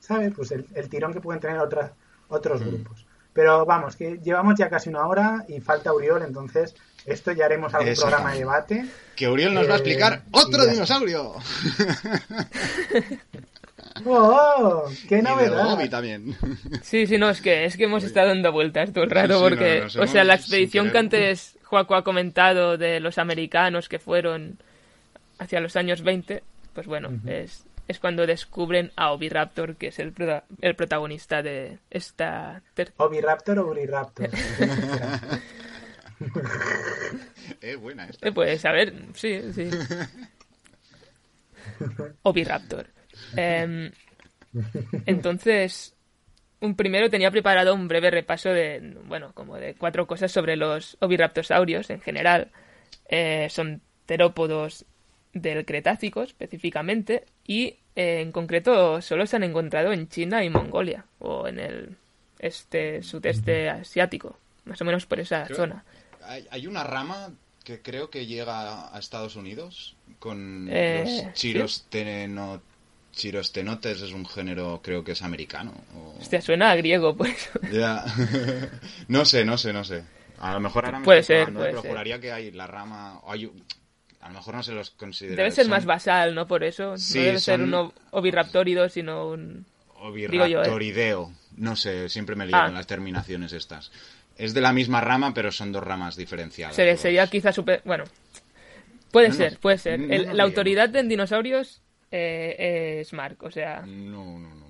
¿sabes? 0.00 0.32
Pues 0.34 0.50
el, 0.52 0.88
tirón 0.88 1.12
que 1.12 1.20
pueden 1.20 1.40
tener 1.40 1.58
otras, 1.58 1.92
otros 2.28 2.60
mm. 2.60 2.68
grupos. 2.68 3.06
Pero 3.32 3.66
vamos, 3.66 3.96
que 3.96 4.18
llevamos 4.18 4.54
ya 4.56 4.70
casi 4.70 4.88
una 4.88 5.06
hora 5.06 5.44
y 5.48 5.60
falta 5.60 5.92
Uriol, 5.92 6.22
entonces 6.22 6.74
esto 7.04 7.32
ya 7.32 7.44
haremos 7.46 7.74
algún 7.74 7.94
programa 7.94 8.32
de 8.32 8.38
debate. 8.38 8.86
Que 9.16 9.28
Uriol 9.28 9.54
nos 9.54 9.68
va 9.68 9.74
a 9.74 9.76
explicar 9.76 10.12
eh, 10.14 10.22
otro 10.30 10.66
dinosaurio. 10.66 11.34
¡Oh! 14.04 14.90
¡Qué 15.08 15.22
novedad! 15.22 15.88
también. 15.88 16.36
Sí, 16.82 17.06
sí, 17.06 17.16
no, 17.16 17.30
es 17.30 17.40
que, 17.40 17.64
es 17.64 17.76
que 17.76 17.84
hemos 17.84 18.02
estado 18.02 18.28
dando 18.28 18.52
vueltas 18.52 18.92
todo 18.92 19.04
el 19.04 19.10
rato 19.10 19.40
porque, 19.40 19.86
o 19.98 20.06
sea, 20.06 20.24
la 20.24 20.34
expedición 20.34 20.90
que 20.90 20.98
antes 20.98 21.58
Joaco 21.62 21.94
ha 21.94 22.04
comentado 22.04 22.76
de 22.76 23.00
los 23.00 23.18
americanos 23.18 23.88
que 23.88 23.98
fueron 23.98 24.58
hacia 25.38 25.60
los 25.60 25.76
años 25.76 26.02
20, 26.02 26.42
pues 26.74 26.86
bueno, 26.86 27.10
es, 27.26 27.64
es 27.86 28.00
cuando 28.00 28.26
descubren 28.26 28.90
a 28.96 29.12
Oviraptor, 29.12 29.76
que 29.76 29.88
es 29.88 29.98
el, 29.98 30.14
el 30.60 30.74
protagonista 30.74 31.42
de 31.42 31.78
esta... 31.90 32.62
¿Oviraptor 32.96 33.58
o 33.60 33.68
Uriraptor? 33.68 34.30
es 37.60 37.76
buena 37.78 38.06
esta. 38.06 38.28
Eh, 38.28 38.32
pues, 38.32 38.64
a 38.64 38.72
ver, 38.72 38.94
sí, 39.14 39.40
sí. 39.52 39.68
Oviraptor. 42.22 42.86
Em, 43.36 43.90
entonces, 45.06 45.94
un 46.60 46.74
primero 46.76 47.10
tenía 47.10 47.30
preparado 47.30 47.74
un 47.74 47.88
breve 47.88 48.10
repaso 48.10 48.50
de, 48.50 48.96
bueno, 49.04 49.32
como 49.34 49.56
de 49.56 49.74
cuatro 49.74 50.06
cosas 50.06 50.32
sobre 50.32 50.56
los 50.56 50.96
oviraptosaurios 51.00 51.90
en 51.90 52.00
general. 52.00 52.50
Eh, 53.08 53.48
son 53.50 53.82
terópodos 54.06 54.84
del 55.32 55.64
Cretácico 55.64 56.22
específicamente 56.22 57.24
y 57.46 57.76
eh, 57.96 58.20
en 58.20 58.32
concreto 58.32 59.02
solo 59.02 59.26
se 59.26 59.36
han 59.36 59.42
encontrado 59.42 59.92
en 59.92 60.08
China 60.08 60.44
y 60.44 60.50
Mongolia 60.50 61.04
o 61.18 61.48
en 61.48 61.58
el 61.58 61.96
este 62.38 63.02
sudeste 63.02 63.70
asiático, 63.70 64.38
más 64.64 64.80
o 64.80 64.84
menos 64.84 65.06
por 65.06 65.20
esa 65.20 65.46
zona. 65.46 65.84
Hay, 66.50 66.66
una 66.66 66.84
rama 66.84 67.32
que 67.64 67.80
creo 67.80 68.10
que 68.10 68.26
llega 68.26 68.94
a 68.94 68.98
Estados 68.98 69.36
Unidos 69.36 69.96
con 70.18 70.68
eh, 70.70 71.22
los 71.24 71.34
chiros 71.34 71.86
Chirostenotes 73.14 74.02
es 74.02 74.12
un 74.12 74.26
género, 74.26 74.80
creo 74.82 75.04
que 75.04 75.12
es 75.12 75.22
americano. 75.22 75.72
O... 75.96 76.18
Hostia, 76.20 76.40
suena 76.40 76.70
a 76.70 76.76
griego, 76.76 77.16
pues. 77.16 77.50
Ya. 77.72 78.04
no 79.08 79.24
sé, 79.24 79.44
no 79.44 79.56
sé, 79.56 79.72
no 79.72 79.84
sé. 79.84 80.04
A 80.38 80.52
lo 80.52 80.60
mejor 80.60 80.84
ahora 80.84 80.98
me 80.98 81.04
puede 81.04 81.22
ser, 81.22 81.52
puede 81.52 81.70
pero 81.70 81.82
juraría 81.82 82.20
que 82.20 82.32
hay 82.32 82.50
la 82.50 82.66
rama... 82.66 83.20
Hay... 83.26 83.50
A 84.20 84.28
lo 84.28 84.34
mejor 84.34 84.54
no 84.54 84.62
se 84.62 84.72
los 84.72 84.90
considera. 84.90 85.36
Debe 85.36 85.50
ser 85.50 85.68
más 85.68 85.84
basal, 85.84 86.34
¿no? 86.34 86.46
Por 86.46 86.64
eso. 86.64 86.92
no 86.92 86.96
debe 86.96 87.40
ser 87.40 87.60
un 87.60 87.92
oviraptórido, 88.10 88.88
sino 88.88 89.28
un... 89.28 89.66
¿eh? 89.66 90.00
Oviraptorideo. 90.00 91.32
No 91.56 91.76
sé, 91.76 92.08
siempre 92.08 92.34
me 92.34 92.46
lío 92.46 92.56
ah. 92.56 92.68
las 92.68 92.86
terminaciones 92.86 93.52
estas. 93.52 93.92
Es 94.36 94.54
de 94.54 94.60
la 94.60 94.72
misma 94.72 95.00
rama, 95.00 95.32
pero 95.32 95.52
son 95.52 95.72
dos 95.72 95.84
ramas 95.84 96.16
diferenciadas. 96.16 96.74
Sería, 96.74 97.26
quizá 97.28 97.52
super... 97.52 97.82
Bueno, 97.84 98.04
puede 99.10 99.32
ser, 99.32 99.58
puede 99.58 99.78
ser. 99.78 100.00
la 100.00 100.42
autoridad 100.42 100.94
en 100.96 101.08
dinosaurios 101.08 101.83
eh, 102.14 103.00
es 103.00 103.12
Mark, 103.12 103.38
o 103.40 103.50
sea... 103.50 103.80
No, 103.86 104.38
no, 104.38 104.54
no. 104.54 104.64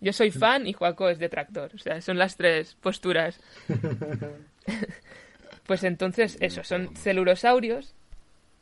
Yo 0.00 0.12
soy 0.12 0.30
fan 0.30 0.66
y 0.66 0.72
Juaco 0.72 1.10
es 1.10 1.18
detractor, 1.18 1.72
o 1.74 1.78
sea, 1.78 2.00
son 2.00 2.16
las 2.16 2.36
tres 2.36 2.74
posturas. 2.74 3.38
pues 5.66 5.84
entonces, 5.84 6.38
eso, 6.40 6.64
son 6.64 6.96
celurosaurios, 6.96 7.94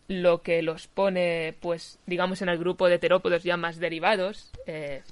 lo 0.08 0.42
que 0.42 0.62
los 0.62 0.88
pone, 0.88 1.54
pues, 1.60 2.00
digamos, 2.06 2.42
en 2.42 2.48
el 2.48 2.58
grupo 2.58 2.88
de 2.88 2.98
terópodos 2.98 3.44
ya 3.44 3.56
más 3.56 3.78
derivados, 3.78 4.50
eh, 4.66 5.02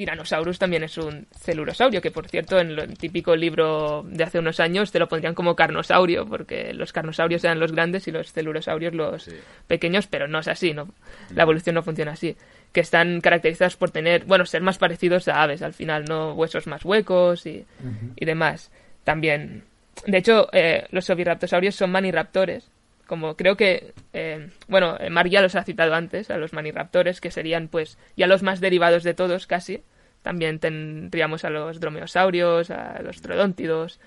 Tyrannosaurus 0.00 0.58
también 0.58 0.82
es 0.82 0.96
un 0.96 1.26
celurosaurio, 1.38 2.00
que 2.00 2.10
por 2.10 2.26
cierto 2.26 2.58
en 2.58 2.70
el 2.70 2.96
típico 2.96 3.36
libro 3.36 4.02
de 4.08 4.24
hace 4.24 4.38
unos 4.38 4.58
años 4.58 4.90
te 4.90 4.98
lo 4.98 5.08
pondrían 5.08 5.34
como 5.34 5.54
carnosaurio, 5.54 6.24
porque 6.24 6.72
los 6.72 6.90
carnosaurios 6.90 7.44
eran 7.44 7.60
los 7.60 7.72
grandes 7.72 8.08
y 8.08 8.10
los 8.10 8.32
celurosaurios 8.32 8.94
los 8.94 9.28
pequeños, 9.66 10.06
pero 10.06 10.26
no 10.26 10.38
es 10.38 10.48
así, 10.48 10.72
no 10.72 10.88
la 11.34 11.42
evolución 11.42 11.74
no 11.74 11.82
funciona 11.82 12.12
así. 12.12 12.34
Que 12.72 12.80
están 12.80 13.20
caracterizados 13.20 13.76
por 13.76 13.90
tener, 13.90 14.24
bueno, 14.24 14.46
ser 14.46 14.62
más 14.62 14.78
parecidos 14.78 15.28
a 15.28 15.42
aves 15.42 15.60
al 15.60 15.74
final, 15.74 16.06
no 16.06 16.32
huesos 16.32 16.66
más 16.66 16.82
huecos 16.82 17.44
y, 17.44 17.66
y 18.16 18.24
demás. 18.24 18.70
También, 19.04 19.64
de 20.06 20.16
hecho, 20.16 20.48
eh, 20.54 20.86
los 20.92 21.10
oviraptosaurios 21.10 21.74
son 21.74 21.92
maniraptores, 21.92 22.70
como 23.10 23.36
creo 23.36 23.56
que, 23.56 23.92
eh, 24.12 24.50
bueno, 24.68 24.96
Mar 25.10 25.28
ya 25.28 25.42
los 25.42 25.56
ha 25.56 25.64
citado 25.64 25.94
antes, 25.94 26.30
a 26.30 26.36
los 26.36 26.52
maniraptores, 26.52 27.20
que 27.20 27.32
serían 27.32 27.66
pues 27.66 27.98
ya 28.16 28.28
los 28.28 28.44
más 28.44 28.60
derivados 28.60 29.02
de 29.02 29.14
todos 29.14 29.48
casi. 29.48 29.82
También 30.22 30.60
tendríamos 30.60 31.44
a 31.44 31.50
los 31.50 31.80
dromeosaurios, 31.80 32.70
a 32.70 33.02
los 33.02 33.20
trodóntidos. 33.20 33.98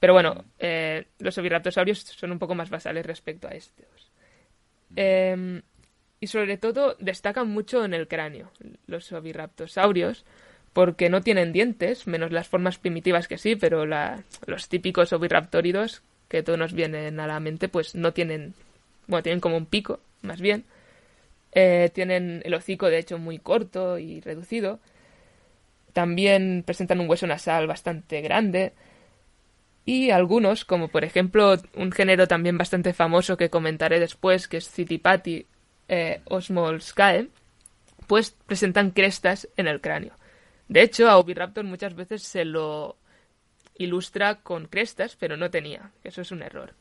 Pero 0.00 0.12
bueno, 0.12 0.44
eh, 0.58 1.06
los 1.20 1.38
oviraptosaurios 1.38 2.00
son 2.00 2.32
un 2.32 2.40
poco 2.40 2.56
más 2.56 2.68
basales 2.68 3.06
respecto 3.06 3.46
a 3.46 3.52
estos. 3.52 4.10
Em, 4.96 5.62
y 6.18 6.26
sobre 6.26 6.56
todo 6.56 6.96
destacan 6.98 7.48
mucho 7.48 7.84
en 7.84 7.94
el 7.94 8.08
cráneo, 8.08 8.50
los 8.88 9.12
oviraptosaurios, 9.12 10.24
porque 10.72 11.10
no 11.10 11.20
tienen 11.20 11.52
dientes, 11.52 12.08
menos 12.08 12.32
las 12.32 12.48
formas 12.48 12.78
primitivas 12.78 13.28
que 13.28 13.38
sí, 13.38 13.54
pero 13.54 13.86
los 13.86 14.68
típicos 14.68 15.12
oviraptóridos 15.12 16.02
que 16.32 16.42
todos 16.42 16.58
nos 16.58 16.72
vienen 16.72 17.20
a 17.20 17.26
la 17.26 17.38
mente, 17.38 17.68
pues 17.68 17.94
no 17.94 18.12
tienen 18.12 18.54
bueno, 19.06 19.22
tienen 19.22 19.40
como 19.40 19.56
un 19.56 19.66
pico, 19.66 20.00
más 20.22 20.40
bien. 20.40 20.64
Eh, 21.52 21.90
tienen 21.92 22.40
el 22.44 22.54
hocico, 22.54 22.88
de 22.88 22.98
hecho, 22.98 23.18
muy 23.18 23.38
corto 23.38 23.98
y 23.98 24.20
reducido. 24.20 24.80
También 25.92 26.62
presentan 26.64 27.00
un 27.00 27.10
hueso 27.10 27.26
nasal 27.26 27.66
bastante 27.66 28.22
grande. 28.22 28.72
Y 29.84 30.10
algunos, 30.10 30.64
como 30.64 30.88
por 30.88 31.04
ejemplo 31.04 31.56
un 31.74 31.92
género 31.92 32.26
también 32.28 32.56
bastante 32.56 32.94
famoso 32.94 33.36
que 33.36 33.50
comentaré 33.50 34.00
después, 34.00 34.48
que 34.48 34.58
es 34.58 34.70
Citipati 34.70 35.46
eh, 35.88 36.20
osmolskae, 36.24 37.28
pues 38.06 38.30
presentan 38.46 38.92
crestas 38.92 39.48
en 39.56 39.66
el 39.66 39.80
cráneo. 39.80 40.14
De 40.68 40.82
hecho, 40.82 41.10
a 41.10 41.18
Oviraptor 41.18 41.64
muchas 41.64 41.94
veces 41.94 42.22
se 42.22 42.44
lo 42.44 42.96
ilustra 43.76 44.36
con 44.36 44.66
crestas, 44.66 45.16
pero 45.16 45.36
no 45.36 45.50
tenía. 45.50 45.90
Eso 46.04 46.20
es 46.22 46.30
un 46.30 46.42
error. 46.42 46.74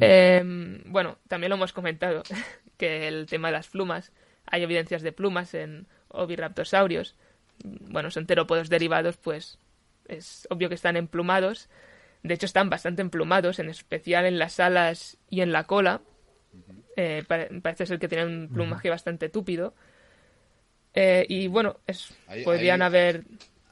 Em, 0.00 0.82
bueno, 0.86 1.18
también 1.28 1.50
lo 1.50 1.56
hemos 1.56 1.72
comentado, 1.72 2.22
que 2.78 3.08
el 3.08 3.26
tema 3.26 3.48
de 3.48 3.52
las 3.52 3.68
plumas, 3.68 4.12
hay 4.46 4.62
evidencias 4.62 5.02
de 5.02 5.12
plumas 5.12 5.54
en 5.54 5.86
oviraptosaurios. 6.08 7.16
Bueno, 7.64 8.10
son 8.10 8.26
terópodos 8.26 8.68
derivados, 8.68 9.16
pues 9.16 9.58
es 10.06 10.46
obvio 10.50 10.68
que 10.68 10.74
están 10.74 10.96
emplumados. 10.96 11.68
De 12.22 12.34
hecho, 12.34 12.46
están 12.46 12.70
bastante 12.70 13.02
emplumados, 13.02 13.58
en 13.58 13.68
especial 13.68 14.26
en 14.26 14.38
las 14.38 14.58
alas 14.58 15.18
y 15.30 15.40
en 15.42 15.52
la 15.52 15.64
cola. 15.64 16.00
Eh, 16.96 17.24
parece 17.62 17.86
ser 17.86 17.98
que 17.98 18.08
tienen 18.08 18.28
un 18.28 18.48
plumaje 18.48 18.90
bastante 18.90 19.28
túpido. 19.28 19.74
Eh, 20.94 21.26
y 21.28 21.46
bueno, 21.46 21.76
es, 21.86 22.12
podrían 22.44 22.82
haber 22.82 23.24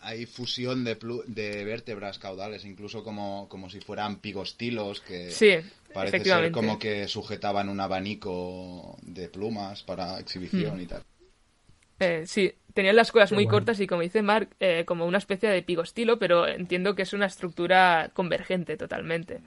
hay 0.06 0.24
fusión 0.24 0.84
de, 0.84 0.96
de 1.26 1.64
vértebras 1.64 2.20
caudales, 2.20 2.64
incluso 2.64 3.02
como, 3.02 3.48
como 3.48 3.68
si 3.68 3.80
fueran 3.80 4.20
pigostilos 4.20 5.00
que 5.00 5.32
parece 5.92 6.22
ser 6.22 6.52
como 6.52 6.78
que 6.78 7.08
sujetaban 7.08 7.68
un 7.68 7.80
abanico 7.80 8.96
de 9.02 9.28
plumas 9.28 9.82
para 9.82 10.20
exhibición 10.20 10.78
mm. 10.78 10.80
y 10.80 10.86
tal. 10.86 11.02
Eh, 11.98 12.22
sí, 12.26 12.52
tenían 12.72 12.94
las 12.94 13.10
colas 13.10 13.32
muy 13.32 13.48
cortas 13.48 13.80
y 13.80 13.88
como 13.88 14.02
dice 14.02 14.22
Mark, 14.22 14.50
eh, 14.60 14.84
como 14.86 15.06
una 15.06 15.18
especie 15.18 15.48
de 15.48 15.62
pigostilo, 15.62 16.20
pero 16.20 16.46
entiendo 16.46 16.94
que 16.94 17.02
es 17.02 17.12
una 17.12 17.26
estructura 17.26 18.10
convergente 18.14 18.76
totalmente. 18.76 19.40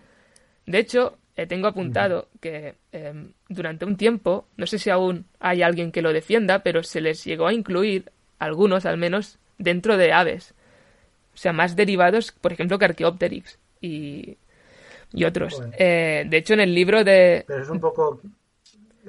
De 0.65 0.79
hecho, 0.79 1.19
eh, 1.37 1.47
tengo 1.47 1.67
apuntado 1.67 2.27
que 2.41 2.75
em, 2.91 3.31
durante 3.47 3.85
un 3.85 3.95
tiempo, 3.95 4.45
no 4.57 4.67
sé 4.67 4.77
si 4.77 4.89
aún 4.89 5.25
hay 5.39 5.61
alguien 5.61 5.93
que 5.93 6.01
lo 6.01 6.11
defienda, 6.11 6.63
pero 6.63 6.83
se 6.83 6.99
les 6.99 7.23
llegó 7.23 7.47
a 7.47 7.53
incluir, 7.53 8.11
algunos 8.39 8.85
al 8.85 8.97
menos, 8.97 9.39
dentro 9.59 9.97
de 9.97 10.11
aves. 10.11 10.55
O 11.35 11.37
sea, 11.37 11.53
más 11.53 11.75
derivados, 11.75 12.31
por 12.31 12.51
ejemplo, 12.51 12.79
que 12.79 12.85
Archaeopteryx 12.85 13.59
y, 13.79 14.37
y 15.13 15.23
otros. 15.25 15.61
Eh, 15.77 16.25
de 16.27 16.37
hecho, 16.37 16.55
en 16.55 16.61
el 16.61 16.73
libro 16.73 17.03
de... 17.03 17.43
Pero 17.45 17.61
es 17.61 17.69
un 17.69 17.79
poco... 17.79 18.19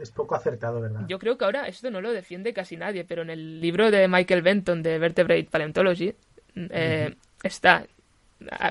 Es 0.01 0.11
poco 0.13 0.35
acertado, 0.35 0.81
¿verdad? 0.81 1.03
Yo 1.09 1.19
creo 1.19 1.37
que 1.37 1.45
ahora 1.45 1.67
esto 1.67 1.91
no 1.91 2.01
lo 2.01 2.13
defiende 2.13 2.53
casi 2.53 2.77
nadie, 2.77 3.05
pero 3.05 3.23
en 3.23 3.31
el 3.31 3.61
libro 3.61 3.91
de 3.91 4.09
Michael 4.09 4.43
Benton 4.43 4.83
de 4.83 4.99
Vertebrate 4.99 5.49
Paleontology 5.51 6.15
eh, 6.55 7.15
está 7.43 7.85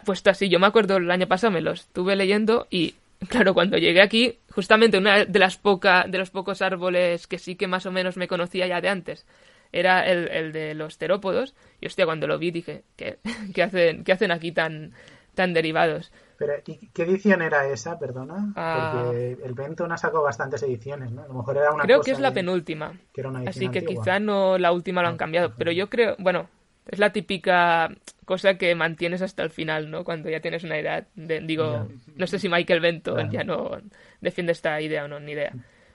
puesto 0.06 0.30
así. 0.30 0.50
Yo 0.50 0.60
me 0.60 0.68
acuerdo 0.68 0.98
el 0.98 1.12
año 1.12 1.28
pasado, 1.28 1.52
me 1.52 1.62
lo 1.62 1.72
estuve 1.72 2.16
leyendo 2.16 2.66
y 2.72 2.96
claro, 3.28 3.54
cuando 3.54 3.78
llegué 3.78 4.02
aquí, 4.02 4.40
justamente 4.50 4.98
una 4.98 5.26
de 5.26 5.40
las 5.40 5.58
poca, 5.58 6.06
de 6.08 6.18
los 6.18 6.32
pocos 6.32 6.62
árboles 6.62 7.28
que 7.28 7.38
sí 7.38 7.56
que 7.56 7.68
más 7.68 7.86
o 7.86 7.92
menos 7.92 8.18
me 8.18 8.28
conocía 8.28 8.66
ya 8.66 8.82
de 8.82 8.90
antes, 8.90 9.26
era 9.72 10.06
el, 10.06 10.52
de 10.52 10.74
los 10.74 10.98
terópodos. 10.98 11.56
Y 11.82 11.88
hostia, 11.88 12.06
cuando 12.06 12.28
lo 12.28 12.38
vi 12.40 12.52
dije, 12.52 12.84
¿qué, 12.96 13.64
hacen, 13.64 14.04
qué 14.04 14.12
hacen 14.12 14.32
aquí 14.32 14.52
tan, 14.52 14.94
tan 15.36 15.54
derivados? 15.54 16.12
Pero, 16.38 16.54
¿y 16.66 16.88
qué 16.94 17.04
edición 17.04 17.42
era 17.42 17.68
esa, 17.68 18.00
perdona? 18.00 18.54
Ah. 18.56 19.02
Porque 19.04 19.38
el 19.44 19.54
Benton 19.54 19.92
ha 19.92 19.98
sacado 19.98 20.24
bastantes 20.24 20.64
ediciones, 20.64 21.12
¿no? 21.12 21.24
A 21.24 21.28
lo 21.28 21.34
mejor 21.34 21.58
era 21.58 21.74
una 21.74 21.84
Creo 21.84 22.02
que 22.02 22.12
es 22.12 22.20
la 22.20 22.34
penúltima. 22.34 22.94
así 23.46 23.70
que 23.70 23.84
quizá 23.84 24.20
no 24.20 24.58
la 24.58 24.72
última 24.72 25.02
lo 25.02 25.10
han 25.10 25.18
cambiado. 25.18 25.54
Pero 25.58 25.74
yo 25.74 25.90
creo, 25.90 26.16
bueno, 26.18 26.50
es 26.88 26.98
la 26.98 27.12
típica 27.12 27.92
cosa 28.26 28.58
que 28.58 28.74
mantienes 28.74 29.22
hasta 29.22 29.44
el 29.44 29.50
final, 29.50 29.92
¿no? 29.92 30.04
Cuando 30.06 30.30
ya 30.30 30.40
tienes 30.40 30.64
una 30.64 30.78
edad. 30.78 31.08
digo, 31.16 31.90
no 32.16 32.28
sé 32.28 32.40
si 32.40 32.48
Michael 32.48 32.80
Benton 32.80 33.32
ya 33.32 33.44
no 33.44 33.78
defiende 34.22 34.54
esta 34.54 34.80
idea 34.80 35.06
o 35.06 35.08
no, 35.10 35.20
ni 35.20 35.34
idea. 35.34 35.52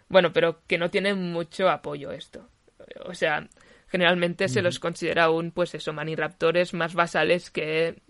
Bueno, 0.09 0.33
pero 0.33 0.59
que 0.67 0.77
no 0.77 0.91
tiene 0.91 1.15
mucho 1.15 1.71
apoyo 1.71 2.13
esto. 2.13 2.47
O 3.07 3.15
sea, 3.15 3.49
generalmente 3.95 4.49
se 4.49 4.61
los 4.61 4.81
considera 4.81 5.23
aún, 5.23 5.53
pues 5.53 5.73
eso, 5.77 5.93
maniraptores 5.93 6.75
más 6.75 6.95
basales 6.95 7.53
que 7.53 8.03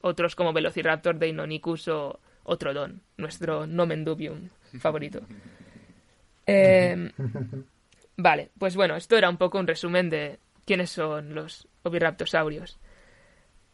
otros 0.00 0.36
como 0.36 0.52
Velociraptor, 0.52 1.18
Deinonychus 1.18 1.88
o 1.88 2.20
Otrodon, 2.44 3.02
nuestro 3.16 3.66
Nomen 3.66 4.04
Dubium 4.04 4.48
favorito. 4.78 5.22
Em, 6.50 7.12
vale, 8.16 8.48
pues 8.58 8.74
bueno, 8.74 8.96
esto 8.96 9.18
era 9.18 9.28
un 9.28 9.36
poco 9.36 9.58
un 9.58 9.66
resumen 9.66 10.08
de 10.08 10.38
quiénes 10.64 10.88
son 10.88 11.34
los 11.34 11.68
oviraptosaurios. 11.82 12.78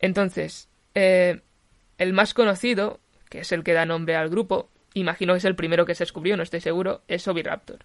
Entonces, 0.01 0.69
eh, 0.97 1.43
el 1.99 2.13
más 2.15 2.35
conocido, 2.35 2.99
que 3.29 3.41
es 3.41 3.53
el 3.53 3.63
que 3.63 3.75
da 3.75 3.87
nombre 3.87 4.17
al 4.17 4.29
grupo, 4.29 4.71
imagino 4.95 5.35
que 5.35 5.39
es 5.39 5.45
el 5.45 5.55
primero 5.55 5.87
que 5.87 5.95
se 5.95 6.03
descubrió, 6.03 6.37
no 6.37 6.43
estoy 6.43 6.63
seguro, 6.63 7.03
es 7.07 7.29
Oviraptor. 7.29 7.85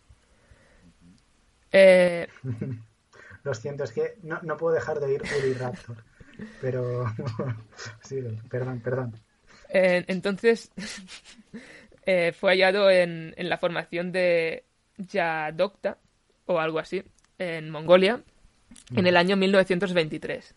Eh, 1.71 2.27
Lo 3.43 3.53
siento, 3.53 3.83
es 3.83 3.91
que 3.91 4.17
no, 4.23 4.39
no 4.43 4.57
puedo 4.57 4.75
dejar 4.75 4.99
de 4.99 5.05
oír 5.05 5.21
Raptor. 5.59 5.97
Pero. 6.61 7.05
sí, 8.03 8.21
perdón, 8.49 8.79
perdón. 8.81 9.15
Eh, 9.69 10.03
entonces, 10.07 10.71
eh, 12.05 12.31
fue 12.31 12.51
hallado 12.51 12.89
en, 12.89 13.33
en, 13.37 13.49
la 13.49 13.57
formación 13.57 14.11
de 14.11 14.63
Yadokta, 14.97 15.97
o 16.45 16.59
algo 16.59 16.79
así, 16.79 17.03
en 17.37 17.69
Mongolia, 17.69 18.21
en 18.95 19.07
el 19.07 19.17
año 19.17 19.35
1923. 19.35 20.55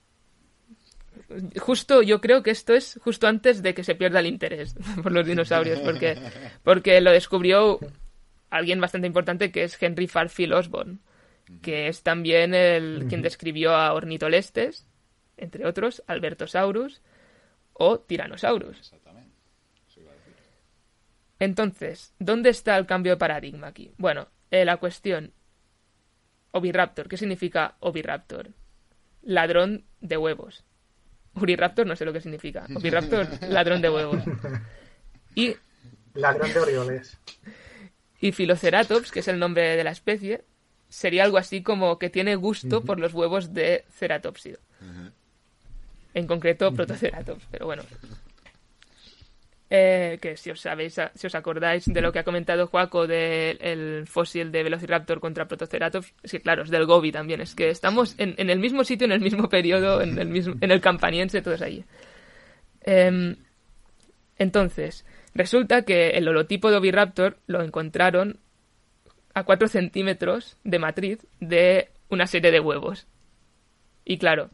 Justo, 1.58 2.02
yo 2.02 2.20
creo 2.20 2.42
que 2.42 2.50
esto 2.50 2.74
es 2.74 2.98
justo 3.02 3.26
antes 3.26 3.62
de 3.62 3.74
que 3.74 3.84
se 3.84 3.94
pierda 3.94 4.20
el 4.20 4.26
interés 4.26 4.74
por 5.02 5.12
los 5.12 5.26
dinosaurios, 5.26 5.80
porque, 5.80 6.16
porque 6.62 7.00
lo 7.00 7.10
descubrió 7.10 7.78
alguien 8.50 8.80
bastante 8.80 9.06
importante 9.06 9.50
que 9.50 9.64
es 9.64 9.80
Henry 9.80 10.06
Farfield 10.06 10.54
Osborn, 10.54 11.00
que 11.60 11.88
es 11.88 12.02
también 12.02 12.54
el 12.54 13.06
quien 13.08 13.22
describió 13.22 13.74
a 13.74 13.92
Ornitolestes, 13.92 14.86
entre 15.36 15.66
otros, 15.66 16.02
Albertosaurus 16.06 17.02
o 17.72 18.00
Tyrannosaurus. 18.00 18.92
Entonces, 21.38 22.14
¿dónde 22.18 22.50
está 22.50 22.76
el 22.76 22.86
cambio 22.86 23.12
de 23.12 23.16
paradigma 23.16 23.66
aquí? 23.66 23.92
Bueno, 23.98 24.28
eh, 24.50 24.64
la 24.64 24.76
cuestión. 24.76 25.32
Oviraptor, 26.52 27.08
¿qué 27.08 27.16
significa 27.16 27.76
Oviraptor? 27.80 28.50
Ladrón 29.22 29.84
de 30.00 30.16
huevos. 30.16 30.64
Oviraptor 31.34 31.86
no 31.86 31.96
sé 31.96 32.04
lo 32.04 32.12
que 32.12 32.20
significa. 32.20 32.66
Oviraptor, 32.76 33.26
ladrón 33.48 33.80
de 33.82 33.90
huevos. 33.90 34.22
Y. 35.34 35.56
Ladrón 36.14 36.52
de 36.52 36.60
orioles. 36.60 37.18
Y 38.20 38.30
Philoceratops, 38.30 39.10
que 39.10 39.18
es 39.18 39.26
el 39.26 39.40
nombre 39.40 39.76
de 39.76 39.82
la 39.82 39.90
especie, 39.90 40.44
sería 40.92 41.24
algo 41.24 41.38
así 41.38 41.62
como 41.62 41.98
que 41.98 42.10
tiene 42.10 42.36
gusto 42.36 42.82
por 42.82 43.00
los 43.00 43.14
huevos 43.14 43.52
de 43.54 43.84
ceratopsido. 43.90 44.58
En 46.14 46.26
concreto, 46.26 46.72
protoceratops, 46.72 47.46
pero 47.50 47.66
bueno. 47.66 47.82
Eh, 49.70 50.18
que 50.20 50.36
si 50.36 50.50
os 50.50 50.60
sabéis, 50.60 51.00
si 51.14 51.26
os 51.26 51.34
acordáis 51.34 51.86
de 51.86 52.00
lo 52.02 52.12
que 52.12 52.18
ha 52.18 52.24
comentado 52.24 52.66
Juaco 52.66 53.06
del 53.06 54.06
fósil 54.06 54.52
de 54.52 54.62
Velociraptor 54.62 55.18
contra 55.18 55.48
Protoceratops, 55.48 56.12
es 56.22 56.30
que 56.30 56.40
claro, 56.40 56.64
es 56.64 56.68
del 56.68 56.84
Gobi 56.84 57.10
también, 57.10 57.40
es 57.40 57.54
que 57.54 57.70
estamos 57.70 58.14
en, 58.18 58.50
el 58.50 58.58
mismo 58.58 58.84
sitio, 58.84 59.06
en 59.06 59.12
el 59.12 59.20
mismo 59.20 59.48
periodo, 59.48 60.02
en 60.02 60.18
el 60.18 60.28
mismo, 60.28 60.56
en 60.60 60.70
el 60.70 60.82
campaniense, 60.82 61.40
todos 61.40 61.62
ahí. 61.62 61.82
Em, 62.82 63.36
entonces, 64.36 65.06
Resulta 65.34 65.82
que 65.82 66.10
el 66.10 66.28
holotipo 66.28 66.70
de 66.70 66.76
Oviraptor 66.76 67.38
lo 67.46 67.62
encontraron 67.62 68.38
a 69.34 69.44
4 69.44 69.68
centímetros 69.68 70.56
de 70.64 70.78
matriz 70.78 71.26
de 71.40 71.90
una 72.08 72.26
serie 72.26 72.50
de 72.50 72.60
huevos. 72.60 73.06
Y 74.04 74.18
claro, 74.18 74.50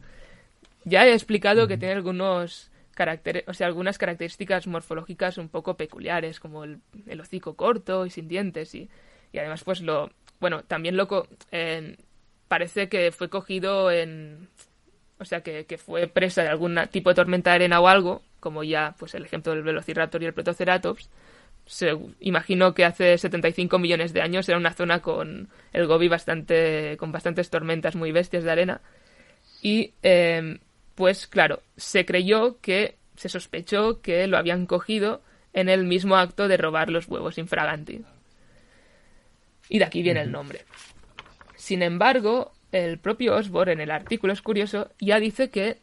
ya 0.85 1.05
he 1.05 1.13
explicado 1.13 1.67
que 1.67 1.77
tiene 1.77 1.95
algunos 1.95 2.71
caracteres, 2.93 3.43
o 3.47 3.53
sea, 3.53 3.67
algunas 3.67 3.97
características 3.97 4.67
morfológicas 4.67 5.37
un 5.37 5.49
poco 5.49 5.77
peculiares, 5.77 6.39
como 6.39 6.63
el, 6.63 6.81
hocico 7.19 7.55
corto 7.55 8.05
y 8.05 8.09
sin 8.09 8.27
dientes, 8.27 8.75
y, 8.75 8.89
y, 9.31 9.37
además, 9.39 9.63
pues 9.63 9.81
lo. 9.81 10.11
Bueno, 10.39 10.63
también 10.63 10.97
lo. 10.97 11.07
parece 12.47 12.89
que 12.89 13.11
fue 13.11 13.29
cogido 13.29 13.91
en. 13.91 14.49
O 15.17 15.25
sea, 15.25 15.41
que, 15.41 15.65
que 15.65 15.77
fue 15.77 16.07
presa 16.07 16.43
de 16.43 16.49
algún 16.49 16.77
tipo 16.91 17.09
de 17.09 17.15
tormenta 17.15 17.51
de 17.51 17.55
arena 17.55 17.81
o 17.81 17.87
algo, 17.87 18.21
como 18.39 18.63
ya 18.63 18.95
pues 18.97 19.15
el 19.15 19.25
ejemplo 19.25 19.53
del 19.53 19.63
Velociraptor 19.63 20.23
y 20.23 20.25
el 20.27 20.33
Protoceratops, 20.33 21.09
se, 21.69 21.95
imagino 22.19 22.73
que 22.73 22.83
hace 22.83 23.15
75 23.15 23.77
millones 23.77 24.11
de 24.11 24.23
años 24.23 24.49
era 24.49 24.57
una 24.57 24.73
zona 24.73 25.03
con 25.03 25.49
el 25.71 25.85
Gobi 25.85 26.07
bastante, 26.07 26.97
con 26.97 27.11
bastantes 27.11 27.51
tormentas 27.51 27.95
muy 27.95 28.11
bestias 28.11 28.43
de 28.43 28.51
arena. 28.51 28.81
Y 29.61 29.93
em, 30.01 30.57
pues 30.95 31.27
claro, 31.27 31.61
se 31.77 32.05
creyó 32.05 32.59
que, 32.59 32.95
se 33.15 33.29
sospechó 33.29 34.01
que 34.01 34.25
lo 34.25 34.39
habían 34.39 34.65
cogido 34.65 35.21
en 35.53 35.69
el 35.69 35.85
mismo 35.85 36.15
acto 36.15 36.47
de 36.47 36.57
robar 36.57 36.89
los 36.89 37.07
huevos 37.07 37.37
infraganti. 37.37 38.01
Y 39.69 39.77
de 39.77 39.85
aquí 39.85 40.01
viene 40.01 40.21
el 40.21 40.31
nombre. 40.31 40.65
Sin 41.55 41.83
embargo, 41.83 42.51
el 42.71 42.97
propio 42.97 43.35
Osborne 43.35 43.73
en 43.73 43.81
el 43.81 43.91
artículo 43.91 44.33
es 44.33 44.41
curioso, 44.41 44.89
ya 44.99 45.19
dice 45.19 45.51
que, 45.51 45.77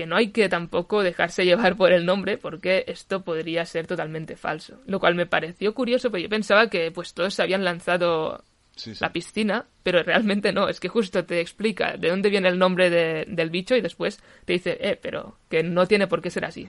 que 0.00 0.06
no 0.06 0.16
hay 0.16 0.28
que 0.36 0.48
tampoco 0.48 1.02
dejarse 1.02 1.44
llevar 1.44 1.76
por 1.76 1.92
el 1.92 2.06
nombre 2.06 2.38
porque 2.38 2.84
esto 2.88 3.22
podría 3.22 3.64
ser 3.66 3.86
totalmente 3.86 4.34
falso. 4.36 4.74
Lo 4.86 4.98
cual 5.00 5.14
me 5.14 5.26
pareció 5.26 5.74
curioso, 5.74 6.10
porque 6.10 6.22
yo 6.24 6.28
pensaba 6.38 6.68
que 6.72 6.90
pues 6.90 7.12
todos 7.14 7.34
se 7.34 7.42
habían 7.42 7.64
lanzado 7.64 8.42
Sí, 8.76 8.94
sí. 8.94 9.00
la 9.04 9.12
piscina, 9.12 9.66
pero 9.82 10.02
realmente 10.02 10.52
no, 10.52 10.68
es 10.68 10.80
que 10.80 10.88
justo 10.88 11.24
te 11.26 11.40
explica 11.40 11.96
de 11.98 12.08
dónde 12.08 12.30
viene 12.30 12.48
el 12.48 12.58
nombre 12.58 12.88
de- 12.88 13.26
del 13.28 13.50
bicho 13.50 13.76
y 13.76 13.82
después 13.82 14.20
te 14.46 14.54
dice, 14.54 14.78
eh, 14.80 14.98
pero 15.02 15.36
que 15.50 15.62
no 15.62 15.86
tiene 15.86 16.06
por 16.06 16.22
qué 16.22 16.30
ser 16.30 16.46
así. 16.46 16.66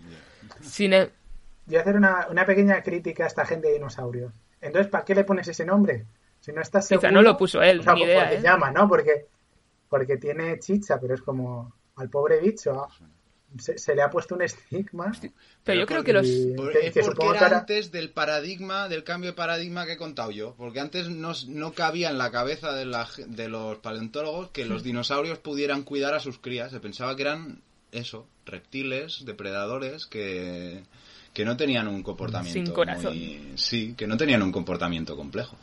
Sin 0.62 0.92
e- 0.94 1.10
Voy 1.68 1.78
a 1.78 1.82
hacer 1.82 1.96
una, 1.96 2.28
una 2.30 2.46
pequeña 2.46 2.82
crítica 2.84 3.24
a 3.24 3.28
esta 3.28 3.46
gente 3.46 3.68
de 3.70 3.76
dinosaurios. 3.76 4.34
Entonces, 4.60 4.92
¿para 4.92 5.06
qué 5.06 5.16
le 5.16 5.24
pones 5.24 5.48
ese 5.48 5.66
nombre? 5.66 6.06
Si 6.42 6.52
no 6.52 6.62
estás 6.62 6.88
Quizá 6.88 7.00
seguro... 7.02 7.12
no 7.14 7.22
lo 7.22 7.38
puso 7.38 7.62
él, 7.62 7.80
o 7.80 7.84
sea, 7.84 7.94
ni 7.94 8.02
idea, 8.04 8.20
porque 8.24 8.36
¿eh? 8.36 8.42
llama, 8.44 8.72
¿no? 8.72 8.88
Porque, 8.90 9.26
porque 9.88 10.18
tiene 10.18 10.60
chicha, 10.60 11.00
pero 11.00 11.14
es 11.14 11.22
como 11.22 11.74
al 11.96 12.10
pobre 12.10 12.40
bicho. 12.40 12.88
Se, 13.60 13.78
se 13.78 13.96
le 13.96 14.02
ha 14.02 14.10
puesto 14.10 14.36
un 14.36 14.42
estigma. 14.44 15.12
Pero 15.64 15.80
yo 15.82 15.86
creo 15.86 16.04
que 16.04 16.14
los... 16.14 16.28
Por- 16.56 16.72
que- 16.72 16.88
es 16.88 16.94
que 16.94 17.02
porque 17.02 17.16
supongo 17.16 17.32
que 17.34 17.38
era 17.38 17.48
ahora- 17.48 17.60
antes 17.60 17.92
del 17.92 18.10
paradigma, 18.10 18.88
del 18.88 19.04
cambio 19.04 19.32
de 19.32 19.36
paradigma 19.36 19.86
que 19.86 19.94
he 19.94 19.98
contado 19.98 20.32
yo. 20.32 20.56
Porque 20.58 20.80
antes 20.80 21.10
no, 21.10 21.34
no 21.50 21.74
cabía 21.74 22.10
en 22.10 22.18
la 22.18 22.32
cabeza 22.32 22.72
de, 22.72 22.86
la 22.86 23.08
de 23.28 23.50
los 23.50 23.78
paleontólogos 23.80 24.52
que 24.52 24.66
los 24.66 24.84
dinosaurios 24.84 25.38
pudieran 25.40 25.84
cuidar 25.84 26.14
a 26.14 26.20
sus 26.22 26.38
crías. 26.40 26.72
Se 26.72 26.80
pensaba 26.80 27.16
que 27.16 27.24
eran 27.24 27.62
eso, 27.92 28.26
reptiles, 28.46 29.24
depredadores, 29.26 30.06
que, 30.06 30.84
que 31.34 31.44
no 31.44 31.58
tenían 31.58 31.90
un 31.90 32.04
comportamiento. 32.04 32.54
Sin 32.66 32.74
corazón. 32.74 33.18
muy- 33.18 33.52
sí, 33.56 33.94
que 33.98 34.08
no 34.08 34.16
tenían 34.16 34.42
un 34.44 34.52
comportamiento 34.54 35.18
complejo. 35.18 35.58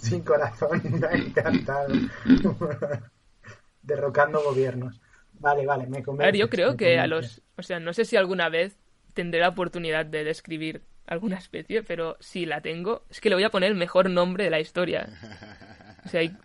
Sin 0.00 0.20
corazón, 0.22 0.80
me 1.00 1.06
ha 1.06 1.12
encantado. 1.12 1.92
Derrocando 3.82 4.42
gobiernos. 4.42 5.00
Vale, 5.40 5.64
vale, 5.66 5.86
me 5.86 5.98
A 5.98 6.02
convence. 6.02 6.26
ver, 6.26 6.36
yo 6.36 6.48
creo 6.50 6.76
que 6.76 6.98
a 6.98 7.06
los... 7.06 7.42
O 7.56 7.62
sea, 7.62 7.80
no 7.80 7.92
sé 7.92 8.04
si 8.04 8.16
alguna 8.16 8.48
vez 8.48 8.76
tendré 9.14 9.40
la 9.40 9.48
oportunidad 9.48 10.06
de 10.06 10.24
describir 10.24 10.82
alguna 11.06 11.38
especie, 11.38 11.82
pero 11.82 12.16
si 12.20 12.44
la 12.46 12.60
tengo, 12.60 13.04
es 13.10 13.20
que 13.20 13.28
le 13.28 13.34
voy 13.36 13.44
a 13.44 13.50
poner 13.50 13.70
el 13.70 13.76
mejor 13.78 14.10
nombre 14.10 14.44
de 14.44 14.50
la 14.50 14.60
historia. 14.60 15.08
O 16.04 16.08
sea, 16.08 16.20
hay- 16.20 16.36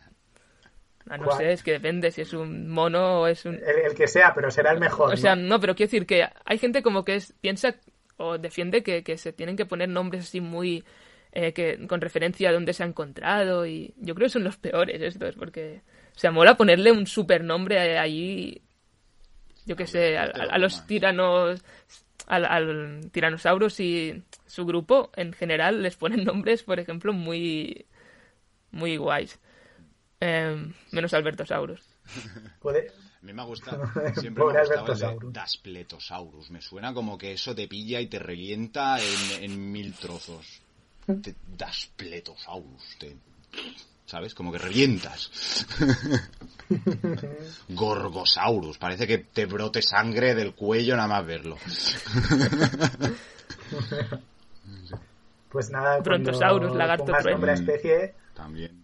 ah, 1.09 1.17
no 1.17 1.25
¿Cuál? 1.25 1.37
sé, 1.37 1.51
es 1.53 1.63
que 1.63 1.71
depende 1.73 2.11
si 2.11 2.21
es 2.21 2.33
un 2.33 2.69
mono 2.69 3.21
o 3.21 3.27
es 3.27 3.45
un... 3.45 3.55
El, 3.55 3.85
el 3.85 3.93
que 3.95 4.07
sea, 4.07 4.33
pero 4.33 4.49
será 4.51 4.71
el 4.71 4.79
mejor. 4.79 5.13
O 5.13 5.17
sea, 5.17 5.35
¿no? 5.35 5.47
no, 5.49 5.59
pero 5.59 5.75
quiero 5.75 5.87
decir 5.89 6.05
que 6.05 6.27
hay 6.45 6.57
gente 6.57 6.81
como 6.81 7.03
que 7.03 7.15
es- 7.15 7.33
piensa 7.41 7.75
o 8.17 8.37
defiende 8.37 8.83
que, 8.83 9.03
que 9.03 9.17
se 9.17 9.33
tienen 9.33 9.55
que 9.57 9.65
poner 9.65 9.89
nombres 9.89 10.23
así 10.23 10.39
muy... 10.41 10.83
eh, 11.33 11.51
que 11.53 11.87
con 11.87 11.99
referencia 11.99 12.49
a 12.49 12.53
dónde 12.53 12.73
se 12.73 12.83
ha 12.83 12.85
encontrado 12.85 13.65
y 13.65 13.93
yo 13.97 14.13
creo 14.15 14.27
que 14.27 14.33
son 14.33 14.43
los 14.43 14.57
peores 14.57 15.01
estos 15.01 15.35
porque 15.35 15.81
o 16.15 16.19
sea 16.19 16.29
mola 16.31 16.55
ponerle 16.55 16.91
un 16.91 17.07
supernombre 17.07 17.97
allí 17.97 18.61
yo 19.65 19.75
qué 19.75 19.87
sé 19.87 20.17
a, 20.17 20.23
a- 20.23 20.27
a 20.51 20.57
los 20.57 20.85
tiranos 20.87 21.61
al, 22.27 22.45
al 22.45 23.09
tiranosaurus 23.11 23.79
y 23.79 24.23
su 24.45 24.65
grupo 24.65 25.11
en 25.15 25.33
general 25.33 25.81
les 25.81 25.95
ponen 25.97 26.23
nombres 26.25 26.63
por 26.63 26.79
ejemplo 26.79 27.13
muy 27.13 27.85
muy 28.71 28.97
guays 28.97 29.39
Em, 30.19 30.73
menos 30.91 31.13
Albertosaurus 31.13 31.81
Puede- 32.61 32.87
A 32.89 33.25
mí 33.25 33.33
me 33.33 33.41
ha 33.41 33.45
gustado, 33.45 33.83
siempre 34.15 34.43
me 34.45 34.51
ha 34.51 34.59
gustado 34.61 34.63
el 34.63 34.65
de 34.65 35.05
Albertosaurus. 35.05 35.33
Daspletosaurus. 35.33 36.49
Me 36.51 36.61
suena 36.61 36.93
como 36.93 37.17
que 37.17 37.33
eso 37.33 37.53
te 37.53 37.67
pilla 37.67 37.99
y 37.99 38.07
te 38.07 38.19
revienta 38.19 38.97
en, 39.01 39.43
en 39.43 39.71
mil 39.71 39.93
trozos. 39.95 40.61
Te- 41.21 41.35
Daspletosaurus. 41.57 42.97
te- 42.99 43.17
¿Sabes? 44.13 44.35
Como 44.35 44.51
que 44.51 44.59
revientas. 44.59 45.65
Gorgosaurus. 47.69 48.77
Parece 48.77 49.07
que 49.07 49.17
te 49.17 49.47
brote 49.47 49.81
sangre 49.81 50.35
del 50.35 50.53
cuello 50.53 50.95
nada 50.95 51.07
más 51.07 51.25
verlo. 51.25 51.57
Pues 55.49 55.69
nada, 55.69 55.99
Brontosaurus, 55.99 56.75
lagarto 56.75 57.05
pongas 57.05 57.25
nombre 57.25 57.51
a 57.51 57.53
especie, 57.53 58.15
También. 58.33 58.83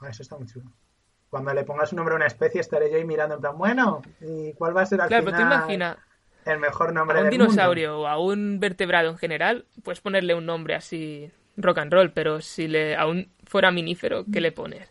ah, 0.00 0.08
eso 0.10 0.22
está 0.22 0.36
muy 0.36 0.46
chulo. 0.46 0.70
Cuando 1.30 1.54
le 1.54 1.64
pongas 1.64 1.92
un 1.92 1.96
nombre 1.96 2.14
a 2.14 2.16
una 2.16 2.26
especie 2.26 2.60
estaré 2.60 2.90
yo 2.90 2.98
ahí 2.98 3.04
mirando 3.04 3.36
en 3.36 3.40
plan, 3.40 3.56
bueno, 3.56 4.02
¿y 4.20 4.52
cuál 4.52 4.76
va 4.76 4.82
a 4.82 4.86
ser 4.86 5.00
al 5.00 5.08
claro 5.08 5.24
pero 5.24 5.36
tú 5.36 5.42
final 5.42 5.58
imagina 5.58 5.98
el 6.44 6.58
mejor 6.58 6.92
nombre 6.92 7.16
a 7.16 7.20
un 7.22 7.30
del 7.30 7.38
mundo? 7.38 7.52
dinosaurio 7.52 8.00
o 8.00 8.06
a 8.06 8.18
un 8.18 8.60
vertebrado 8.60 9.08
en 9.08 9.16
general, 9.16 9.64
puedes 9.82 10.00
ponerle 10.00 10.34
un 10.34 10.44
nombre 10.44 10.74
así 10.74 11.32
rock 11.58 11.78
and 11.78 11.92
roll, 11.92 12.12
pero 12.12 12.40
si 12.40 12.68
le 12.68 12.96
a 12.96 13.06
un 13.06 13.30
fuera 13.44 13.70
minífero, 13.70 14.24
¿qué 14.32 14.40
le 14.40 14.52
pones? 14.52 14.88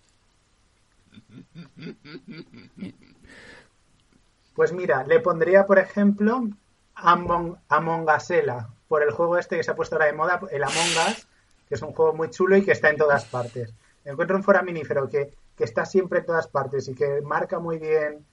Pues 4.53 4.73
mira, 4.73 5.03
le 5.03 5.19
pondría, 5.19 5.65
por 5.65 5.79
ejemplo, 5.79 6.47
Among, 6.95 7.57
Among 7.69 8.07
Usela, 8.09 8.69
por 8.87 9.03
el 9.03 9.11
juego 9.11 9.37
este 9.37 9.57
que 9.57 9.63
se 9.63 9.71
ha 9.71 9.75
puesto 9.75 9.95
ahora 9.95 10.07
de 10.07 10.13
moda, 10.13 10.39
el 10.51 10.63
Among 10.63 11.09
Us, 11.09 11.27
que 11.69 11.75
es 11.75 11.81
un 11.81 11.93
juego 11.93 12.13
muy 12.13 12.29
chulo 12.29 12.57
y 12.57 12.63
que 12.63 12.71
está 12.71 12.89
en 12.89 12.97
todas 12.97 13.25
partes. 13.25 13.73
Encuentro 14.03 14.35
un 14.35 14.43
foraminífero 14.43 15.07
que, 15.09 15.31
que 15.55 15.63
está 15.63 15.85
siempre 15.85 16.19
en 16.19 16.25
todas 16.25 16.47
partes 16.47 16.87
y 16.87 16.95
que 16.95 17.21
marca 17.21 17.59
muy 17.59 17.77
bien 17.77 18.25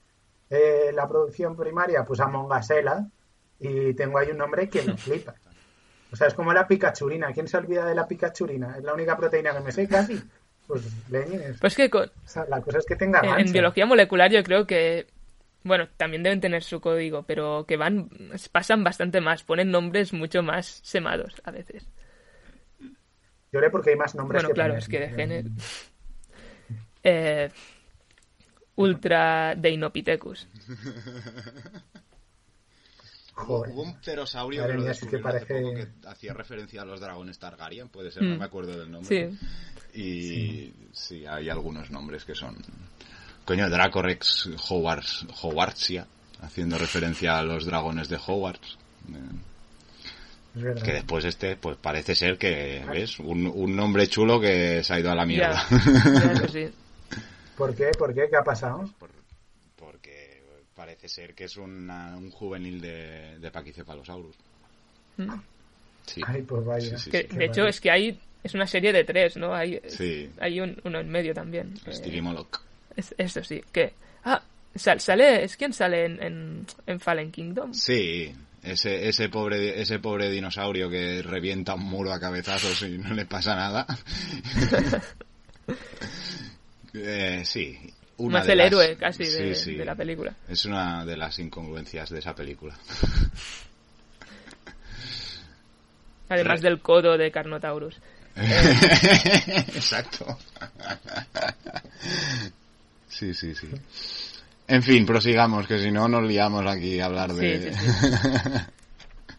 eh, 0.48 0.90
la 0.94 1.08
producción 1.08 1.56
primaria, 1.56 2.04
pues 2.04 2.20
Among 2.20 2.50
Usela, 2.50 3.06
y 3.58 3.94
tengo 3.94 4.18
ahí 4.18 4.30
un 4.30 4.38
nombre 4.38 4.68
que 4.68 4.82
me 4.82 4.96
flipa. 4.96 5.34
O 6.14 6.16
sea, 6.16 6.28
es 6.28 6.34
como 6.34 6.52
la 6.52 6.66
picachurina. 6.66 7.32
¿Quién 7.32 7.48
se 7.48 7.56
olvida 7.56 7.84
de 7.84 7.94
la 7.94 8.06
picachurina? 8.08 8.76
Es 8.78 8.84
la 8.84 8.94
única 8.94 9.16
proteína 9.16 9.52
que 9.52 9.60
me 9.60 9.72
sé 9.72 9.88
casi. 9.88 10.22
Pues 10.66 10.82
leñes. 11.10 11.58
Pues 11.60 11.74
que 11.76 11.90
con- 11.90 12.06
O 12.08 12.28
sea, 12.28 12.46
la 12.48 12.60
cosa 12.62 12.78
es 12.78 12.86
que 12.86 12.96
tenga 12.96 13.18
en, 13.20 13.24
en 13.26 13.30
gancho. 13.36 13.52
biología 13.52 13.84
molecular 13.86 14.30
yo 14.30 14.42
creo 14.44 14.66
que 14.66 15.06
bueno, 15.64 15.88
también 15.96 16.22
deben 16.22 16.40
tener 16.40 16.62
su 16.62 16.80
código, 16.80 17.22
pero 17.24 17.64
que 17.66 17.76
van 17.76 18.08
pasan 18.52 18.84
bastante 18.84 19.20
más, 19.20 19.42
ponen 19.44 19.70
nombres 19.70 20.12
mucho 20.12 20.42
más 20.42 20.80
semados 20.84 21.40
a 21.44 21.50
veces. 21.50 21.86
Yo 23.50 23.60
le 23.60 23.70
porque 23.70 23.90
hay 23.90 23.96
más 23.96 24.14
nombres 24.14 24.42
Bueno, 24.42 24.48
que 24.50 24.54
claro, 24.54 24.70
poner. 24.74 24.82
es 24.82 24.88
que 24.88 25.00
de 25.00 25.08
género 25.10 25.48
eh, 27.02 27.50
Ultra 28.76 29.54
Deinopithecus. 29.56 30.48
Joder. 33.34 33.72
Hubo 33.72 33.82
un 33.82 33.96
pterosaurio 34.00 34.62
Madre 34.62 34.74
que 34.76 34.82
mía, 34.82 34.94
sí 34.94 35.06
parece- 35.22 35.46
poco 35.60 35.74
que 35.74 35.88
hacía 36.08 36.32
referencia 36.34 36.82
a 36.82 36.84
los 36.84 37.00
dragones 37.00 37.38
Targaryen, 37.38 37.88
puede 37.88 38.10
ser, 38.10 38.22
no 38.22 38.36
Mm. 38.36 38.38
me 38.38 38.44
acuerdo 38.44 38.78
del 38.78 38.90
nombre. 38.90 39.30
Sí. 39.92 40.00
Y 40.00 40.72
sí. 40.92 41.26
hay 41.26 41.48
algunos 41.50 41.90
nombres 41.90 42.24
que 42.24 42.34
son... 42.34 42.56
Coño, 43.44 43.68
Dracorex 43.68 44.50
Hogwarts, 44.70 45.26
Hogwartsia, 45.42 46.06
haciendo 46.40 46.78
referencia 46.78 47.38
a 47.38 47.42
los 47.42 47.66
dragones 47.66 48.08
de. 48.08 48.16
Eh, 48.16 48.20
verdad. 50.54 50.82
Que 50.82 50.92
después 50.92 51.24
este, 51.26 51.56
pues 51.56 51.76
parece 51.76 52.14
ser 52.14 52.38
que, 52.38 52.84
¿ves? 52.90 53.18
Un, 53.18 53.46
un 53.46 53.76
nombre 53.76 54.06
chulo 54.08 54.40
que 54.40 54.82
se 54.82 54.94
ha 54.94 55.00
ido 55.00 55.10
a 55.10 55.14
la 55.14 55.26
mierda. 55.26 55.62
Ya, 55.70 56.12
ya, 56.24 56.32
eso 56.32 56.48
sí. 56.48 56.70
¿Por 57.56 57.74
qué? 57.74 57.90
¿Por 57.98 58.14
qué? 58.14 58.28
¿Qué 58.30 58.36
ha 58.36 58.42
pasado? 58.44 58.88
Por- 58.98 59.10
parece 60.74 61.08
ser 61.08 61.34
que 61.34 61.44
es 61.44 61.56
una- 61.56 62.16
un 62.16 62.30
juvenil 62.30 62.80
de, 62.80 63.38
de. 63.38 63.50
Mm. 65.16 65.32
Sí. 66.06 66.20
Ay, 66.26 66.42
pues 66.42 66.64
vaya. 66.64 66.98
Sí, 66.98 67.04
sí, 67.04 67.10
Que, 67.10 67.22
sí. 67.22 67.28
Qué 67.28 67.36
de 67.38 67.44
hecho, 67.46 67.66
es 67.66 67.80
que 67.80 67.90
hay 67.90 68.18
es 68.42 68.52
una 68.54 68.66
serie 68.66 68.92
de 68.92 69.04
tres, 69.04 69.36
¿no? 69.38 69.54
Hay, 69.54 69.80
Sí. 69.88 70.28
hay 70.38 70.60
un- 70.60 70.78
uno 70.84 71.00
en 71.00 71.08
medio 71.08 71.32
también. 71.32 71.72
Eh, 71.86 71.92
Stevie 71.92 72.20
Moloch. 72.20 72.60
es- 72.94 73.14
eso 73.16 73.42
sí, 73.42 73.62
que... 73.72 73.94
Ah, 74.24 74.42
sal- 74.74 75.00
sale, 75.00 75.44
¿es 75.44 75.56
quién 75.56 75.72
sale 75.72 76.04
en, 76.04 76.22
en, 76.22 76.66
en 76.86 77.00
Fallen 77.00 77.32
Kingdom? 77.32 77.72
Sí, 77.72 78.34
ese, 78.62 79.08
ese 79.08 79.28
pobre 79.30 79.80
ese 79.80 79.98
pobre 79.98 80.28
dinosaurio 80.30 80.90
que 80.90 81.22
revienta 81.22 81.74
un 81.74 81.84
muro 81.84 82.12
a 82.12 82.20
cabezazos 82.20 82.82
y 82.82 82.98
no 82.98 83.14
le 83.14 83.24
pasa 83.24 83.54
nada. 83.54 83.86
Eh, 86.96 87.42
sí. 87.44 87.76
Una 88.18 88.38
Más 88.38 88.46
de 88.46 88.52
el 88.52 88.58
las- 88.58 88.66
héroe 88.68 88.96
casi 88.96 89.24
de, 89.24 89.54
Sí, 89.54 89.72
sí. 89.72 89.74
de 89.76 89.84
la 89.84 89.94
película. 89.94 90.34
Es 90.48 90.64
una 90.64 91.04
de 91.04 91.16
las 91.16 91.38
incongruencias 91.38 92.10
de 92.10 92.18
esa 92.20 92.34
película. 92.34 92.74
Además 96.28 96.60
Re- 96.62 96.70
del 96.70 96.80
codo 96.80 97.18
de 97.18 97.30
Carnotaurus. 97.30 97.96
Exacto. 98.36 100.38
Sí, 103.08 103.32
sí, 103.34 103.54
sí. 103.54 103.68
En 104.66 104.82
fin, 104.82 105.04
prosigamos, 105.06 105.66
que 105.68 105.78
si 105.78 105.90
no 105.90 106.08
nos 106.08 106.26
liamos 106.26 106.64
aquí 106.66 106.98
a 107.00 107.06
hablar 107.06 107.32
de... 107.34 107.72
Sí, 107.72 107.78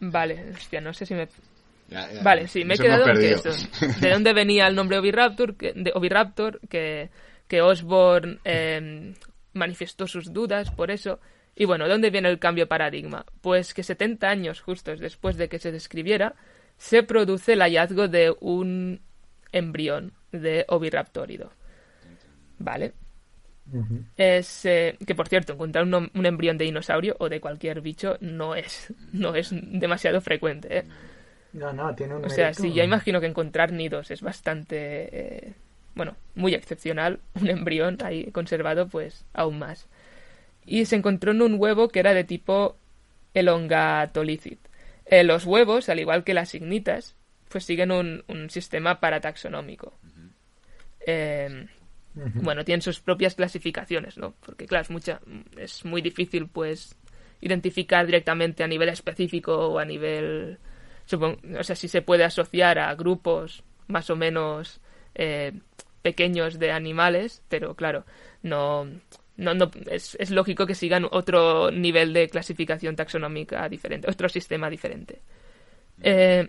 Vale, 0.00 0.52
hostia, 0.56 0.80
no 0.80 0.94
sé 0.94 1.04
si 1.04 1.14
me... 1.14 1.28
Ya, 1.88 2.10
ya, 2.12 2.22
Vale, 2.22 2.48
sí, 2.48 2.64
me 2.64 2.74
he 2.74 2.78
quedado 2.78 3.06
en 3.08 3.18
que 3.18 3.30
eso. 3.32 3.50
¿De 4.00 4.10
dónde 4.10 4.32
venía 4.32 4.66
el 4.66 4.74
nombre 4.74 4.98
Oviraptor? 4.98 5.56
Que, 5.56 5.72
de 5.74 5.92
Oviraptor, 5.94 6.60
que, 6.68 7.10
que 7.48 7.62
Osborne 7.62 8.38
eh, 8.44 9.14
manifestó 9.52 10.06
sus 10.06 10.32
dudas 10.32 10.70
por 10.70 10.90
eso. 10.90 11.20
Y 11.54 11.64
bueno, 11.64 11.88
¿dónde 11.88 12.10
viene 12.10 12.28
el 12.28 12.38
cambio 12.38 12.64
de 12.64 12.68
paradigma? 12.68 13.24
Pues 13.40 13.72
que 13.72 13.82
70 13.82 14.28
años 14.28 14.60
justos 14.60 15.00
después 15.00 15.36
de 15.36 15.48
que 15.48 15.58
se 15.58 15.72
describiera, 15.72 16.34
se 16.76 17.02
produce 17.02 17.54
el 17.54 17.60
hallazgo 17.60 18.08
de 18.08 18.34
un 18.40 19.00
embrión 19.52 20.12
de 20.32 20.64
oviraptórido. 20.68 21.50
¿Vale? 22.58 22.92
Es 24.16 24.64
eh, 24.64 24.96
que, 25.04 25.14
por 25.14 25.28
cierto, 25.28 25.54
encontrar 25.54 25.84
un, 25.84 26.10
un, 26.14 26.26
embrión 26.26 26.56
de 26.56 26.66
dinosaurio 26.66 27.16
o 27.18 27.28
de 27.28 27.40
cualquier 27.40 27.80
bicho 27.80 28.16
no 28.20 28.54
es, 28.54 28.92
no 29.12 29.34
es 29.34 29.50
demasiado 29.52 30.20
frecuente. 30.20 30.78
¿eh? 30.78 30.84
No, 31.52 31.72
no, 31.72 31.94
tiene 31.94 32.14
un 32.14 32.24
O 32.24 32.28
sea, 32.28 32.54
sí, 32.54 32.72
ya 32.72 32.84
imagino 32.84 33.20
que 33.20 33.26
encontrar 33.26 33.72
nidos 33.72 34.10
es 34.10 34.22
bastante, 34.22 35.46
eh, 35.46 35.54
bueno, 35.96 36.16
muy 36.36 36.54
excepcional. 36.54 37.18
Un 37.34 37.48
embrión 37.48 37.98
ahí 38.04 38.30
conservado, 38.30 38.88
pues 38.88 39.24
aún 39.32 39.58
más. 39.58 39.88
Y 40.64 40.84
se 40.84 40.96
encontró 40.96 41.32
en 41.32 41.42
un 41.42 41.56
huevo 41.58 41.88
que 41.88 42.00
era 42.00 42.14
de 42.14 42.24
tipo 42.24 42.76
elongatolicid. 43.34 44.58
Eh, 45.06 45.24
los 45.24 45.44
huevos, 45.46 45.88
al 45.88 46.00
igual 46.00 46.24
que 46.24 46.34
las 46.34 46.54
ignitas, 46.54 47.16
pues 47.48 47.64
siguen 47.64 47.92
un, 47.92 48.24
un 48.28 48.50
sistema 48.50 48.98
parataxonómico. 48.98 49.94
Eh, 51.06 51.68
bueno, 52.14 52.64
tienen 52.64 52.82
sus 52.82 53.00
propias 53.00 53.34
clasificaciones, 53.34 54.18
¿no? 54.18 54.34
Porque, 54.44 54.66
claro, 54.66 54.82
es, 54.82 54.90
mucha, 54.90 55.20
es 55.56 55.84
muy 55.84 56.02
difícil, 56.02 56.48
pues, 56.48 56.96
identificar 57.40 58.06
directamente 58.06 58.64
a 58.64 58.66
nivel 58.66 58.88
específico 58.88 59.54
o 59.54 59.78
a 59.78 59.84
nivel... 59.84 60.58
Supongo, 61.04 61.38
o 61.60 61.62
sea, 61.62 61.76
si 61.76 61.86
se 61.86 62.02
puede 62.02 62.24
asociar 62.24 62.80
a 62.80 62.92
grupos 62.96 63.62
más 63.86 64.10
o 64.10 64.16
menos 64.16 64.80
eh, 65.14 65.52
pequeños 66.06 66.60
de 66.60 66.70
animales, 66.70 67.42
pero 67.48 67.74
claro, 67.74 68.04
no, 68.44 68.84
no, 69.36 69.54
no 69.54 69.68
es, 69.90 70.16
es, 70.20 70.30
lógico 70.30 70.64
que 70.64 70.76
sigan 70.76 71.04
otro 71.10 71.72
nivel 71.72 72.12
de 72.12 72.28
clasificación 72.28 72.94
taxonómica 72.94 73.68
diferente, 73.68 74.08
otro 74.08 74.28
sistema 74.28 74.70
diferente. 74.70 75.20
Eh, 76.00 76.48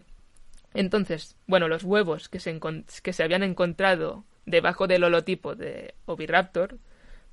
entonces, 0.76 1.36
bueno, 1.48 1.68
los 1.68 1.84
huevos 1.84 2.30
que 2.30 2.40
se, 2.40 2.60
que 3.02 3.14
se 3.14 3.24
habían 3.24 3.42
encontrado 3.42 4.26
debajo 4.46 4.86
del 4.86 5.04
holotipo 5.06 5.56
de 5.56 5.96
Oviraptor, 6.06 6.78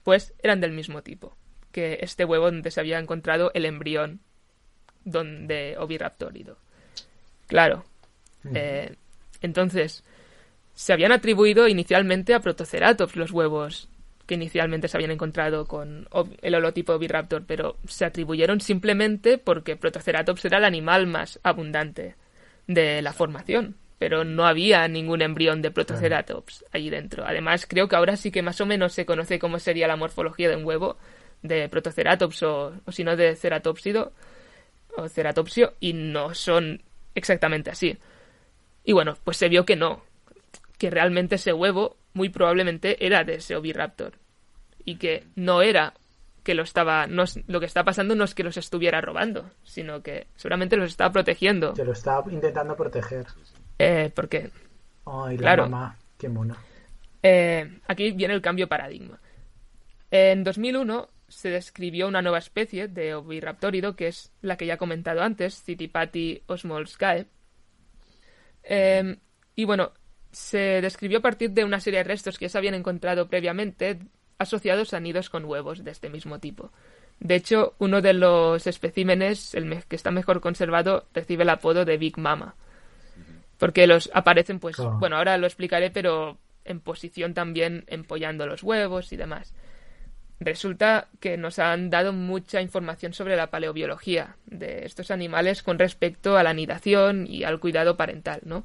pues 0.02 0.32
eran 0.42 0.62
del 0.62 0.72
mismo 0.72 1.02
tipo 1.02 1.36
que 1.72 1.98
este 2.00 2.24
huevo 2.24 2.46
donde 2.46 2.70
se 2.70 2.80
había 2.80 2.98
encontrado 2.98 3.50
el 3.52 3.66
embrión 3.66 4.20
de 5.04 5.76
Oviraptorido. 5.78 6.56
Claro. 7.48 7.84
Eh, 8.54 8.94
entonces, 9.42 10.04
se 10.74 10.92
habían 10.92 11.12
atribuido 11.12 11.68
inicialmente 11.68 12.34
a 12.34 12.40
Protoceratops 12.40 13.16
los 13.16 13.30
huevos 13.30 13.88
que 14.26 14.34
inicialmente 14.34 14.88
se 14.88 14.96
habían 14.96 15.10
encontrado 15.10 15.66
con 15.66 16.08
el 16.40 16.54
holotipo 16.54 16.94
Oviraptor, 16.94 17.44
pero 17.46 17.76
se 17.86 18.04
atribuyeron 18.06 18.60
simplemente 18.60 19.38
porque 19.38 19.76
Protoceratops 19.76 20.44
era 20.46 20.58
el 20.58 20.64
animal 20.64 21.06
más 21.06 21.38
abundante 21.42 22.16
de 22.66 23.02
la 23.02 23.12
formación 23.12 23.76
pero 23.98 24.24
no 24.24 24.44
había 24.44 24.86
ningún 24.88 25.22
embrión 25.22 25.62
de 25.62 25.70
Protoceratops 25.70 26.64
allí 26.72 26.90
dentro. 26.90 27.24
Además, 27.24 27.64
creo 27.66 27.88
que 27.88 27.96
ahora 27.96 28.16
sí 28.16 28.30
que 28.30 28.42
más 28.42 28.60
o 28.60 28.66
menos 28.66 28.92
se 28.92 29.06
conoce 29.06 29.38
cómo 29.38 29.58
sería 29.58 29.88
la 29.88 29.96
morfología 29.96 30.50
de 30.50 30.56
un 30.56 30.64
huevo 30.66 30.98
de 31.42 31.70
Protoceratops 31.70 32.42
o, 32.42 32.74
o 32.84 32.92
si 32.92 33.04
no 33.04 33.16
de 33.16 33.34
Ceratopsido 33.36 34.12
o 34.96 35.08
Ceratopsio 35.08 35.74
y 35.80 35.92
no 35.92 36.34
son 36.34 36.82
exactamente 37.14 37.70
así. 37.70 37.96
Y 38.84 38.92
bueno, 38.92 39.16
pues 39.24 39.36
se 39.36 39.48
vio 39.48 39.64
que 39.64 39.76
no, 39.76 40.02
que 40.78 40.90
realmente 40.90 41.36
ese 41.36 41.52
huevo 41.52 41.96
muy 42.12 42.28
probablemente 42.28 43.04
era 43.04 43.24
de 43.24 43.36
ese 43.36 43.56
oviraptor 43.56 44.18
y 44.84 44.96
que 44.96 45.26
no 45.34 45.62
era 45.62 45.94
que 46.42 46.54
lo 46.54 46.62
estaba 46.62 47.06
no 47.06 47.24
lo 47.46 47.58
que 47.58 47.66
está 47.66 47.84
pasando 47.84 48.14
no 48.14 48.24
es 48.24 48.34
que 48.34 48.44
los 48.44 48.56
estuviera 48.56 49.00
robando, 49.00 49.50
sino 49.62 50.02
que 50.02 50.26
seguramente 50.36 50.76
los 50.76 50.90
estaba 50.90 51.10
protegiendo. 51.10 51.74
Se 51.74 51.84
lo 51.84 51.92
estaba 51.92 52.30
intentando 52.30 52.76
proteger. 52.76 53.26
Eh, 53.78 54.12
porque. 54.14 54.50
Ay, 55.06 55.36
la 55.36 55.42
claro, 55.42 55.62
mamá, 55.68 55.96
qué 56.18 56.28
mona. 56.28 56.56
Eh, 57.22 57.80
aquí 57.88 58.12
viene 58.12 58.34
el 58.34 58.42
cambio 58.42 58.68
paradigma. 58.68 59.18
En 60.10 60.44
2001 60.44 61.08
se 61.28 61.48
describió 61.48 62.06
una 62.06 62.20
nueva 62.20 62.38
especie 62.38 62.88
de 62.88 63.14
oviraptórido, 63.14 63.96
que 63.96 64.08
es 64.08 64.32
la 64.42 64.56
que 64.56 64.66
ya 64.66 64.74
he 64.74 64.78
comentado 64.78 65.22
antes, 65.22 65.62
Citipati 65.62 66.42
osmolskae. 66.46 67.26
Eh, 68.62 69.16
y 69.56 69.64
bueno, 69.64 69.92
se 70.34 70.80
describió 70.82 71.18
a 71.18 71.22
partir 71.22 71.50
de 71.52 71.64
una 71.64 71.80
serie 71.80 71.98
de 71.98 72.04
restos 72.04 72.38
que 72.38 72.44
ya 72.46 72.48
se 72.50 72.58
habían 72.58 72.74
encontrado 72.74 73.28
previamente 73.28 73.98
asociados 74.38 74.92
a 74.92 75.00
nidos 75.00 75.30
con 75.30 75.44
huevos 75.44 75.84
de 75.84 75.90
este 75.90 76.10
mismo 76.10 76.38
tipo. 76.40 76.70
De 77.20 77.36
hecho, 77.36 77.74
uno 77.78 78.02
de 78.02 78.12
los 78.12 78.66
especímenes, 78.66 79.54
el 79.54 79.82
que 79.84 79.96
está 79.96 80.10
mejor 80.10 80.40
conservado, 80.40 81.06
recibe 81.14 81.44
el 81.44 81.50
apodo 81.50 81.84
de 81.84 81.96
Big 81.96 82.18
Mama 82.18 82.56
porque 83.58 83.86
los 83.86 84.10
aparecen, 84.12 84.58
pues, 84.58 84.76
Claro. 84.76 84.98
bueno, 84.98 85.16
ahora 85.16 85.38
lo 85.38 85.46
explicaré, 85.46 85.90
pero 85.90 86.38
en 86.64 86.80
posición 86.80 87.34
también 87.34 87.84
empollando 87.86 88.46
los 88.46 88.62
huevos 88.62 89.12
y 89.12 89.16
demás. 89.16 89.54
Resulta 90.40 91.08
que 91.20 91.36
nos 91.36 91.58
han 91.58 91.88
dado 91.90 92.12
mucha 92.12 92.60
información 92.60 93.12
sobre 93.12 93.36
la 93.36 93.50
paleobiología 93.50 94.36
de 94.46 94.84
estos 94.84 95.10
animales 95.10 95.62
con 95.62 95.78
respecto 95.78 96.36
a 96.36 96.42
la 96.42 96.50
anidación 96.50 97.26
y 97.28 97.44
al 97.44 97.60
cuidado 97.60 97.96
parental, 97.96 98.40
¿no? 98.44 98.64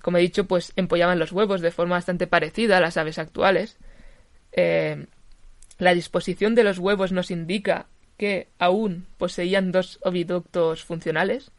Como 0.00 0.18
he 0.18 0.20
dicho, 0.22 0.46
pues 0.46 0.72
empollaban 0.76 1.18
los 1.18 1.32
huevos 1.32 1.60
de 1.60 1.70
forma 1.70 1.96
bastante 1.96 2.26
parecida 2.26 2.78
a 2.78 2.80
las 2.80 2.96
aves 2.96 3.18
actuales. 3.18 3.78
Eh, 4.52 5.06
la 5.78 5.94
disposición 5.94 6.54
de 6.54 6.64
los 6.64 6.78
huevos 6.78 7.12
nos 7.12 7.30
indica 7.30 7.86
que 8.16 8.48
aún 8.58 9.06
poseían 9.16 9.70
dos 9.70 9.98
oviductos 10.02 10.84
funcionales, 10.84 11.52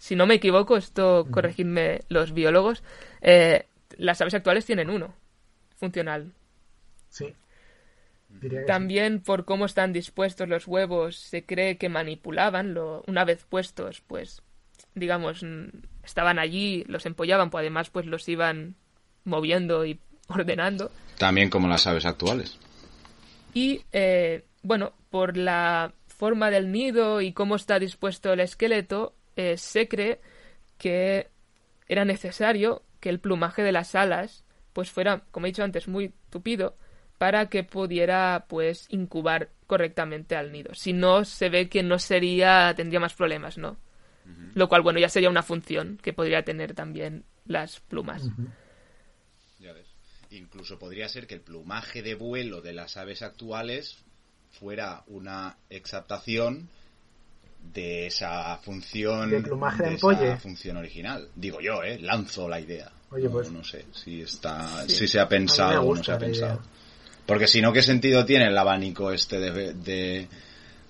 si 0.00 0.16
no 0.16 0.26
me 0.26 0.34
equivoco, 0.34 0.78
esto 0.78 1.26
corregidme 1.30 2.00
los 2.08 2.32
biólogos, 2.32 2.82
eh, 3.20 3.66
las 3.98 4.18
aves 4.22 4.32
actuales 4.32 4.64
tienen 4.64 4.88
uno 4.88 5.14
funcional. 5.76 6.32
Sí. 7.10 7.34
También 8.66 9.20
por 9.20 9.44
cómo 9.44 9.66
están 9.66 9.92
dispuestos 9.92 10.48
los 10.48 10.66
huevos, 10.66 11.16
se 11.16 11.44
cree 11.44 11.76
que 11.76 11.90
manipulaban, 11.90 12.72
lo, 12.72 13.04
una 13.08 13.26
vez 13.26 13.44
puestos, 13.44 14.00
pues, 14.06 14.42
digamos, 14.94 15.44
estaban 16.04 16.38
allí, 16.38 16.84
los 16.86 17.06
empollaban, 17.06 17.50
pues 17.50 17.62
además 17.62 17.90
pues 17.90 18.06
los 18.06 18.28
iban 18.28 18.76
moviendo 19.24 19.84
y 19.84 20.00
ordenando. 20.28 20.90
También 21.18 21.50
como 21.50 21.68
las 21.68 21.86
aves 21.86 22.04
actuales. 22.04 22.58
Y, 23.52 23.82
eh, 23.92 24.44
bueno, 24.62 24.92
por 25.10 25.36
la 25.36 25.92
forma 26.06 26.50
del 26.50 26.70
nido 26.70 27.20
y 27.20 27.32
cómo 27.32 27.56
está 27.56 27.78
dispuesto 27.78 28.32
el 28.32 28.40
esqueleto, 28.40 29.14
eh, 29.36 29.56
se 29.56 29.88
cree 29.88 30.20
que 30.78 31.28
era 31.88 32.04
necesario 32.04 32.82
que 33.00 33.08
el 33.08 33.18
plumaje 33.18 33.62
de 33.62 33.72
las 33.72 33.94
alas 33.94 34.44
pues 34.72 34.90
fuera, 34.90 35.22
como 35.30 35.46
he 35.46 35.50
dicho 35.50 35.64
antes, 35.64 35.88
muy 35.88 36.12
tupido 36.30 36.76
para 37.18 37.50
que 37.50 37.64
pudiera 37.64 38.46
pues 38.48 38.86
incubar 38.88 39.50
correctamente 39.66 40.36
al 40.36 40.52
nido. 40.52 40.74
Si 40.74 40.92
no, 40.92 41.24
se 41.24 41.48
ve 41.48 41.68
que 41.68 41.82
no 41.82 41.98
sería, 41.98 42.72
tendría 42.74 43.00
más 43.00 43.14
problemas, 43.14 43.58
¿no? 43.58 43.76
Lo 44.54 44.68
cual, 44.68 44.82
bueno, 44.82 44.98
ya 44.98 45.08
sería 45.08 45.30
una 45.30 45.42
función 45.42 45.98
que 46.02 46.12
podría 46.12 46.42
tener 46.44 46.74
también 46.74 47.24
las 47.46 47.80
plumas. 47.80 48.22
Ya 49.58 49.72
ves. 49.72 49.86
Incluso 50.30 50.78
podría 50.78 51.08
ser 51.08 51.26
que 51.26 51.34
el 51.34 51.40
plumaje 51.40 52.02
de 52.02 52.14
vuelo 52.14 52.60
de 52.60 52.72
las 52.72 52.96
aves 52.96 53.22
actuales 53.22 53.98
fuera 54.52 55.02
una 55.06 55.56
exaptación 55.68 56.68
de 57.72 58.06
esa 58.06 58.56
función 58.58 59.30
¿De 59.30 59.40
plumaje 59.42 59.82
de 59.82 59.88
esa 59.94 59.94
empolle? 59.94 60.36
función 60.38 60.76
original. 60.78 61.28
Digo 61.34 61.60
yo, 61.60 61.82
¿eh? 61.82 61.98
Lanzo 61.98 62.48
la 62.48 62.58
idea. 62.60 62.90
Oye, 63.10 63.24
no, 63.24 63.30
pues- 63.32 63.50
no 63.50 63.62
sé 63.64 63.84
si 63.92 64.22
está 64.22 64.84
Sí. 64.88 64.96
si 64.96 65.08
se 65.08 65.20
ha 65.20 65.28
pensado 65.28 65.82
o 65.82 65.94
no 65.94 66.02
se 66.02 66.12
ha 66.12 66.18
pensado. 66.18 66.54
idea. 66.54 66.70
Porque 67.26 67.46
si 67.46 67.60
no, 67.60 67.72
¿qué 67.72 67.82
sentido 67.82 68.24
tiene 68.24 68.46
el 68.46 68.56
abanico 68.56 69.12
este 69.12 69.38
de, 69.38 69.74
de, 69.74 70.28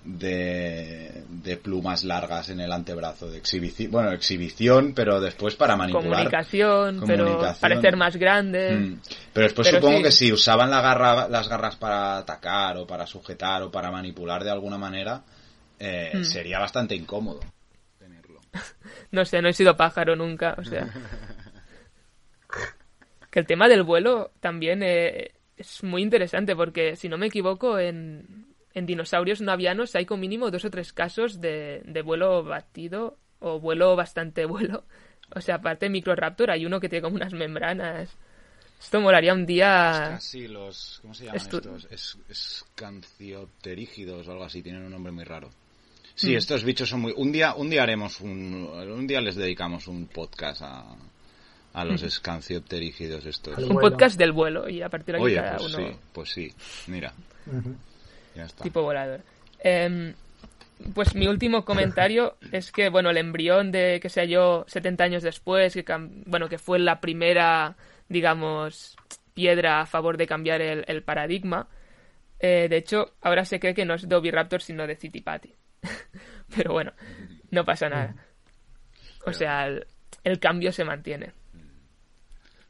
de, 0.03 1.23
de 1.29 1.57
plumas 1.57 2.03
largas 2.03 2.49
en 2.49 2.59
el 2.59 2.71
antebrazo? 2.71 3.29
De 3.29 3.37
exhibición, 3.37 3.91
bueno, 3.91 4.11
exhibición, 4.11 4.93
pero 4.95 5.19
después 5.19 5.55
para 5.55 5.75
manipular. 5.75 6.09
Comunicación, 6.09 7.03
pero 7.05 7.25
Comunicación. 7.25 7.61
parecer 7.61 7.97
más 7.97 8.15
grande. 8.15 8.71
Mm. 8.77 8.99
Pero 9.33 9.43
después 9.45 9.67
Pero 9.67 9.79
supongo 9.79 9.97
sí. 9.97 10.03
que 10.03 10.11
si 10.11 10.31
usaban 10.33 10.69
la 10.71 10.81
garra, 10.81 11.27
las 11.27 11.47
garras 11.47 11.75
para 11.75 12.17
atacar 12.17 12.77
o 12.77 12.87
para 12.87 13.05
sujetar 13.05 13.61
o 13.63 13.71
para 13.71 13.91
manipular 13.91 14.43
de 14.43 14.51
alguna 14.51 14.77
manera, 14.77 15.21
eh, 15.79 16.11
Mm. 16.15 16.23
sería 16.23 16.59
bastante 16.59 16.95
incómodo 16.95 17.39
tenerlo. 17.97 18.39
No 19.11 19.25
sé, 19.25 19.41
no 19.41 19.49
he 19.49 19.53
sido 19.53 19.75
pájaro 19.75 20.15
nunca, 20.15 20.55
o 20.57 20.63
sea. 20.63 20.87
que 23.29 23.39
el 23.39 23.45
tema 23.45 23.67
del 23.67 23.83
vuelo 23.83 24.31
también 24.39 24.83
eh, 24.83 25.31
es 25.57 25.83
muy 25.83 26.01
interesante 26.01 26.55
porque, 26.55 26.95
si 26.95 27.07
no 27.09 27.17
me 27.17 27.27
equivoco, 27.27 27.79
en, 27.79 28.50
en 28.73 28.85
dinosaurios 28.85 29.41
no 29.41 29.51
avianos 29.51 29.95
hay 29.95 30.05
como 30.05 30.21
mínimo 30.21 30.49
dos 30.51 30.65
o 30.65 30.69
tres 30.69 30.93
casos 30.93 31.41
de, 31.41 31.81
de 31.85 32.01
vuelo 32.01 32.43
batido 32.43 33.17
o 33.39 33.59
vuelo 33.59 33.95
bastante 33.95 34.45
vuelo. 34.45 34.83
O 35.35 35.41
sea, 35.41 35.55
aparte 35.55 35.85
de 35.85 35.89
Microraptor, 35.91 36.51
hay 36.51 36.65
uno 36.65 36.79
que 36.79 36.89
tiene 36.89 37.01
como 37.03 37.15
unas 37.15 37.33
membranas. 37.33 38.09
Esto 38.79 38.99
molaría 38.99 39.33
un 39.33 39.45
día. 39.45 40.07
Casi 40.13 40.47
los. 40.47 40.99
¿Cómo 41.01 41.13
se 41.13 41.25
llaman 41.25 41.39
Estu- 41.39 41.57
estos? 41.57 41.87
Es, 41.91 42.17
escanciopterígidos 42.29 44.27
o 44.27 44.31
algo 44.31 44.43
así, 44.43 44.61
tienen 44.61 44.83
un 44.83 44.91
nombre 44.91 45.11
muy 45.11 45.23
raro. 45.23 45.49
Sí, 46.15 46.33
Mm. 46.33 46.37
estos 46.37 46.63
bichos 46.63 46.89
son 46.89 47.01
muy. 47.01 47.13
Un 47.15 47.31
día, 47.31 47.53
un 47.55 47.69
día 47.69 47.83
haremos 47.83 48.19
un. 48.21 48.53
Un 48.65 49.07
día 49.07 49.21
les 49.21 49.35
dedicamos 49.35 49.87
un 49.87 50.07
podcast 50.07 50.61
a, 50.63 50.95
a 51.73 51.85
los 51.85 52.03
escanciopterígidos 52.03 53.25
estos. 53.25 53.57
Un 53.59 53.77
podcast 53.79 54.17
del 54.17 54.31
vuelo 54.31 54.67
y 54.67 54.81
a 54.81 54.89
partir 54.89 55.15
de 55.15 55.19
aquí 55.21 55.25
Oye, 55.25 55.35
cada 55.35 55.57
pues 55.57 55.73
uno 55.75 55.87
sí, 55.87 55.95
pues 56.11 56.29
sí, 56.31 56.53
mira. 56.87 57.13
Ya 58.35 58.45
está. 58.45 58.63
tipo 58.63 58.81
volador. 58.81 59.21
Em, 59.59 60.13
pues 60.93 61.15
mi 61.15 61.27
último 61.27 61.63
comentario 61.65 62.37
es 62.51 62.71
que, 62.71 62.89
bueno, 62.89 63.09
el 63.09 63.17
embrión 63.17 63.71
de 63.71 63.99
que 64.01 64.09
se 64.09 64.21
halló 64.21 64.65
70 64.67 65.03
años 65.03 65.23
después, 65.23 65.73
que, 65.73 65.85
bueno, 66.25 66.49
que 66.49 66.57
fue 66.57 66.79
la 66.79 66.99
primera, 66.99 67.75
digamos, 68.09 68.95
piedra 69.33 69.81
a 69.81 69.85
favor 69.85 70.17
de 70.17 70.27
cambiar 70.27 70.61
el, 70.61 70.83
el 70.87 71.03
paradigma, 71.03 71.67
eh, 72.39 72.67
de 72.67 72.77
hecho, 72.77 73.13
ahora 73.21 73.45
se 73.45 73.59
cree 73.59 73.75
que 73.75 73.85
no 73.85 73.93
es 73.93 74.09
de 74.09 74.15
Oviraptor, 74.15 74.61
sino 74.61 74.87
de 74.87 74.95
Citipati. 74.95 75.53
Pero 76.55 76.73
bueno, 76.73 76.91
no 77.51 77.63
pasa 77.63 77.89
nada. 77.89 78.15
O 79.23 79.33
sea, 79.33 79.67
el, 79.67 79.85
el 80.23 80.39
cambio 80.39 80.71
se 80.71 80.83
mantiene. 80.83 81.31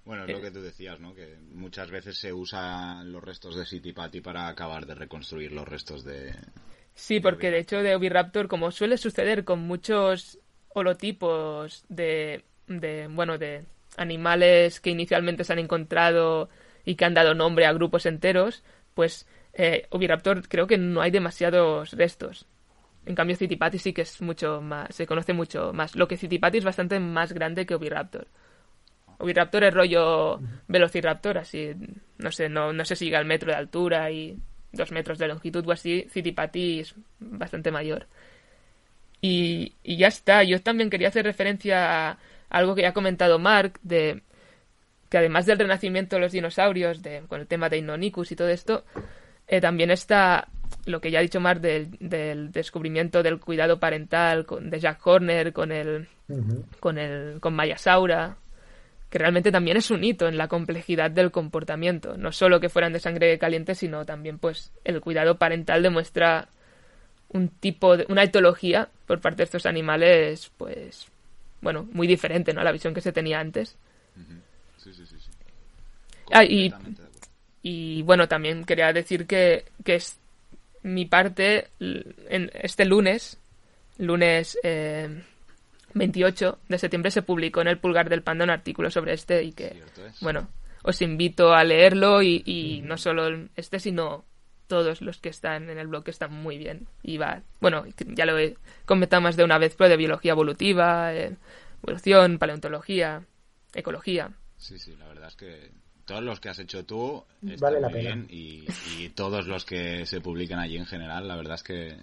Bueno, 0.06 0.26
es 0.26 0.32
lo 0.32 0.42
que 0.42 0.52
tú 0.52 0.62
decías, 0.62 1.00
¿no? 1.00 1.14
Que 1.14 1.38
muchas 1.52 1.92
veces 1.92 2.18
se 2.18 2.34
usan 2.34 3.12
los 3.12 3.24
restos 3.24 3.56
de 3.56 3.66
Citipati 3.66 4.22
para 4.22 4.48
acabar 4.48 4.86
de 4.86 4.96
reconstruir 4.96 5.52
los 5.52 5.68
restos 5.68 6.04
de... 6.04 6.34
Sí, 6.94 7.20
porque 7.20 7.52
de 7.52 7.60
hecho 7.60 7.82
de 7.84 7.96
Oviraptor, 7.96 8.48
como 8.48 8.72
suele 8.72 8.98
suceder 8.98 9.44
con 9.44 9.60
muchos 9.60 10.40
holotipos 10.70 11.86
de, 11.88 12.44
de, 12.68 13.08
bueno, 13.08 13.38
de 13.38 13.66
animales 13.98 14.80
que 14.80 14.90
inicialmente 14.90 15.44
se 15.44 15.54
han 15.54 15.60
encontrado 15.60 16.50
y 16.84 16.96
que 16.96 17.06
han 17.06 17.14
dado 17.14 17.34
nombre 17.34 17.66
a 17.66 17.74
grupos 17.74 18.06
enteros, 18.06 18.64
pues 18.94 19.28
eh, 19.54 19.88
Oviraptor 19.90 20.48
creo 20.48 20.68
que 20.68 20.78
no 20.78 21.02
hay 21.02 21.12
demasiados 21.12 21.92
restos. 21.92 22.48
En 23.06 23.16
cambio, 23.16 23.36
Citipati 23.36 23.80
sí 23.80 23.94
que 23.94 24.04
es 24.04 24.22
mucho 24.22 24.62
más, 24.62 24.94
se 24.94 25.08
conoce 25.08 25.34
mucho 25.34 25.74
más. 25.74 25.96
Lo 25.96 26.08
que 26.08 26.18
Citipati 26.18 26.60
es 26.60 26.64
bastante 26.64 27.00
más 27.00 27.34
grande 27.34 27.66
que 27.66 27.76
Oviraptor. 27.76 28.28
Oviraptor 29.22 29.64
es 29.64 29.74
rollo 29.74 30.40
Velociraptor, 30.68 31.38
así, 31.38 31.72
no 32.18 32.32
sé, 32.32 32.50
no, 32.50 32.74
no 32.74 32.86
sé 32.86 32.96
si 32.96 33.06
llega 33.06 33.20
al 33.20 33.26
metro 33.26 33.52
de 33.52 33.58
altura 33.58 34.12
y 34.12 34.38
dos 34.72 34.92
metros 34.92 35.18
de 35.20 35.28
longitud 35.28 35.68
o 35.68 35.72
así. 35.72 36.08
Citipati 36.10 36.80
es 36.80 36.96
bastante 37.20 37.72
mayor. 37.72 38.08
Y, 39.22 39.76
y 39.84 39.98
ya 39.98 40.08
está. 40.08 40.44
Yo 40.44 40.62
también 40.62 40.90
quería 40.90 41.10
hacer 41.10 41.26
referencia 41.26 42.10
a 42.10 42.18
algo 42.50 42.76
que 42.76 42.82
ya 42.82 42.90
ha 42.90 42.94
comentado 42.94 43.40
Mark, 43.40 43.80
de 43.84 44.24
que 45.10 45.18
además 45.18 45.46
del 45.46 45.60
renacimiento 45.60 46.16
de 46.16 46.22
los 46.22 46.32
dinosaurios, 46.32 47.02
de, 47.02 47.22
con 47.28 47.42
el 47.42 47.48
tema 47.48 47.70
de 47.70 47.78
Innonicus 47.78 48.32
y 48.32 48.36
todo 48.36 48.48
esto, 48.48 48.86
eh, 49.48 49.60
también 49.60 49.92
está 49.92 50.48
lo 50.86 51.02
que 51.02 51.12
ya 51.12 51.20
ha 51.20 51.22
dicho 51.22 51.40
Mark 51.40 51.60
del, 51.60 51.92
del 52.00 52.52
descubrimiento 52.52 53.22
del 53.22 53.40
cuidado 53.40 53.80
parental 53.80 54.46
con, 54.46 54.70
de 54.70 54.80
Jack 54.80 55.06
Horner 55.06 55.54
con 55.54 55.72
el, 55.72 56.08
con 56.80 56.98
el 56.98 57.40
con 57.40 57.54
Mayasaura, 57.54 58.38
que 59.12 59.20
realmente 59.20 59.52
también 59.52 59.76
es 59.78 59.92
un 59.92 60.04
hito 60.04 60.28
en 60.28 60.38
la 60.38 60.48
complejidad 60.48 61.12
del 61.12 61.32
comportamiento, 61.32 62.18
no 62.18 62.32
solo 62.32 62.62
que 62.62 62.70
fueran 62.70 62.94
de 62.94 63.00
sangre 63.00 63.38
caliente, 63.38 63.76
sino 63.76 64.06
también 64.06 64.40
pues 64.40 64.72
el 64.86 65.02
cuidado 65.02 65.38
parental 65.38 65.84
demuestra 65.84 66.48
un 67.30 67.50
tipo 67.50 67.98
de 67.98 68.06
una 68.08 68.24
etología 68.24 68.90
por 69.06 69.20
parte 69.20 69.40
de 69.40 69.44
estos 69.44 69.66
animales 69.66 70.50
pues 70.58 71.08
bueno, 71.60 71.88
muy 71.92 72.08
diferente, 72.08 72.54
¿no? 72.54 72.62
a 72.62 72.64
la 72.64 72.72
visión 72.72 72.94
que 72.94 73.02
se 73.02 73.12
tenía 73.12 73.40
antes. 73.40 73.78
Sí, 74.78 74.94
sí, 74.94 75.06
sí. 75.06 75.16
sí. 75.20 75.30
Ah, 76.32 76.44
y-. 76.44 76.74
Y 77.64 78.02
bueno, 78.02 78.28
también 78.28 78.64
quería 78.64 78.92
decir 78.92 79.28
que, 79.28 79.66
que 79.84 79.96
es 79.96 80.18
mi 80.82 81.06
parte 81.06 81.68
en 81.80 82.50
este 82.56 82.86
lunes, 82.86 83.38
lunes 84.00 84.58
eh, 84.64 85.24
28 85.94 86.60
de 86.70 86.78
septiembre, 86.78 87.12
se 87.12 87.22
publicó 87.22 87.62
en 87.62 87.68
el 87.68 87.78
Pulgar 87.80 88.10
del 88.10 88.24
Panda 88.24 88.44
un 88.44 88.50
artículo 88.50 88.90
sobre 88.90 89.14
este 89.14 89.44
y 89.44 89.54
que, 89.54 89.82
bueno, 90.22 90.50
os 90.84 91.02
invito 91.02 91.54
a 91.54 91.64
leerlo 91.64 92.22
y, 92.22 92.42
y 92.46 92.82
no 92.84 92.98
solo 92.98 93.48
este, 93.56 93.80
sino 93.80 94.26
todos 94.68 95.02
los 95.02 95.18
que 95.18 95.30
están 95.30 95.70
en 95.70 95.78
el 95.78 95.88
blog 95.88 96.08
están 96.08 96.34
muy 96.34 96.58
bien. 96.58 96.88
Y 97.04 97.18
va, 97.18 97.42
bueno, 97.60 97.84
ya 98.08 98.26
lo 98.26 98.38
he 98.40 98.56
comentado 98.86 99.22
más 99.22 99.36
de 99.36 99.44
una 99.44 99.58
vez, 99.58 99.76
pero 99.78 99.90
de 99.90 99.98
biología 99.98 100.32
evolutiva, 100.32 101.14
eh, 101.14 101.36
evolución, 101.84 102.38
paleontología, 102.40 103.26
ecología. 103.74 104.32
Sí, 104.58 104.80
sí, 104.80 104.96
la 104.98 105.08
verdad 105.08 105.28
es 105.28 105.36
que 105.36 105.72
todos 106.06 106.24
los 106.24 106.40
que 106.40 106.50
has 106.50 106.60
hecho 106.60 106.86
tú 106.86 107.24
están 107.46 107.58
Vale 107.60 107.82
la 107.82 107.90
muy 107.90 107.98
pena. 108.00 108.16
bien 108.16 108.28
y, 108.30 108.66
y 108.98 109.10
todos 109.10 109.46
los 109.48 109.66
que 109.66 110.06
se 110.06 110.22
publican 110.22 110.60
allí 110.60 110.78
en 110.78 110.86
general, 110.86 111.28
la 111.28 111.36
verdad 111.36 111.56
es 111.56 111.64
que 111.64 111.98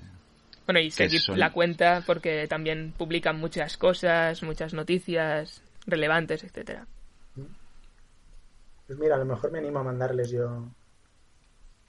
Bueno, 0.69 0.81
y 0.81 0.89
que 0.89 0.91
seguir 0.91 1.21
son- 1.23 1.39
la 1.39 1.51
cuenta 1.51 2.03
porque 2.07 2.47
también 2.47 2.93
publican 2.95 3.39
muchas 3.41 3.79
cosas, 3.79 4.43
muchas 4.43 4.75
noticias 4.75 5.63
relevantes, 5.87 6.45
etcétera. 6.45 6.87
Pues 8.87 8.99
mira, 8.99 9.15
a 9.15 9.19
lo 9.19 9.25
mejor 9.25 9.51
me 9.51 9.61
animo 9.61 9.79
a 9.79 9.83
mandarles 9.85 10.31
yo 10.31 10.69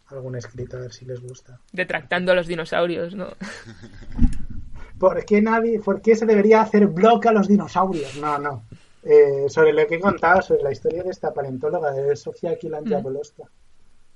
algún 0.07 0.37
escrito 0.37 0.77
a 0.77 0.79
ver 0.79 0.93
si 0.93 1.03
les 1.03 1.19
gusta. 1.19 1.59
Detractando 1.73 2.31
a 2.31 2.35
los 2.35 2.47
dinosaurios, 2.47 3.15
¿no? 3.15 3.27
¿Por 4.97 5.25
qué 5.25 5.41
nadie, 5.41 5.81
por 5.81 6.01
qué 6.01 6.15
se 6.15 6.25
debería 6.25 6.61
hacer 6.61 6.87
blog 6.87 7.27
a 7.27 7.33
los 7.33 7.49
dinosaurios? 7.49 8.15
No, 8.15 8.37
no. 8.37 8.63
Eh, 9.03 9.49
sobre 9.49 9.73
lo 9.73 9.85
que 9.87 9.95
he 9.95 9.99
contado, 9.99 10.41
sobre 10.41 10.63
la 10.63 10.71
historia 10.71 11.03
de 11.03 11.09
esta 11.09 11.33
paleontóloga 11.33 11.91
de 11.91 12.15
Sofía 12.15 12.57
Kilantia-Polosta. 12.57 13.43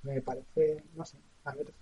Me 0.03 0.21
parece, 0.21 0.83
no 0.95 1.03
sé, 1.03 1.17
a 1.43 1.53
ver, 1.53 1.73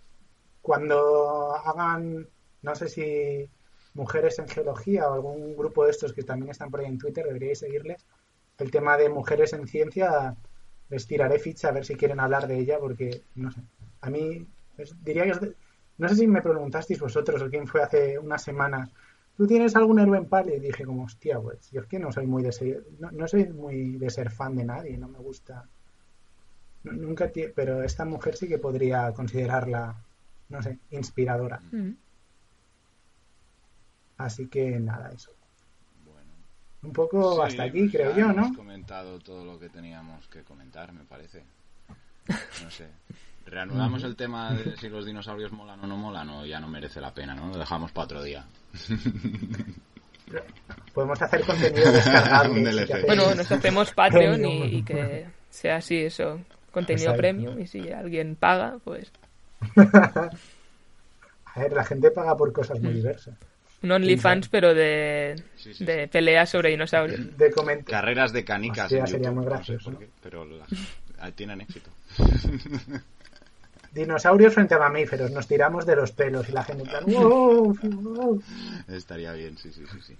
cuando 0.61 1.53
hagan, 1.55 2.27
no 2.61 2.75
sé 2.75 2.87
si 2.89 3.49
mujeres 3.93 4.39
en 4.39 4.47
geología 4.47 5.09
o 5.09 5.13
algún 5.13 5.55
grupo 5.55 5.83
de 5.85 5.91
estos 5.91 6.13
que 6.13 6.23
también 6.23 6.51
están 6.51 6.71
por 6.71 6.79
ahí 6.79 6.85
en 6.87 6.97
Twitter, 6.97 7.25
deberíais 7.25 7.59
seguirles. 7.59 8.05
El 8.57 8.71
tema 8.71 8.97
de 8.97 9.09
mujeres 9.09 9.53
en 9.53 9.67
ciencia, 9.67 10.35
les 10.89 11.07
tiraré 11.07 11.39
ficha 11.39 11.69
a 11.69 11.71
ver 11.71 11.85
si 11.85 11.95
quieren 11.95 12.19
hablar 12.19 12.47
de 12.47 12.59
ella, 12.59 12.77
porque, 12.79 13.23
no 13.35 13.51
sé, 13.51 13.61
a 14.01 14.09
mí 14.09 14.45
diría 15.03 15.23
que 15.25 15.53
no 15.97 16.09
sé 16.09 16.15
si 16.15 16.27
me 16.27 16.41
preguntasteis 16.41 16.99
vosotros 16.99 17.41
o 17.41 17.49
quién 17.49 17.67
fue 17.67 17.83
hace 17.83 18.17
unas 18.17 18.43
semanas. 18.43 18.89
¿Tú 19.37 19.47
tienes 19.47 19.75
algún 19.75 19.99
héroe 19.99 20.17
en 20.17 20.25
pali? 20.27 20.53
Y 20.53 20.59
dije 20.59 20.85
como, 20.85 21.03
hostia, 21.03 21.39
pues 21.39 21.69
yo 21.71 21.81
es 21.81 21.87
que 21.87 21.99
no 21.99 22.11
soy 22.11 22.25
muy 22.27 22.43
de 22.43 22.51
ser, 22.51 22.83
no, 22.99 23.11
no 23.11 23.27
soy 23.27 23.47
muy 23.49 23.97
de 23.97 24.09
ser 24.09 24.29
fan 24.31 24.55
de 24.55 24.65
nadie, 24.65 24.97
no 24.97 25.07
me 25.07 25.19
gusta. 25.19 25.67
Nu- 26.83 26.93
Nunca, 26.93 27.31
pero 27.55 27.83
esta 27.83 28.05
mujer 28.05 28.35
sí 28.35 28.47
que 28.47 28.57
podría 28.57 29.11
considerarla, 29.13 29.95
no 30.49 30.61
sé, 30.61 30.79
inspiradora. 30.91 31.59
Mm. 31.71 31.91
Así 34.25 34.47
que 34.47 34.79
nada, 34.79 35.11
eso. 35.11 35.31
bueno. 36.05 36.31
Un 36.83 36.93
poco 36.93 37.35
Sí, 37.35 37.41
hasta 37.47 37.63
aquí, 37.63 37.79
pues 37.81 37.91
creo 37.91 38.11
ya 38.11 38.17
yo, 38.17 38.29
hemos 38.31 38.51
¿no? 38.51 38.55
comentado 38.55 39.19
todo 39.19 39.45
lo 39.45 39.59
que 39.59 39.69
teníamos 39.69 40.27
que 40.27 40.43
comentar, 40.43 40.91
me 40.93 41.03
parece. 41.03 41.43
No 42.63 42.69
sé. 42.69 42.87
Reanudamos 43.45 44.03
el 44.03 44.15
tema 44.15 44.53
de 44.53 44.77
si 44.77 44.87
los 44.87 45.05
dinosaurios 45.05 45.51
molan 45.51 45.79
o 45.83 45.87
no 45.87 45.97
molan 45.97 46.29
o 46.29 46.45
ya 46.45 46.59
no 46.59 46.67
merece 46.67 47.01
la 47.01 47.13
pena, 47.13 47.33
¿no? 47.33 47.47
Lo 47.47 47.57
dejamos 47.57 47.91
para 47.91 48.05
otro 48.05 48.23
día. 48.23 48.45
Podemos 50.93 51.21
hacer 51.21 51.45
contenido 51.45 51.91
descargable. 51.91 52.87
Bueno, 53.05 53.35
nos 53.35 53.51
hacemos 53.51 53.91
Patreon 53.93 54.45
y, 54.45 54.83
que 54.83 55.27
sea 55.49 55.77
así 55.77 55.97
eso, 55.97 56.39
contenido 56.71 57.11
Exacto. 57.11 57.21
premium 57.21 57.59
y 57.59 57.67
si 57.67 57.91
alguien 57.91 58.35
paga, 58.35 58.77
pues 58.83 59.11
A 61.53 61.59
ver, 61.59 61.73
la 61.73 61.83
gente 61.83 62.11
paga 62.11 62.37
por 62.37 62.53
cosas 62.53 62.79
muy 62.79 62.93
diversas. 62.93 63.35
Un 63.83 63.91
OnlyFans 63.91 64.49
pero 64.49 64.73
de, 64.73 65.41
Sí, 65.57 65.73
sí, 65.73 65.85
de 65.85 66.07
peleas 66.07 66.49
sobre 66.49 66.69
dinosaurios. 66.69 67.37
De. 67.37 67.51
Carreras 67.85 68.31
de 68.33 68.43
canicas 68.45 68.85
Hostia, 68.85 68.99
en 68.99 69.07
sería 69.07 69.29
YouTube, 69.29 69.35
muy 69.35 69.45
no 69.45 69.51
sé 69.51 69.55
gracioso, 69.73 69.83
por 69.85 69.93
¿no? 69.93 69.99
qué, 69.99 70.09
pero 70.21 70.45
las- 70.45 71.33
tienen 71.35 71.61
éxito. 71.61 71.89
Dinosaurios 73.93 74.53
frente 74.53 74.73
a 74.75 74.79
mamíferos, 74.79 75.31
nos 75.31 75.47
tiramos 75.47 75.85
de 75.85 75.95
los 75.97 76.11
pelos 76.13 76.47
y 76.47 76.53
la 76.53 76.63
gente 76.63 76.83
en 76.83 76.89
plan, 76.89 77.03
"Wow, 77.07 77.77
wow". 77.81 78.43
Estaría 78.87 79.33
bien, 79.33 79.57
sí, 79.57 79.71
sí, 79.73 79.83
sí, 79.91 79.99
sí. 80.01 80.15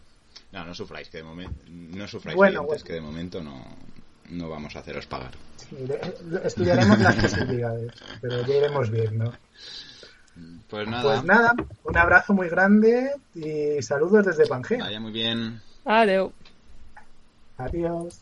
No, 0.52 0.66
no 0.66 0.76
sufráis, 0.76 1.08
que 1.10 1.18
de 1.20 1.24
momento, 1.24 1.56
no 1.70 2.06
sufráis 2.08 2.36
Bueno, 2.36 2.68
que 2.86 2.94
de 2.94 3.00
momento 3.02 3.42
no, 3.42 3.64
no 4.30 4.50
vamos 4.50 4.76
a 4.76 4.80
haceros 4.80 5.06
pagar. 5.06 5.32
Sí, 5.70 5.78
de- 5.78 6.42
estudiaremos 6.44 7.00
las 7.00 7.16
posibilidades, 7.16 7.94
pero 8.20 8.46
ya 8.46 8.56
iremos 8.56 8.92
viendo. 8.92 9.34
Pues 10.70 10.88
nada, 10.88 11.04
Pues 11.04 11.24
nada, 11.24 11.54
un 11.84 11.98
abrazo 11.98 12.34
muy 12.34 12.48
grande 12.50 13.12
y 13.36 13.82
saludos 13.82 14.26
desde 14.26 14.48
Pangea. 14.48 14.80
vaya 14.86 15.00
muy 15.00 15.12
bien. 15.12 15.62
Adeu. 15.86 16.32
Adiós. 17.58 18.22